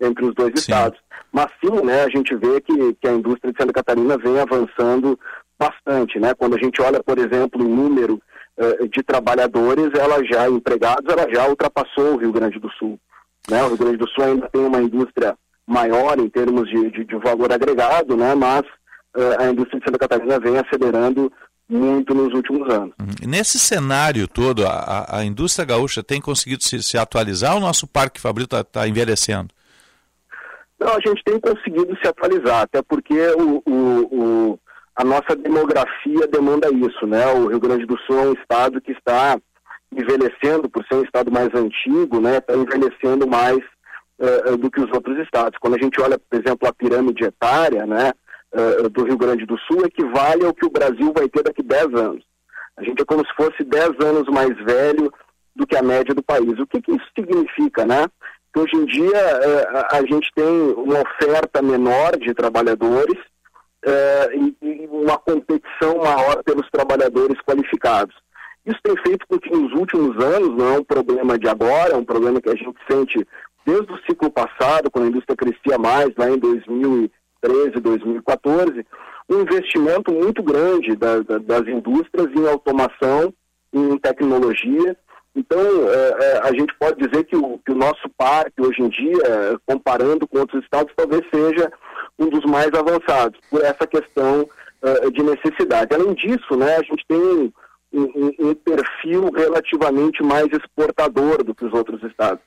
entre 0.00 0.24
os 0.24 0.34
dois 0.34 0.52
sim. 0.56 0.60
estados. 0.60 0.98
Mas 1.32 1.46
sim, 1.60 1.84
né, 1.84 2.04
a 2.04 2.08
gente 2.08 2.34
vê 2.36 2.60
que, 2.60 2.94
que 2.94 3.08
a 3.08 3.12
indústria 3.12 3.52
de 3.52 3.58
Santa 3.58 3.72
Catarina 3.72 4.16
vem 4.18 4.38
avançando 4.38 5.18
bastante, 5.58 6.18
né? 6.18 6.34
Quando 6.34 6.56
a 6.56 6.58
gente 6.58 6.80
olha, 6.82 7.02
por 7.02 7.18
exemplo, 7.18 7.64
o 7.64 7.68
número 7.68 8.20
uh, 8.58 8.88
de 8.88 9.02
trabalhadores, 9.02 9.90
ela 9.94 10.22
já, 10.24 10.48
empregados, 10.48 11.12
ela 11.12 11.32
já 11.32 11.48
ultrapassou 11.48 12.14
o 12.14 12.16
Rio 12.16 12.32
Grande 12.32 12.58
do 12.58 12.70
Sul. 12.72 12.98
Né? 13.48 13.62
O 13.62 13.68
Rio 13.68 13.78
Grande 13.78 13.96
do 13.96 14.08
Sul 14.08 14.24
ainda 14.24 14.48
tem 14.48 14.64
uma 14.64 14.82
indústria 14.82 15.36
maior 15.66 16.18
em 16.18 16.28
termos 16.28 16.68
de, 16.68 16.90
de, 16.90 17.04
de 17.04 17.16
valor 17.16 17.52
agregado, 17.52 18.16
né? 18.16 18.34
mas 18.34 18.62
uh, 19.16 19.40
a 19.40 19.50
indústria 19.50 19.78
de 19.80 19.86
Santa 19.86 19.98
Catarina 19.98 20.38
vem 20.38 20.56
acelerando 20.58 21.32
muito 21.68 22.14
nos 22.14 22.32
últimos 22.34 22.72
anos. 22.72 22.94
Uhum. 23.00 23.28
Nesse 23.28 23.58
cenário 23.58 24.28
todo, 24.28 24.66
a, 24.66 25.18
a 25.18 25.24
indústria 25.24 25.64
gaúcha 25.64 26.02
tem 26.02 26.20
conseguido 26.20 26.62
se, 26.62 26.82
se 26.82 26.98
atualizar 26.98 27.52
ou 27.52 27.58
o 27.58 27.62
nosso 27.62 27.86
parque 27.86 28.20
fabril 28.20 28.44
está 28.44 28.62
tá 28.62 28.86
envelhecendo? 28.86 29.48
Não, 30.78 30.88
a 30.88 31.00
gente 31.00 31.22
tem 31.24 31.40
conseguido 31.40 31.96
se 32.00 32.06
atualizar, 32.06 32.62
até 32.62 32.82
porque 32.82 33.14
o, 33.38 33.62
o, 33.64 34.52
o 34.52 34.60
a 34.96 35.02
nossa 35.02 35.34
demografia 35.34 36.26
demanda 36.30 36.68
isso, 36.70 37.06
né? 37.06 37.26
O 37.26 37.48
Rio 37.48 37.58
Grande 37.58 37.84
do 37.84 37.98
Sul 38.00 38.18
é 38.18 38.26
um 38.28 38.32
estado 38.34 38.80
que 38.80 38.92
está 38.92 39.38
envelhecendo, 39.92 40.68
por 40.68 40.84
ser 40.86 40.96
um 40.96 41.02
estado 41.02 41.32
mais 41.32 41.48
antigo, 41.54 42.20
né? 42.20 42.38
Está 42.38 42.54
envelhecendo 42.54 43.26
mais 43.26 43.58
uh, 44.18 44.56
do 44.56 44.70
que 44.70 44.80
os 44.80 44.90
outros 44.92 45.18
estados. 45.18 45.58
Quando 45.58 45.74
a 45.74 45.78
gente 45.78 46.00
olha, 46.00 46.18
por 46.18 46.40
exemplo, 46.40 46.68
a 46.68 46.72
pirâmide 46.72 47.24
etária, 47.24 47.86
né? 47.86 48.12
Uh, 48.54 48.88
do 48.88 49.04
Rio 49.04 49.18
Grande 49.18 49.44
do 49.46 49.58
Sul 49.60 49.84
equivale 49.84 50.44
ao 50.44 50.54
que 50.54 50.66
o 50.66 50.70
Brasil 50.70 51.12
vai 51.14 51.28
ter 51.28 51.42
daqui 51.42 51.62
10 51.62 51.94
anos. 51.94 52.24
A 52.76 52.82
gente 52.82 53.02
é 53.02 53.04
como 53.04 53.24
se 53.26 53.34
fosse 53.34 53.62
10 53.64 53.90
anos 54.00 54.28
mais 54.28 54.56
velho 54.64 55.12
do 55.54 55.66
que 55.66 55.76
a 55.76 55.82
média 55.82 56.14
do 56.14 56.22
país. 56.22 56.58
O 56.58 56.66
que, 56.66 56.80
que 56.80 56.92
isso 56.92 57.06
significa, 57.16 57.84
né? 57.84 58.06
Que 58.52 58.60
hoje 58.60 58.76
em 58.76 58.86
dia 58.86 59.06
uh, 59.10 59.96
a 59.96 60.00
gente 60.06 60.30
tem 60.34 60.72
uma 60.76 61.00
oferta 61.00 61.62
menor 61.62 62.16
de 62.16 62.32
trabalhadores 62.34 63.18
e, 64.32 64.56
e 64.62 64.86
uma 64.90 65.18
competição 65.18 65.98
maior 65.98 66.42
pelos 66.42 66.66
trabalhadores 66.70 67.38
qualificados. 67.42 68.16
Isso 68.64 68.78
tem 68.82 68.96
feito 69.06 69.26
com 69.28 69.38
que 69.38 69.50
nos 69.50 69.70
últimos 69.74 70.16
anos, 70.24 70.56
não 70.56 70.74
é 70.74 70.78
um 70.78 70.84
problema 70.84 71.38
de 71.38 71.46
agora, 71.46 71.92
é 71.92 71.96
um 71.96 72.04
problema 72.04 72.40
que 72.40 72.48
a 72.48 72.54
gente 72.54 72.78
sente 72.90 73.26
desde 73.66 73.92
o 73.92 73.98
ciclo 74.06 74.30
passado, 74.30 74.90
quando 74.90 75.06
a 75.06 75.08
indústria 75.08 75.36
crescia 75.36 75.78
mais, 75.78 76.10
lá 76.16 76.30
em 76.30 76.38
2013, 77.48 77.80
2014, 77.80 78.86
um 79.28 79.40
investimento 79.40 80.12
muito 80.12 80.42
grande 80.42 80.96
da, 80.96 81.20
da, 81.20 81.38
das 81.38 81.68
indústrias 81.68 82.28
em 82.34 82.48
automação, 82.48 83.32
em 83.72 83.96
tecnologia. 83.98 84.96
Então, 85.34 85.58
é, 85.60 86.24
é, 86.24 86.40
a 86.44 86.52
gente 86.52 86.74
pode 86.78 86.96
dizer 87.06 87.24
que 87.24 87.36
o, 87.36 87.58
que 87.64 87.72
o 87.72 87.76
nosso 87.76 88.08
parque, 88.16 88.60
hoje 88.60 88.82
em 88.82 88.88
dia, 88.88 89.58
comparando 89.66 90.26
com 90.26 90.38
outros 90.38 90.62
estados, 90.62 90.92
talvez 90.96 91.22
seja 91.32 91.70
um 92.18 92.28
dos 92.28 92.44
mais 92.44 92.68
avançados, 92.72 93.38
por 93.50 93.60
essa 93.62 93.86
questão 93.86 94.42
uh, 94.42 95.10
de 95.10 95.22
necessidade. 95.22 95.94
Além 95.94 96.14
disso, 96.14 96.56
né, 96.56 96.76
a 96.76 96.82
gente 96.82 97.04
tem 97.08 97.18
um, 97.18 97.52
um, 98.02 98.50
um 98.50 98.54
perfil 98.54 99.30
relativamente 99.34 100.22
mais 100.22 100.46
exportador 100.52 101.42
do 101.42 101.54
que 101.54 101.64
os 101.64 101.72
outros 101.72 102.02
estados 102.04 102.42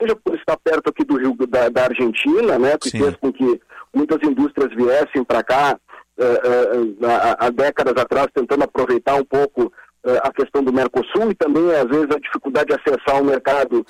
seja 0.00 0.14
por 0.16 0.34
estar 0.34 0.56
perto 0.58 0.90
aqui 0.90 1.04
do 1.04 1.16
Rio 1.16 1.34
da, 1.48 1.68
da 1.68 1.84
Argentina, 1.84 2.58
né, 2.58 2.76
que 2.78 2.90
Sim. 2.90 2.98
fez 2.98 3.16
com 3.16 3.32
que 3.32 3.60
muitas 3.94 4.22
indústrias 4.22 4.74
viessem 4.74 5.24
para 5.24 5.42
cá 5.42 5.78
uh, 6.18 6.80
uh, 6.80 7.06
há, 7.06 7.46
há, 7.46 7.50
décadas 7.50 7.94
atrás, 7.96 8.28
tentando 8.34 8.64
aproveitar 8.64 9.14
um 9.14 9.24
pouco 9.24 9.64
uh, 10.04 10.18
a 10.22 10.32
questão 10.32 10.62
do 10.62 10.72
Mercosul 10.72 11.30
e 11.30 11.34
também, 11.34 11.70
às 11.74 11.86
vezes, 11.86 12.10
a 12.10 12.18
dificuldade 12.18 12.68
de 12.68 12.74
acessar 12.74 13.20
o 13.20 13.24
mercado, 13.24 13.86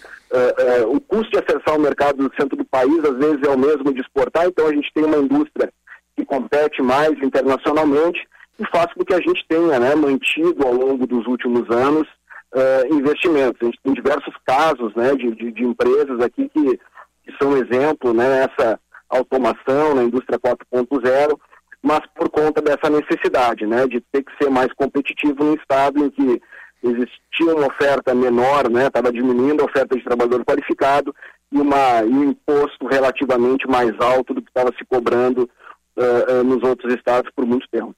o 0.88 1.00
custo 1.00 1.30
de 1.30 1.38
acessar 1.38 1.76
o 1.76 1.80
mercado 1.80 2.28
do 2.28 2.34
centro 2.36 2.56
do 2.56 2.64
país, 2.64 2.98
às 3.04 3.16
vezes, 3.16 3.42
é 3.42 3.50
o 3.50 3.58
mesmo 3.58 3.92
de 3.92 4.00
exportar, 4.00 4.46
então 4.46 4.66
a 4.66 4.72
gente 4.72 4.92
tem 4.92 5.04
uma 5.04 5.18
indústria 5.18 5.72
que 6.16 6.24
compete 6.24 6.82
mais 6.82 7.12
internacionalmente 7.22 8.26
e 8.58 8.66
faz 8.68 8.92
com 8.94 9.04
que 9.04 9.14
a 9.14 9.20
gente 9.20 9.44
tenha 9.48 9.78
né, 9.78 9.94
mantido 9.94 10.66
ao 10.66 10.72
longo 10.72 11.06
dos 11.06 11.26
últimos 11.26 11.68
anos 11.70 12.08
uh, 12.54 12.94
investimentos. 12.94 13.60
A 13.60 13.66
gente 13.66 13.80
tem 13.82 13.92
diversos 13.92 14.34
casos 14.46 14.94
né, 14.94 15.14
de, 15.14 15.34
de, 15.34 15.52
de 15.52 15.64
empresas 15.64 16.18
aqui 16.20 16.48
que, 16.48 16.78
que, 17.24 17.36
são 17.40 17.56
exemplo 17.56 18.14
né, 18.14 18.28
nessa 18.40 18.80
automação 19.08 19.94
na 19.94 20.04
indústria 20.04 20.38
4.0, 20.38 21.38
mas 21.82 22.00
por 22.14 22.28
conta 22.28 22.60
dessa 22.60 22.90
necessidade 22.90 23.66
né, 23.66 23.86
de 23.86 24.00
ter 24.12 24.24
que 24.24 24.32
ser 24.42 24.50
mais 24.50 24.72
competitivo 24.74 25.44
no 25.44 25.54
estado 25.54 26.04
em 26.04 26.10
que 26.10 26.42
existia 26.82 27.54
uma 27.54 27.66
oferta 27.66 28.14
menor, 28.14 28.70
estava 28.70 29.10
né, 29.10 29.12
diminuindo 29.12 29.62
a 29.62 29.66
oferta 29.66 29.96
de 29.96 30.04
trabalhador 30.04 30.44
qualificado 30.44 31.14
e, 31.52 31.58
uma, 31.58 32.02
e 32.02 32.08
um 32.08 32.24
imposto 32.30 32.86
relativamente 32.86 33.66
mais 33.68 33.92
alto 34.00 34.34
do 34.34 34.42
que 34.42 34.48
estava 34.48 34.72
se 34.76 34.84
cobrando 34.84 35.48
uh, 35.96 36.40
uh, 36.40 36.44
nos 36.44 36.62
outros 36.62 36.92
estados 36.94 37.30
por 37.34 37.46
muito 37.46 37.66
tempo. 37.70 37.94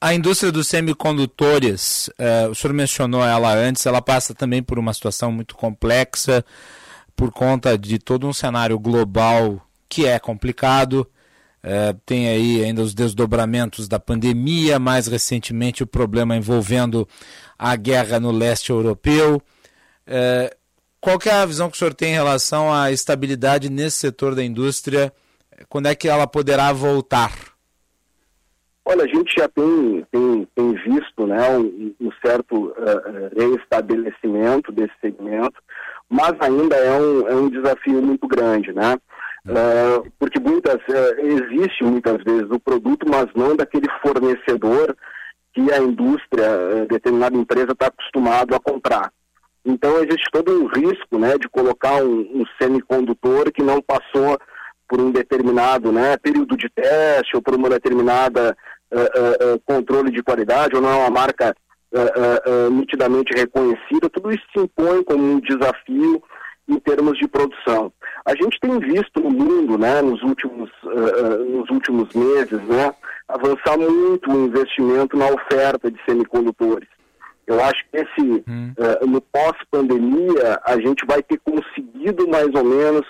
A 0.00 0.14
indústria 0.14 0.50
dos 0.50 0.66
semicondutores, 0.66 2.10
eh, 2.18 2.48
o 2.50 2.56
senhor 2.56 2.74
mencionou 2.74 3.24
ela 3.24 3.54
antes, 3.54 3.86
ela 3.86 4.02
passa 4.02 4.34
também 4.34 4.60
por 4.60 4.76
uma 4.76 4.92
situação 4.92 5.30
muito 5.30 5.54
complexa 5.54 6.44
por 7.14 7.30
conta 7.30 7.78
de 7.78 8.00
todo 8.00 8.26
um 8.26 8.32
cenário 8.32 8.76
global 8.80 9.64
que 9.92 10.06
é 10.06 10.18
complicado. 10.18 11.06
Eh, 11.62 11.94
tem 12.06 12.26
aí 12.26 12.64
ainda 12.64 12.80
os 12.80 12.94
desdobramentos 12.94 13.86
da 13.86 14.00
pandemia, 14.00 14.78
mais 14.78 15.06
recentemente 15.06 15.82
o 15.82 15.86
problema 15.86 16.34
envolvendo 16.34 17.06
a 17.58 17.76
guerra 17.76 18.18
no 18.18 18.30
leste 18.30 18.70
europeu. 18.70 19.42
Eh, 20.06 20.56
qual 20.98 21.18
é 21.26 21.30
a 21.30 21.44
visão 21.44 21.68
que 21.68 21.76
o 21.76 21.78
senhor 21.78 21.92
tem 21.92 22.12
em 22.12 22.14
relação 22.14 22.72
à 22.72 22.90
estabilidade 22.90 23.68
nesse 23.68 23.98
setor 23.98 24.34
da 24.34 24.42
indústria? 24.42 25.12
Quando 25.68 25.88
é 25.88 25.94
que 25.94 26.08
ela 26.08 26.26
poderá 26.26 26.72
voltar? 26.72 27.30
Olha, 28.86 29.04
a 29.04 29.08
gente 29.08 29.34
já 29.38 29.46
tem, 29.46 30.06
tem, 30.10 30.48
tem 30.56 30.72
visto 30.72 31.26
né, 31.26 31.50
um, 31.50 31.94
um 32.00 32.10
certo 32.24 32.68
uh, 32.70 33.38
reestabelecimento 33.38 34.72
desse 34.72 34.94
segmento, 35.02 35.54
mas 36.08 36.34
ainda 36.40 36.76
é 36.76 36.98
um, 36.98 37.28
é 37.28 37.34
um 37.34 37.50
desafio 37.50 38.02
muito 38.02 38.26
grande, 38.26 38.72
né? 38.72 38.96
Uh, 39.44 40.08
porque 40.20 40.38
muitas, 40.38 40.76
uh, 40.76 41.20
existe 41.20 41.82
muitas 41.82 42.22
vezes 42.22 42.48
o 42.48 42.60
produto, 42.60 43.04
mas 43.08 43.26
não 43.34 43.56
daquele 43.56 43.88
fornecedor 44.00 44.96
que 45.52 45.72
a 45.72 45.78
indústria, 45.78 46.86
determinada 46.88 47.36
empresa 47.36 47.72
está 47.72 47.86
acostumado 47.86 48.54
a 48.54 48.60
comprar. 48.60 49.12
Então 49.64 49.98
existe 49.98 50.30
todo 50.32 50.62
um 50.62 50.66
risco 50.66 51.18
né, 51.18 51.36
de 51.38 51.48
colocar 51.48 52.02
um, 52.02 52.20
um 52.20 52.44
semicondutor 52.60 53.52
que 53.52 53.62
não 53.62 53.82
passou 53.82 54.38
por 54.88 55.00
um 55.00 55.10
determinado 55.10 55.92
né, 55.92 56.16
período 56.16 56.56
de 56.56 56.68
teste 56.68 57.34
ou 57.36 57.42
por 57.42 57.54
uma 57.54 57.68
determinada 57.68 58.56
uh, 58.92 59.54
uh, 59.54 59.60
controle 59.66 60.10
de 60.10 60.22
qualidade, 60.22 60.76
ou 60.76 60.80
não 60.80 60.90
é 60.90 60.96
uma 60.96 61.10
marca 61.10 61.54
nitidamente 62.70 63.34
reconhecida, 63.36 64.08
tudo 64.08 64.32
isso 64.32 64.42
se 64.50 64.62
impõe 64.62 65.04
como 65.04 65.22
um 65.22 65.38
desafio 65.40 66.22
em 66.66 66.78
termos 66.78 67.18
de 67.18 67.28
produção. 67.28 67.92
A 68.24 68.34
gente 68.34 68.58
tem 68.60 68.78
visto 68.78 69.20
no 69.20 69.30
mundo, 69.30 69.76
né, 69.76 70.00
nos 70.00 70.22
últimos, 70.22 70.70
nos 71.50 71.68
últimos 71.70 72.12
meses, 72.14 72.60
né, 72.62 72.94
avançar 73.28 73.76
muito 73.76 74.30
o 74.30 74.46
investimento 74.46 75.16
na 75.16 75.26
oferta 75.26 75.90
de 75.90 75.98
semicondutores. 76.04 76.88
Eu 77.46 77.62
acho 77.62 77.84
que 77.90 77.96
esse, 77.96 78.44
hum. 78.48 78.72
no 79.08 79.20
pós-pandemia, 79.20 80.60
a 80.64 80.76
gente 80.76 81.04
vai 81.04 81.22
ter 81.22 81.40
conseguido 81.44 82.28
mais 82.28 82.48
ou 82.54 82.64
menos 82.64 83.04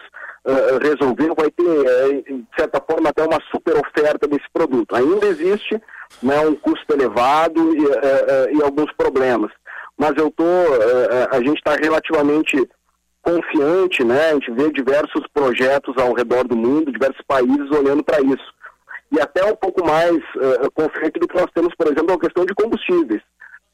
uh, 0.44 0.78
resolver, 0.82 1.34
vai 1.36 1.50
ter, 1.50 1.62
uh, 1.62 2.22
de 2.22 2.46
certa 2.56 2.80
forma, 2.80 3.10
até 3.10 3.24
uma 3.24 3.40
super 3.50 3.76
oferta 3.76 4.26
desse 4.26 4.46
produto. 4.52 4.94
Ainda 4.94 5.26
existe 5.26 5.80
né, 6.22 6.38
um 6.40 6.54
custo 6.54 6.92
elevado 6.92 7.74
e, 7.74 7.84
uh, 7.84 8.58
e 8.58 8.62
alguns 8.62 8.92
problemas, 8.92 9.50
mas 9.96 10.12
eu 10.16 10.30
tô, 10.30 10.44
a 11.30 11.38
gente 11.38 11.58
está 11.58 11.76
relativamente 11.76 12.68
confiante, 13.22 14.04
né? 14.04 14.30
A 14.30 14.34
gente 14.34 14.50
vê 14.50 14.70
diversos 14.70 15.24
projetos 15.32 15.96
ao 15.96 16.12
redor 16.12 16.44
do 16.44 16.56
mundo, 16.56 16.92
diversos 16.92 17.22
países 17.26 17.70
olhando 17.70 18.02
para 18.02 18.20
isso. 18.20 18.52
E 19.10 19.20
até 19.20 19.44
um 19.44 19.54
pouco 19.54 19.86
mais 19.86 20.16
uh, 20.16 20.70
confiante 20.74 21.20
do 21.20 21.28
que 21.28 21.36
nós 21.36 21.50
temos, 21.54 21.74
por 21.74 21.86
exemplo, 21.86 22.14
a 22.14 22.20
questão 22.20 22.44
de 22.44 22.54
combustíveis. 22.54 23.22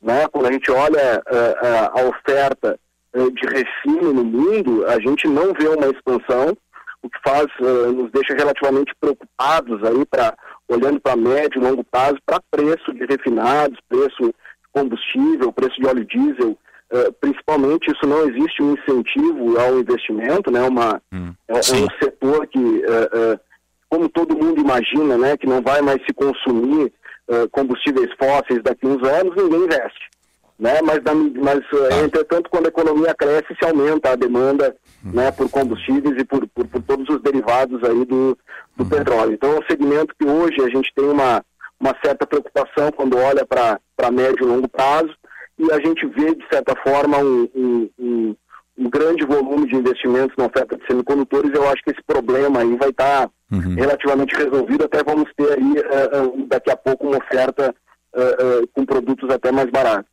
Né? 0.02 0.28
Quando 0.28 0.46
a 0.46 0.52
gente 0.52 0.70
olha 0.70 1.22
uh, 1.26 1.98
a 1.98 2.02
oferta 2.04 2.78
eh, 3.12 3.30
de 3.30 3.46
refino 3.46 4.12
no 4.12 4.24
mundo, 4.24 4.86
a 4.86 5.00
gente 5.00 5.26
não 5.26 5.52
vê 5.54 5.66
uma 5.66 5.88
expansão, 5.88 6.56
o 7.02 7.08
que 7.08 7.18
faz, 7.24 7.46
uh, 7.60 7.92
nos 7.92 8.10
deixa 8.12 8.34
relativamente 8.34 8.92
preocupados 9.00 9.82
aí 9.82 10.04
para 10.04 10.34
olhando 10.68 11.00
para 11.00 11.16
médio 11.16 11.60
e 11.60 11.64
longo 11.64 11.82
prazo 11.82 12.18
para 12.26 12.42
preço 12.50 12.92
de 12.92 13.06
refinados, 13.06 13.78
preço 13.88 14.22
de 14.22 14.34
combustível, 14.72 15.52
preço 15.52 15.80
de 15.80 15.86
óleo 15.86 16.04
diesel, 16.04 16.56
uh, 16.92 17.12
principalmente 17.20 17.90
isso 17.90 18.06
não 18.06 18.28
existe 18.28 18.62
um 18.62 18.74
incentivo 18.74 19.58
ao 19.58 19.78
investimento, 19.78 20.50
né? 20.50 20.62
Uma, 20.62 21.00
hum, 21.12 21.32
é, 21.48 21.54
é, 21.54 21.56
um 21.56 21.88
setor 22.02 22.46
que, 22.46 22.58
uh, 22.58 23.40
como 23.88 24.08
todo 24.08 24.36
mundo 24.36 24.60
imagina, 24.60 25.16
né, 25.16 25.36
que 25.36 25.46
não 25.46 25.62
vai 25.62 25.80
mais 25.80 26.00
se 26.04 26.12
consumir 26.12 26.92
combustíveis 27.52 28.10
fósseis 28.18 28.62
daqui 28.62 28.86
a 28.86 28.88
uns 28.88 29.06
anos, 29.06 29.36
ninguém 29.36 29.64
investe 29.64 30.08
né? 30.58 30.80
Mas, 30.82 31.00
mas 31.36 31.60
ah. 31.72 32.04
entretanto, 32.04 32.50
quando 32.50 32.66
a 32.66 32.70
economia 32.70 33.14
cresce, 33.14 33.54
se 33.58 33.64
aumenta 33.64 34.10
a 34.10 34.16
demanda 34.16 34.74
uhum. 35.04 35.12
né, 35.12 35.30
por 35.30 35.48
combustíveis 35.48 36.16
e 36.18 36.24
por, 36.24 36.46
por, 36.48 36.66
por, 36.66 36.82
todos 36.82 37.08
os 37.08 37.22
derivados 37.22 37.82
aí 37.84 38.04
do, 38.04 38.36
do 38.76 38.82
uhum. 38.82 38.88
petróleo. 38.88 39.34
Então 39.34 39.52
é 39.52 39.58
um 39.60 39.66
segmento 39.70 40.14
que 40.18 40.26
hoje 40.26 40.60
a 40.60 40.68
gente 40.68 40.92
tem 40.94 41.04
uma, 41.04 41.44
uma 41.78 41.94
certa 42.04 42.26
preocupação 42.26 42.90
quando 42.90 43.16
olha 43.16 43.46
para 43.46 44.10
médio 44.10 44.44
e 44.44 44.46
longo 44.46 44.68
prazo 44.68 45.14
e 45.58 45.72
a 45.72 45.80
gente 45.80 46.06
vê, 46.06 46.34
de 46.34 46.46
certa 46.50 46.74
forma, 46.82 47.18
um, 47.18 47.48
um, 47.54 47.90
um, 47.98 48.36
um 48.78 48.90
grande 48.90 49.24
volume 49.26 49.66
de 49.66 49.76
investimentos 49.76 50.36
na 50.36 50.46
oferta 50.46 50.76
de 50.76 50.86
semicondutores. 50.86 51.52
Eu 51.52 51.68
acho 51.68 51.82
que 51.82 51.90
esse 51.90 52.02
problema 52.06 52.60
aí 52.60 52.76
vai 52.76 52.90
estar 52.90 53.26
tá 53.26 53.30
uhum. 53.50 53.74
relativamente 53.74 54.36
resolvido, 54.36 54.84
até 54.84 55.02
vamos 55.02 55.28
ter 55.36 55.52
aí 55.52 55.72
uh, 55.72 56.26
uh, 56.26 56.46
daqui 56.46 56.70
a 56.70 56.76
pouco 56.76 57.06
uma 57.08 57.18
oferta 57.18 57.74
uh, 58.14 58.66
com 58.74 58.84
produtos 58.84 59.28
até 59.30 59.50
mais 59.50 59.70
baratos. 59.70 60.10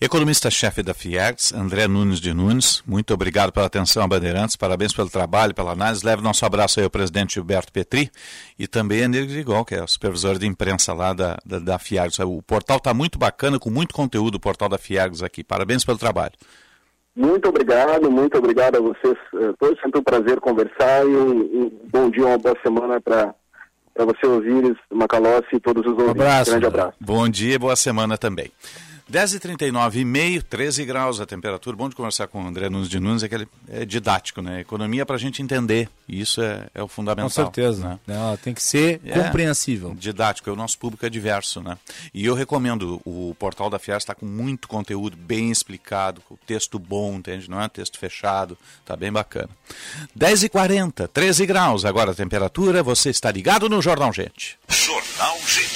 Economista-chefe 0.00 0.82
da 0.82 0.94
FIEGS, 0.94 1.52
André 1.54 1.88
Nunes 1.88 2.20
de 2.20 2.32
Nunes, 2.32 2.82
muito 2.86 3.12
obrigado 3.14 3.52
pela 3.52 3.66
atenção 3.66 4.06
Bandeirantes, 4.06 4.56
parabéns 4.56 4.92
pelo 4.92 5.08
trabalho, 5.08 5.54
pela 5.54 5.72
análise. 5.72 6.04
Leve 6.04 6.22
nosso 6.22 6.44
abraço 6.44 6.78
aí 6.78 6.84
ao 6.84 6.90
presidente 6.90 7.34
Gilberto 7.34 7.72
Petri 7.72 8.10
e 8.58 8.66
também 8.66 9.04
a 9.04 9.08
Negro 9.08 9.34
Igual, 9.36 9.64
que 9.64 9.74
é 9.74 9.82
o 9.82 9.88
supervisor 9.88 10.38
de 10.38 10.46
imprensa 10.46 10.92
lá 10.92 11.12
da, 11.12 11.36
da, 11.44 11.58
da 11.58 11.78
FIEGS. 11.78 12.18
O 12.20 12.42
portal 12.42 12.76
está 12.76 12.92
muito 12.92 13.18
bacana, 13.18 13.58
com 13.58 13.70
muito 13.70 13.94
conteúdo, 13.94 14.36
o 14.36 14.40
portal 14.40 14.68
da 14.68 14.78
FIEGS 14.78 15.22
aqui. 15.22 15.42
Parabéns 15.42 15.84
pelo 15.84 15.98
trabalho. 15.98 16.34
Muito 17.16 17.48
obrigado, 17.48 18.10
muito 18.10 18.36
obrigado 18.36 18.76
a 18.76 18.80
vocês. 18.80 19.16
Foi 19.58 19.74
sempre 19.82 20.00
um 20.00 20.04
prazer 20.04 20.38
conversar 20.38 21.02
e 21.06 21.16
um, 21.16 21.40
um 21.62 21.72
bom 21.90 22.10
dia, 22.10 22.26
uma 22.26 22.36
boa 22.36 22.54
semana 22.62 23.00
para 23.00 23.34
para 23.96 24.04
você, 24.04 24.26
Osiris, 24.26 24.76
Macalossi 24.92 25.54
e 25.54 25.60
todos 25.60 25.82
os 25.82 25.92
ouvintes. 25.92 26.10
abraço. 26.10 26.50
Grande 26.50 26.66
abraço. 26.66 26.92
Bom 27.00 27.28
dia 27.28 27.54
e 27.54 27.58
boa 27.58 27.74
semana 27.74 28.18
também. 28.18 28.50
10h39 29.10 29.94
e 29.96 30.04
meio, 30.04 30.42
13 30.42 30.84
graus 30.84 31.20
a 31.20 31.26
temperatura. 31.26 31.76
Bom 31.76 31.88
de 31.88 31.94
conversar 31.94 32.26
com 32.26 32.42
o 32.42 32.46
André 32.46 32.68
Nunes 32.68 32.88
de 32.88 32.98
Nunes, 32.98 33.22
é 33.22 33.28
que 33.28 33.34
ele 33.36 33.48
é 33.68 33.84
didático, 33.84 34.42
né? 34.42 34.60
Economia 34.60 35.02
é 35.02 35.04
para 35.04 35.14
a 35.14 35.18
gente 35.18 35.40
entender. 35.40 35.88
E 36.08 36.20
isso 36.20 36.42
é, 36.42 36.66
é 36.74 36.82
o 36.82 36.88
fundamental. 36.88 37.28
Com 37.28 37.34
certeza. 37.34 37.88
Né? 38.06 38.14
Ela 38.14 38.36
tem 38.36 38.52
que 38.52 38.62
ser 38.62 39.00
É, 39.04 39.14
compreensível. 39.20 39.94
Didático, 39.96 40.50
o 40.50 40.56
nosso 40.56 40.76
público 40.78 41.06
é 41.06 41.10
diverso, 41.10 41.60
né? 41.60 41.78
E 42.12 42.26
eu 42.26 42.34
recomendo, 42.34 43.00
o 43.04 43.34
portal 43.38 43.70
da 43.70 43.78
Fias 43.78 44.02
está 44.02 44.14
com 44.14 44.26
muito 44.26 44.66
conteúdo 44.66 45.16
bem 45.16 45.50
explicado, 45.52 46.20
com 46.22 46.36
texto 46.46 46.78
bom, 46.78 47.14
entende? 47.14 47.48
Não 47.48 47.62
é 47.62 47.68
texto 47.68 47.98
fechado, 47.98 48.58
tá 48.84 48.96
bem 48.96 49.12
bacana. 49.12 49.50
10h40, 50.18 51.08
13 51.08 51.46
graus 51.46 51.84
agora 51.84 52.10
a 52.10 52.14
temperatura, 52.14 52.82
você 52.82 53.10
está 53.10 53.30
ligado 53.30 53.68
no 53.68 53.80
Jornal 53.80 54.12
Gente. 54.12 54.58
Jornal 54.68 55.38
Gente. 55.46 55.75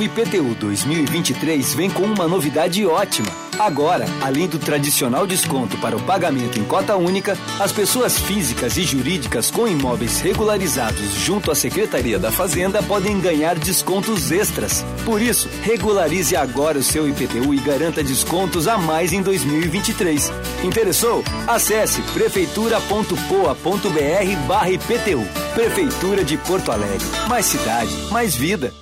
O 0.00 0.02
IPTU 0.02 0.54
2023 0.54 1.74
vem 1.74 1.90
com 1.90 2.04
uma 2.04 2.26
novidade 2.26 2.86
ótima. 2.86 3.28
Agora, 3.58 4.06
além 4.22 4.48
do 4.48 4.58
tradicional 4.58 5.26
desconto 5.26 5.76
para 5.76 5.94
o 5.94 6.02
pagamento 6.02 6.58
em 6.58 6.64
cota 6.64 6.96
única, 6.96 7.36
as 7.58 7.70
pessoas 7.70 8.18
físicas 8.18 8.78
e 8.78 8.82
jurídicas 8.82 9.50
com 9.50 9.68
imóveis 9.68 10.22
regularizados 10.22 11.16
junto 11.16 11.50
à 11.50 11.54
Secretaria 11.54 12.18
da 12.18 12.32
Fazenda 12.32 12.82
podem 12.82 13.20
ganhar 13.20 13.58
descontos 13.58 14.32
extras. 14.32 14.82
Por 15.04 15.20
isso, 15.20 15.50
regularize 15.64 16.34
agora 16.34 16.78
o 16.78 16.82
seu 16.82 17.06
IPTU 17.06 17.52
e 17.52 17.58
garanta 17.58 18.02
descontos 18.02 18.66
a 18.66 18.78
mais 18.78 19.12
em 19.12 19.20
2023. 19.20 20.32
Interessou? 20.64 21.22
Acesse 21.46 22.00
prefeitura.poa.br 22.14 24.46
barra 24.48 24.70
IPTU. 24.70 25.28
Prefeitura 25.52 26.24
de 26.24 26.38
Porto 26.38 26.72
Alegre. 26.72 27.06
Mais 27.28 27.44
cidade, 27.44 27.94
mais 28.10 28.34
vida. 28.34 28.72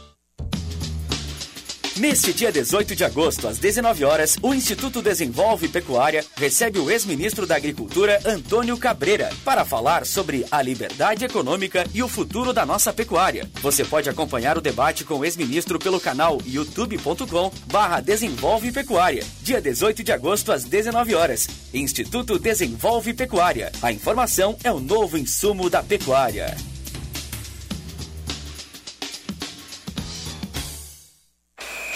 Neste 1.98 2.32
dia 2.32 2.52
18 2.52 2.94
de 2.94 3.04
agosto, 3.04 3.48
às 3.48 3.58
19 3.58 4.04
horas, 4.04 4.36
o 4.40 4.54
Instituto 4.54 5.02
Desenvolve 5.02 5.66
Pecuária 5.66 6.24
recebe 6.36 6.78
o 6.78 6.88
ex-ministro 6.88 7.44
da 7.44 7.56
Agricultura, 7.56 8.20
Antônio 8.24 8.76
Cabreira, 8.78 9.30
para 9.44 9.64
falar 9.64 10.06
sobre 10.06 10.46
a 10.48 10.62
liberdade 10.62 11.24
econômica 11.24 11.84
e 11.92 12.00
o 12.00 12.08
futuro 12.08 12.52
da 12.52 12.64
nossa 12.64 12.92
pecuária. 12.92 13.50
Você 13.60 13.84
pode 13.84 14.08
acompanhar 14.08 14.56
o 14.56 14.60
debate 14.60 15.04
com 15.04 15.14
o 15.14 15.24
ex-ministro 15.24 15.76
pelo 15.76 15.98
canal 15.98 16.38
youtube.com 16.46 17.50
barra 17.66 18.00
Desenvolve 18.00 18.70
Pecuária. 18.70 19.24
Dia 19.42 19.60
18 19.60 20.04
de 20.04 20.12
agosto, 20.12 20.52
às 20.52 20.62
19 20.62 21.16
horas. 21.16 21.48
Instituto 21.74 22.38
Desenvolve 22.38 23.12
Pecuária. 23.12 23.72
A 23.82 23.90
informação 23.90 24.56
é 24.62 24.70
o 24.70 24.78
novo 24.78 25.18
insumo 25.18 25.68
da 25.68 25.82
pecuária. 25.82 26.56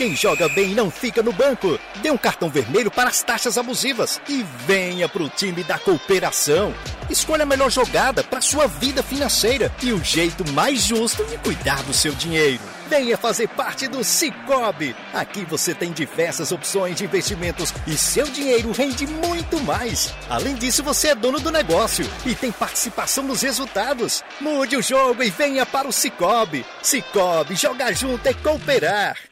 Quem 0.02 0.16
joga 0.16 0.48
bem 0.48 0.74
não 0.74 0.90
fica 0.90 1.22
no 1.22 1.32
banco. 1.32 1.78
Dê 2.02 2.10
um 2.10 2.18
cartão 2.18 2.50
vermelho 2.50 2.90
para 2.90 3.08
as 3.08 3.22
taxas 3.22 3.56
abusivas 3.56 4.20
e 4.28 4.44
venha 4.66 5.08
para 5.08 5.22
o 5.22 5.28
time 5.28 5.62
da 5.62 5.78
cooperação. 5.78 6.74
Escolha 7.08 7.44
a 7.44 7.46
melhor 7.46 7.70
jogada 7.70 8.24
para 8.24 8.40
sua 8.40 8.66
vida 8.66 9.00
financeira 9.00 9.72
e 9.80 9.92
o 9.92 10.02
jeito 10.02 10.44
mais 10.50 10.82
justo 10.82 11.24
de 11.26 11.38
cuidar 11.38 11.80
do 11.84 11.94
seu 11.94 12.12
dinheiro. 12.14 12.60
Venha 12.90 13.16
fazer 13.16 13.46
parte 13.50 13.86
do 13.86 14.02
Cicobi. 14.02 14.96
Aqui 15.14 15.44
você 15.44 15.72
tem 15.72 15.92
diversas 15.92 16.50
opções 16.50 16.96
de 16.96 17.04
investimentos 17.04 17.72
e 17.86 17.96
seu 17.96 18.26
dinheiro 18.26 18.72
rende 18.72 19.06
muito 19.06 19.60
mais. 19.60 20.12
Além 20.28 20.56
disso, 20.56 20.82
você 20.82 21.10
é 21.10 21.14
dono 21.14 21.38
do 21.38 21.52
negócio 21.52 22.04
e 22.26 22.34
tem 22.34 22.50
participação 22.50 23.22
nos 23.22 23.42
resultados. 23.42 24.24
Mude 24.40 24.76
o 24.76 24.82
jogo 24.82 25.22
e 25.22 25.30
venha 25.30 25.64
para 25.64 25.86
o 25.86 25.92
Cicobi. 25.92 26.66
Cicobi, 26.82 27.54
jogar 27.54 27.92
junto 27.92 28.26
é 28.26 28.34
cooperar. 28.34 29.31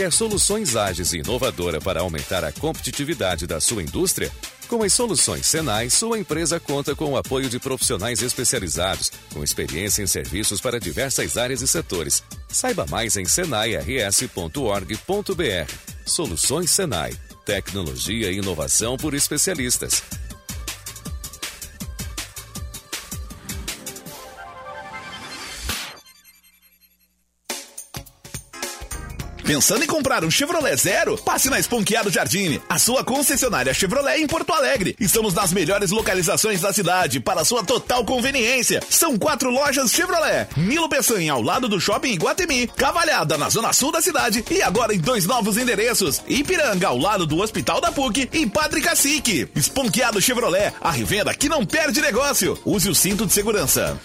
Quer 0.00 0.10
soluções 0.10 0.76
ágeis 0.76 1.12
e 1.12 1.18
inovadora 1.18 1.78
para 1.78 2.00
aumentar 2.00 2.42
a 2.42 2.50
competitividade 2.50 3.46
da 3.46 3.60
sua 3.60 3.82
indústria? 3.82 4.32
Com 4.66 4.82
as 4.82 4.94
soluções 4.94 5.46
Senai, 5.46 5.90
sua 5.90 6.18
empresa 6.18 6.58
conta 6.58 6.96
com 6.96 7.12
o 7.12 7.18
apoio 7.18 7.50
de 7.50 7.60
profissionais 7.60 8.22
especializados, 8.22 9.12
com 9.30 9.44
experiência 9.44 10.02
em 10.02 10.06
serviços 10.06 10.58
para 10.58 10.80
diversas 10.80 11.36
áreas 11.36 11.60
e 11.60 11.68
setores. 11.68 12.24
Saiba 12.48 12.86
mais 12.86 13.18
em 13.18 13.26
senairs.org.br. 13.26 14.40
Soluções 16.06 16.70
Senai. 16.70 17.12
Tecnologia 17.44 18.32
e 18.32 18.38
inovação 18.38 18.96
por 18.96 19.12
especialistas. 19.12 20.02
Pensando 29.50 29.82
em 29.82 29.86
comprar 29.88 30.24
um 30.24 30.30
Chevrolet 30.30 30.76
Zero? 30.76 31.18
Passe 31.18 31.50
na 31.50 31.58
Esponqueado 31.58 32.08
Jardine, 32.08 32.62
a 32.68 32.78
sua 32.78 33.02
concessionária 33.02 33.74
Chevrolet 33.74 34.20
em 34.20 34.26
Porto 34.28 34.52
Alegre. 34.52 34.94
Estamos 35.00 35.34
nas 35.34 35.52
melhores 35.52 35.90
localizações 35.90 36.60
da 36.60 36.72
cidade 36.72 37.18
para 37.18 37.44
sua 37.44 37.64
total 37.64 38.04
conveniência. 38.04 38.80
São 38.88 39.18
quatro 39.18 39.50
lojas 39.50 39.90
Chevrolet. 39.90 40.46
Nilo 40.56 40.88
Peçanha 40.88 41.32
ao 41.32 41.42
lado 41.42 41.68
do 41.68 41.80
Shopping 41.80 42.12
Iguatemi, 42.12 42.68
Cavalhada 42.68 43.36
na 43.36 43.50
zona 43.50 43.72
sul 43.72 43.90
da 43.90 44.00
cidade 44.00 44.44
e 44.48 44.62
agora 44.62 44.94
em 44.94 45.00
dois 45.00 45.26
novos 45.26 45.56
endereços. 45.56 46.22
Ipiranga 46.28 46.86
ao 46.86 46.96
lado 46.96 47.26
do 47.26 47.40
Hospital 47.40 47.80
da 47.80 47.90
PUC 47.90 48.28
e 48.32 48.46
Padre 48.46 48.80
Cacique. 48.80 49.48
Esponqueado 49.56 50.20
Chevrolet, 50.20 50.72
a 50.80 50.92
revenda 50.92 51.34
que 51.34 51.48
não 51.48 51.66
perde 51.66 52.00
negócio. 52.00 52.56
Use 52.64 52.88
o 52.88 52.94
cinto 52.94 53.26
de 53.26 53.32
segurança. 53.32 53.98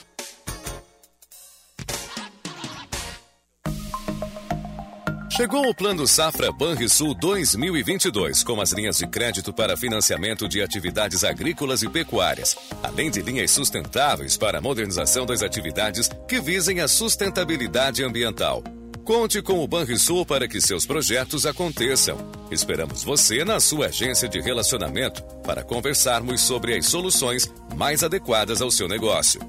Chegou 5.35 5.67
o 5.67 5.75
Plano 5.75 6.07
Safra 6.07 6.49
Banrisul 6.49 7.13
2022, 7.13 8.41
com 8.41 8.61
as 8.61 8.71
linhas 8.71 8.99
de 8.99 9.05
crédito 9.05 9.51
para 9.51 9.75
financiamento 9.75 10.47
de 10.47 10.61
atividades 10.61 11.25
agrícolas 11.25 11.83
e 11.83 11.89
pecuárias, 11.89 12.55
além 12.81 13.11
de 13.11 13.21
linhas 13.21 13.51
sustentáveis 13.51 14.37
para 14.37 14.59
a 14.59 14.61
modernização 14.61 15.25
das 15.25 15.43
atividades 15.43 16.09
que 16.25 16.39
visem 16.39 16.79
a 16.79 16.87
sustentabilidade 16.87 18.01
ambiental. 18.01 18.63
Conte 19.03 19.41
com 19.41 19.61
o 19.61 19.67
Banrisul 19.67 20.25
para 20.25 20.47
que 20.47 20.61
seus 20.61 20.85
projetos 20.85 21.45
aconteçam. 21.45 22.17
Esperamos 22.49 23.03
você 23.03 23.43
na 23.43 23.59
sua 23.59 23.87
agência 23.87 24.29
de 24.29 24.39
relacionamento 24.39 25.21
para 25.45 25.63
conversarmos 25.63 26.39
sobre 26.39 26.77
as 26.77 26.85
soluções 26.85 27.53
mais 27.75 28.05
adequadas 28.05 28.61
ao 28.61 28.71
seu 28.71 28.87
negócio. 28.87 29.41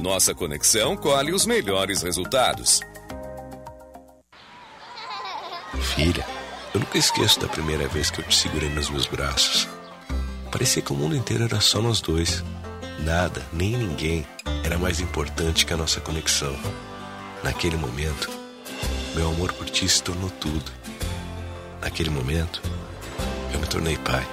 Nossa 0.00 0.34
conexão 0.34 0.96
colhe 0.96 1.32
os 1.32 1.44
melhores 1.44 2.00
resultados. 2.00 2.80
Filha, 5.74 6.26
eu 6.74 6.80
nunca 6.80 6.98
esqueço 6.98 7.40
da 7.40 7.48
primeira 7.48 7.88
vez 7.88 8.10
que 8.10 8.20
eu 8.20 8.24
te 8.24 8.36
segurei 8.36 8.68
nos 8.68 8.90
meus 8.90 9.06
braços. 9.06 9.68
Parecia 10.50 10.82
que 10.82 10.92
o 10.92 10.96
mundo 10.96 11.16
inteiro 11.16 11.44
era 11.44 11.60
só 11.60 11.80
nós 11.80 12.00
dois. 12.00 12.42
Nada, 13.00 13.46
nem 13.52 13.76
ninguém 13.76 14.26
era 14.64 14.78
mais 14.78 15.00
importante 15.00 15.66
que 15.66 15.72
a 15.72 15.76
nossa 15.76 16.00
conexão. 16.00 16.56
Naquele 17.42 17.76
momento, 17.76 18.30
meu 19.14 19.28
amor 19.28 19.52
por 19.52 19.68
ti 19.68 19.88
se 19.88 20.02
tornou 20.02 20.30
tudo. 20.30 20.70
Naquele 21.80 22.10
momento, 22.10 22.62
eu 23.52 23.60
me 23.60 23.66
tornei 23.66 23.96
pai. 23.98 24.26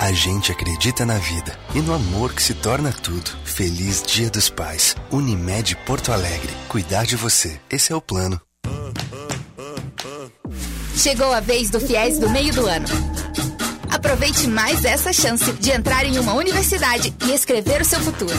A 0.00 0.12
gente 0.12 0.50
acredita 0.50 1.04
na 1.04 1.18
vida 1.18 1.58
e 1.74 1.80
no 1.80 1.92
amor 1.92 2.32
que 2.32 2.42
se 2.42 2.54
torna 2.54 2.90
tudo. 2.90 3.30
Feliz 3.44 4.02
Dia 4.02 4.30
dos 4.30 4.48
Pais. 4.48 4.96
Unimed 5.10 5.76
Porto 5.84 6.10
Alegre. 6.10 6.52
Cuidar 6.68 7.04
de 7.04 7.16
você. 7.16 7.60
Esse 7.68 7.92
é 7.92 7.96
o 7.96 8.00
plano. 8.00 8.40
Chegou 10.96 11.32
a 11.32 11.40
vez 11.40 11.70
do 11.70 11.80
FIES 11.80 12.18
do 12.18 12.28
meio 12.30 12.52
do 12.52 12.66
ano. 12.66 12.86
Aproveite 13.90 14.46
mais 14.46 14.84
essa 14.84 15.12
chance 15.12 15.50
de 15.52 15.70
entrar 15.70 16.04
em 16.04 16.18
uma 16.18 16.34
universidade 16.34 17.14
e 17.26 17.32
escrever 17.32 17.80
o 17.80 17.84
seu 17.84 18.00
futuro. 18.00 18.36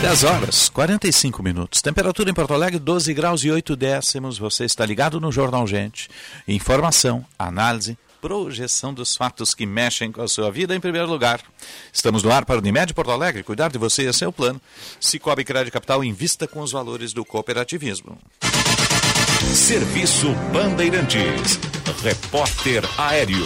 Dez 0.05 0.23
horas, 0.23 0.69
45 0.69 1.43
minutos. 1.43 1.81
Temperatura 1.81 2.29
em 2.31 2.35
Porto 2.35 2.53
Alegre, 2.53 2.79
12 2.79 3.15
graus 3.15 3.43
e 3.43 3.51
8 3.51 3.75
décimos. 3.75 4.37
Você 4.37 4.67
está 4.67 4.85
ligado 4.85 5.19
no 5.19 5.33
Jornal 5.33 5.67
Gente. 5.67 6.11
Informação, 6.47 7.25
análise, 7.39 7.97
projeção 8.21 8.93
dos 8.93 9.17
fatos 9.17 9.55
que 9.55 9.65
mexem 9.65 10.13
com 10.13 10.21
a 10.21 10.29
sua 10.29 10.51
vida 10.51 10.77
em 10.77 10.79
primeiro 10.79 11.09
lugar. 11.09 11.41
Estamos 11.91 12.23
no 12.23 12.31
ar 12.31 12.45
para 12.45 12.57
o 12.57 12.59
Unimed 12.59 12.93
Porto 12.93 13.13
Alegre. 13.13 13.43
Cuidar 13.43 13.71
de 13.71 13.79
você 13.79 14.05
é 14.07 14.13
seu 14.13 14.31
plano. 14.31 14.61
Cicobi 15.01 15.43
Crédito 15.43 15.73
Capital 15.73 16.05
invista 16.05 16.47
com 16.47 16.61
os 16.61 16.71
valores 16.71 17.15
do 17.15 17.25
cooperativismo. 17.25 18.19
Serviço 19.55 20.35
Bandeirantes. 20.53 21.59
Repórter 22.03 22.85
Aéreo. 23.01 23.43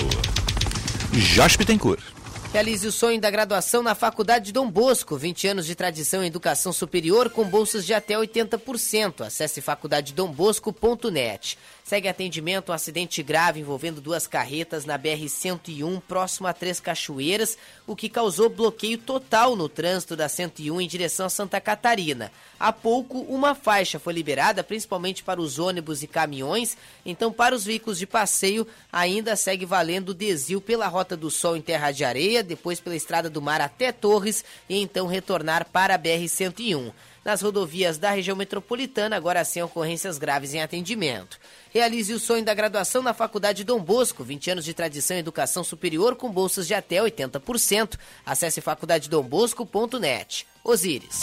Josh 1.12 1.54
Bittencourt. 1.54 2.17
Realize 2.58 2.88
o 2.88 2.90
sonho 2.90 3.20
da 3.20 3.30
graduação 3.30 3.84
na 3.84 3.94
Faculdade 3.94 4.52
Dom 4.52 4.68
Bosco. 4.68 5.16
20 5.16 5.46
anos 5.46 5.64
de 5.64 5.76
tradição 5.76 6.24
em 6.24 6.26
educação 6.26 6.72
superior 6.72 7.30
com 7.30 7.44
bolsas 7.44 7.86
de 7.86 7.94
até 7.94 8.14
80%. 8.14 9.24
Acesse 9.24 9.60
faculdadedombosco.net. 9.60 11.56
Segue 11.88 12.06
atendimento 12.06 12.70
um 12.70 12.74
acidente 12.74 13.22
grave 13.22 13.60
envolvendo 13.60 13.98
duas 13.98 14.26
carretas 14.26 14.84
na 14.84 14.98
BR-101, 14.98 16.02
próximo 16.06 16.46
a 16.46 16.52
Três 16.52 16.78
Cachoeiras, 16.80 17.56
o 17.86 17.96
que 17.96 18.10
causou 18.10 18.50
bloqueio 18.50 18.98
total 18.98 19.56
no 19.56 19.70
trânsito 19.70 20.14
da 20.14 20.28
101 20.28 20.82
em 20.82 20.86
direção 20.86 21.24
a 21.24 21.30
Santa 21.30 21.58
Catarina. 21.62 22.30
Há 22.60 22.74
pouco, 22.74 23.20
uma 23.20 23.54
faixa 23.54 23.98
foi 23.98 24.12
liberada, 24.12 24.62
principalmente 24.62 25.24
para 25.24 25.40
os 25.40 25.58
ônibus 25.58 26.02
e 26.02 26.06
caminhões, 26.06 26.76
então 27.06 27.32
para 27.32 27.54
os 27.54 27.64
veículos 27.64 27.98
de 27.98 28.06
passeio 28.06 28.66
ainda 28.92 29.34
segue 29.34 29.64
valendo 29.64 30.10
o 30.10 30.14
desvio 30.14 30.60
pela 30.60 30.88
Rota 30.88 31.16
do 31.16 31.30
Sol 31.30 31.56
em 31.56 31.62
Terra 31.62 31.90
de 31.90 32.04
Areia, 32.04 32.44
depois 32.48 32.80
pela 32.80 32.96
Estrada 32.96 33.30
do 33.30 33.40
Mar 33.40 33.60
até 33.60 33.92
Torres 33.92 34.44
e 34.68 34.76
então 34.82 35.06
retornar 35.06 35.64
para 35.70 35.94
a 35.94 35.98
BR-101 35.98 36.92
nas 37.24 37.42
rodovias 37.42 37.98
da 37.98 38.10
região 38.10 38.34
metropolitana, 38.34 39.14
agora 39.14 39.44
sem 39.44 39.62
ocorrências 39.62 40.16
graves 40.16 40.54
em 40.54 40.62
atendimento. 40.62 41.38
Realize 41.70 42.12
o 42.12 42.18
sonho 42.18 42.42
da 42.42 42.54
graduação 42.54 43.02
na 43.02 43.12
Faculdade 43.12 43.64
Dom 43.64 43.80
Bosco, 43.80 44.24
20 44.24 44.52
anos 44.52 44.64
de 44.64 44.72
tradição 44.72 45.16
em 45.16 45.20
educação 45.20 45.62
superior 45.62 46.16
com 46.16 46.30
bolsas 46.30 46.66
de 46.66 46.72
até 46.72 46.96
80%. 46.96 47.98
Acesse 48.24 48.62
faculdadedombosco.net. 48.62 50.46
Osíris. 50.64 51.20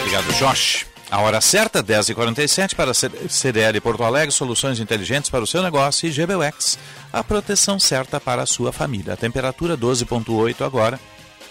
Obrigado, 0.00 0.32
Josh. 0.34 0.86
A 1.08 1.20
hora 1.20 1.40
certa, 1.40 1.84
10h47 1.84 2.74
para 2.74 2.92
CDL 2.92 3.80
Porto 3.80 4.02
Alegre, 4.02 4.32
soluções 4.32 4.80
inteligentes 4.80 5.30
para 5.30 5.44
o 5.44 5.46
seu 5.46 5.62
negócio 5.62 6.08
e 6.08 6.10
GBUX, 6.10 6.78
a 7.12 7.22
proteção 7.22 7.78
certa 7.78 8.18
para 8.18 8.42
a 8.42 8.46
sua 8.46 8.72
família. 8.72 9.12
A 9.12 9.16
temperatura 9.16 9.76
12.8 9.76 10.66
agora, 10.66 10.98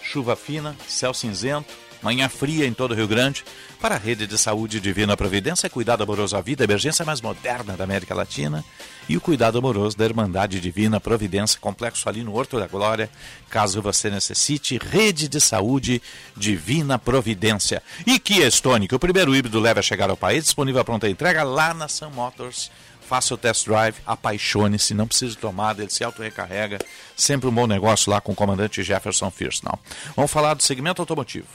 chuva 0.02 0.36
fina, 0.36 0.76
céu 0.86 1.14
cinzento, 1.14 1.72
manhã 2.02 2.28
fria 2.28 2.66
em 2.66 2.72
todo 2.72 2.92
o 2.92 2.94
Rio 2.94 3.08
Grande. 3.08 3.44
Para 3.80 3.96
a 3.96 3.98
rede 3.98 4.26
de 4.26 4.38
saúde 4.38 4.80
Divina 4.80 5.16
Providência, 5.16 5.68
cuidado 5.68 6.02
amoroso 6.02 6.36
à 6.36 6.40
vida, 6.40 6.64
emergência 6.64 7.04
mais 7.04 7.20
moderna 7.20 7.76
da 7.76 7.84
América 7.84 8.14
Latina. 8.14 8.64
E 9.08 9.16
o 9.16 9.20
cuidado 9.20 9.58
amoroso 9.58 9.96
da 9.96 10.04
Irmandade 10.04 10.60
Divina 10.60 10.98
Providência, 10.98 11.60
complexo 11.60 12.08
ali 12.08 12.24
no 12.24 12.34
Horto 12.34 12.58
da 12.58 12.66
Glória. 12.66 13.08
Caso 13.48 13.80
você 13.80 14.10
necessite, 14.10 14.78
rede 14.78 15.28
de 15.28 15.40
saúde 15.40 16.02
Divina 16.36 16.98
Providência. 16.98 17.82
E 18.06 18.18
Kia 18.18 18.50
Stone, 18.50 18.88
que 18.88 18.94
o 18.94 18.98
primeiro 18.98 19.34
híbrido 19.34 19.60
leva 19.60 19.80
a 19.80 19.82
chegar 19.82 20.10
ao 20.10 20.16
país, 20.16 20.44
disponível 20.44 20.80
a 20.80 20.84
pronta 20.84 21.08
entrega 21.08 21.44
lá 21.44 21.72
na 21.72 21.86
Sun 21.86 22.10
Motors. 22.10 22.70
Faça 23.06 23.34
o 23.34 23.36
test 23.36 23.66
drive, 23.66 23.94
apaixone-se, 24.04 24.92
não 24.92 25.06
precisa 25.06 25.30
de 25.30 25.38
tomada, 25.38 25.80
ele 25.80 25.92
se 25.92 26.02
auto-recarrega. 26.02 26.78
Sempre 27.16 27.48
um 27.48 27.52
bom 27.52 27.66
negócio 27.66 28.10
lá 28.10 28.20
com 28.20 28.32
o 28.32 28.34
comandante 28.34 28.82
Jefferson 28.82 29.30
Firsnall. 29.30 29.78
Vamos 30.16 30.30
falar 30.30 30.54
do 30.54 30.62
segmento 30.62 31.00
automotivo. 31.00 31.46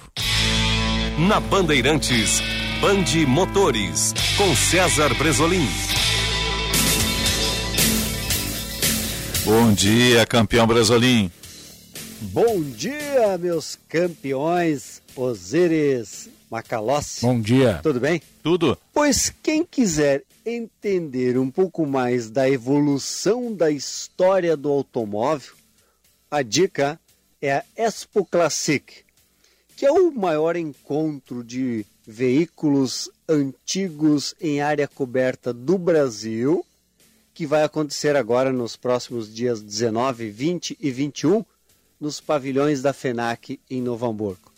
Na 1.20 1.42
Bandeirantes, 1.42 2.42
Bande 2.80 3.26
Motores, 3.26 4.14
com 4.38 4.56
César 4.56 5.14
Bresolim. 5.16 5.68
Bom 9.44 9.74
dia, 9.74 10.26
campeão 10.26 10.66
Bresolim. 10.66 11.30
Bom 12.22 12.62
dia, 12.62 13.38
meus 13.38 13.78
campeões 13.90 15.02
Osiris 15.16 16.30
Macalossi. 16.50 17.26
Bom 17.26 17.42
dia. 17.42 17.80
Tudo 17.84 18.00
bem? 18.00 18.22
Tudo. 18.42 18.78
Pois 18.94 19.34
quem 19.44 19.66
quiser 19.66 20.24
entender 20.46 21.38
um 21.38 21.50
pouco 21.50 21.86
mais 21.86 22.30
da 22.30 22.50
evolução 22.50 23.54
da 23.54 23.70
história 23.70 24.58
do 24.58 24.70
automóvel, 24.70 25.54
a 26.30 26.42
dica 26.42 27.00
é 27.42 27.54
a 27.54 27.64
Expo 27.76 28.26
Classic, 28.26 29.04
que 29.76 29.86
é 29.86 29.92
o 29.92 30.12
maior 30.12 30.56
encontro 30.56 31.44
de 31.44 31.86
veículos 32.06 33.10
antigos 33.28 34.36
em 34.40 34.62
área 34.62 34.88
coberta 34.88 35.54
do 35.54 35.78
Brasil, 35.78 36.66
que 37.34 37.46
vai 37.46 37.64
acontecer 37.64 38.16
agora 38.16 38.52
nos 38.52 38.76
próximos 38.76 39.34
dias 39.34 39.62
19, 39.62 40.30
20 40.30 40.78
e 40.80 40.92
21 40.92 41.44
nos 42.00 42.20
pavilhões 42.20 42.82
da 42.82 42.94
FENAC 42.94 43.60
em 43.70 43.82
Novo 43.82 44.06
Hamburgo. 44.06 44.51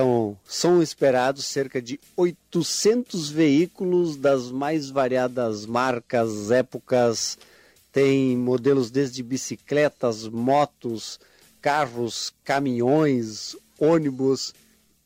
Então, 0.00 0.34
são 0.46 0.82
esperados 0.82 1.44
cerca 1.44 1.82
de 1.82 2.00
800 2.16 3.28
veículos 3.28 4.16
das 4.16 4.50
mais 4.50 4.88
variadas 4.88 5.66
marcas, 5.66 6.50
épocas. 6.50 7.36
Tem 7.92 8.34
modelos 8.34 8.90
desde 8.90 9.22
bicicletas, 9.22 10.26
motos, 10.26 11.20
carros, 11.60 12.32
caminhões, 12.42 13.54
ônibus. 13.78 14.54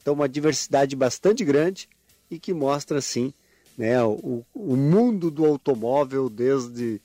Então, 0.00 0.14
uma 0.14 0.28
diversidade 0.28 0.94
bastante 0.94 1.44
grande 1.44 1.88
e 2.30 2.38
que 2.38 2.54
mostra, 2.54 2.98
assim, 2.98 3.34
né, 3.76 4.00
o, 4.00 4.44
o 4.54 4.76
mundo 4.76 5.28
do 5.28 5.44
automóvel 5.44 6.28
desde 6.28 7.00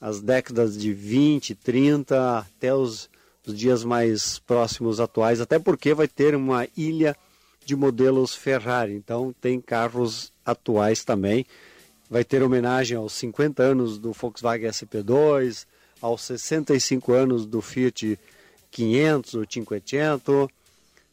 as 0.00 0.20
décadas 0.20 0.78
de 0.78 0.94
20, 0.94 1.56
30 1.56 2.38
até 2.38 2.72
os, 2.72 3.10
os 3.44 3.58
dias 3.58 3.82
mais 3.82 4.38
próximos 4.38 5.00
atuais, 5.00 5.40
até 5.40 5.58
porque 5.58 5.92
vai 5.92 6.06
ter 6.06 6.36
uma 6.36 6.68
ilha 6.76 7.16
de 7.64 7.76
modelos 7.76 8.34
Ferrari. 8.34 8.94
Então 8.94 9.34
tem 9.40 9.60
carros 9.60 10.32
atuais 10.44 11.04
também. 11.04 11.46
Vai 12.10 12.24
ter 12.24 12.42
homenagem 12.42 12.96
aos 12.96 13.12
50 13.14 13.62
anos 13.62 13.98
do 13.98 14.12
Volkswagen 14.12 14.68
SP2, 14.68 15.66
aos 16.00 16.22
65 16.22 17.12
anos 17.12 17.46
do 17.46 17.62
Fiat 17.62 18.18
500, 18.70 19.34
o 19.34 19.46
500. 19.46 20.48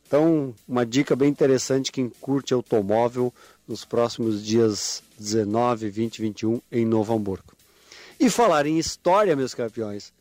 Então, 0.06 0.56
uma 0.68 0.86
dica 0.86 1.16
bem 1.16 1.30
interessante 1.30 1.92
quem 1.92 2.10
curte 2.10 2.54
automóvel 2.54 3.32
nos 3.68 3.86
próximos 3.86 4.44
dias 4.44 5.04
19, 5.20 5.90
20 5.90 6.22
21 6.22 6.62
em 6.72 6.86
Novo 6.86 7.14
Hamburgo. 7.14 7.54
E 8.20 8.30
falar 8.30 8.66
em 8.66 8.80
história, 8.80 9.36
meus 9.36 9.54
campeões, 9.54 10.12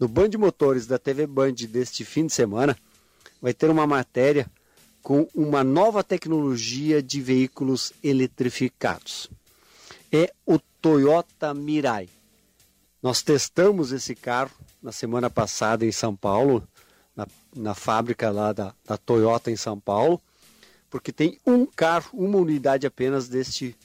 no 0.00 0.08
Band 0.08 0.30
Motores 0.38 0.86
da 0.86 0.98
TV 0.98 1.26
Band 1.26 1.52
deste 1.68 2.04
fim 2.04 2.26
de 2.26 2.32
semana, 2.32 2.76
vai 3.40 3.52
ter 3.52 3.68
uma 3.68 3.86
matéria 3.86 4.50
com 5.04 5.28
uma 5.34 5.62
nova 5.62 6.02
tecnologia 6.02 7.02
de 7.02 7.20
veículos 7.20 7.92
eletrificados. 8.02 9.30
É 10.10 10.32
o 10.46 10.58
Toyota 10.58 11.52
Mirai. 11.52 12.08
Nós 13.02 13.20
testamos 13.20 13.92
esse 13.92 14.14
carro 14.14 14.50
na 14.82 14.92
semana 14.92 15.28
passada 15.28 15.84
em 15.84 15.92
São 15.92 16.16
Paulo, 16.16 16.66
na, 17.14 17.26
na 17.54 17.74
fábrica 17.74 18.30
lá 18.30 18.54
da, 18.54 18.74
da 18.82 18.96
Toyota 18.96 19.50
em 19.50 19.56
São 19.56 19.78
Paulo, 19.78 20.18
porque 20.88 21.12
tem 21.12 21.38
um 21.46 21.66
carro, 21.66 22.08
uma 22.14 22.38
unidade 22.38 22.86
apenas 22.86 23.28
deste 23.28 23.76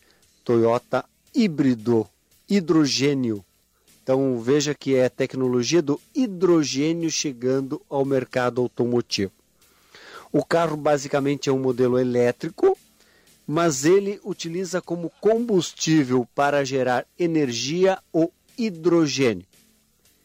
Toyota 0.46 1.04
híbrido, 1.36 2.08
hidrogênio. 2.50 3.44
Então 4.02 4.40
veja 4.40 4.74
que 4.74 4.96
é 4.96 5.06
a 5.06 5.10
tecnologia 5.10 5.82
do 5.82 6.00
hidrogênio 6.16 7.12
chegando 7.12 7.82
ao 7.90 8.06
mercado 8.06 8.62
automotivo. 8.62 9.39
O 10.32 10.46
carro 10.46 10.78
basicamente 10.78 11.50
é 11.50 11.52
um 11.52 11.60
modelo 11.60 11.98
elétrico, 11.98 12.78
mas 13.48 13.84
ele 13.84 14.20
utiliza 14.24 14.80
como 14.80 15.12
combustível 15.20 16.28
para 16.36 16.64
gerar 16.64 17.06
energia 17.18 17.98
o 18.14 18.30
hidrogênio. 18.58 19.46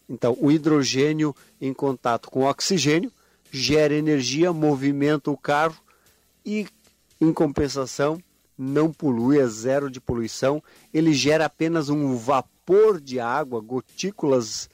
Então, 0.08 0.36
o 0.38 0.52
hidrogênio 0.52 1.34
em 1.58 1.72
contato 1.72 2.30
com 2.30 2.40
o 2.40 2.48
oxigênio 2.48 3.10
gera 3.50 3.94
energia, 3.94 4.52
movimenta 4.52 5.30
o 5.30 5.36
carro 5.38 5.76
e, 6.44 6.66
em 7.18 7.32
compensação, 7.32 8.20
não 8.58 8.92
polui, 8.92 9.38
é 9.38 9.46
zero 9.46 9.90
de 9.90 10.00
poluição. 10.00 10.62
Ele 10.92 11.14
gera 11.14 11.46
apenas 11.46 11.88
um 11.88 12.16
vapor 12.16 13.00
de 13.00 13.18
água, 13.18 13.60
gotículas 13.60 14.68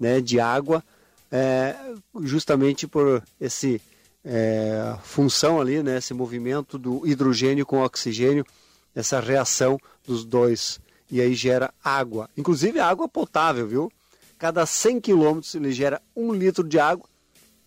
né, 0.00 0.20
de 0.20 0.40
água, 0.40 0.82
é, 1.30 1.76
justamente 2.22 2.88
por 2.88 3.22
esse 3.40 3.80
é, 4.24 4.96
função 5.02 5.60
ali, 5.60 5.82
né, 5.82 5.98
esse 5.98 6.14
movimento 6.14 6.78
do 6.78 7.06
hidrogênio 7.06 7.66
com 7.66 7.82
oxigênio, 7.82 8.44
essa 8.94 9.20
reação 9.20 9.78
dos 10.06 10.24
dois. 10.24 10.80
E 11.10 11.20
aí 11.20 11.34
gera 11.34 11.72
água, 11.84 12.28
inclusive 12.36 12.78
água 12.80 13.08
potável, 13.08 13.66
viu? 13.66 13.92
Cada 14.38 14.64
100 14.64 15.00
quilômetros 15.00 15.54
ele 15.54 15.72
gera 15.72 16.00
um 16.16 16.32
litro 16.32 16.66
de 16.66 16.78
água 16.78 17.06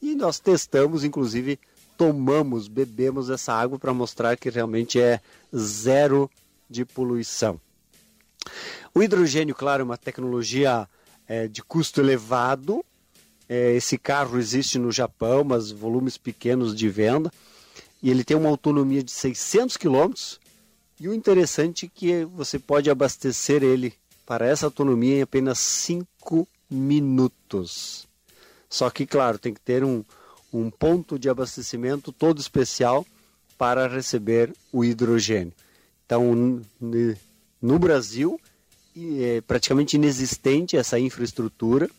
e 0.01 0.15
nós 0.15 0.39
testamos, 0.39 1.03
inclusive 1.03 1.59
tomamos, 1.97 2.67
bebemos 2.67 3.29
essa 3.29 3.53
água 3.53 3.79
para 3.79 3.93
mostrar 3.93 4.35
que 4.35 4.49
realmente 4.49 4.99
é 4.99 5.21
zero 5.55 6.29
de 6.69 6.83
poluição. 6.83 7.59
O 8.93 9.01
hidrogênio, 9.01 9.55
claro, 9.55 9.81
é 9.81 9.85
uma 9.85 9.97
tecnologia 9.97 10.87
é, 11.27 11.47
de 11.47 11.63
custo 11.63 12.01
elevado. 12.01 12.83
É, 13.47 13.73
esse 13.73 13.97
carro 13.97 14.37
existe 14.39 14.79
no 14.79 14.91
Japão, 14.91 15.43
mas 15.43 15.71
volumes 15.71 16.17
pequenos 16.17 16.75
de 16.75 16.89
venda. 16.89 17.31
E 18.01 18.09
ele 18.09 18.23
tem 18.23 18.35
uma 18.35 18.49
autonomia 18.49 19.03
de 19.03 19.11
600 19.11 19.77
quilômetros. 19.77 20.39
E 20.99 21.07
o 21.07 21.13
interessante 21.13 21.85
é 21.85 21.89
que 21.93 22.25
você 22.25 22.57
pode 22.57 22.89
abastecer 22.89 23.63
ele 23.63 23.93
para 24.25 24.47
essa 24.47 24.65
autonomia 24.65 25.17
em 25.17 25.21
apenas 25.21 25.59
5 25.59 26.47
minutos. 26.69 28.07
Só 28.69 28.89
que, 28.89 29.05
claro, 29.05 29.37
tem 29.37 29.53
que 29.53 29.61
ter 29.61 29.83
um, 29.83 30.03
um 30.51 30.69
ponto 30.69 31.19
de 31.19 31.29
abastecimento 31.29 32.11
todo 32.11 32.39
especial 32.39 33.05
para 33.57 33.87
receber 33.87 34.53
o 34.71 34.83
hidrogênio. 34.83 35.53
Então, 36.05 36.61
no 37.61 37.79
Brasil, 37.79 38.39
é 38.97 39.41
praticamente 39.41 39.95
inexistente 39.95 40.77
essa 40.77 40.99
infraestrutura 40.99 41.89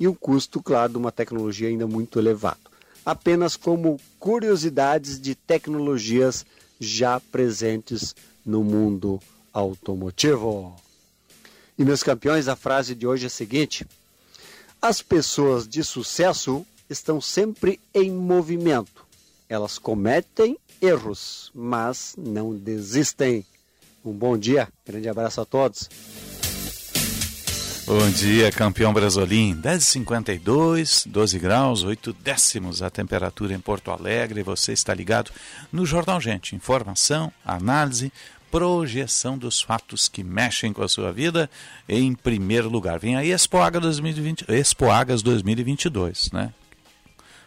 e 0.00 0.08
o 0.08 0.14
custo, 0.14 0.62
claro, 0.62 0.92
de 0.92 0.98
uma 0.98 1.12
tecnologia 1.12 1.68
ainda 1.68 1.86
muito 1.86 2.18
elevado. 2.18 2.58
Apenas 3.04 3.54
como 3.54 4.00
curiosidades 4.18 5.20
de 5.20 5.34
tecnologias 5.34 6.46
já 6.80 7.20
presentes 7.20 8.16
no 8.44 8.64
mundo 8.64 9.20
automotivo. 9.52 10.74
E 11.78 11.84
meus 11.84 12.02
campeões, 12.02 12.48
a 12.48 12.56
frase 12.56 12.94
de 12.94 13.06
hoje 13.06 13.24
é 13.24 13.26
a 13.26 13.30
seguinte: 13.30 13.86
As 14.80 15.02
pessoas 15.02 15.68
de 15.68 15.84
sucesso 15.84 16.66
estão 16.88 17.20
sempre 17.20 17.78
em 17.92 18.10
movimento. 18.10 19.04
Elas 19.48 19.78
cometem 19.78 20.56
erros, 20.80 21.50
mas 21.54 22.14
não 22.16 22.54
desistem. 22.56 23.44
Um 24.02 24.12
bom 24.12 24.38
dia, 24.38 24.68
grande 24.86 25.08
abraço 25.10 25.42
a 25.42 25.44
todos. 25.44 25.88
Bom 27.90 28.08
dia, 28.08 28.52
campeão 28.52 28.92
Brasolim. 28.92 29.60
10h52, 29.60 31.08
12 31.08 31.38
graus, 31.40 31.82
8 31.82 32.12
décimos 32.12 32.82
a 32.82 32.88
temperatura 32.88 33.52
em 33.52 33.58
Porto 33.58 33.90
Alegre. 33.90 34.44
Você 34.44 34.72
está 34.72 34.94
ligado 34.94 35.32
no 35.72 35.84
Jornal 35.84 36.20
Gente. 36.20 36.54
Informação, 36.54 37.32
análise, 37.44 38.12
projeção 38.48 39.36
dos 39.36 39.60
fatos 39.60 40.08
que 40.08 40.22
mexem 40.22 40.72
com 40.72 40.84
a 40.84 40.88
sua 40.88 41.10
vida 41.10 41.50
em 41.88 42.14
primeiro 42.14 42.68
lugar. 42.68 43.00
Vem 43.00 43.16
aí 43.16 43.32
Expo, 43.32 43.58
Aga 43.58 43.80
2020, 43.80 44.44
Expo 44.46 44.88
Agas 44.88 45.20
2022, 45.20 46.30
né? 46.30 46.54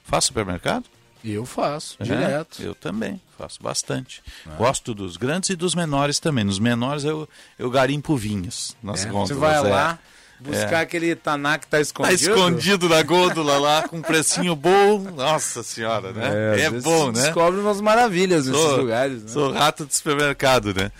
Faz 0.03 0.25
supermercado? 0.25 0.83
Eu 1.23 1.45
faço, 1.45 1.95
É, 2.01 2.03
direto. 2.03 2.61
Eu 2.61 2.75
também, 2.75 3.21
faço 3.37 3.63
bastante. 3.63 4.21
Gosto 4.57 4.93
dos 4.93 5.15
grandes 5.15 5.51
e 5.51 5.55
dos 5.55 5.73
menores 5.73 6.19
também. 6.19 6.43
Nos 6.43 6.59
menores 6.59 7.05
eu, 7.05 7.29
eu 7.57 7.71
garimpo 7.71 8.17
vinhos 8.17 8.75
nas 8.83 9.05
É, 9.05 9.09
você 9.09 9.33
vai 9.33 9.61
lá 9.63 9.97
buscar 10.43 10.79
É. 10.79 10.81
aquele 10.81 11.15
taná 11.15 11.57
que 11.57 11.65
tá 11.67 11.77
Tá 11.77 11.81
escondido. 11.81 12.13
escondido 12.31 12.89
na 12.89 13.01
gôndola 13.01 13.57
lá, 13.57 13.87
com 13.87 13.97
um 13.97 14.01
precinho 14.01 14.55
bom. 14.55 14.99
Nossa 15.15 15.63
senhora, 15.63 16.11
né? 16.11 16.53
É, 16.53 16.69
vezes 16.69 16.83
bom, 16.83 17.07
né? 17.07 17.13
Descobre 17.21 17.59
umas 17.59 17.79
maravilhas 17.81 18.45
nesses 18.47 18.61
Sou- 18.61 18.77
lugares. 18.77 19.23
Né? 19.23 19.29
Sou 19.29 19.51
rato 19.51 19.85
de 19.85 19.95
supermercado, 19.95 20.73
né? 20.73 20.91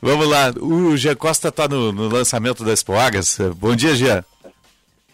Vamos 0.00 0.28
lá, 0.28 0.52
o 0.60 0.96
Jean 0.96 1.14
Costa 1.14 1.48
está 1.48 1.68
no, 1.68 1.92
no 1.92 2.08
lançamento 2.08 2.64
da 2.64 2.72
Expo 2.72 2.94
Agas. 2.94 3.38
Bom 3.56 3.74
dia, 3.76 3.94
Jean. 3.94 4.24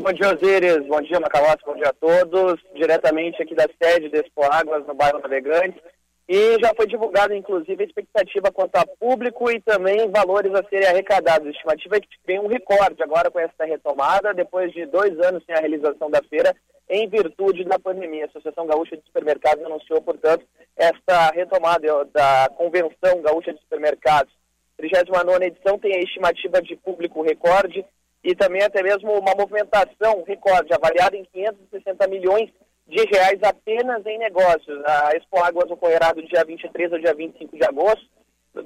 Bom 0.01 0.13
dia, 0.13 0.33
Osíris. 0.33 0.87
Bom 0.87 1.03
dia, 1.03 1.19
Macalossi. 1.19 1.59
Bom 1.67 1.75
dia 1.75 1.89
a 1.89 1.93
todos. 1.93 2.61
Diretamente 2.77 3.43
aqui 3.43 3.55
da 3.55 3.67
sede 3.83 4.09
da 4.11 4.19
Expo 4.19 4.45
Águas, 4.45 4.87
no 4.87 4.95
bairro 4.95 5.19
Navegantes. 5.19 5.81
E 6.29 6.61
já 6.61 6.75
foi 6.77 6.87
divulgada, 6.87 7.35
inclusive, 7.35 7.83
a 7.83 7.87
expectativa 7.87 8.53
quanto 8.53 8.77
a 8.77 8.87
público 9.01 9.51
e 9.51 9.63
também 9.63 10.11
valores 10.11 10.53
a 10.55 10.63
serem 10.69 10.87
arrecadados. 10.87 11.47
A 11.47 11.51
estimativa 11.51 11.97
é 11.97 12.01
que 12.01 12.09
tem 12.27 12.39
um 12.39 12.49
recorde 12.49 13.03
agora 13.03 13.31
com 13.31 13.41
essa 13.41 13.65
retomada, 13.65 14.35
depois 14.35 14.71
de 14.73 14.85
dois 14.85 15.19
anos 15.21 15.43
sem 15.47 15.55
a 15.55 15.61
realização 15.61 16.11
da 16.11 16.23
feira, 16.29 16.55
em 16.87 17.09
virtude 17.09 17.65
da 17.65 17.79
pandemia. 17.79 18.25
A 18.25 18.27
Associação 18.27 18.67
Gaúcha 18.67 18.99
de 18.99 19.05
Supermercados 19.07 19.65
anunciou, 19.65 20.03
portanto, 20.03 20.45
esta 20.77 21.31
retomada 21.31 22.05
da 22.13 22.51
Convenção 22.59 23.23
Gaúcha 23.23 23.55
de 23.55 23.61
Supermercados. 23.61 24.33
39 24.77 25.47
edição 25.47 25.79
tem 25.79 25.97
a 25.97 26.03
estimativa 26.03 26.61
de 26.61 26.77
público 26.77 27.23
recorde 27.23 27.87
e 28.23 28.35
também 28.35 28.63
até 28.63 28.83
mesmo 28.83 29.13
uma 29.13 29.35
movimentação 29.35 30.23
recorde, 30.27 30.75
avaliada 30.75 31.17
em 31.17 31.25
560 31.25 32.07
milhões 32.07 32.51
de 32.89 33.05
reais 33.05 33.39
apenas 33.43 34.05
em 34.07 34.19
negócios. 34.19 34.83
A 34.85 35.13
Expo 35.15 35.39
Águas 35.39 35.71
ocorrerá 35.71 36.13
do 36.13 36.23
dia 36.27 36.45
23 36.45 36.93
ao 36.93 36.99
dia 36.99 37.15
25 37.15 37.57
de 37.57 37.65
agosto, 37.65 38.09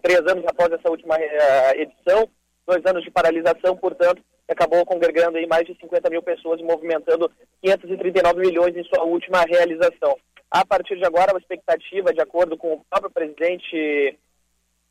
três 0.01 0.21
anos 0.21 0.45
após 0.47 0.71
essa 0.73 0.89
última 0.89 1.17
eh, 1.19 1.83
edição, 1.83 2.29
dois 2.67 2.85
anos 2.87 3.03
de 3.03 3.11
paralisação, 3.11 3.77
portanto, 3.77 4.23
acabou 4.49 4.87
congregando 4.87 5.39
aí 5.39 5.47
mais 5.47 5.67
de 5.67 5.77
50 5.81 6.09
mil 6.09 6.23
pessoas 6.23 6.61
e 6.61 6.65
movimentando 6.65 7.31
539 7.63 8.41
milhões 8.41 8.77
em 8.77 8.85
sua 8.85 9.05
última 9.05 9.43
realização. 9.43 10.17
A 10.51 10.65
partir 10.65 10.97
de 10.97 11.05
agora, 11.05 11.35
a 11.35 11.39
expectativa, 11.39 12.13
de 12.13 12.21
acordo 12.21 12.57
com 12.57 12.75
o 12.75 12.85
próprio 12.89 13.11
presidente 13.11 14.19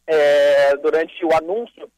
eh, 0.07 0.75
durante 0.81 1.23
o 1.23 1.33
anúncio, 1.33 1.89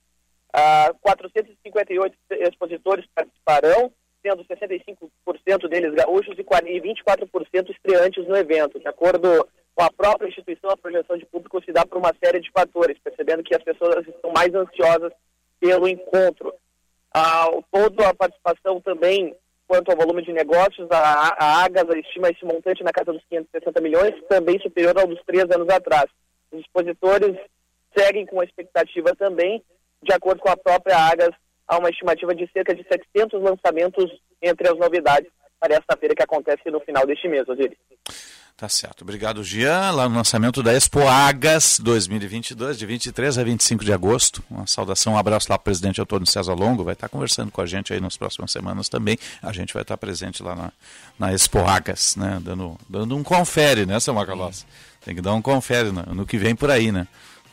ah, 0.54 0.94
458 1.02 2.16
expositores 2.30 3.06
participarão, 3.16 3.92
sendo 4.24 4.44
65% 4.46 5.68
deles 5.68 5.94
gaúchos 5.94 6.40
e 6.40 6.44
40 6.44 6.72
e 6.72 6.82
24% 6.82 7.70
estreantes 7.70 8.26
no 8.26 8.36
evento. 8.36 8.80
De 8.80 8.88
acordo 8.88 9.48
com 9.76 9.84
a 9.84 9.92
própria 9.92 10.30
instituição, 10.30 10.70
a 10.70 10.78
projeção 10.78 11.18
de 11.18 11.26
público 11.26 11.62
se 11.64 11.72
dá 11.72 11.86
por 11.86 11.98
uma 11.98 12.14
série 12.24 12.40
de 12.40 12.50
fatores, 12.52 12.98
percebendo 13.04 13.44
que 13.44 13.54
as 13.54 13.64
pessoas 13.64 14.08
estão 14.08 14.32
mais 14.32 14.54
ansiosas 14.56 15.12
pelo 15.60 15.88
encontro. 15.88 16.54
Ah, 17.14 17.48
toda 17.72 18.10
a 18.10 18.16
participação 18.16 18.80
também, 18.82 19.36
quanto 19.68 19.92
ao 19.92 19.98
volume 19.98 20.24
de 20.24 20.32
negócios, 20.32 20.88
a, 20.90 21.64
a 21.64 21.68
estima 22.00 22.30
esse 22.30 22.46
montante 22.46 22.84
na 22.84 22.92
casa 22.92 23.12
dos 23.12 23.24
560 23.30 23.82
milhões, 23.82 24.14
também 24.30 24.60
superior 24.60 24.98
ao 24.98 25.08
dos 25.08 25.22
três 25.26 25.44
anos 25.52 25.70
atrás. 25.70 26.06
Os 26.52 26.62
expositores 26.62 27.38
seguem 27.96 28.26
com 28.26 28.40
a 28.40 28.46
expectativa 28.46 29.16
também, 29.16 29.64
de 30.02 30.14
acordo 30.14 30.42
com 30.42 30.50
a 30.50 30.58
própria 30.58 30.98
Agas, 30.98 31.36
há 31.68 31.78
uma 31.78 31.90
estimativa 31.90 32.34
de 32.36 32.50
cerca 32.52 32.74
de 32.74 32.84
700 32.84 33.42
lançamentos 33.42 34.12
entre 34.42 34.68
as 34.68 34.78
novidades 34.78 35.30
para 35.60 35.76
esta 35.76 35.96
feira 35.98 36.14
que 36.14 36.24
acontece 36.24 36.70
no 36.70 36.80
final 36.82 37.06
deste 37.08 37.28
mês, 37.28 37.48
Osiris. 37.48 37.78
Tá 38.56 38.70
certo. 38.70 39.02
Obrigado, 39.02 39.44
Jean. 39.44 39.92
Lá 39.92 40.08
no 40.08 40.16
lançamento 40.16 40.62
da 40.62 40.74
Expo 40.74 41.00
Agas 41.08 41.80
2022, 41.80 42.78
de 42.78 42.86
23 42.86 43.38
a 43.38 43.44
25 43.44 43.84
de 43.84 43.92
agosto. 43.92 44.44
Uma 44.50 44.68
saudação, 44.68 45.14
um 45.14 45.18
abraço 45.18 45.48
lá 45.50 45.58
para 45.58 45.64
o 45.64 45.66
presidente 45.66 46.00
Antônio 46.00 46.28
César 46.28 46.54
Longo. 46.54 46.84
Vai 46.84 46.94
estar 46.94 47.10
conversando 47.10 47.52
com 47.52 47.62
a 47.62 47.66
gente 47.66 47.92
aí 47.92 48.00
nas 48.00 48.16
próximas 48.16 48.52
semanas 48.52 48.88
também. 48.88 49.18
A 49.42 49.52
gente 49.52 49.74
vai 49.74 49.82
estar 49.82 49.98
presente 49.98 50.44
lá 50.44 50.56
na, 50.56 50.72
na 51.18 51.34
Expo 51.34 51.60
Agas, 51.60 52.16
né? 52.16 52.40
Dando, 52.44 52.78
dando 52.88 53.18
um 53.18 53.24
confere, 53.24 53.86
né, 53.86 54.00
seu 54.00 54.14
Macalossi? 54.14 54.66
Tem 55.04 55.16
que 55.16 55.22
dar 55.22 55.34
um 55.34 55.42
confere 55.42 55.92
no, 55.92 56.04
no 56.14 56.26
que 56.26 56.38
vem 56.38 56.56
por 56.56 56.70
aí, 56.70 56.92
né? 56.92 57.08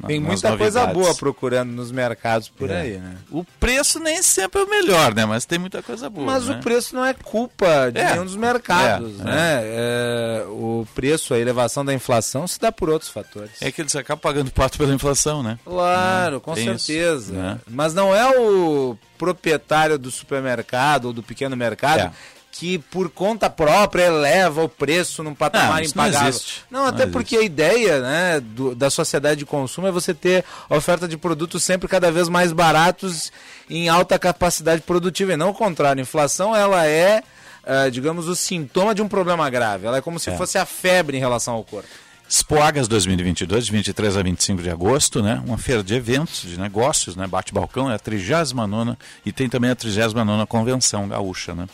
Tem 0.06 0.20
muita 0.20 0.56
coisa 0.56 0.86
boa 0.88 1.14
procurando 1.14 1.70
nos 1.70 1.90
mercados 1.92 2.48
por 2.48 2.70
É. 2.70 2.80
aí, 2.80 2.96
né? 2.98 3.16
O 3.30 3.44
preço 3.58 3.98
nem 3.98 4.22
sempre 4.22 4.60
é 4.60 4.64
o 4.64 4.68
melhor, 4.70 5.14
né? 5.14 5.24
Mas 5.26 5.44
tem 5.44 5.58
muita 5.58 5.82
coisa 5.82 6.08
boa. 6.08 6.26
Mas 6.26 6.46
né? 6.46 6.56
o 6.56 6.60
preço 6.62 6.94
não 6.94 7.04
é 7.04 7.12
culpa 7.14 7.90
de 7.92 8.00
É. 8.00 8.12
nenhum 8.12 8.24
dos 8.24 8.36
mercados, 8.36 9.20
É, 9.20 9.24
né? 9.24 9.60
É, 9.64 10.44
o 10.48 10.86
preço, 10.94 11.34
a 11.34 11.38
elevação 11.38 11.84
da 11.84 11.92
inflação 11.94 12.46
se 12.46 12.58
dá 12.58 12.70
por 12.72 12.88
outros 12.90 13.10
fatores. 13.10 13.52
É 13.60 13.70
que 13.70 13.80
eles 13.82 13.94
acabam 13.96 14.20
pagando 14.20 14.50
pato 14.50 14.78
pela 14.78 14.92
inflação, 14.94 15.42
né? 15.42 15.58
Claro, 15.64 16.36
Hum, 16.38 16.40
com 16.40 16.54
tem 16.54 16.72
isso, 16.74 16.86
certeza. 16.86 17.32
né? 17.32 17.58
Mas 17.68 17.94
não 17.94 18.14
é 18.14 18.38
o 18.38 18.96
proprietário 19.18 19.98
do 19.98 20.10
supermercado 20.10 21.06
ou 21.06 21.12
do 21.12 21.22
pequeno 21.22 21.56
mercado 21.56 22.00
É. 22.00 22.12
que 22.52 22.78
por 22.78 23.08
conta 23.08 23.48
própria 23.48 24.04
eleva 24.04 24.62
o 24.64 24.68
preço 24.68 25.22
num 25.22 25.34
patamar 25.34 25.76
Não, 25.76 25.80
isso 25.80 25.96
não 25.96 26.04
impagável. 26.04 26.28
existe. 26.28 26.64
Não, 26.70 26.80
Não 26.80 26.86
até 26.88 27.02
existe. 27.04 27.12
porque 27.12 27.36
a 27.36 27.42
ideia 27.42 28.00
né, 28.00 28.40
do- 28.40 28.74
da 28.74 28.90
sociedade 28.90 29.38
de 29.38 29.46
consumo 29.46 29.86
é 29.86 29.90
você 29.90 30.12
ter 30.12 30.44
oferta 30.68 31.06
de 31.06 31.16
produtos 31.16 31.62
sempre 31.62 31.88
cada 31.88 32.10
vez 32.10 32.28
mais 32.28 32.52
baratos 32.52 33.30
em 33.68 33.88
alta 33.88 34.18
capacidade 34.18 34.82
produtiva 34.82 35.32
e 35.32 35.36
não 35.36 35.50
o 35.50 35.54
contrário. 35.54 36.00
A 36.00 36.02
inflação 36.02 36.54
ela 36.54 36.84
é, 36.86 37.22
ah, 37.64 37.88
digamos, 37.88 38.26
o 38.28 38.34
sintoma 38.34 38.94
de 38.94 39.00
um 39.00 39.08
problema 39.08 39.48
grave. 39.48 39.86
Ela 39.86 39.98
é 39.98 40.00
como 40.02 40.18
se 40.18 40.30
É. 40.30 40.36
fosse 40.36 40.58
a 40.58 40.66
febre 40.66 41.16
em 41.16 41.20
relação 41.20 41.54
ao 41.54 41.62
corpo. 41.64 41.88
Expoagas 42.28 42.86
2022, 42.86 43.66
de 43.66 43.72
23 43.72 44.16
a 44.16 44.22
25 44.22 44.62
de 44.62 44.70
agosto, 44.70 45.20
né? 45.22 45.42
Uma 45.44 45.58
feira 45.58 45.82
de 45.82 45.94
eventos, 45.94 46.42
de 46.42 46.58
negócios, 46.60 47.16
né? 47.16 47.26
Bate-balcão, 47.26 47.90
é 47.90 47.94
a 47.94 47.98
39 47.98 48.96
e 49.26 49.32
tem 49.32 49.48
também 49.48 49.70
a 49.70 49.74
39 49.74 50.46
Convenção 50.46 51.08
Gaúcha, 51.08 51.54
né? 51.56 51.66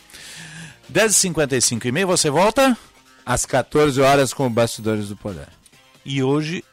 10h55 0.92 1.84
e 1.84 1.92
meia, 1.92 2.06
você 2.06 2.30
volta? 2.30 2.76
Às 3.24 3.44
14 3.44 4.00
horas 4.00 4.32
com 4.32 4.46
o 4.46 4.50
Bastidores 4.50 5.08
do 5.08 5.16
Poder. 5.16 5.48
E 6.04 6.22
hoje 6.22 6.64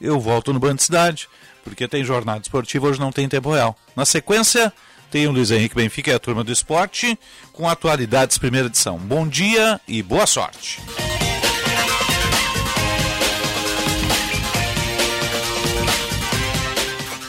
eu 0.00 0.18
volto 0.18 0.52
no 0.52 0.58
Band 0.58 0.78
Cidade, 0.78 1.28
porque 1.62 1.86
tem 1.86 2.02
jornada 2.02 2.40
esportiva, 2.40 2.86
hoje 2.86 2.98
não 2.98 3.12
tem 3.12 3.28
tempo 3.28 3.52
real. 3.52 3.76
Na 3.94 4.06
sequência, 4.06 4.72
tem 5.10 5.26
o 5.26 5.32
Luiz 5.32 5.50
Henrique 5.50 5.74
Benfica 5.74 6.10
e 6.10 6.14
a 6.14 6.18
turma 6.18 6.42
do 6.42 6.52
esporte, 6.52 7.18
com 7.52 7.68
atualidades 7.68 8.38
primeira 8.38 8.68
edição. 8.68 8.98
Bom 8.98 9.28
dia 9.28 9.80
e 9.86 10.02
boa 10.02 10.26
sorte. 10.26 10.80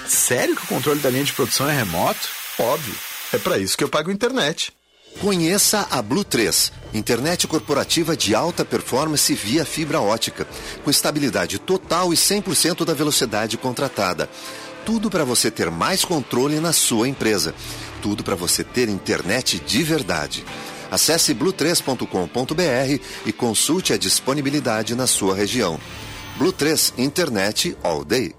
Sério 0.07 0.55
que 0.55 0.63
o 0.63 0.67
controle 0.67 0.99
da 0.99 1.09
linha 1.09 1.23
de 1.23 1.33
produção 1.33 1.69
é 1.69 1.75
remoto? 1.75 2.29
Óbvio. 2.59 2.95
É 3.33 3.37
para 3.37 3.57
isso 3.57 3.77
que 3.77 3.83
eu 3.83 3.89
pago 3.89 4.11
internet. 4.11 4.71
Conheça 5.19 5.85
a 5.91 6.01
Blue 6.01 6.23
3, 6.23 6.71
internet 6.93 7.45
corporativa 7.45 8.15
de 8.15 8.33
alta 8.33 8.63
performance 8.63 9.33
via 9.33 9.65
fibra 9.65 9.99
ótica, 9.99 10.47
com 10.83 10.89
estabilidade 10.89 11.59
total 11.59 12.13
e 12.13 12.15
100% 12.15 12.85
da 12.85 12.93
velocidade 12.93 13.57
contratada. 13.57 14.29
Tudo 14.85 15.09
para 15.09 15.25
você 15.25 15.51
ter 15.51 15.69
mais 15.69 16.05
controle 16.05 16.59
na 16.61 16.71
sua 16.71 17.07
empresa. 17.09 17.53
Tudo 18.01 18.23
para 18.23 18.35
você 18.35 18.63
ter 18.63 18.87
internet 18.87 19.59
de 19.59 19.83
verdade. 19.83 20.45
Acesse 20.89 21.35
blue3.com.br 21.35 23.03
e 23.25 23.33
consulte 23.33 23.91
a 23.91 23.97
disponibilidade 23.97 24.95
na 24.95 25.05
sua 25.05 25.35
região. 25.35 25.79
Blue 26.37 26.53
3 26.53 26.93
Internet 26.97 27.77
All 27.83 28.05
Day. 28.05 28.38